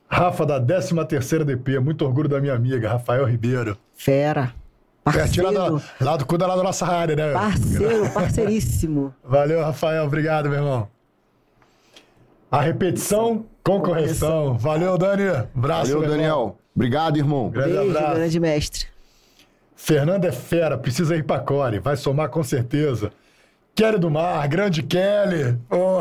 [0.09, 3.77] Rafa da 13 terceira DP, muito orgulho da minha amiga, Rafael Ribeiro.
[3.95, 4.53] Fera.
[5.05, 5.51] Lá, Parceiro.
[5.51, 7.31] do, lá do cuida lá da nossa área, né?
[7.31, 9.13] Parceiro, parceiríssimo.
[9.23, 10.87] Valeu, Rafael, obrigado, meu irmão.
[12.51, 14.57] A repetição com correção.
[14.57, 15.29] Valeu, Dani.
[15.55, 16.09] Abraço, Valeu.
[16.09, 16.57] Daniel.
[16.75, 17.49] Obrigado, irmão.
[17.49, 18.15] Grande Beijo, abraço.
[18.15, 18.87] grande mestre.
[19.75, 23.11] Fernanda é fera, precisa ir pra Core, vai somar com certeza.
[23.73, 25.57] Kelly do Mar, grande Kelly.
[25.69, 25.99] Oh,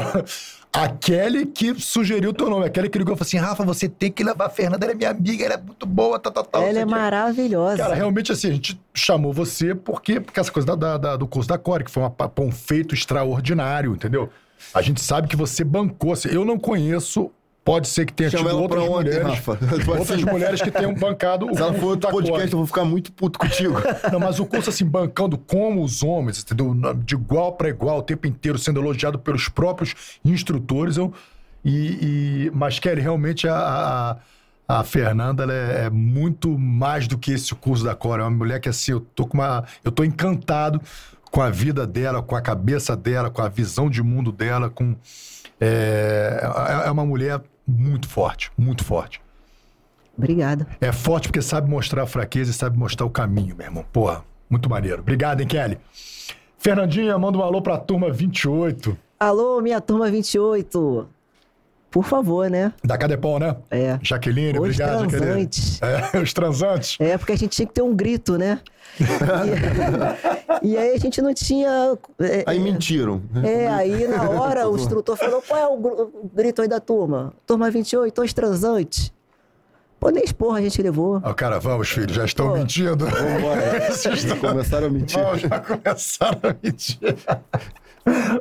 [0.73, 2.67] a Kelly que sugeriu o teu nome.
[2.67, 4.93] A Kelly que ligou e falou assim: Rafa, você tem que levar a Fernanda, ela
[4.93, 6.63] é minha amiga, ela é muito boa, tal, tal, tal.
[6.63, 7.77] Ela é maravilhosa.
[7.79, 11.49] Cara, realmente assim, a gente chamou você porque, porque essa coisa da- da- do curso
[11.49, 14.29] da Core, que foi uma um feito extraordinário, entendeu?
[14.75, 16.13] A gente sabe que você bancou.
[16.13, 17.31] assim, eu não conheço,
[17.69, 19.23] pode ser que tenha Chama tido outras ontem, mulheres.
[19.29, 19.59] Rafa.
[19.99, 23.13] Outras mulheres que tenham bancado o Se ela for outro podcast, eu vou ficar muito
[23.13, 23.75] puto contigo.
[24.11, 26.75] Não, mas o curso, assim, bancando como os homens, entendeu?
[27.05, 30.97] De igual para igual, o tempo inteiro sendo elogiado pelos próprios instrutores.
[30.97, 31.13] Eu,
[31.63, 34.17] e, e- mas, Kelly, realmente a,
[34.67, 38.23] a, a Fernanda é, é muito mais do que esse curso da Cora.
[38.23, 40.81] É uma mulher que, assim, eu tô, com uma, eu tô encantado
[41.31, 44.97] com a vida dela, com a cabeça dela, com a visão de mundo dela, com...
[45.61, 46.41] É,
[46.85, 49.21] é- é uma mulher muito forte, muito forte.
[50.17, 50.67] Obrigada.
[50.81, 53.85] É forte porque sabe mostrar a fraqueza e sabe mostrar o caminho, meu irmão.
[53.93, 55.01] Porra, muito maneiro.
[55.01, 55.79] Obrigado, hein, Kelly.
[56.57, 58.99] Fernandinha, manda um alô pra turma 28.
[59.21, 61.09] Alô, minha turma 28.
[61.91, 62.73] Por favor, né?
[62.84, 63.57] Da Cadepol, né?
[63.70, 63.99] É.
[64.02, 65.18] Jaqueline, Os obrigado, Jaqueline.
[65.18, 65.81] transantes.
[65.83, 66.97] É, os transantes.
[67.00, 68.60] É, porque a gente tinha que ter um grito, né?
[70.62, 71.97] E, e aí a gente não tinha.
[72.20, 73.23] é, Aí mentiram.
[73.42, 77.33] É, aí na hora o instrutor falou: qual é o, grito aí da turma?
[77.47, 79.12] Turma 28, os transantes.
[79.99, 81.20] Pô, nem esporra a gente levou.
[81.25, 82.55] Ó, cara, vamos, filho, já estão Pô.
[82.55, 83.07] mentindo.
[83.07, 83.89] Vambora.
[84.41, 85.18] Começaram a mentir.
[85.20, 86.99] Vamos, já começaram a mentir.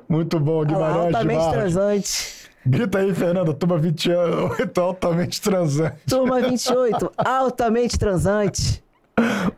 [0.07, 2.46] Muito bom, Guimarães altamente transante.
[2.65, 5.95] Grita aí, Fernanda, turma 28, altamente transante.
[6.07, 8.83] Turma 28, altamente transante.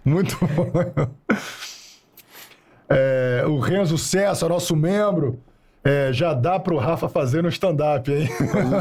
[0.05, 0.71] Muito bom.
[2.87, 5.39] É, o Renzo Cessa, nosso membro,
[5.83, 8.29] é, já dá pro Rafa fazer no stand-up, hein?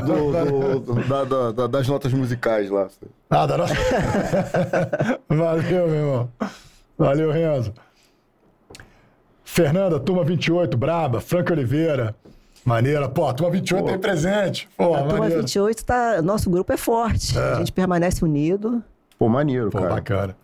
[0.06, 2.88] Do- do- do- da- da- da- das notas musicais lá.
[3.30, 3.66] Nada, não.
[5.36, 6.32] Valeu, meu irmão.
[6.98, 7.72] Valeu, Renzo.
[9.44, 11.20] Fernanda, turma 28, braba.
[11.20, 12.14] Franca Oliveira,
[12.68, 13.08] maneira.
[13.08, 14.68] Pô, a turma 28 aí presente.
[14.76, 15.40] Pô, A turma maneiro.
[15.42, 16.22] 28 tá.
[16.22, 17.36] Nosso grupo é forte.
[17.38, 18.82] A gente permanece unido.
[19.18, 19.94] Pô, maneiro, Pô, cara.
[19.94, 20.36] bacana.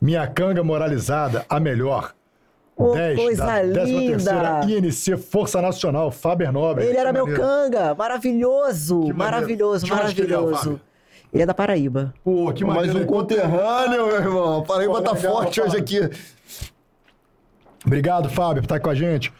[0.00, 2.12] Minha canga moralizada, a melhor.
[2.76, 4.86] Ô, 10 coisa da 13ª linda!
[4.86, 6.84] INC Força Nacional, Faber Nobre.
[6.84, 10.80] Ele era Que meu canga, maravilhoso, maravilhoso, é, maravilhoso.
[11.32, 12.12] Ele é da Paraíba.
[12.22, 13.00] Pô, que Mais maneiro.
[13.00, 14.58] um conterrâneo, meu irmão.
[14.58, 15.72] A Paraíba Pô, tá legal, forte Fábio.
[15.72, 16.10] hoje aqui.
[17.84, 19.32] Obrigado, Fábio, por estar com a gente.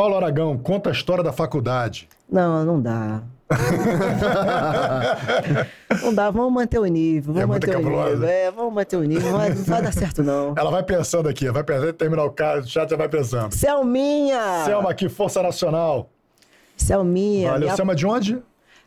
[0.00, 2.08] Paulo Aragão, conta a história da faculdade.
[2.26, 3.20] Não, não dá.
[6.02, 8.24] não dá, vamos manter o nível, vamos É manter o nível.
[8.26, 10.54] É, vamos manter o nível, vai, não vai dar certo não.
[10.56, 13.52] Ela vai pensando aqui, vai pensando, terminar o caso, chat já vai pensando.
[13.52, 14.64] Selminha!
[14.64, 16.08] Selma aqui, Força Nacional.
[16.78, 18.42] Selminha, Valeu, minha, Selma de onde?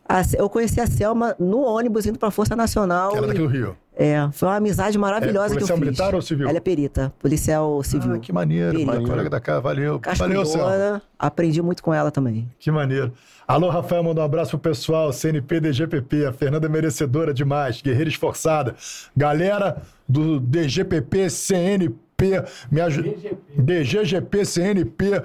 [0.08, 3.10] A eu conheci a Selma no ônibus indo pra Força Nacional.
[3.10, 3.76] Que era e- daqui do Rio.
[3.96, 5.86] É, foi uma amizade maravilhosa que eu policial fiz.
[5.86, 6.48] militar ou civil?
[6.48, 8.14] Ela é perita, policial civil.
[8.14, 8.92] Ah, que maneiro, Perita.
[8.92, 9.06] mano.
[9.08, 10.00] Colega da casa, valeu.
[10.16, 10.42] Valeu.
[10.42, 12.50] Cascudosa, aprendi muito com ela também.
[12.58, 13.12] Que maneiro.
[13.46, 18.10] Alô, Rafael, manda um abraço pro pessoal, CNP DGPP, a Fernanda é merecedora demais, guerreira
[18.10, 18.74] esforçada.
[19.16, 22.42] Galera do DGPP, CNP,
[22.72, 23.10] me ajuda.
[23.56, 25.22] DGGP, CNP,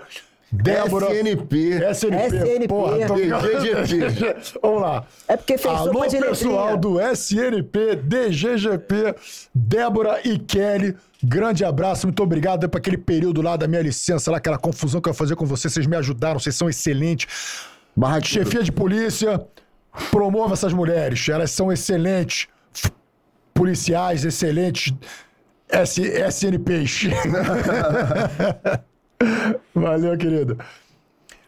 [0.51, 1.13] Débora.
[1.13, 1.55] SNP.
[1.91, 2.67] SNP, SNP.
[2.67, 4.35] porra, tô DGGP.
[4.61, 5.05] Vamos lá.
[5.27, 6.77] É porque fez Alô, sopa de pessoal letrinha.
[6.77, 9.15] do SNP, DGGP,
[9.53, 10.95] Débora e Kelly.
[11.23, 15.09] Grande abraço, muito obrigado por aquele período lá da minha licença, lá, aquela confusão que
[15.09, 15.73] eu ia fazer com vocês.
[15.73, 17.67] Vocês me ajudaram, vocês são excelentes.
[17.95, 19.45] Barra Chefia de polícia,
[20.09, 21.27] promova essas mulheres.
[21.29, 22.47] Elas são excelentes.
[23.53, 24.93] Policiais excelentes.
[25.67, 27.09] S SNPs.
[29.73, 30.57] Valeu, querido.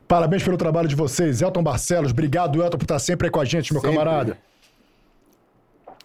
[0.07, 1.41] Parabéns pelo trabalho de vocês.
[1.41, 3.97] Elton Barcelos, obrigado, Elton, por estar sempre aí com a gente, meu Sempre.
[3.97, 4.37] camarada.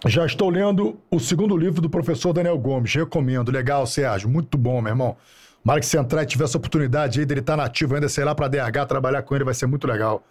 [0.07, 2.95] Já estou lendo o segundo livro do professor Daniel Gomes.
[2.95, 3.51] Recomendo.
[3.51, 4.29] Legal, Sérgio.
[4.29, 5.17] Muito bom, meu irmão.
[5.65, 8.33] Mara que você entrar e tiver essa oportunidade aí dele estar nativo ainda, sei lá,
[8.35, 10.23] para DH, trabalhar com ele, vai ser muito legal.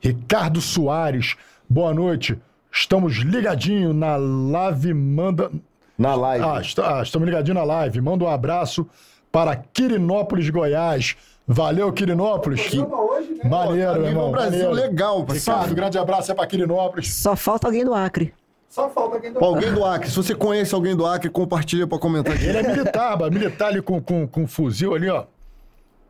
[0.00, 2.38] Ricardo Soares, boa noite.
[2.70, 4.92] Estamos ligadinho na live.
[4.92, 5.50] Manda.
[5.96, 6.44] Na live.
[6.44, 8.00] Ah, est- ah, estamos ligadinho na live.
[8.02, 8.86] Manda um abraço
[9.34, 11.16] para Quirinópolis, Goiás.
[11.44, 12.68] Valeu, Quirinópolis.
[12.68, 13.50] Programa hoje, né?
[13.50, 14.28] Maneiro, meu vivo irmão.
[14.28, 14.72] o Brasil, maneiro.
[14.72, 15.24] legal.
[15.24, 17.12] Ricardo, grande abraço é para Quirinópolis.
[17.12, 18.32] Só falta alguém do Acre.
[18.68, 20.08] Só falta quem Pra Alguém do Acre.
[20.08, 22.44] Se você conhece alguém do Acre, compartilha pra comentar aqui.
[22.44, 25.24] Ele é militar, militar ali com, com, com fuzil ali, ó.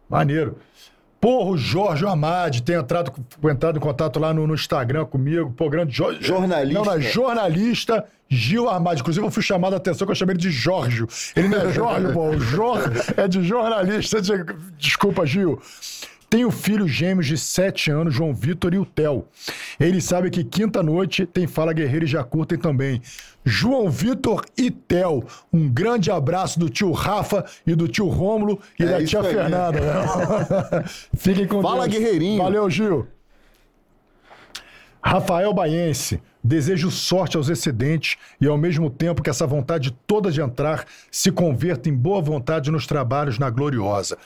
[0.07, 0.59] Maneiro.
[1.25, 3.11] Porra, o Jorge Amade tem entrado,
[3.45, 5.51] entrado em contato lá no, no Instagram comigo.
[5.57, 6.23] Pô, grande Jorge.
[6.23, 6.79] Jornalista.
[6.79, 9.01] Não, não, é jornalista Gil Armade.
[9.01, 11.07] Inclusive, eu fui chamado a atenção que eu chamei ele de Jorge.
[11.35, 12.29] Ele não é Jorge, pô.
[12.29, 14.21] O Jorge é de jornalista.
[14.21, 14.45] de-
[14.77, 15.59] Desculpa, Gil.
[16.35, 19.25] Tenho filhos gêmeos de 7 anos, João Vitor e o Theo.
[19.79, 23.01] Eles sabem que quinta-noite tem Fala Guerreiro e já curtem também.
[23.45, 25.25] João Vitor e Theo.
[25.53, 29.33] Um grande abraço do tio Rafa e do tio Rômulo e É da tia aí.
[29.33, 29.81] Fernanda.
[31.17, 32.03] Fiquem com Fala, Deus.
[32.03, 32.43] guerreirinho.
[32.43, 33.07] Valeu, Gil.
[35.01, 40.43] Rafael Baiense, desejo sorte aos excedentes e ao mesmo tempo que essa vontade toda de
[40.43, 44.19] entrar se converta em boa vontade nos trabalhos na Gloriosa.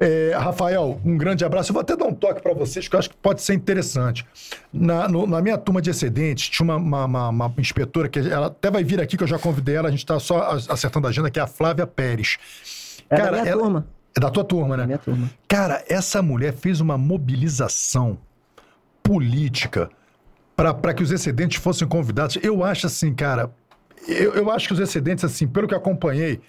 [0.00, 1.70] É, Rafael, um grande abraço.
[1.70, 4.26] Eu vou até dar um toque para vocês que eu acho que pode ser interessante.
[4.72, 8.46] Na, no- na minha turma de excedentes, tinha uma, uma- uma- uma inspetora que ela
[8.48, 11.10] até vai vir aqui, que eu já convidei ela, a gente está só acertando a
[11.10, 12.36] agenda, que é a Flávia Pérez.
[13.08, 13.86] É da minha ela- turma.
[14.16, 14.86] É da tua turma, né?
[14.86, 15.30] minha turma.
[15.48, 18.18] Cara, essa mulher fez uma mobilização
[19.02, 19.90] política
[20.56, 22.38] para que os excedentes fossem convidados.
[22.42, 23.50] Eu acho assim, cara.
[24.06, 26.40] Eu, eu acho que os excedentes, assim, pelo que eu acompanhei.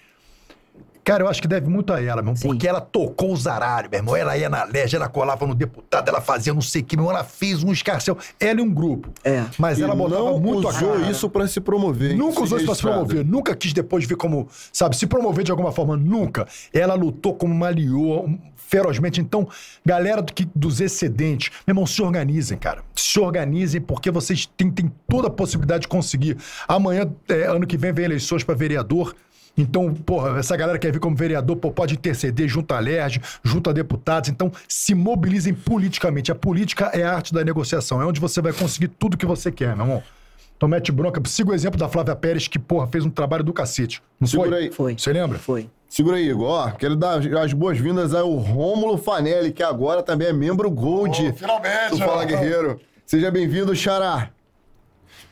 [1.02, 2.48] Cara, eu acho que deve muito a ela, meu irmão, Sim.
[2.48, 4.16] porque ela tocou os aralhos, meu irmão.
[4.16, 7.04] Ela ia na LEG, ela colava no deputado, ela fazia não sei o que, meu
[7.04, 7.16] irmão.
[7.16, 8.18] Ela fez um escarcel.
[8.40, 9.08] Ela e um grupo.
[9.22, 9.44] É.
[9.56, 11.08] Mas E ela botava não muito a usou cara.
[11.08, 12.16] isso pra se promover.
[12.16, 13.24] Nunca usou isso pra se promover.
[13.24, 15.96] Nunca quis depois vir como, sabe, se promover de alguma forma.
[15.96, 16.44] Nunca.
[16.72, 18.28] Ela lutou como uma leoa,
[18.68, 19.20] ferozmente.
[19.20, 19.48] Então,
[19.84, 22.82] galera do que- dos excedentes, meu irmão, se organizem, cara.
[22.94, 26.36] Se organizem, porque vocês têm, têm toda a possibilidade de conseguir.
[26.66, 29.14] Amanhã, é, ano que vem, vem eleições para vereador.
[29.58, 33.70] Então, porra, essa galera quer vir como vereador, pô, pode interceder junto à LERJ, junto
[33.70, 34.28] a deputados.
[34.28, 36.30] Então, se mobilizem politicamente.
[36.30, 38.02] A política é a arte da negociação.
[38.02, 40.02] É onde você vai conseguir tudo que você quer, meu irmão.
[40.56, 41.20] Então mete bronca.
[41.26, 44.02] Siga o exemplo da Flávia Pérez, que, porra, fez um trabalho do cacete.
[44.18, 44.58] Não Segura foi?
[44.58, 44.72] aí.
[44.72, 44.94] Foi.
[44.98, 45.38] Você lembra?
[45.38, 45.70] Foi.
[45.88, 46.48] Segura aí, Igor.
[46.48, 51.36] Ó, quero dar as boas-vindas ao Rômulo Fanelli, que agora também é membro Gold Oh,
[51.36, 52.26] finalmente, do Fala ó.
[52.26, 52.80] Guerreiro.
[53.04, 54.30] Seja bem-vindo, Xará.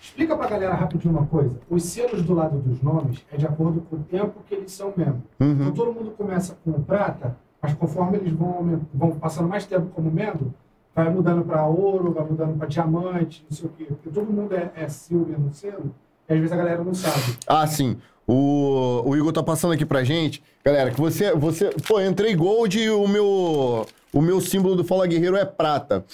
[0.00, 1.56] Explica pra galera rapidinho uma coisa.
[1.68, 4.92] Os selos do lado dos nomes é de acordo com o tempo que eles são
[4.96, 5.22] membros.
[5.40, 10.10] Então todo mundo começa com prata, mas conforme eles vão, vão passando mais tempo como
[10.10, 10.54] membro,
[10.94, 13.84] vai mudando para ouro, vai mudando para diamante, não sei o quê.
[13.84, 15.94] Porque todo mundo é, é silver no selo,
[16.28, 17.39] e às vezes a galera não sabe.
[17.47, 17.97] Ah, sim.
[18.26, 20.42] O, o Igor tá passando aqui pra gente.
[20.64, 21.34] Galera, que você.
[21.34, 26.05] você pô, entrei Gold e o meu, o meu símbolo do Fala Guerreiro é prata.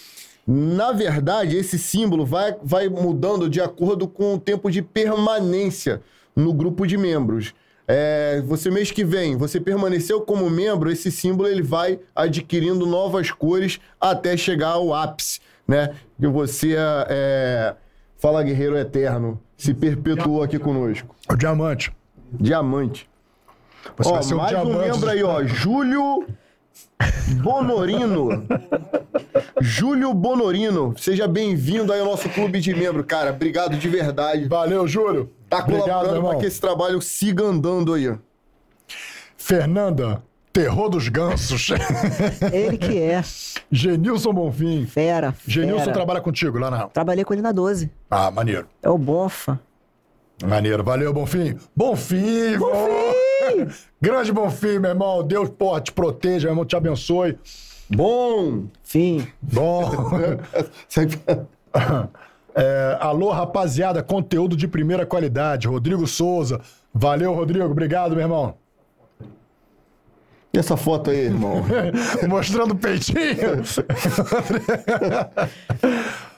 [0.47, 6.03] Na verdade, esse símbolo vai, vai mudando de acordo com o tempo de permanência
[6.35, 7.55] no grupo de membros.
[7.87, 13.31] É, você mês que vem, você permaneceu como membro, esse símbolo ele vai adquirindo novas
[13.31, 15.95] cores até chegar ao ápice, né?
[16.19, 17.75] Que você é,
[18.19, 21.15] Fala Guerreiro Eterno, se perpetuou aqui conosco.
[21.29, 21.93] O diamante.
[22.33, 23.09] Diamante.
[23.97, 24.91] Você Ó, vai ser um mais um diamante.
[24.91, 25.43] membro aí, ó.
[25.45, 26.27] Júlio
[27.43, 28.47] Bonorino.
[29.61, 30.95] Júlio Bonorino.
[30.97, 33.31] Seja bem-vindo aí ao nosso clube de membro, cara.
[33.31, 34.47] Obrigado de verdade.
[34.47, 35.31] Valeu, Júlio.
[35.51, 38.17] Tá colaborando para que esse trabalho siga andando aí.
[39.37, 40.23] Fernanda,
[40.53, 41.71] terror dos gansos.
[42.53, 43.21] Ele que é.
[43.71, 44.87] Genilson Bonfim.
[44.87, 45.93] Fera, Genilson fera.
[45.93, 46.89] trabalha contigo lá na.
[46.89, 47.91] Trabalhei com ele na 12.
[48.09, 48.69] Ah, maneiro.
[48.81, 49.59] É o Bonfa.
[50.45, 50.85] Maneiro.
[50.85, 51.59] Valeu, Bonfim.
[51.77, 52.57] Bonfim!
[52.57, 53.75] Bonfim!
[54.01, 55.23] Grande Bonfim, meu irmão.
[55.23, 57.39] Deus, porra, te proteja, meu irmão, te abençoe.
[57.91, 58.65] Bom!
[58.83, 59.27] Fim.
[59.43, 59.91] Bom.
[62.55, 65.69] É, alô, rapaziada, conteúdo de primeira qualidade.
[65.69, 66.61] Rodrigo Souza.
[66.93, 67.65] Valeu, Rodrigo.
[67.65, 68.55] Obrigado, meu irmão.
[70.53, 71.65] E essa foto aí, irmão?
[72.29, 73.19] Mostrando o peitinho.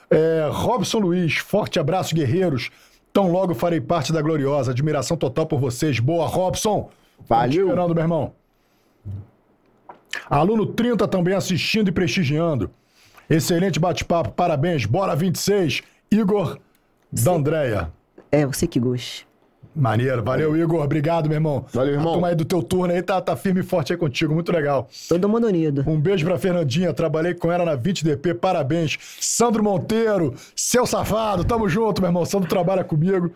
[0.09, 2.69] É, Robson Luiz, forte abraço, guerreiros.
[3.11, 4.69] Tão logo farei parte da gloriosa.
[4.69, 5.99] Admiração total por vocês.
[5.99, 6.91] Boa, Robson.
[7.27, 7.67] Valeu.
[7.67, 8.33] Esperando, meu irmão.
[10.29, 12.69] Aluno 30 também assistindo e prestigiando.
[13.27, 14.85] Excelente bate-papo, parabéns.
[14.85, 15.81] Bora 26.
[16.13, 16.59] Igor
[17.11, 17.91] da Andréia.
[18.31, 19.27] É, você que goste.
[19.75, 20.83] Maneiro, valeu, Igor.
[20.83, 21.65] Obrigado, meu irmão.
[21.73, 22.09] Valeu, irmão.
[22.09, 24.31] A turma aí do teu turno aí tá, tá firme e forte aí contigo.
[24.31, 24.87] Muito legal.
[25.09, 25.83] Todo mundo unido.
[25.87, 28.99] Um beijo pra Fernandinha, trabalhei com ela na 20DP, parabéns.
[29.19, 32.23] Sandro Monteiro, seu safado, tamo junto, meu irmão.
[32.25, 33.31] Sandro trabalha comigo.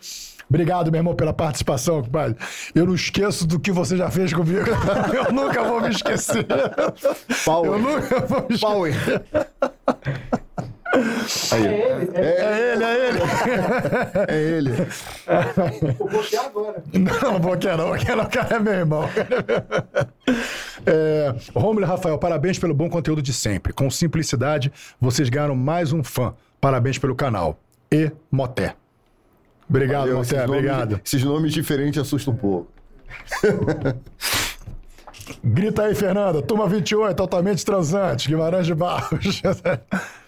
[0.47, 2.37] Obrigado, meu irmão, pela participação, compadre.
[2.73, 4.65] Eu não esqueço do que você já fez comigo.
[5.13, 6.45] Eu nunca vou me esquecer.
[7.43, 7.71] Power.
[7.71, 8.59] Eu nunca vou me esquecer.
[8.61, 8.93] Power.
[11.51, 13.19] É ele, é, É ele, é ele.
[14.27, 14.71] É ele.
[15.99, 16.83] eu vou ter agora.
[16.93, 17.97] Não, não vou querer, não.
[17.97, 19.09] Quero, não, cara é meu irmão.
[20.85, 23.73] É, Romulo e Rafael, parabéns pelo bom conteúdo de sempre.
[23.73, 26.33] Com simplicidade, vocês ganharam mais um fã.
[26.59, 27.59] Parabéns pelo canal.
[27.91, 28.75] E Moté.
[29.69, 30.27] Obrigado, Valeu, Moté.
[30.35, 31.01] esses nomes- Obrigado.
[31.05, 32.71] Esses nomes diferentes assustam um pouco.
[35.43, 36.41] Grita aí, Fernanda.
[36.41, 38.27] Turma 28, altamente transante.
[38.29, 39.41] Guimarães de Barros.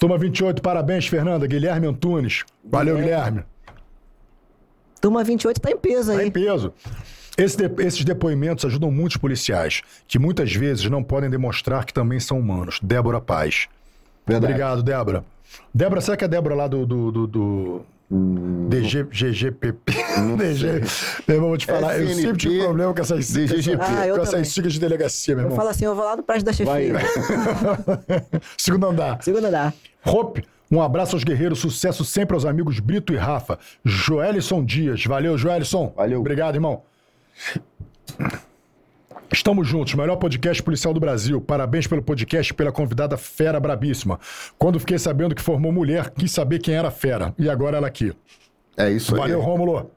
[0.00, 1.46] Turma 28, parabéns, Fernanda.
[1.46, 2.44] Guilherme Antunes.
[2.64, 3.44] Valeu, Guilherme.
[5.00, 6.26] Turma 28 tá em peso Tá aí.
[6.26, 6.72] em peso.
[7.36, 12.18] Esse de- esses depoimentos ajudam muitos policiais, que muitas vezes não podem demonstrar que também
[12.18, 12.80] são humanos.
[12.82, 13.68] Débora Paz.
[14.26, 14.52] Verdade.
[14.52, 15.24] Obrigado, Débora.
[15.72, 16.86] Débora, será que é a Débora lá do.
[16.86, 17.82] do, do, do...
[18.10, 19.92] DG, GGPP.
[20.36, 20.80] DG.
[21.28, 23.68] Meu irmão, vou te falar, eu FNP, sempre tive problema com essas siglas.
[23.80, 24.40] Ah, eu com também.
[24.40, 25.56] essas siglas de delegacia, meu Eu irmão.
[25.56, 26.74] falo assim, eu vou lá no Praça da Chefia.
[28.58, 29.22] Segundo andar.
[29.22, 29.72] Segundo andar.
[30.04, 33.58] Hope, um abraço aos guerreiros, sucesso sempre aos amigos Brito e Rafa.
[33.84, 35.92] Joelison Dias, valeu, Joelison.
[35.96, 36.18] Valeu.
[36.18, 36.82] Obrigado, irmão.
[39.32, 41.40] Estamos juntos, melhor podcast policial do Brasil.
[41.40, 44.18] Parabéns pelo podcast e pela convidada fera brabíssima.
[44.58, 47.32] Quando fiquei sabendo que formou mulher, quis saber quem era a fera.
[47.38, 48.12] E agora ela aqui.
[48.76, 49.20] É isso aí.
[49.20, 49.90] Valeu, Rômulo.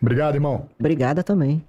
[0.00, 0.68] Obrigado, irmão.
[0.80, 1.62] Obrigada também.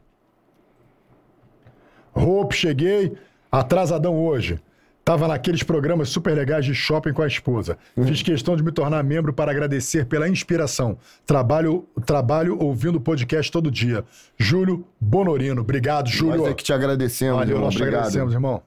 [2.15, 3.17] Hope, cheguei
[3.51, 4.59] atrasadão hoje.
[5.05, 7.77] Tava naqueles programas super legais de shopping com a esposa.
[8.05, 10.97] Fiz questão de me tornar membro para agradecer pela inspiração.
[11.25, 14.05] Trabalho, trabalho ouvindo o podcast todo dia.
[14.37, 15.59] Júlio Bonorino.
[15.61, 16.37] Obrigado, Júlio.
[16.43, 17.65] Nós é que te agradecemos, Valeu, irmão.
[17.65, 17.99] nós te Obrigado.
[17.99, 18.61] agradecemos, irmão.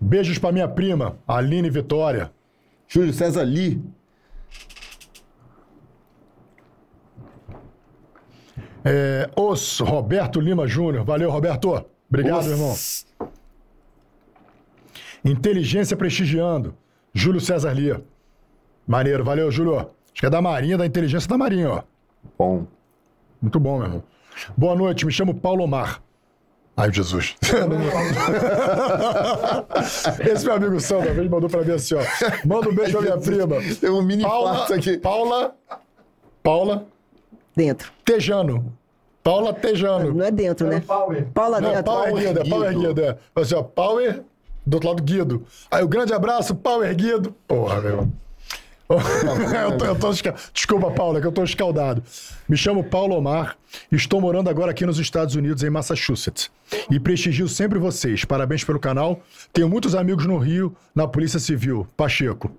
[0.00, 2.32] Beijos pra minha prima, Aline Vitória.
[2.88, 3.82] Júlio César Lee.
[8.82, 11.04] É, os Roberto Lima Júnior.
[11.04, 11.84] Valeu, Roberto.
[12.14, 12.76] Obrigado, Os- irmão.
[15.24, 16.74] Inteligência prestigiando.
[17.12, 18.02] Júlio César Lia.
[18.86, 19.78] Maneiro, valeu, Júlio.
[19.78, 19.88] Acho
[20.20, 21.82] que é da Marinha, da Inteligência da Marinha, ó.
[22.38, 22.66] Bom.
[23.40, 24.02] Muito bom, meu irmão.
[24.56, 26.00] Boa noite, me chamo Paulo Omar.
[26.76, 27.36] Ai, Jesus.
[30.28, 32.00] Esse meu amigo Sandro, uma vez mandou pra mim assim, ó.
[32.46, 33.56] Manda um beijo pra minha prima.
[33.80, 34.98] Tem um mini Paula, aqui.
[34.98, 35.54] Paula,
[36.42, 36.86] Paula
[37.56, 37.92] Dentro.
[38.04, 38.72] Tejano.
[39.24, 40.12] Paula Tejano.
[40.12, 40.80] Não é dentro, né?
[40.86, 41.26] Power.
[41.32, 41.84] Paula Não, dentro.
[41.84, 42.88] pau erguido, é pau erguido.
[42.88, 43.18] erguido, é.
[43.34, 44.22] Assim, ó, power,
[44.66, 45.42] do outro lado, Guido.
[45.70, 47.34] Aí, o grande abraço, pau erguido.
[47.48, 48.08] Porra, meu.
[48.86, 50.10] eu tô, eu tô
[50.52, 52.02] Desculpa, Paula, que eu tô escaldado.
[52.46, 53.56] Me chamo Paulo Omar,
[53.90, 56.50] estou morando agora aqui nos Estados Unidos, em Massachusetts.
[56.90, 58.26] E prestigio sempre vocês.
[58.26, 59.20] Parabéns pelo canal.
[59.54, 61.88] Tenho muitos amigos no Rio, na Polícia Civil.
[61.96, 62.50] Pacheco.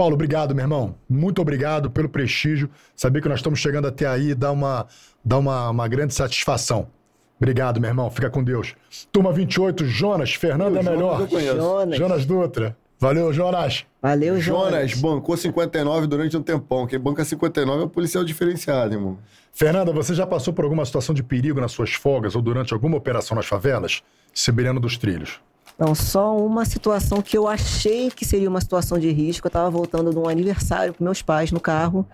[0.00, 0.94] Paulo, obrigado, meu irmão.
[1.06, 2.70] Muito obrigado pelo prestígio.
[2.96, 4.86] Saber que nós estamos chegando até aí dá uma,
[5.22, 6.88] dá uma, uma grande satisfação.
[7.36, 8.10] Obrigado, meu irmão.
[8.10, 8.74] Fica com Deus.
[9.12, 10.32] Turma 28, Jonas.
[10.32, 11.28] Fernando é melhor.
[11.28, 11.98] Jonas.
[11.98, 12.74] Jonas Dutra.
[12.98, 13.84] Valeu, Jonas.
[14.00, 14.94] Valeu, Jonas Jonas.
[14.94, 16.86] bancou 59 durante um tempão.
[16.86, 19.18] Quem banca 59 é o policial diferenciado, irmão.
[19.52, 22.96] Fernanda, você já passou por alguma situação de perigo nas suas folgas ou durante alguma
[22.96, 24.02] operação nas favelas?
[24.32, 25.40] Siberiano dos Trilhos.
[25.80, 29.46] Não, só uma situação que eu achei que seria uma situação de risco.
[29.46, 32.06] Eu tava voltando de um aniversário com meus pais no carro.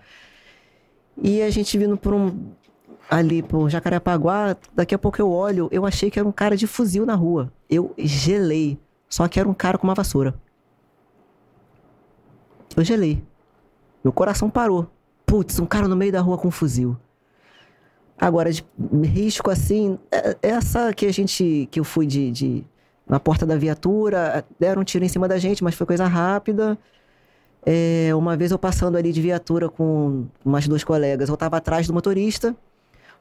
[1.21, 2.51] E a gente vindo por um.
[3.09, 6.65] Ali por Jacarepaguá, daqui a pouco eu olho, eu achei que era um cara de
[6.67, 7.51] fuzil na rua.
[7.69, 8.77] Eu gelei.
[9.09, 10.33] Só que era um cara com uma vassoura.
[12.75, 13.21] Eu gelei.
[14.03, 14.87] Meu coração parou.
[15.25, 16.95] Putz, um cara no meio da rua com um fuzil.
[18.17, 18.63] Agora, de
[19.05, 21.67] risco assim, é- essa que a gente.
[21.69, 22.31] que eu fui de.
[22.31, 22.65] de-
[23.07, 26.77] na porta da viatura, deram um tiro em cima da gente, mas foi coisa rápida.
[27.65, 31.87] É, uma vez eu passando ali de viatura com umas duas colegas, eu estava atrás
[31.87, 32.55] do motorista.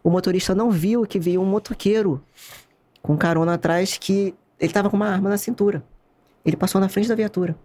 [0.03, 2.23] O motorista não viu que veio um motoqueiro
[3.03, 5.83] com carona atrás que ele estava com uma arma na cintura.
[6.45, 7.57] Ele passou na frente da viatura.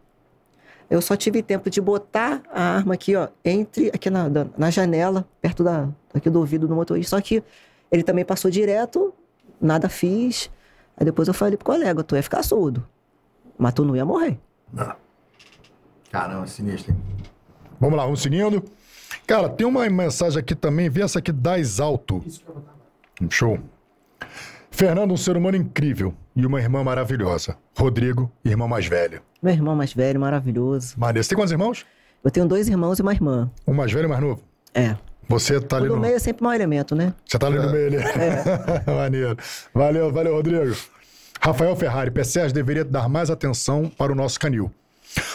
[0.90, 4.27] Eu só tive tempo de botar a arma aqui, ó, entre aqui na,
[4.58, 7.16] na janela, perto da, aqui do ouvido do motorista.
[7.16, 7.43] Só que
[7.91, 9.14] ele também passou direto,
[9.59, 10.50] nada fiz.
[11.02, 12.88] Aí depois eu falei pro colega, tu ia ficar surdo.
[13.58, 14.38] Mas tu não ia morrer.
[16.12, 17.02] Caramba, sinistro, hein?
[17.80, 18.64] Vamos lá, vamos seguindo.
[19.26, 22.22] Cara, tem uma mensagem aqui também, vê essa aqui das alto.
[22.24, 22.76] Isso que eu vou botar.
[23.32, 23.58] Show.
[24.70, 27.58] Fernando, um ser humano incrível e uma irmã maravilhosa.
[27.76, 29.24] Rodrigo, irmã mais velha.
[29.42, 30.94] Meu irmão mais velho, maravilhoso.
[31.00, 31.24] Maneiro.
[31.24, 31.84] Você tem quantos irmãos?
[32.24, 33.50] Eu tenho dois irmãos e uma irmã.
[33.66, 34.44] Um mais velho e mais novo?
[34.72, 34.96] É.
[35.32, 36.01] Você tá O ali do no...
[36.01, 37.14] meio é sempre mau elemento, né?
[37.26, 37.98] Você tá ali no meio ali.
[38.88, 39.38] Maneiro.
[39.74, 40.76] Valeu, valeu, Rodrigo.
[41.40, 44.72] Rafael Ferrari, PCS deveria dar mais atenção para o nosso canil.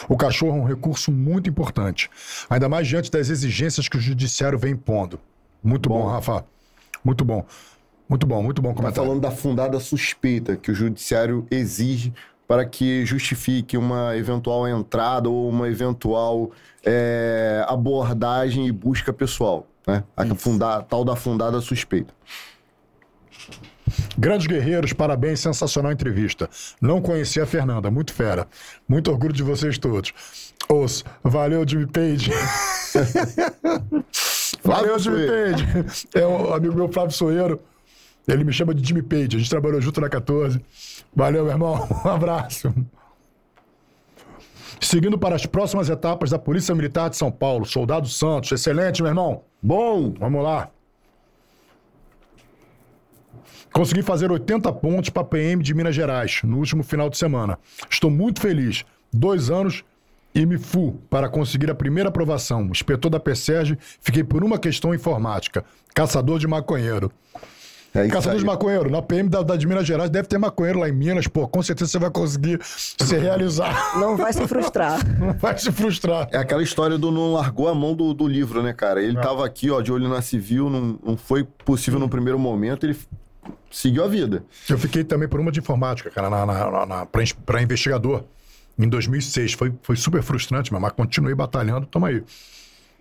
[0.07, 2.09] O cachorro é um recurso muito importante,
[2.49, 5.19] ainda mais diante das exigências que o judiciário vem impondo.
[5.63, 6.07] Muito bom, Bom.
[6.07, 6.45] Rafa.
[7.03, 7.45] Muito bom.
[8.09, 9.05] Muito bom, muito bom Tá comentário.
[9.09, 12.13] falando da fundada suspeita que o judiciário exige
[12.47, 16.51] para que justifique uma eventual entrada ou uma eventual
[16.85, 19.67] é, abordagem e busca pessoal.
[19.87, 20.03] Né?
[20.15, 22.13] A funda- tal da fundada suspeita.
[24.17, 26.49] Grandes guerreiros, parabéns, sensacional entrevista.
[26.81, 28.45] Não conhecia a Fernanda, muito fera.
[28.87, 30.13] Muito orgulho de vocês todos.
[30.69, 32.31] Os, valeu, Jimmy Page.
[34.61, 35.25] valeu, Jimmy.
[35.25, 36.07] Page.
[36.13, 37.61] É o amigo meu Flávio Soeiro.
[38.27, 39.37] Ele me chama de Jimmy Page.
[39.37, 40.59] A gente trabalhou junto na 14.
[41.15, 41.87] Valeu, meu irmão.
[42.03, 42.73] Um abraço.
[44.79, 48.51] Seguindo para as próximas etapas da Polícia Militar de São Paulo, Soldado Santos.
[48.51, 49.43] Excelente, meu irmão.
[49.61, 50.69] Bom, Vamos lá.
[53.71, 57.59] Consegui fazer 80 pontos para PM de Minas Gerais no último final de semana.
[57.89, 58.83] Estou muito feliz.
[59.13, 59.83] Dois anos
[60.33, 62.65] e me fu para conseguir a primeira aprovação.
[62.65, 65.63] Inspetor da PSERG, fiquei por uma questão informática.
[65.93, 67.11] Caçador de maconheiro.
[67.97, 68.39] É isso Caçador aí.
[68.39, 68.89] de maconheiro.
[68.89, 71.27] Na PM da, da de Minas Gerais deve ter maconheiro lá em Minas.
[71.27, 73.73] Pô, com certeza você vai conseguir se realizar.
[73.99, 74.99] Não vai se frustrar.
[75.19, 76.27] Não vai se frustrar.
[76.31, 79.01] É aquela história do não largou a mão do, do livro, né, cara?
[79.01, 79.05] É.
[79.05, 82.85] Ele tava aqui, ó, de olho na civil, não, não foi possível no primeiro momento,
[82.85, 82.97] ele
[83.71, 84.43] seguiu a vida.
[84.69, 88.23] Eu fiquei também por uma de informática, cara, na, na, na, pra investigador,
[88.77, 89.53] em 2006.
[89.53, 91.85] Foi, foi super frustrante, mas continuei batalhando.
[91.87, 92.23] Tamo aí.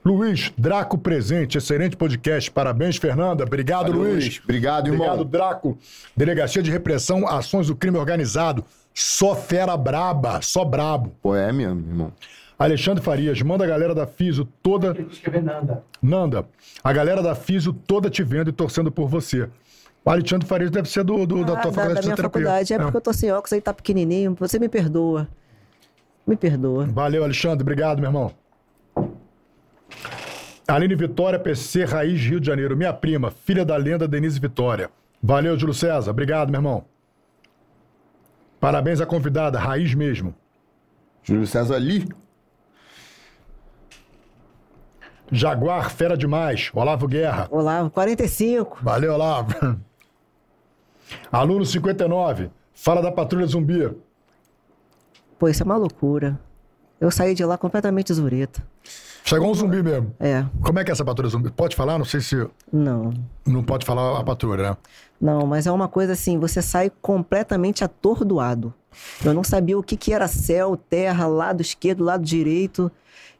[0.06, 2.48] Luiz, Draco presente, excelente podcast.
[2.52, 3.42] Parabéns, Fernanda.
[3.42, 4.24] Obrigado, Valeu, Luiz.
[4.24, 4.40] Luiz.
[4.44, 5.04] Obrigado, irmão.
[5.08, 5.78] Obrigado, Draco.
[6.16, 8.64] Delegacia de Repressão, Ações do Crime Organizado.
[8.94, 11.12] Só fera braba, só brabo.
[11.20, 12.12] Pô, é mesmo, irmão.
[12.56, 14.96] Alexandre Farias, manda a galera da Fiso toda.
[15.42, 15.82] Nanda.
[16.00, 16.46] Nanda,
[16.84, 19.48] a galera da Fiso toda te vendo e torcendo por você.
[20.04, 22.72] O Alexandre Farias deve ser do, do- da Ah, tua faculdade da de minha faculdade.
[22.72, 24.36] É porque eu tô sem óculos aí, tá pequenininho.
[24.38, 25.26] Você me perdoa.
[26.24, 26.86] Me perdoa.
[26.86, 27.62] Valeu, Alexandre.
[27.62, 28.32] Obrigado, meu irmão.
[30.66, 32.76] Aline Vitória, PC Raiz Rio de Janeiro.
[32.76, 34.90] Minha prima, filha da lenda Denise Vitória.
[35.22, 36.10] Valeu, Júlio César.
[36.10, 36.84] Obrigado, meu irmão.
[38.58, 40.34] Parabéns à convidada, Raiz mesmo.
[41.22, 42.08] Júlio César Lee.
[45.30, 46.70] Jaguar, fera demais.
[46.74, 47.48] Olavo Guerra.
[47.50, 48.78] Olá, 45.
[48.82, 49.54] Valeu, Olavo.
[51.30, 52.50] Aluno 59.
[52.74, 53.90] Fala da Patrulha Zumbi.
[55.38, 56.38] Pô, isso é uma loucura.
[57.00, 58.66] Eu saí de lá completamente zureta.
[59.28, 60.14] Chegou um zumbi mesmo.
[60.20, 61.50] É, Como é que é essa patrulha zumbi?
[61.50, 61.98] Pode falar?
[61.98, 62.46] Não sei se.
[62.72, 63.12] não.
[63.44, 64.76] Não pode falar a patrulha, né?
[65.20, 68.72] Não, mas é uma coisa assim, você sai completamente atordoado.
[69.24, 72.90] Eu não sabia o que, que era céu, terra, lado esquerdo, lado direito.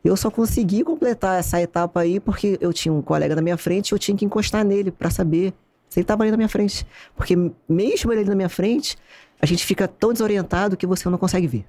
[0.05, 3.91] Eu só consegui completar essa etapa aí porque eu tinha um colega na minha frente
[3.91, 5.55] e eu tinha que encostar nele pra saber
[5.89, 6.85] se ele estava ali na minha frente.
[7.15, 7.37] Porque
[7.69, 8.97] mesmo ele ali na minha frente,
[9.41, 11.65] a gente fica tão desorientado que você não consegue ver.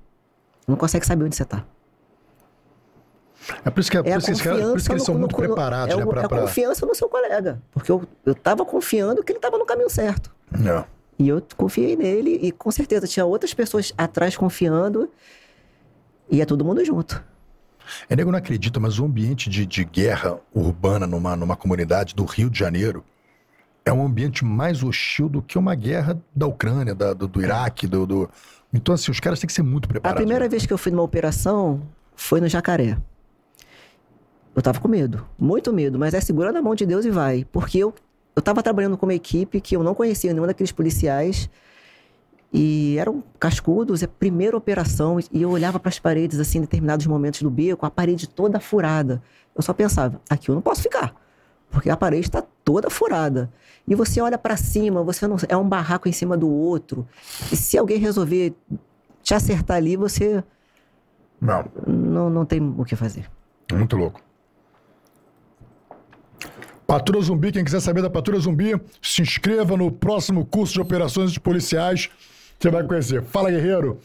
[0.68, 1.64] Não consegue saber onde você tá.
[3.66, 5.06] É por isso que, é, por É a isso que, por isso que eles confiança
[5.06, 6.06] são no- muito no- no- preparados, é, né?
[6.06, 6.42] Pra, é a pra...
[6.42, 7.62] confiança no seu colega.
[7.72, 10.32] Porque eu, eu tava confiando que ele tava no caminho certo.
[10.54, 10.84] É.
[11.20, 15.10] E eu confiei nele e com certeza tinha outras pessoas atrás confiando
[16.30, 17.24] e é todo mundo junto.
[18.10, 22.26] É, nego não acredita, mas o ambiente de, de guerra urbana numa, numa comunidade do
[22.26, 23.04] Rio de Janeiro
[23.86, 27.88] é um ambiente mais hostil do que uma guerra da Ucrânia, da- do, do Iraque,
[27.88, 28.30] do, do-
[28.74, 30.20] Então, assim, os caras têm que ser muito A preparados.
[30.22, 30.50] primeira né?
[30.50, 31.82] vez que eu fui numa operação
[32.14, 32.98] foi no Jacaré.
[34.58, 37.46] Eu tava com medo, muito medo, mas é segura na mão de Deus e vai.
[37.52, 37.94] Porque eu,
[38.36, 41.48] eu tava trabalhando com uma equipe que eu não conhecia nenhum daqueles policiais
[42.52, 46.62] e eram cascudos, é a primeira operação e eu olhava para as paredes assim em
[46.62, 49.22] determinados momentos do beco, a parede toda furada.
[49.56, 51.14] Eu só pensava, aqui eu não posso ficar,
[51.70, 53.54] porque a parede está toda furada.
[53.88, 57.08] E você olha pra cima, você não é um barraco em cima do outro.
[57.52, 58.56] E se alguém resolver
[59.22, 60.44] te acertar ali, você
[61.40, 63.30] Não, não, não tem o que fazer.
[63.72, 64.26] muito louco.
[66.88, 71.34] Patrulha Zumbi, quem quiser saber da Patrulha Zumbi, se inscreva no próximo curso de operações
[71.34, 72.10] de policiais.
[72.58, 73.22] Você vai conhecer.
[73.24, 74.00] Fala, guerreiro.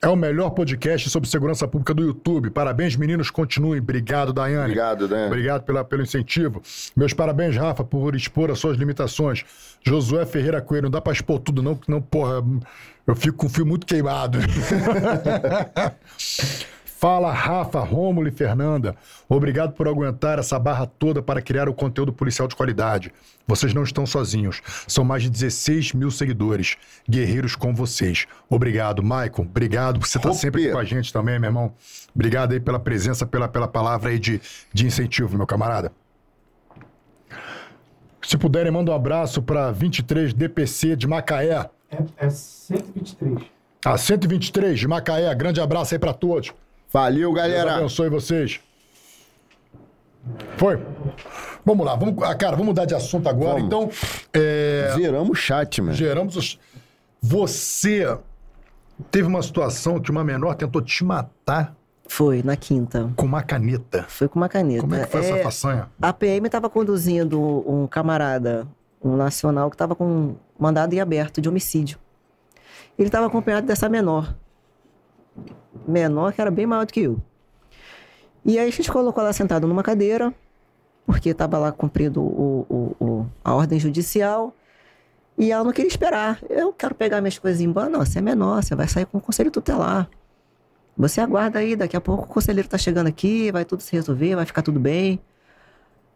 [0.00, 2.50] É o melhor podcast sobre segurança pública do YouTube.
[2.50, 3.28] Parabéns, meninos.
[3.28, 3.80] Continuem.
[3.80, 4.66] Obrigado, Daiane.
[4.66, 5.26] Obrigado, né?
[5.26, 6.62] Obrigado pela, pelo incentivo.
[6.96, 9.44] Meus parabéns, Rafa, por expor as suas limitações.
[9.84, 12.44] Josué Ferreira Coelho, não dá pra expor tudo, não, que não, porra,
[13.04, 14.38] eu fico com o fio muito queimado.
[16.98, 18.96] Fala, Rafa, Rômulo e Fernanda.
[19.28, 23.12] Obrigado por aguentar essa barra toda para criar o conteúdo policial de qualidade.
[23.46, 24.60] Vocês não estão sozinhos.
[24.84, 26.76] São mais de 16 mil seguidores.
[27.08, 28.26] Guerreiros com vocês.
[28.50, 29.42] Obrigado, Maicon.
[29.42, 30.40] Obrigado por você estar Roupê.
[30.40, 31.72] sempre aqui com a gente também, meu irmão.
[32.12, 34.40] Obrigado aí pela presença, pela, pela palavra aí de,
[34.72, 35.92] de incentivo, meu camarada.
[38.20, 41.70] Se puderem, manda um abraço para 23 DPC de Macaé.
[41.92, 43.46] É, é 123.
[43.84, 45.32] A 123 de Macaé.
[45.36, 46.52] Grande abraço aí para todos.
[46.92, 47.76] Valeu, Deus galera.
[47.76, 48.60] abençoe vocês.
[50.56, 50.78] Foi.
[51.64, 53.60] Vamos lá, vamos, ah, cara, vamos mudar de assunto agora.
[53.60, 53.66] Vamos.
[53.66, 53.90] Então,
[54.32, 55.94] é, Zeramos o chat, mano.
[55.94, 56.58] geramos os.
[57.20, 58.16] Você
[59.10, 61.74] teve uma situação que uma menor tentou te matar
[62.06, 63.10] Foi, na quinta.
[63.16, 64.04] com uma caneta.
[64.08, 64.80] Foi com uma caneta.
[64.80, 65.88] Como é que foi essa façanha?
[66.00, 68.66] A PM estava conduzindo um camarada,
[69.02, 71.98] um nacional, que estava com mandado em aberto de homicídio.
[72.98, 74.34] Ele estava acompanhado dessa menor.
[75.86, 77.18] Menor que era bem maior do que eu.
[78.44, 80.32] E aí a gente colocou ela sentada numa cadeira,
[81.06, 84.54] porque estava lá cumprindo o, o- o- a ordem judicial.
[85.36, 86.38] E ela não queria esperar.
[86.50, 87.88] Eu quero pegar minhas coisas e ir embora.
[87.88, 90.08] Não, você é menor, você vai sair com o conselho tutelar.
[90.96, 94.34] Você aguarda aí, daqui a pouco o conselheiro tá chegando aqui, vai tudo se resolver,
[94.34, 95.20] vai ficar tudo bem.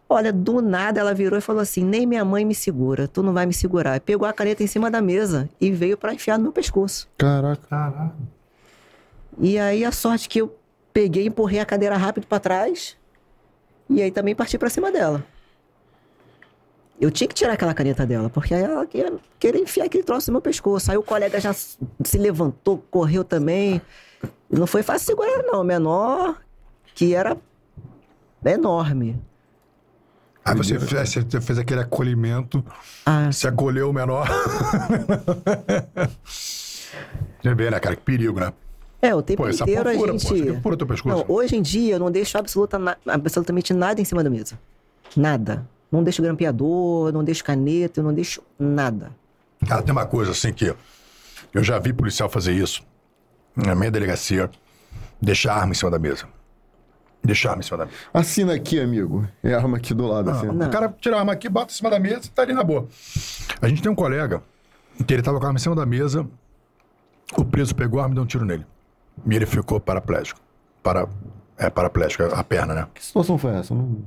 [0.08, 3.32] Olha, do nada ela virou e falou assim: nem minha mãe me segura, tu não
[3.32, 4.00] vai me segurar.
[4.00, 7.08] Pegou a caneta em cima da mesa e veio pra enfiar no meu pescoço.
[7.16, 7.62] Caraca.
[7.68, 8.12] Caralho.
[9.38, 10.56] E aí a sorte que eu
[10.92, 12.96] peguei, empurrei a cadeira rápido pra trás
[13.88, 15.24] e aí também parti pra cima dela.
[17.00, 20.30] Eu tinha que tirar aquela caneta dela, porque aí ela queria, queria enfiar aquele troço
[20.30, 20.90] no meu pescoço.
[20.90, 23.82] Aí o colega já se levantou, correu também.
[24.48, 25.64] Não foi fácil segurar, não.
[25.64, 26.40] Menor,
[26.94, 27.36] que era
[28.44, 29.20] enorme.
[30.44, 32.64] Aí você fez, você fez aquele acolhimento,
[33.06, 34.28] Ah, se acolheu o menor.
[37.42, 37.96] Você vê, né, cara?
[37.96, 38.52] Que perigo, né?
[39.02, 40.60] É, o tempo Pô, essa inteiro a fura, pô, gente.
[40.60, 41.16] fura teu pescoço.
[41.16, 44.56] Não, hoje em dia eu não deixo absoluta na- absolutamente nada em cima da mesa.
[45.16, 45.66] Nada.
[45.90, 49.10] Não deixo grampeador, não deixo caneta, eu não deixo nada.
[49.66, 50.72] Cara, tem uma coisa assim que
[51.52, 52.82] eu já vi policial fazer isso
[53.56, 54.48] na minha delegacia.
[55.20, 56.24] Deixar a arma em cima da mesa.
[57.24, 57.96] Deixar a arma em cima da mesa.
[58.14, 59.26] Assina aqui, amigo.
[59.42, 60.46] É a arma aqui do lado, assim.
[60.46, 60.66] Não.
[60.66, 62.62] O cara tira a arma aqui, bota em cima da mesa e tá ali na
[62.64, 62.86] boa.
[63.60, 64.42] A gente tem um colega
[65.06, 66.26] que ele tava com a arma em cima da mesa,
[67.36, 68.64] o preso pegou a arma e deu um tiro nele.
[69.28, 70.40] E ele ficou paraplégico.
[70.82, 71.08] Para,
[71.56, 72.86] é, paraplégico, a perna, né?
[72.94, 73.72] Que situação foi essa?
[73.74, 73.98] Não,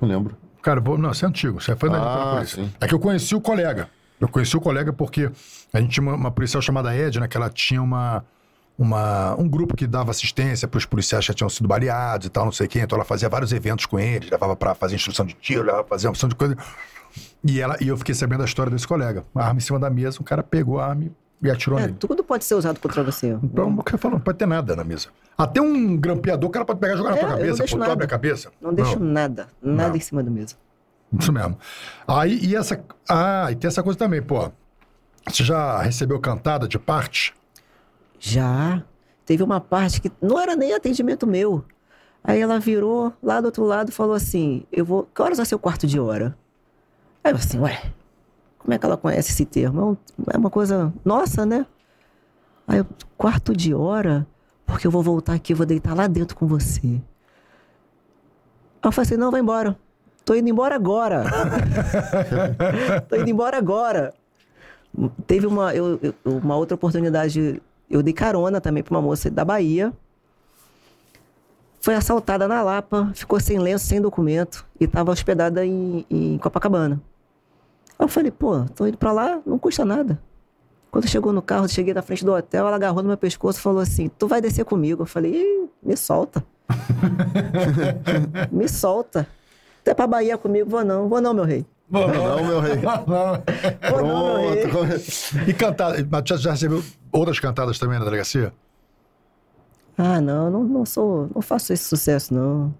[0.00, 0.36] não lembro.
[0.62, 2.62] Cara, vou, não, isso é antigo, isso é foi Ah, polícia.
[2.62, 2.72] sim.
[2.80, 3.88] É que eu conheci o colega.
[4.20, 5.30] Eu conheci o colega porque
[5.72, 8.22] a gente tinha uma, uma policial chamada Edna, que ela tinha uma,
[8.78, 12.30] uma, um grupo que dava assistência para os policiais que já tinham sido baleados e
[12.30, 12.82] tal, não sei quem.
[12.82, 15.96] Então ela fazia vários eventos com eles, levava para fazer instrução de tiro, levava pra
[15.96, 16.54] fazer uma opção de coisa.
[17.42, 19.24] E, ela, e eu fiquei sabendo da história desse colega.
[19.34, 21.12] Uma arma em cima da mesa, um cara pegou a arma e
[21.48, 21.94] atirou É, nele.
[21.94, 23.38] tudo pode ser usado contra você.
[23.42, 25.08] Então, o que eu falo, não pode ter nada na mesa.
[25.38, 27.76] Até um grampeador, o cara pode pegar e jogar na É, tua eu não cabeça,
[27.76, 28.50] pô, tu abre a cabeça.
[28.60, 29.96] Não deixo nada, nada Não.
[29.96, 30.56] em cima da mesa.
[31.16, 31.56] Isso mesmo.
[32.06, 32.84] Aí, e essa.
[33.08, 34.50] Ah, e tem essa coisa também, pô.
[35.28, 37.32] Você já recebeu cantada de parte?
[38.18, 38.82] Já.
[39.24, 41.64] Teve uma parte que não era nem atendimento meu.
[42.22, 45.04] Aí ela virou lá do outro lado e falou assim: Eu vou.
[45.14, 46.36] Que horas vai ser o quarto de hora?
[47.24, 47.80] Aí eu assim, ué,
[48.60, 49.98] como é que ela conhece esse termo?
[50.30, 51.66] É É uma coisa nossa, né?
[52.68, 54.26] Aí eu, quarto de hora?
[54.64, 56.86] Porque eu vou voltar aqui, eu vou deitar lá dentro com você.
[56.86, 57.00] Aí
[58.84, 59.76] eu falei assim: não, vai embora.
[60.24, 61.24] Tô indo embora agora.
[63.08, 64.14] Tô indo embora agora.
[65.26, 69.44] Teve uma, eu- eu- uma outra oportunidade, eu dei carona também pra uma moça da
[69.44, 69.92] Bahia.
[71.80, 77.00] Foi assaltada na Lapa, ficou sem lenço, sem documento e estava hospedada em, em Copacabana.
[78.00, 80.18] Aí eu falei, pô, tô indo pra lá, não custa nada.
[80.90, 83.62] Quando chegou no carro, cheguei na frente do hotel, ela agarrou no meu pescoço e
[83.62, 85.02] falou assim: Tu vai descer comigo?
[85.02, 86.42] Eu falei: me solta.
[88.50, 89.28] me solta.
[89.82, 91.64] Até pra Bahia comigo, vou não, vou não, meu rei.
[91.90, 92.76] Não, meu rei.
[93.90, 95.00] Vou não, meu rei.
[95.46, 96.04] E cantada.
[96.10, 98.52] Mas já, já recebeu outras cantadas também na delegacia?
[99.96, 102.74] Ah, não, não, não sou, não faço esse sucesso, não.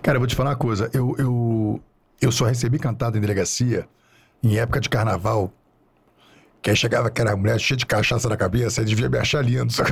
[0.00, 0.88] Cara, eu vou te falar uma coisa.
[0.92, 1.80] Eu, eu,
[2.22, 3.86] eu só recebi cantada em delegacia
[4.42, 5.52] em época de carnaval.
[6.60, 9.72] Que aí chegava aquela mulher cheia de cachaça na cabeça, aí devia me achar lindo.
[9.72, 9.82] Só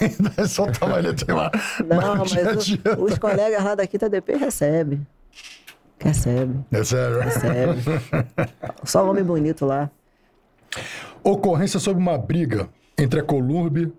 [0.00, 0.16] aí
[0.48, 1.50] soltava ali, tem lá.
[1.86, 2.32] Não, mas
[2.70, 5.06] o- os colegas lá da Quinta DP recebem.
[5.98, 7.20] Recebe, É sério.
[7.20, 7.80] recebe.
[8.84, 9.90] Só homem bonito lá.
[11.24, 13.92] Ocorrência sobre uma briga entre a Columbe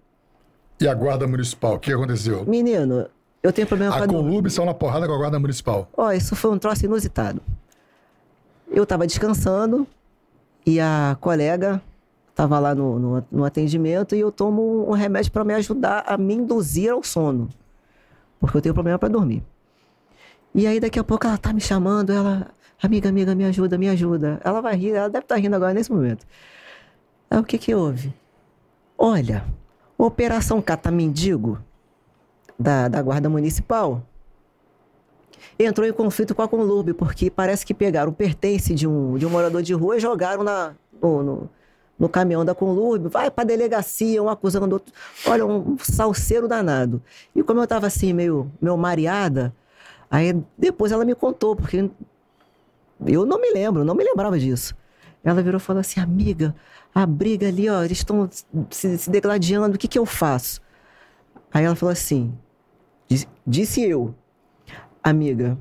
[0.79, 1.75] e a Guarda Municipal.
[1.75, 2.45] O que aconteceu?
[2.45, 3.07] Menino,
[3.43, 5.89] eu tenho problema A com a Columbe saiu na porrada com a Guarda Municipal.
[5.95, 7.41] Ó, isso foi um troço inusitado.
[8.69, 9.87] Eu tava descansando
[10.65, 11.81] e a colega
[12.35, 16.17] tava lá no, no, no atendimento e eu tomo um remédio para me ajudar a
[16.17, 17.49] me induzir ao sono.
[18.39, 19.43] Porque eu tenho problema para dormir.
[20.53, 22.47] E aí daqui a pouco ela tá me chamando, ela,
[22.81, 24.39] amiga, amiga, me ajuda, me ajuda.
[24.43, 26.25] Ela vai rir, ela deve estar rindo agora nesse momento.
[27.29, 28.13] Aí o que que houve?
[28.97, 29.43] Olha,
[29.97, 31.59] Operação Cata Mendigo
[32.57, 34.03] da, da Guarda Municipal
[35.59, 39.25] entrou em conflito com a Conlurb, porque parece que pegaram o pertence de um, de
[39.25, 41.49] um morador de rua e jogaram na, no, no,
[41.97, 44.93] no caminhão da Conlurb, vai pra delegacia, um acusando o outro.
[45.25, 47.01] Olha, um salseiro danado.
[47.35, 49.53] E como eu tava assim, meio, meio mareada,
[50.09, 51.89] aí depois ela me contou, porque
[53.05, 54.75] eu não me lembro, não me lembrava disso.
[55.23, 56.55] Ela virou e falou assim, amiga,
[56.93, 58.29] a briga ali, ó, eles estão
[58.69, 60.61] se, se degladiando, o que que eu faço?
[61.51, 62.33] Aí ela falou assim,
[63.45, 64.13] disse eu,
[65.09, 65.57] amiga,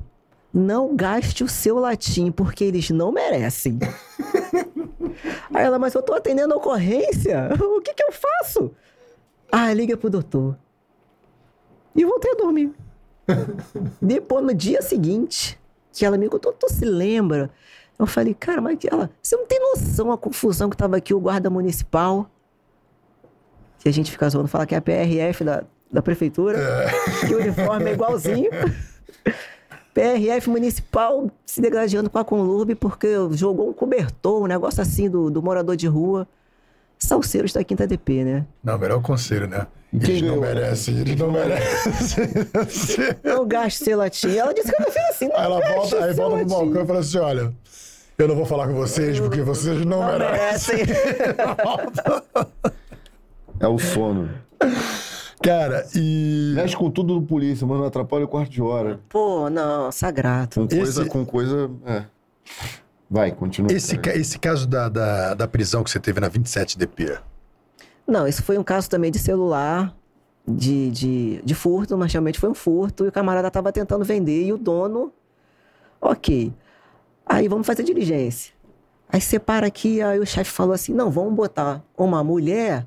[0.53, 3.79] não gaste o seu latim, porque eles não merecem.
[5.53, 8.71] Aí ela, mas eu tô atendendo a ocorrência, o que que eu faço?
[9.51, 10.57] Ah, liga pro doutor.
[11.95, 12.73] E voltei a dormir.
[14.01, 15.59] Depois, no dia seguinte,
[15.91, 17.49] que ela me contou, tu se lembra?
[17.97, 21.19] Eu falei, cara, mas ela, você não tem noção a confusão que tava aqui o
[21.19, 22.29] guarda municipal?
[23.79, 26.59] Que a gente fica zoando, fala que é a PRF da, da prefeitura,
[27.27, 28.51] que o uniforme é igualzinho.
[29.93, 35.29] PRF municipal se degradando com a Conlurb porque jogou um cobertor, um negócio assim do,
[35.29, 36.27] do morador de rua.
[36.99, 38.45] Salseiros da Quinta DP, né?
[38.63, 39.67] Não, melhor conselho, né?
[40.03, 42.27] quem Eles não merecem, eles não merecem.
[43.23, 44.35] Não gaste seu latim.
[44.35, 45.27] Ela disse que eu não fiz assim.
[45.27, 47.53] Não Aí ela volta, aí volta pro balcão e fala assim: olha,
[48.17, 50.77] eu não vou falar com vocês porque vocês não, Não merecem.
[50.77, 50.97] merecem.
[53.59, 54.29] É o sono.
[55.41, 56.53] Cara, e.
[56.55, 58.99] Mexe com tudo do polícia, mano, atrapalha o quarto de hora.
[59.07, 60.55] Pô, não, sagrado.
[60.55, 61.69] Com coisa, Esse- com coisa.
[61.85, 62.03] É.
[63.09, 63.71] Vai, continua.
[63.71, 67.19] Esse, ca- esse caso da, da, da prisão que você teve na 27DP.
[68.05, 69.95] Não, isso foi um caso também de celular,
[70.47, 74.43] de, de, de furto, mas realmente foi um furto, e o camarada tava tentando vender,
[74.45, 75.13] e o dono,
[76.01, 76.53] ok.
[77.25, 78.53] Aí vamos fazer diligência.
[79.09, 82.85] Aí separa aqui, aí o chefe falou assim: não, vamos botar uma mulher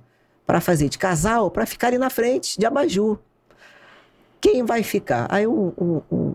[0.50, 3.20] para fazer de casal, para ficar ali na frente, de abajur.
[4.40, 5.28] Quem vai ficar?
[5.30, 6.34] Aí um, um, um,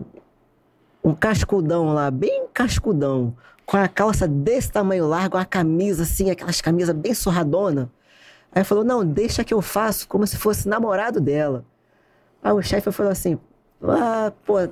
[1.04, 3.36] um cascudão lá, bem cascudão,
[3.66, 7.92] com a calça desse tamanho largo, a camisa assim, aquelas camisas bem surradona.
[8.50, 11.62] Aí falou, não, deixa que eu faço como se fosse namorado dela.
[12.42, 13.38] Aí o chefe falou assim,
[13.82, 14.66] ah, pô,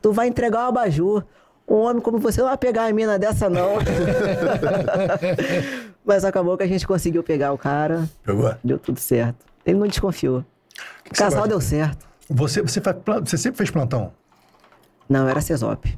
[0.00, 1.22] tu vai entregar o abajur.
[1.70, 3.74] Um homem como você não vai pegar a mina dessa, não.
[6.04, 8.52] Mas acabou que a gente conseguiu pegar o cara, Pegou?
[8.64, 9.46] deu tudo certo.
[9.64, 10.38] Ele não desconfiou.
[10.40, 10.44] O
[11.04, 12.04] que você casal deu certo.
[12.28, 14.12] Você, você, faz você sempre fez plantão?
[15.08, 15.96] Não, era CESOP.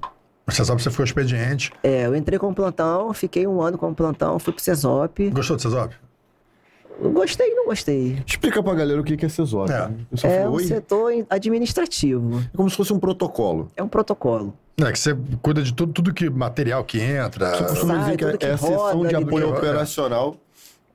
[0.49, 1.73] Sabe que você foi ao expediente.
[1.83, 5.31] É, eu entrei com plantão, fiquei um ano com plantão, fui pro CESOP.
[5.31, 5.95] Gostou do CESOP?
[7.01, 8.23] Gostei não gostei.
[8.27, 9.71] Explica pra galera o que é CESOP.
[9.71, 9.91] É.
[10.15, 12.41] Só É falei, um setor administrativo.
[12.53, 13.71] É como se fosse um protocolo.
[13.77, 14.55] É um protocolo.
[14.81, 17.57] É, que você cuida de tudo, tudo que material que entra.
[17.57, 20.37] Você costuma dizer que é, que é a roda, de apoio operacional.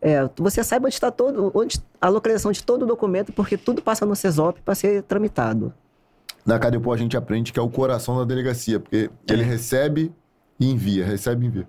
[0.02, 3.82] É, você sabe onde está todo, onde a localização de todo o documento, porque tudo
[3.82, 5.74] passa no CESOP para ser tramitado.
[6.46, 10.14] Na Cadepô a gente aprende que é o coração da delegacia, porque ele recebe
[10.60, 11.68] e envia, recebe e envia.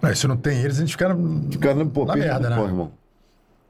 [0.00, 1.14] Não, se não tem eles, a gente fica
[1.50, 2.56] Fica na, pô, na merda, né?
[2.56, 2.92] pó, irmão.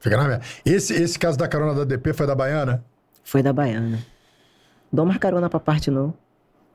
[0.06, 0.44] Fica na merda.
[0.64, 2.84] Esse, esse caso da carona da DP foi da Baiana?
[3.24, 3.98] Foi da Baiana.
[4.92, 6.14] Dou uma carona pra parte, não.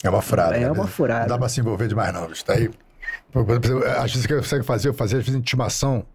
[0.04, 0.58] É uma furada.
[0.58, 0.72] É né?
[0.72, 1.22] uma furada.
[1.22, 2.30] Não dá pra se envolver demais, não.
[2.30, 2.70] Isso daí.
[3.32, 6.06] Por exemplo, Às vezes você consegue fazer, eu fazia às vezes intimação.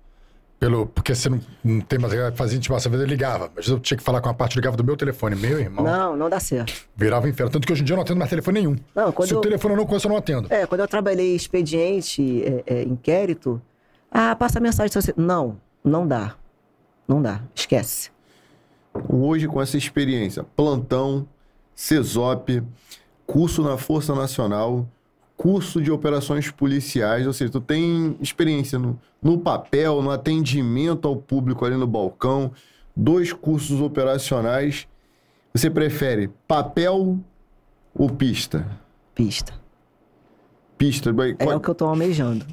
[0.60, 2.12] Pelo, porque você não, não tem mais.
[2.36, 3.50] Fazia intimação, às vezes eu ligava.
[3.56, 5.36] Mas eu tinha que falar com a parte, eu ligava do meu telefone.
[5.36, 6.74] Meu irmão, Não, não dá certo.
[6.94, 7.50] virava um inferno.
[7.50, 8.76] Tanto que hoje em dia eu não atendo mais telefone nenhum.
[8.94, 10.52] Não, quando Se o eu- telefone eu não conheço, eu não atendo.
[10.52, 13.60] É, quando eu trabalhei expediente, é, é, inquérito,
[14.10, 14.92] ah, passa mensagem.
[15.16, 16.34] Não, não dá.
[17.06, 17.40] Não dá.
[17.54, 18.10] Esquece.
[19.08, 21.26] Hoje, com essa experiência, plantão,
[21.74, 22.62] CESOP,
[23.26, 24.88] curso na Força Nacional,
[25.36, 31.16] curso de operações policiais, ou seja, tu tem experiência no, no papel, no atendimento ao
[31.16, 32.50] público ali no balcão,
[32.96, 34.88] dois cursos operacionais.
[35.54, 37.18] Você prefere papel
[37.94, 38.66] ou pista?
[39.14, 39.52] Pista.
[40.78, 41.10] Pista.
[41.38, 42.46] É qual- o que eu tô almejando.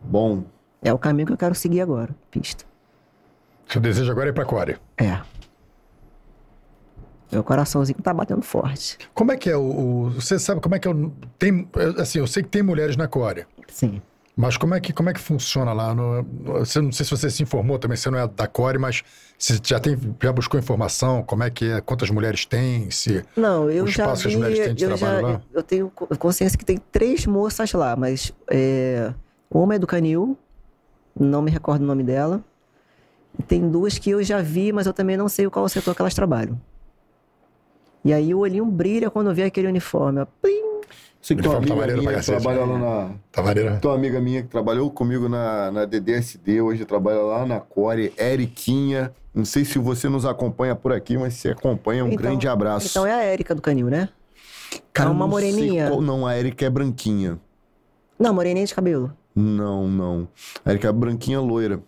[0.00, 0.44] Bom.
[0.82, 2.64] É o caminho que eu quero seguir agora, pista.
[3.68, 4.78] Seu desejo agora é ir pra Core.
[4.96, 5.20] É.
[7.30, 8.96] Meu coraçãozinho tá batendo forte.
[9.12, 9.60] Como é que é o,
[10.06, 11.12] o- Você sabe como é que é o.
[11.38, 13.46] Tem, assim, eu sei que tem mulheres na Core.
[13.68, 14.00] Sim.
[14.34, 15.92] Mas como é que, como é que funciona lá?
[15.92, 19.02] No, você, não sei se você se informou também, você não é da Core, mas
[19.36, 23.24] se já, tem, já buscou informação, como é que é, quantas mulheres tem, se...
[23.36, 25.40] Não, eu O já espaço que as vi, mulheres têm de eu, trabalho já, lá?
[25.52, 29.12] eu tenho co- consciência que tem três moças lá, mas é,
[29.50, 30.38] uma é do Canil,
[31.18, 32.40] não me recordo o nome dela.
[33.46, 36.14] Tem duas que eu já vi, mas eu também não sei qual setor que elas
[36.14, 36.60] trabalham.
[38.04, 40.20] E aí o olhinho brilha quando vê aquele uniforme.
[40.20, 40.26] ó.
[40.40, 40.68] Plim!
[41.20, 42.72] Sei que tem uma Uniforme tá amiga maneiro minha trabalha né?
[42.72, 43.14] lá na...
[43.32, 43.80] Tá maneiro?
[43.80, 48.12] Tem uma amiga minha que trabalhou comigo na, na DDSD, hoje trabalha lá na Core,
[48.16, 49.12] Eriquinha.
[49.34, 52.86] Não sei se você nos acompanha por aqui, mas se acompanha, um Então- grande abraço.
[52.88, 54.08] Então é a Érica do Canil, né?
[54.92, 55.88] Cara, é uma não sei moreninha.
[55.88, 57.38] qual- não, a Erika é branquinha.
[58.18, 59.12] Não, moreninha de cabelo.
[59.40, 60.28] Não, não.
[60.64, 61.80] A Erika é branquinha loira.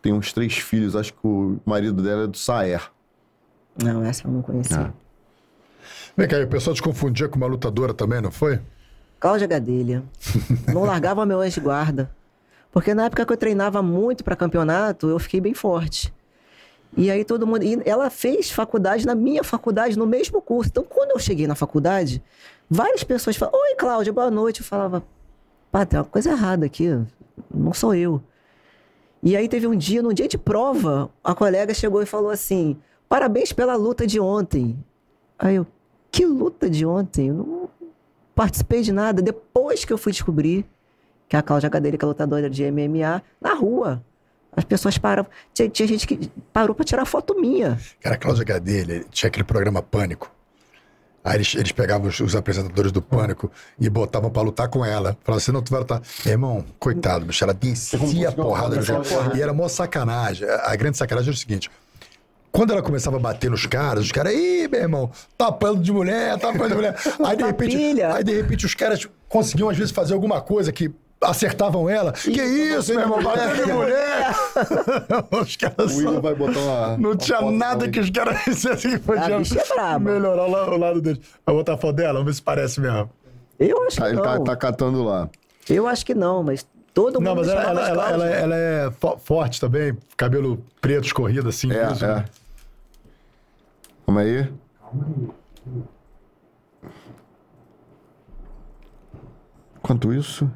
[0.00, 2.90] Tem uns três filhos, acho que o marido dela é do Saer.
[3.76, 4.86] Não, essa eu não conhecia.
[4.86, 4.92] Ah.
[6.16, 8.58] Vem cá, o pessoal te confundia com uma lutadora também, não foi?
[9.20, 10.02] Cláudia Gadelha.
[10.72, 12.10] Não largava meu anjo de guarda.
[12.72, 16.10] Porque na época que eu treinava muito para campeonato, eu fiquei bem forte.
[16.96, 17.64] E aí todo mundo.
[17.64, 20.70] E ela fez faculdade na minha faculdade, no mesmo curso.
[20.70, 22.22] Então, quando eu cheguei na faculdade,
[22.70, 24.60] várias pessoas falavam: Oi, Cláudia, boa noite.
[24.60, 25.02] Eu falava:
[25.74, 26.86] Pá, tem uma coisa errada aqui.
[27.52, 28.22] Não sou eu.
[29.20, 32.76] E aí teve um dia, num dia de prova, a colega chegou e falou assim:
[33.08, 34.78] Parabéns pela luta de ontem.
[35.36, 35.66] Aí eu,
[36.12, 37.26] que luta de ontem?
[37.26, 37.68] Eu não
[38.36, 39.20] participei de nada.
[39.20, 40.64] Depois que eu fui descobrir
[41.28, 44.00] que a Cláudia que é lutadora de MMA, na rua.
[44.56, 45.28] As pessoas paravam.
[45.52, 47.80] Tinha, tinha gente que parou pra tirar foto minha.
[48.00, 50.30] Cara, a Cláudia Gadelha tinha aquele programa Pânico.
[51.24, 55.16] Aí eles, eles pegavam os, os apresentadores do Pânico e botavam pra lutar com ela.
[55.24, 56.02] Falavam assim, não, tu vai lutar.
[56.22, 58.76] Meu irmão, coitado, bicho, ela descia a porrada.
[58.76, 59.34] no cara.
[59.34, 60.46] E era mó sacanagem.
[60.46, 61.70] A, grande sacanagem era o seguinte...
[62.52, 66.38] Quando ela começava a bater nos caras, os caras, ih, meu irmão, tapando de mulher,
[66.38, 66.94] tapando de mulher.
[67.26, 70.94] Aí de repente, aí de repente os caras conseguiam às vezes fazer alguma coisa que
[71.20, 72.12] acertavam ela.
[72.12, 74.34] que isso, meu irmão, batendo de mulher.
[75.40, 76.20] os caras O William só...
[76.20, 76.96] vai botar uma.
[76.98, 80.68] Não uma tinha nada que os caras fizessem que podiam bicha é melhorar o, la-
[80.70, 81.20] o lado deles.
[81.46, 82.12] Vai botar a foto dela?
[82.14, 83.10] Vamos ver se parece mesmo.
[83.58, 84.44] Eu acho Tá, que ele tá, não.
[84.44, 85.28] tá catando lá.
[85.68, 88.56] Eu acho que não, mas todo mundo Não, mas me ela, ela, ela, ela- ela
[88.56, 91.72] é fo- forte também, cabelo preto escorrido assim.
[91.72, 92.24] É, liso, é.
[94.04, 94.52] Calma aí.
[94.82, 95.28] Calma aí.
[99.78, 100.50] Enquanto isso.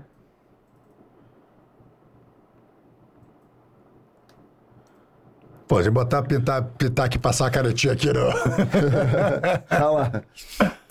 [5.68, 8.30] Pô, se botar, pintar, pintar aqui, passar a caretinha aqui, não.
[9.68, 10.22] Tá lá.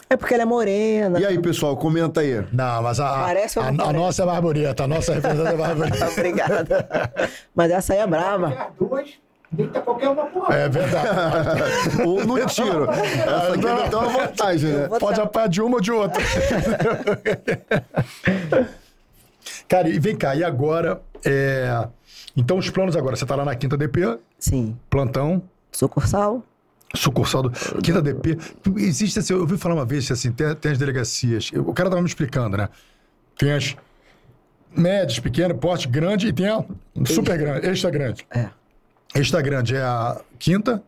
[0.10, 1.20] É porque ela é morena.
[1.20, 2.46] E aí, pessoal, comenta aí.
[2.54, 3.94] Não, mas a, a, Parece a, a parece?
[3.94, 6.08] nossa é mais bonita, a nossa representante é mais bonita.
[6.10, 7.12] Obrigada.
[7.56, 8.68] mas essa aí é brava.
[8.80, 9.10] Duas,
[9.52, 10.56] deita qualquer uma porra.
[10.56, 11.10] É verdade.
[12.06, 12.90] Ou no tiro.
[12.90, 14.88] Essa aqui não tem uma vantagem, né?
[15.00, 16.24] Pode dar- apanhar de uma ou de outra.
[19.68, 21.02] Cara, e vem cá, e agora?
[21.26, 21.86] é,
[22.38, 24.77] Então, os planos agora, você tá lá na quinta DP, Sim.
[24.90, 25.41] plantão,
[25.72, 26.43] Sucursal.
[26.95, 27.51] sucursal do.
[27.82, 28.38] Quinta DP.
[28.77, 31.51] Existe assim, eu ouvi falar uma vez assim, tem, tem as delegacias.
[31.53, 32.69] O cara tava me explicando, né?
[33.38, 33.75] Tem as
[34.75, 36.64] médias, pequeno, porte grande e tem a
[37.06, 38.25] super grande, extra grande.
[38.30, 38.49] É,
[39.16, 40.83] Extra grande é a quinta,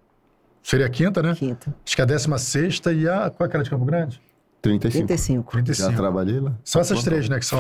[0.61, 1.33] seria a quinta, né?
[1.35, 1.73] quinta.
[1.85, 3.29] Acho que é a décima sexta e a.
[3.29, 4.21] Qual é aquela de Campo Grande?
[4.61, 5.07] 35.
[5.07, 5.51] 35.
[5.53, 5.91] 35.
[5.91, 6.53] Já trabalhei lá.
[6.63, 7.39] São essas três, né?
[7.39, 7.59] Que são.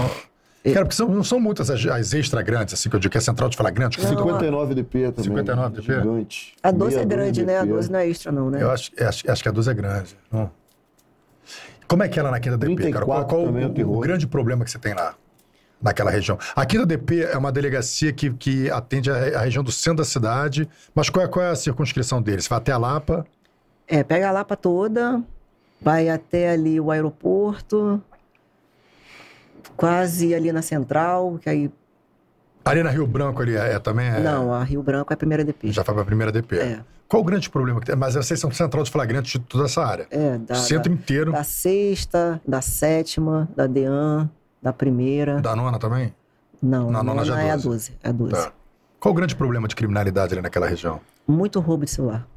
[0.63, 3.17] Cara, porque são, não são muitas as, as extra grandes, assim, que eu digo que
[3.17, 3.97] é central de falar grande.
[3.97, 5.23] que Não, 59 DP também.
[5.23, 5.93] 59 DP?
[5.93, 6.53] Gigante.
[6.61, 7.57] A 12 é 62 grande, né?
[7.57, 7.73] A DP.
[7.73, 8.61] 12 não é extra, não, né?
[8.61, 10.17] Eu acho, eu acho, acho que a 12 é grande.
[10.29, 10.51] Não.
[11.87, 13.05] Como é que é lá na Quinta DP, cara?
[13.05, 15.15] Qual, 34 qual também é o, o grande problema que você tem lá,
[15.81, 16.37] naquela região?
[16.55, 20.05] A Quinta DP é uma delegacia que, que atende a, a região do centro da
[20.05, 22.41] cidade, mas qual é, qual é a circunscrição dele?
[22.41, 23.25] Você vai até a Lapa?
[23.87, 25.23] É, pega a Lapa toda,
[25.81, 27.99] vai até ali o aeroporto,
[29.75, 31.71] quase ali na central, que aí.
[32.65, 34.07] Ali na Rio Branco ali é, é também?
[34.07, 35.71] É, Não, a Rio Branco é a primeira DP.
[35.71, 36.57] Já foi pra primeira DP.
[36.57, 36.79] É.
[37.07, 37.95] Qual o grande problema que tem?
[37.95, 40.07] Mas vocês são central de flagrante de toda essa área.
[40.11, 41.31] É, da, centro da, inteiro.
[41.31, 44.29] da sexta, da sétima, da DEAN,
[44.61, 45.41] da primeira.
[45.41, 46.13] Da nona também?
[46.61, 47.67] Não, Na a nona já é é a 12.
[47.67, 47.91] 12.
[48.03, 48.33] É a 12.
[48.33, 48.51] Tá.
[48.99, 50.99] Qual o grande problema de criminalidade ali naquela região?
[51.27, 52.27] Muito roubo de celular.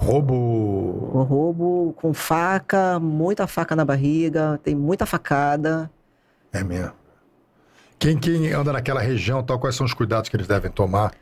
[0.00, 0.34] Roubo.
[1.12, 5.90] O roubo com faca, muita faca na barriga, tem muita facada.
[6.50, 6.92] É mesmo.
[7.98, 11.12] Quem, quem anda naquela região, tal, quais são os cuidados que eles devem tomar?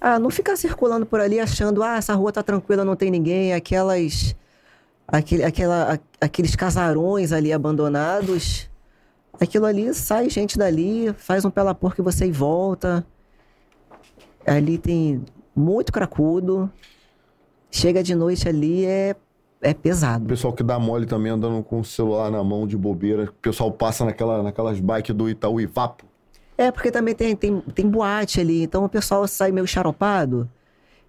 [0.00, 3.52] Ah, não ficar circulando por ali achando, ah, essa rua tá tranquila, não tem ninguém,
[3.52, 4.34] aquelas.
[5.06, 8.70] Aquele, aquela, aqueles casarões ali abandonados.
[9.38, 13.04] Aquilo ali, sai gente dali, faz um pela porca e você e volta.
[14.46, 15.22] Ali tem
[15.54, 16.72] muito cracudo.
[17.74, 19.16] Chega de noite ali, é,
[19.62, 20.26] é O pesado.
[20.26, 23.24] pessoal que dá mole também andando com o celular na mão de bobeira.
[23.24, 26.04] O pessoal passa naquela, naquelas bikes do Itaú e vapo.
[26.58, 30.48] É, porque também tem, tem, tem boate ali, então o pessoal sai meio charopado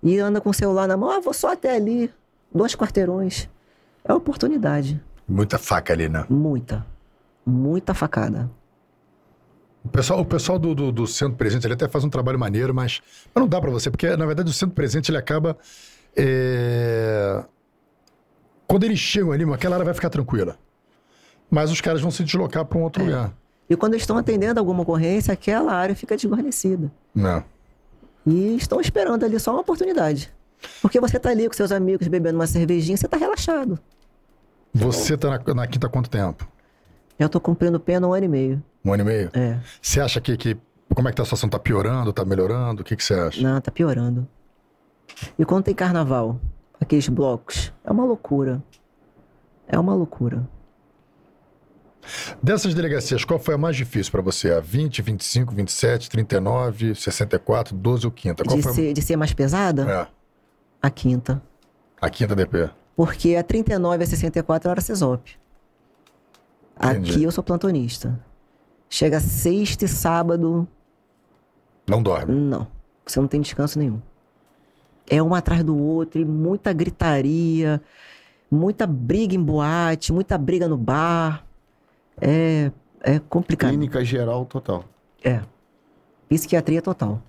[0.01, 1.11] e anda com o celular na mão.
[1.11, 2.09] Ah, vou só até ali,
[2.53, 3.49] dois quarteirões.
[4.05, 5.01] É oportunidade.
[5.27, 6.25] Muita faca ali, né?
[6.29, 6.85] Muita.
[7.45, 8.49] Muita facada.
[9.83, 12.73] O pessoal, o pessoal do, do, do Centro Presente ele até faz um trabalho maneiro,
[12.73, 13.01] mas,
[13.35, 15.57] mas não dá pra você, porque na verdade o Centro Presente ele acaba.
[16.15, 17.43] É,
[18.67, 20.57] Quando eles chegam ali, aquela área vai ficar tranquila.
[21.49, 23.33] Mas os caras vão se deslocar pra um outro lugar.
[23.69, 26.91] E quando eles estão atendendo alguma ocorrência, aquela área fica desguarnecida.
[27.13, 27.43] Não.
[28.25, 30.31] E estão esperando ali só uma oportunidade.
[30.81, 33.79] Porque você tá ali com seus amigos bebendo uma cervejinha, você tá relaxado.
[34.73, 36.47] Você tá na, na quinta há quanto tempo?
[37.19, 38.63] Eu tô cumprindo pena um ano e meio.
[38.83, 39.29] Um ano e meio?
[39.33, 39.59] É.
[39.81, 40.57] Você acha que, que.
[40.93, 41.49] Como é que tá a situação?
[41.49, 42.11] Tá piorando?
[42.11, 42.81] Tá melhorando?
[42.81, 43.41] O que, que você acha?
[43.41, 44.27] Não, tá piorando.
[45.37, 46.39] E quando tem carnaval,
[46.79, 48.61] aqueles blocos, é uma loucura.
[49.67, 50.47] É uma loucura.
[52.41, 54.51] Dessas delegacias, qual foi a mais difícil pra você?
[54.51, 58.43] A 20, 25, 27, 39, 64, 12 ou quinta?
[58.43, 59.89] Qual De foi ser, de ser mais pesada.
[59.89, 60.07] É,
[60.81, 61.41] a quinta.
[62.01, 62.69] a quinta DP.
[62.95, 65.39] Porque a 39 e a 64 era CESOP.
[66.77, 67.11] Entendi.
[67.11, 68.19] Aqui eu sou plantonista.
[68.89, 70.67] Chega sexta e sábado,
[71.87, 72.35] Não dorme.
[72.35, 72.67] não.
[73.05, 74.01] Você não tem descanso nenhum.
[75.09, 77.81] É um atrás do outro e muita gritaria,
[78.49, 81.45] muita briga em boate, muita briga no bar.
[82.21, 83.71] É, é complicado.
[83.71, 84.85] Clínica geral total.
[85.23, 85.41] É.
[86.29, 87.21] Psiquiatria total.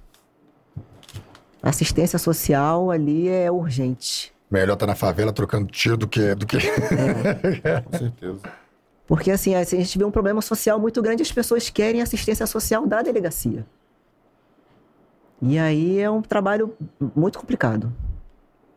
[1.62, 4.32] Assistência social ali é urgente.
[4.50, 6.34] Melhor tá na favela trocando tiro do que.
[6.34, 6.58] Do que...
[7.90, 8.40] Com certeza.
[9.06, 12.86] Porque assim, a gente vê um problema social muito grande, as pessoas querem assistência social
[12.86, 13.66] da delegacia.
[15.42, 16.74] E aí é um trabalho
[17.14, 17.92] muito complicado.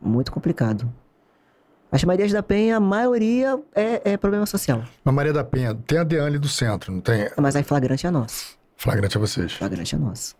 [0.00, 0.90] Muito complicado.
[1.90, 4.82] As Marias da Penha, a maioria é, é problema social.
[5.04, 7.30] Na Maria da Penha, tem a Deane do centro, não tem?
[7.36, 8.58] Mas aí flagrante é nosso.
[8.76, 9.54] Flagrante a vocês.
[9.54, 10.36] Flagrante é nosso.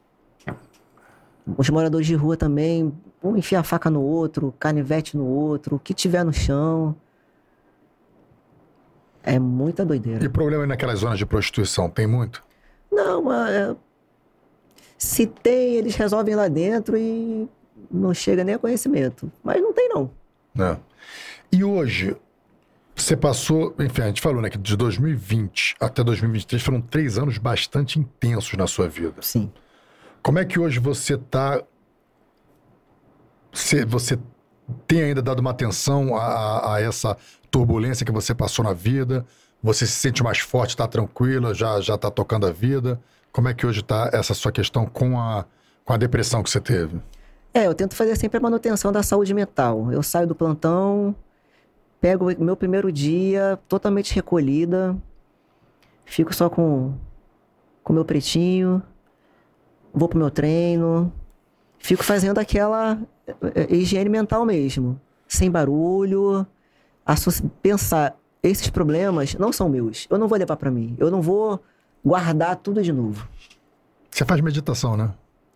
[1.57, 5.79] Os moradores de rua também, um enfia a faca no outro, canivete no outro, o
[5.79, 6.95] que tiver no chão.
[9.23, 10.25] É muita doideira.
[10.25, 12.45] E problema aí naquelas zonas de prostituição, tem muito?
[12.93, 13.75] Não, é,
[14.99, 17.49] se tem, eles resolvem lá dentro e
[17.91, 19.31] não chega nem a conhecimento.
[19.43, 20.11] Mas não tem, não.
[20.55, 20.77] Né?
[21.53, 22.17] E hoje,
[22.95, 27.39] você passou, enfim, a gente falou, né, que de 2020 até 2023 foram três anos
[27.39, 29.23] bastante intensos na sua vida.
[29.23, 29.51] Sim.
[30.21, 31.63] Como é que hoje você tá.
[33.53, 34.19] Você, você
[34.87, 37.17] tem ainda dado uma atenção a, a- essa
[37.51, 39.25] turbulência que você passou na vida?
[39.63, 43.01] Você se sente mais forte, tá tranquila, já, já tá tocando a vida?
[43.33, 45.45] Como é que hoje tá essa sua questão com a,
[45.85, 47.01] com a depressão que você teve?
[47.53, 49.93] É, eu tento fazer sempre a manutenção da saúde mental.
[49.93, 51.15] Eu saio do plantão,
[52.01, 54.97] pego meu primeiro dia totalmente recolhida,
[56.05, 56.95] fico só com
[57.85, 58.83] o meu pretinho,
[59.93, 61.13] vou pro meu treino,
[61.79, 66.47] fico fazendo aquela eh, eh, higiene mental mesmo, sem barulho,
[67.63, 71.61] pensar, esses problemas não são meus, eu não vou levar pra mim, eu não vou
[72.05, 73.29] guardar tudo de novo.
[74.11, 75.13] Você faz meditação, né?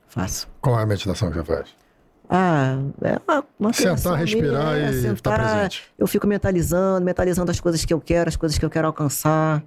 [0.09, 0.49] Faço.
[0.61, 1.83] Qual é a meditação que você faz?
[2.29, 5.93] Ah, é uma, uma Sentar, respirar minha, e estar presente.
[5.99, 9.62] Eu fico mentalizando, mentalizando as coisas que eu quero, as coisas que eu quero alcançar.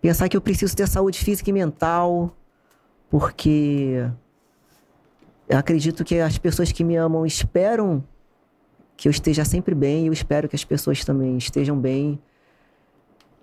[0.00, 2.34] Pensar que eu preciso ter saúde física e mental,
[3.10, 4.06] porque
[5.48, 8.02] eu acredito que as pessoas que me amam esperam
[8.96, 12.18] que eu esteja sempre bem, e eu espero que as pessoas também estejam bem.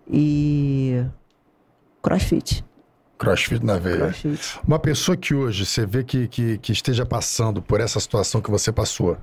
[0.08, 1.06] E
[2.02, 2.66] crossfit.
[3.18, 3.98] Crossfit na veia.
[3.98, 4.60] Crossfit.
[4.68, 8.50] Uma pessoa que hoje você vê que, que, que esteja passando por essa situação que
[8.50, 9.18] você passou,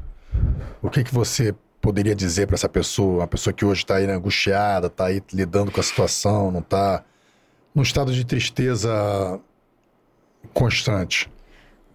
[0.81, 3.19] o que, que você poderia dizer para essa pessoa?
[3.19, 6.61] Uma pessoa que hoje está aí né, angustiada, está aí lidando com a situação, não
[6.61, 7.05] está
[7.75, 9.41] num estado de tristeza
[10.53, 11.31] constante.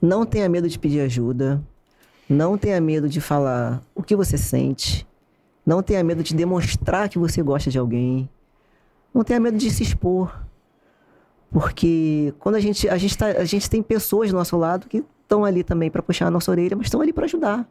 [0.02, 1.62] Não tenha medo de pedir ajuda.
[2.28, 5.08] Não tenha medo de falar o que você sente.
[5.66, 8.30] Não tenha medo de demonstrar que você gosta de alguém.
[9.14, 10.44] Não tenha medo de se expor.
[11.54, 15.06] Porque quando a gente, a gente, tá, a gente tem pessoas do nosso lado que
[15.22, 17.70] estão ali também para puxar a nossa orelha, mas estão ali para ajudar.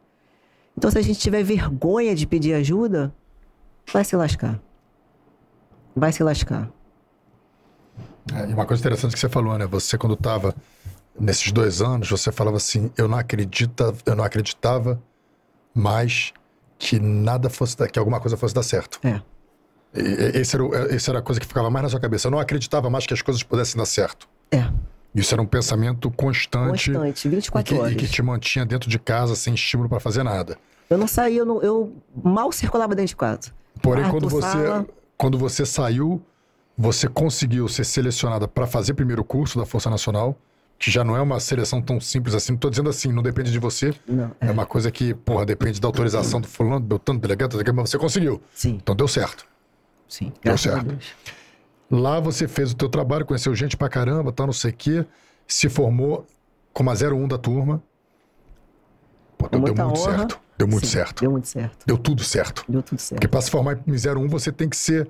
[0.77, 3.13] Então, se a gente tiver vergonha de pedir ajuda,
[3.91, 4.59] vai se lascar.
[5.93, 6.71] Vai se lascar.
[8.33, 9.67] É, e uma coisa interessante que você falou, né?
[9.67, 10.55] Você quando estava
[11.19, 14.99] nesses dois anos, você falava assim, eu não acredita, eu não acreditava
[15.75, 16.31] mais
[16.79, 18.97] que nada fosse, que alguma coisa fosse dar certo.
[19.03, 19.21] É.
[19.95, 22.27] E- e- Esse era, o- esse era a coisa que ficava mais na sua cabeça.
[22.27, 24.27] Eu não acreditava mais que as coisas pudessem dar certo.
[24.51, 24.65] É,
[25.15, 26.91] Isso era um pensamento constante.
[26.91, 27.93] constante, E 24 que, horas.
[27.93, 30.57] e que te mantinha dentro de casa sem estímulo para fazer nada.
[30.89, 33.51] Eu não saía, eu, não- eu mal circulava dentro de casa.
[33.81, 34.85] Porém, Quarto, quando você, sala.
[35.17, 36.21] quando você saiu,
[36.77, 40.35] você conseguiu ser selecionada para fazer primeiro curso da Força Nacional,
[40.79, 42.53] que já não é uma seleção tão simples assim.
[42.53, 43.93] Não tô dizendo assim, não depende de você.
[44.07, 44.51] Não, É, é.
[44.51, 47.97] uma coisa que, porra, depende da autorização do fulano, do beltrano, do delegado, mas você
[47.99, 48.41] conseguiu.
[48.53, 49.45] Sim, Então deu certo.
[50.13, 50.25] Sim.
[50.25, 50.87] Deu Graças a certo.
[50.87, 51.05] Deus.
[51.89, 55.05] Lá você fez o teu trabalho, conheceu gente pra caramba, tal, não sei o quê.
[55.47, 56.25] Se formou
[56.71, 57.83] como a 01 da turma.
[59.37, 60.17] Pô, deu, deu muita muito honra.
[60.17, 60.39] certo.
[60.57, 61.21] Deu muito Sim, certo.
[61.21, 61.85] Deu muito certo.
[61.85, 62.63] Deu tudo certo.
[62.67, 63.19] Deu tudo certo.
[63.19, 65.09] Porque para se formar em 01, você tem que ser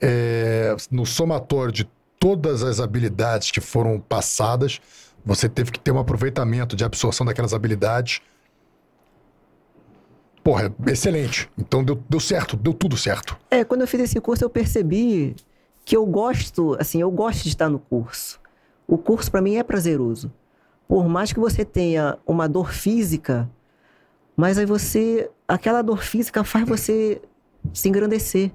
[0.00, 4.80] é, no somatório de todas as habilidades que foram passadas,
[5.24, 8.20] você teve que ter um aproveitamento de absorção daquelas habilidades.
[10.48, 11.46] Porra, excelente.
[11.58, 13.36] Então deu, deu certo, deu tudo certo.
[13.50, 15.36] É, quando eu fiz esse curso, eu percebi
[15.84, 18.40] que eu gosto, assim, eu gosto de estar no curso.
[18.86, 20.32] O curso, para mim, é prazeroso.
[20.88, 23.46] Por mais que você tenha uma dor física,
[24.34, 25.30] mas aí você.
[25.46, 27.20] Aquela dor física faz você
[27.74, 28.50] se engrandecer.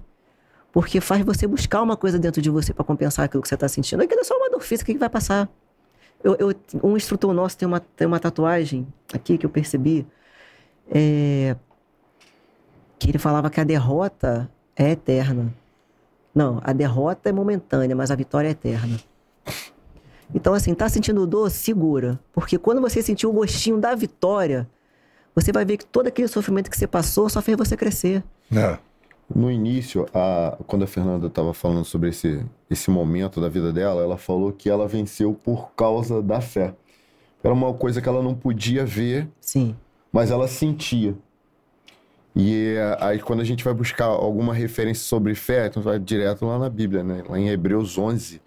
[0.72, 3.68] Porque faz você buscar uma coisa dentro de você para compensar aquilo que você está
[3.68, 4.02] sentindo.
[4.02, 5.48] Aquilo é só uma dor física que vai passar.
[6.24, 10.08] Eu, eu- um instrutor nosso tem uma, tem uma tatuagem aqui que eu percebi.
[10.90, 11.56] É,
[13.06, 15.54] que ele falava que a derrota é eterna.
[16.34, 18.98] Não, a derrota é momentânea, mas a vitória é eterna.
[20.34, 21.50] Então, assim, tá sentindo dor?
[21.52, 22.20] Segura.
[22.32, 24.68] Porque quando você sentir o gostinho da vitória,
[25.36, 28.24] você vai ver que todo aquele sofrimento que você passou só fez você crescer.
[28.50, 28.80] Né?
[29.34, 34.02] No início, a- quando a Fernanda estava falando sobre esse, esse momento da vida dela,
[34.02, 36.74] ela falou que ela venceu por causa da fé.
[37.44, 39.76] Era uma coisa que ela não podia ver, Sim.
[40.12, 41.16] mas ela sentia.
[42.36, 46.46] E é, aí, quando a gente vai buscar alguma referência sobre fé, então vai direto
[46.46, 47.24] lá na Bíblia, né?
[47.30, 48.42] Lá em Hebreus 11,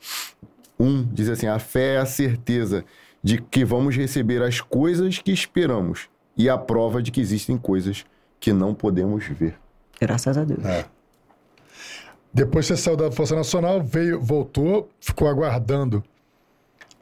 [0.79, 2.85] 1, diz assim: A fé é a certeza
[3.23, 8.05] de que vamos receber as coisas que esperamos e a prova de que existem coisas
[8.41, 9.57] que não podemos ver.
[10.01, 10.65] Graças a Deus.
[10.65, 10.85] É.
[12.33, 16.05] Depois você saiu da Força Nacional, veio, voltou, ficou aguardando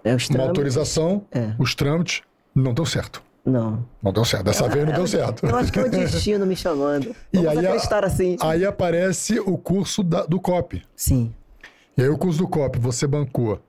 [0.05, 1.55] É, os uma autorização, É.
[1.59, 2.23] os trâmites,
[2.55, 3.21] não deu certo.
[3.45, 3.85] Não.
[4.03, 4.45] Não deu certo.
[4.45, 5.45] Dessa vez não deu certo.
[5.47, 7.15] Eu acho que é o destino me chamando.
[7.33, 8.37] E Vamos aí a- acreditar assim.
[8.41, 10.83] Aí aparece o curso da- do COP.
[10.97, 11.35] Sim.
[11.97, 13.61] E aí o curso do COP, você bancou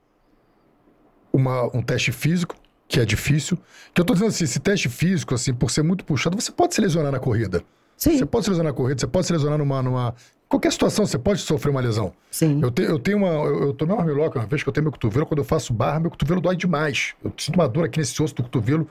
[1.33, 2.55] uma- um teste físico,
[2.87, 3.57] que é difícil.
[3.93, 6.73] Que eu tô dizendo assim, esse teste físico, assim, por ser muito puxado, você pode
[6.75, 7.61] se lesionar na corrida.
[7.97, 8.17] Sim.
[8.17, 9.81] Você pode se lesionar na corrida, você pode se lesionar numa...
[9.81, 10.15] numa...
[10.47, 12.13] Qualquer situação, você pode sofrer uma lesão.
[12.29, 12.59] Sim.
[12.61, 13.29] Eu, te- eu tenho uma.
[13.29, 15.25] Eu, eu tomei uma armiloca uma vez que eu tenho meu cotovelo.
[15.25, 17.15] Quando eu faço barra, meu cotovelo dói demais.
[17.23, 18.87] Eu sinto uma dor aqui nesse osso do cotovelo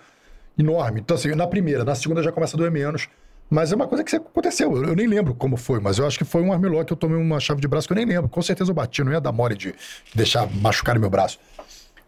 [0.58, 1.00] enorme.
[1.00, 3.08] Então, assim, na primeira, na segunda já começa a doer menos.
[3.50, 4.74] Mas é uma coisa que aconteceu.
[4.76, 6.96] Eu, eu nem lembro como foi, mas eu acho que foi um armlock que eu
[6.96, 8.28] tomei uma chave de braço que eu nem lembro.
[8.28, 9.76] Com certeza eu bati, não ia dar mole de, de
[10.14, 11.38] deixar machucar meu braço.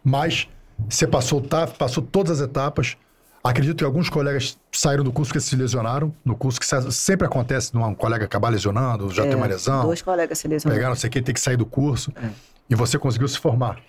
[0.03, 0.47] Mas
[0.89, 2.97] você passou o TAF, passou todas as etapas.
[3.43, 6.13] Acredito que alguns colegas saíram do curso que se lesionaram.
[6.25, 9.83] No curso que se- sempre acontece um colega acabar lesionando, já É, tem uma lesão
[9.85, 10.77] Dois colegas se lesionaram.
[10.79, 12.11] pegar não sei o que, tem que sair do curso.
[12.21, 12.29] É.
[12.69, 13.79] E você conseguiu se formar.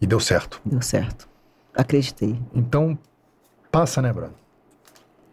[0.00, 0.60] E deu certo.
[0.64, 1.28] Deu certo.
[1.74, 2.36] Acreditei.
[2.54, 2.98] Então,
[3.70, 4.34] passa, né, Bruno?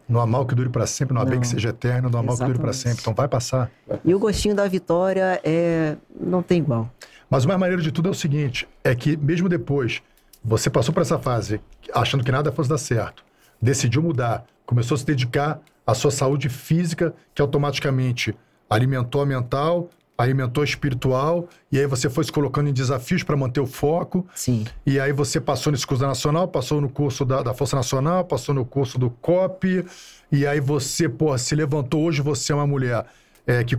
[0.07, 2.23] Não há mal que dure para sempre, não há bem que seja eterno, não há
[2.23, 2.99] mal que dure para sempre.
[3.01, 3.69] Então vai passar.
[4.05, 5.97] E o gostinho da vitória é.
[6.17, 6.89] não tem igual.
[7.29, 10.01] Mas o mais maneiro de tudo é o seguinte: é que mesmo depois,
[10.43, 11.59] você passou por essa fase
[11.93, 13.23] achando que nada fosse dar certo,
[13.61, 18.33] decidiu mudar, começou a se dedicar à sua saúde física, que automaticamente
[18.69, 23.37] alimentou a mental, alimentou a espiritual, e aí você foi se colocando em desafios para
[23.37, 24.25] manter o foco.
[24.33, 24.65] Sim.
[24.85, 28.25] E aí você passou nesse curso da Nacional, passou no curso da, da Força Nacional,
[28.25, 29.85] passou no curso do COP,
[30.31, 32.03] e aí você, pô, se levantou.
[32.03, 33.05] Hoje você é uma mulher
[33.45, 33.75] é, que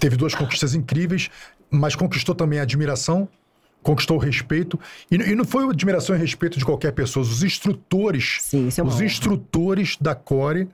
[0.00, 1.28] teve duas conquistas incríveis,
[1.70, 3.28] mas conquistou também a admiração,
[3.82, 4.80] conquistou o respeito.
[5.10, 7.22] E, e não foi admiração e respeito de qualquer pessoa.
[7.22, 9.04] Os instrutores, Sim, isso é uma os honra.
[9.04, 10.68] instrutores da Core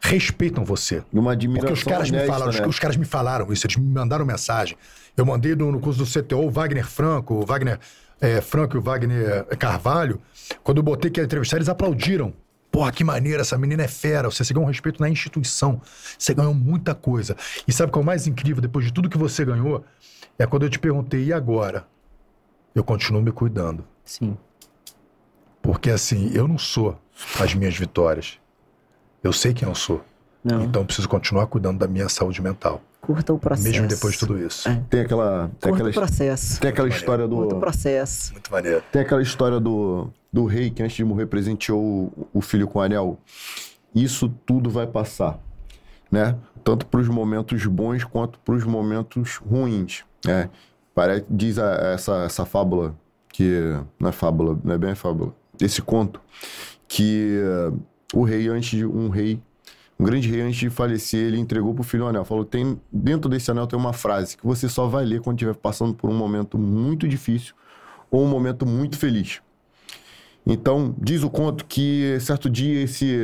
[0.00, 1.02] respeitam você.
[1.12, 2.66] Uma Porque admiração os caras, me falaram, os, né?
[2.66, 4.76] os caras me falaram isso, eles me mandaram mensagem.
[5.16, 7.78] Eu mandei no, no curso do CTO o Wagner Franco, o Wagner
[8.20, 10.20] eh, Franco e o Wagner Carvalho.
[10.62, 12.32] Quando eu botei que ia entrevistar, eles aplaudiram.
[12.70, 14.30] Porra, que maneira, essa menina é fera.
[14.30, 15.80] Você ganhou um respeito na instituição.
[16.18, 17.36] Você ganhou muita coisa.
[17.66, 19.84] E sabe o que é o mais incrível, depois de tudo que você ganhou?
[20.38, 21.86] É quando eu te perguntei, e agora?
[22.74, 23.84] Eu continuo me cuidando.
[24.04, 24.36] Sim.
[25.60, 27.00] Porque assim, eu não sou
[27.40, 28.38] as minhas vitórias.
[29.22, 30.02] Eu sei quem eu sou.
[30.42, 30.62] Não.
[30.62, 32.80] Então eu preciso continuar cuidando da minha saúde mental.
[33.00, 33.68] Curta o processo.
[33.68, 34.68] Mesmo depois de tudo isso.
[34.68, 34.82] É.
[34.88, 36.60] Tem aquela, tem Curta aquela, o processo.
[36.60, 37.60] tem aquela história Curta o do.
[37.60, 38.32] processo.
[38.32, 38.82] Muito maneiro.
[38.92, 42.78] Tem aquela história do, do rei que antes de morrer presenteou o, o filho com
[42.78, 43.18] o anel.
[43.94, 45.38] Isso tudo vai passar.
[46.10, 46.34] Né?
[46.68, 50.04] tanto para os momentos bons quanto para os momentos ruins.
[50.24, 50.50] Né?
[50.94, 52.94] Parece, diz a, essa, essa fábula,
[53.32, 56.20] que não é fábula, não é bem fábula, esse conto,
[56.86, 57.40] que
[57.72, 57.78] uh,
[58.14, 59.40] o rei, antes de um rei,
[59.98, 62.24] um grande rei, antes de falecer, ele entregou para o filho o anel.
[62.24, 65.54] Falou: tem, dentro desse anel tem uma frase que você só vai ler quando estiver
[65.54, 67.54] passando por um momento muito difícil
[68.10, 69.40] ou um momento muito feliz.
[70.46, 73.18] Então, diz o conto que certo dia esse,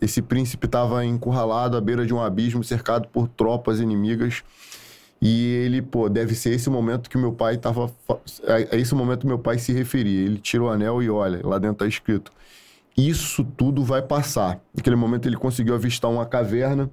[0.00, 4.42] esse príncipe estava encurralado à beira de um abismo, cercado por tropas inimigas.
[5.20, 7.92] E ele, pô, deve ser esse momento que meu pai estava.
[8.70, 10.24] É esse momento meu pai se referia.
[10.24, 12.32] Ele tira o anel e olha, lá dentro está escrito:
[13.08, 14.60] Isso tudo vai passar.
[14.74, 16.90] Naquele momento ele conseguiu avistar uma caverna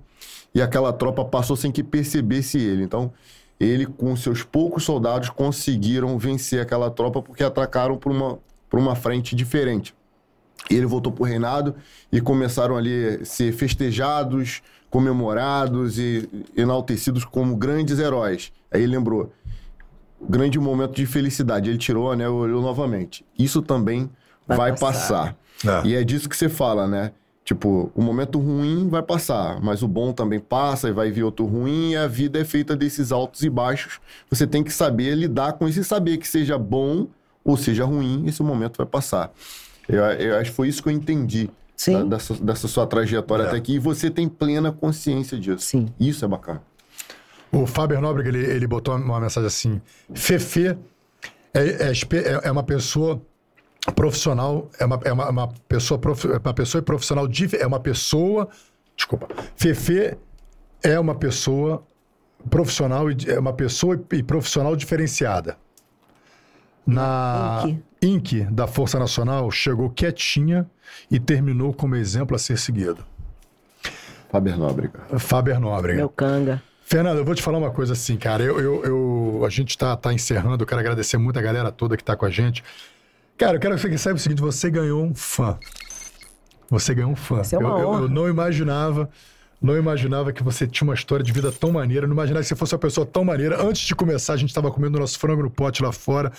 [0.53, 2.83] e aquela tropa passou sem que percebesse ele.
[2.83, 3.11] Então,
[3.59, 8.95] ele, com seus poucos soldados, conseguiram vencer aquela tropa porque atracaram por uma, para uma
[8.95, 9.93] frente diferente.
[10.69, 11.75] Ele voltou para o reinado
[12.11, 18.51] e começaram ali a ser festejados, comemorados e enaltecidos como grandes heróis.
[18.71, 19.31] Aí ele lembrou,
[20.21, 21.69] grande momento de felicidade.
[21.69, 23.25] Ele tirou o anel e olhou novamente.
[23.37, 24.09] Isso também
[24.47, 24.89] vai, vai passar.
[24.89, 25.46] passar.
[25.65, 25.87] É.
[25.87, 27.11] E é disso que você fala, né?
[27.43, 31.45] Tipo, o momento ruim vai passar, mas o bom também passa e vai vir outro
[31.45, 34.01] ruim, e a vida é feita desses altos e baixos.
[34.29, 37.07] Você tem que saber lidar com isso e saber que seja bom
[37.45, 39.31] ou seja ruim, esse momento vai passar.
[39.87, 41.49] Eu, eu acho que foi isso que eu entendi
[41.87, 43.47] da, dessa, dessa, sua trajetória é.
[43.47, 45.59] até aqui, e você tem plena consciência disso.
[45.59, 45.87] Sim.
[45.97, 46.61] Isso é bacana.
[47.49, 49.81] O Fábio Nóbrega, ele, ele botou uma mensagem assim,
[50.13, 50.75] Fefe é,
[51.53, 53.21] é, é, é uma pessoa
[53.95, 57.27] profissional, é uma, é uma, uma pessoa, prof, é uma pessoa profissional,
[57.59, 58.49] é uma pessoa,
[58.95, 60.17] desculpa, Fefe
[60.83, 61.83] é uma pessoa
[62.49, 65.57] profissional, é uma pessoa e profissional diferenciada
[66.87, 67.65] na
[68.01, 68.45] Inc.
[68.49, 70.65] da Força Nacional chegou quietinha
[71.11, 73.05] e terminou como exemplo a ser seguido.
[74.31, 74.99] Faber Nóbrega.
[75.19, 75.97] Faber Nóbrega.
[75.97, 76.63] Meu canga.
[76.85, 78.41] Fernando, eu vou te falar uma coisa assim, cara.
[78.41, 81.97] Eu, eu, eu a gente tá, tá encerrando, eu quero agradecer muito a galera toda
[81.97, 82.63] que tá com a gente.
[83.37, 85.57] Cara, eu quero que você saiba o seguinte: você ganhou um fã.
[86.69, 87.41] Você ganhou um fã.
[87.41, 87.99] Isso é uma eu, honra.
[87.99, 89.09] eu, eu não imaginava
[89.61, 92.55] não imaginava que você tinha uma história de vida tão maneira, não imaginava que você
[92.55, 93.61] fosse uma pessoa tão maneira.
[93.61, 96.31] Antes de começar, a gente estava comendo nosso frango no pote lá fora.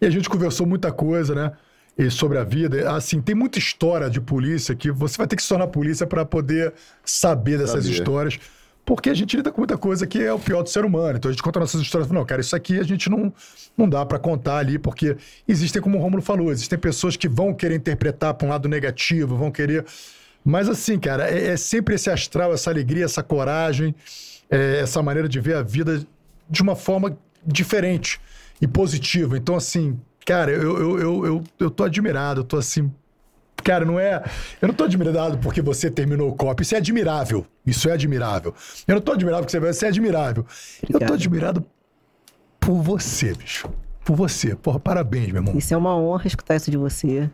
[0.00, 1.52] E a gente conversou muita coisa, né?
[1.96, 2.90] E sobre a vida.
[2.94, 6.24] Assim, tem muita história de polícia que você vai ter que se tornar polícia para
[6.24, 6.72] poder
[7.04, 7.98] saber dessas Sabia.
[7.98, 8.40] histórias.
[8.84, 11.16] Porque a gente lida com muita coisa que é o pior do ser humano.
[11.16, 12.10] Então a gente conta nossas histórias.
[12.10, 13.32] Não, cara, isso aqui a gente não,
[13.76, 17.54] não dá para contar ali, porque existem, como o Romulo falou, existem pessoas que vão
[17.54, 19.84] querer interpretar para um lado negativo, vão querer.
[20.44, 23.94] Mas assim, cara, é, é sempre esse astral, essa alegria, essa coragem,
[24.50, 26.04] é, essa maneira de ver a vida
[26.50, 28.20] de uma forma diferente
[28.60, 29.36] e positivo.
[29.36, 32.92] Então, assim, cara, eu, eu, eu, eu, eu tô admirado, eu tô assim.
[33.62, 34.22] Cara, não é.
[34.60, 36.62] Eu não tô admirado porque você terminou o copo.
[36.62, 37.46] Isso é admirável.
[37.66, 38.54] Isso é admirável.
[38.86, 39.70] Eu não tô admirado porque você vai.
[39.70, 40.44] Isso é admirável.
[40.82, 41.02] Obrigado.
[41.02, 41.64] Eu tô admirado
[42.60, 43.68] por você, bicho.
[44.04, 44.54] Por você.
[44.54, 45.56] Porra, parabéns, meu irmão.
[45.56, 47.30] Isso é uma honra escutar isso de você.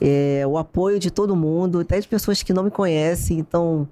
[0.00, 3.38] É, o apoio de todo mundo, até de pessoas que não me conhecem.
[3.38, 3.88] Então,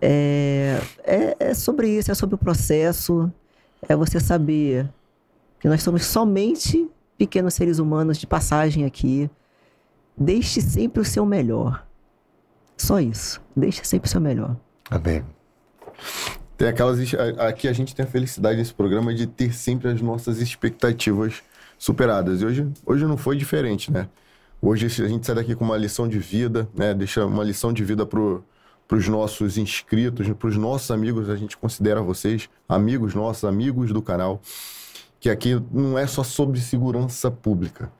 [0.00, 3.30] é, é, é sobre isso, é sobre o processo.
[3.88, 4.88] É você saber
[5.60, 9.30] que nós somos somente pequenos seres humanos de passagem aqui.
[10.16, 11.86] Deixe sempre o seu melhor.
[12.76, 13.40] Só isso.
[13.54, 14.56] Deixe sempre o seu melhor.
[14.90, 15.24] Amém.
[16.56, 16.98] Tem aquelas.
[17.38, 21.42] Aqui a gente tem a felicidade nesse programa de ter sempre as nossas expectativas
[21.78, 22.40] superadas.
[22.40, 24.08] E hoje, hoje não foi diferente, né?
[24.60, 26.94] Hoje a gente sai daqui com uma lição de vida, né?
[26.94, 28.42] Deixa uma lição de vida pro,
[28.90, 31.28] os nossos inscritos, para os nossos amigos.
[31.28, 34.40] A gente considera vocês amigos nossos, amigos do canal
[35.18, 37.90] que aqui não é só sobre segurança pública,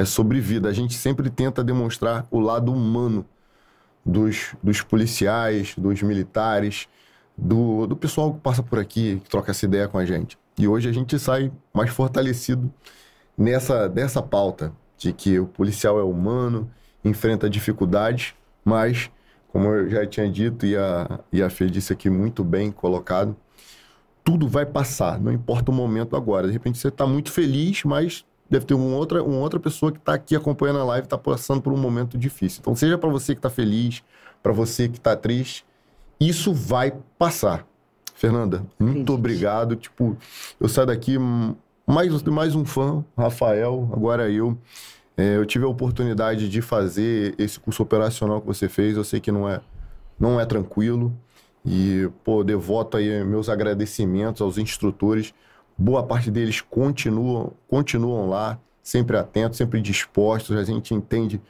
[0.00, 0.68] é sobre vida.
[0.68, 3.24] A gente sempre tenta demonstrar o lado humano
[4.04, 6.88] dos, dos policiais, dos militares,
[7.36, 10.38] do, do pessoal que passa por aqui, que troca essa ideia com a gente.
[10.58, 12.72] E hoje a gente sai mais fortalecido
[13.36, 16.70] nessa dessa pauta de que o policial é humano,
[17.04, 19.10] enfrenta dificuldades, mas,
[19.48, 23.34] como eu já tinha dito e a, e a Fê disse aqui muito bem colocado,
[24.22, 26.46] tudo vai passar, não importa o momento agora.
[26.46, 29.98] De repente você está muito feliz, mas deve ter uma outra, uma outra pessoa que
[29.98, 32.60] está aqui acompanhando a live está passando por um momento difícil.
[32.60, 34.02] Então, seja para você que está feliz,
[34.42, 35.64] para você que está triste,
[36.18, 37.66] isso vai passar.
[38.14, 39.76] Fernanda, muito obrigado.
[39.76, 40.16] Tipo,
[40.60, 41.16] eu saio daqui
[41.86, 44.58] mais, mais um fã, Rafael, agora eu.
[45.16, 48.96] É, eu tive a oportunidade de fazer esse curso operacional que você fez.
[48.96, 49.60] Eu sei que não é,
[50.18, 51.14] não é tranquilo.
[51.64, 55.34] E, pô, devoto aí meus agradecimentos aos instrutores.
[55.80, 60.54] Boa parte deles continuam, continuam lá, sempre atentos, sempre dispostos.
[60.54, 61.40] A gente entende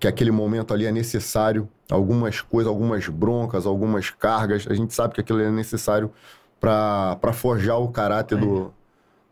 [0.00, 5.12] que aquele momento ali é necessário, algumas coisas, algumas broncas, algumas cargas, a gente sabe
[5.12, 6.10] que aquilo é necessário
[6.58, 8.72] para forjar o caráter do,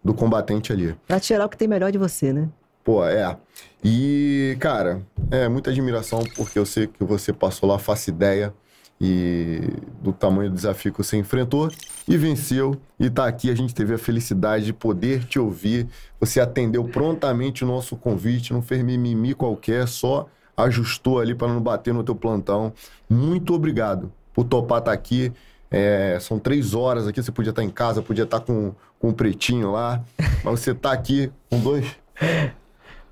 [0.04, 0.94] do combatente ali.
[1.08, 2.46] Pra tirar o que tem melhor de você, né?
[2.84, 3.34] Pô, é.
[3.82, 5.00] E, cara,
[5.30, 8.52] é muita admiração, porque eu sei que você passou lá, faço ideia
[9.00, 9.60] e
[10.02, 11.70] do tamanho do desafio que você enfrentou
[12.06, 12.76] e venceu.
[12.98, 15.88] E tá aqui, a gente teve a felicidade de poder te ouvir.
[16.20, 21.60] Você atendeu prontamente o nosso convite, não fez mimimi qualquer, só ajustou ali para não
[21.60, 22.72] bater no teu plantão.
[23.08, 25.32] Muito obrigado por topar estar tá aqui.
[25.70, 28.72] É, são três horas aqui, você podia estar tá em casa, podia estar tá com,
[28.98, 30.04] com o pretinho lá,
[30.44, 31.84] mas você tá aqui com dois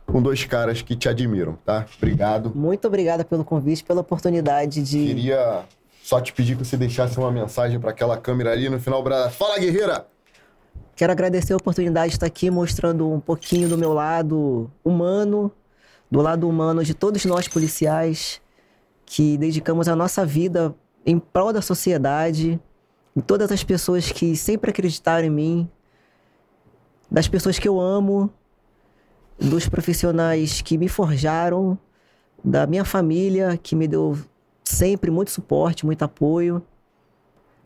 [0.07, 1.87] com dois caras que te admiram, tá?
[1.97, 2.53] Obrigado.
[2.55, 5.07] Muito obrigada pelo convite, pela oportunidade de.
[5.07, 5.65] Queria
[6.03, 9.05] só te pedir que você deixasse uma mensagem para aquela câmera ali no final.
[9.31, 10.07] Fala, guerreira!
[10.95, 15.51] Quero agradecer a oportunidade de estar aqui mostrando um pouquinho do meu lado humano,
[16.11, 18.41] do lado humano de todos nós policiais
[19.07, 20.75] que dedicamos a nossa vida
[21.05, 22.61] em prol da sociedade,
[23.15, 25.71] e todas as pessoas que sempre acreditaram em mim,
[27.11, 28.33] das pessoas que eu amo,
[29.39, 31.79] dos profissionais que me forjaram,
[32.45, 34.19] da minha família, que me deu
[34.65, 36.63] sempre muito suporte, muito apoio.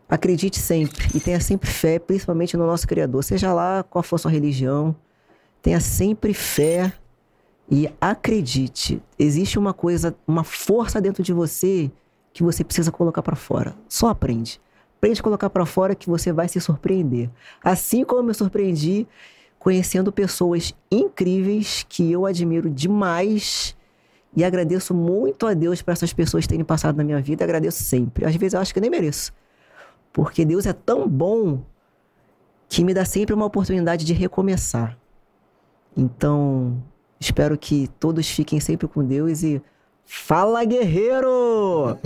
[0.09, 3.25] Acredite sempre e tenha sempre fé, principalmente no nosso Criador.
[3.25, 4.95] Seja lá qual for a sua religião,
[5.63, 6.93] tenha sempre fé
[7.71, 9.03] e acredite.
[9.19, 11.91] Existe uma coisa, uma força dentro de você
[12.33, 13.75] que você precisa colocar para fora.
[13.89, 14.61] Só aprende.
[14.99, 17.29] Aprende a colocar para fora que você vai se surpreender.
[17.63, 19.07] Assim como eu me surpreendi
[19.67, 23.77] conhecendo pessoas incríveis que eu admiro demais
[24.37, 27.43] e agradeço muito a Deus por essas pessoas terem passado na minha vida.
[27.43, 28.25] Agradeço sempre.
[28.25, 29.35] Às vezes eu acho que eu nem mereço.
[30.13, 31.65] Porque Deus é tão bom
[32.69, 34.97] que me dá sempre uma oportunidade de recomeçar.
[35.97, 36.81] Então,
[37.19, 39.61] espero que todos fiquem sempre com Deus e
[40.05, 41.99] fala guerreiro!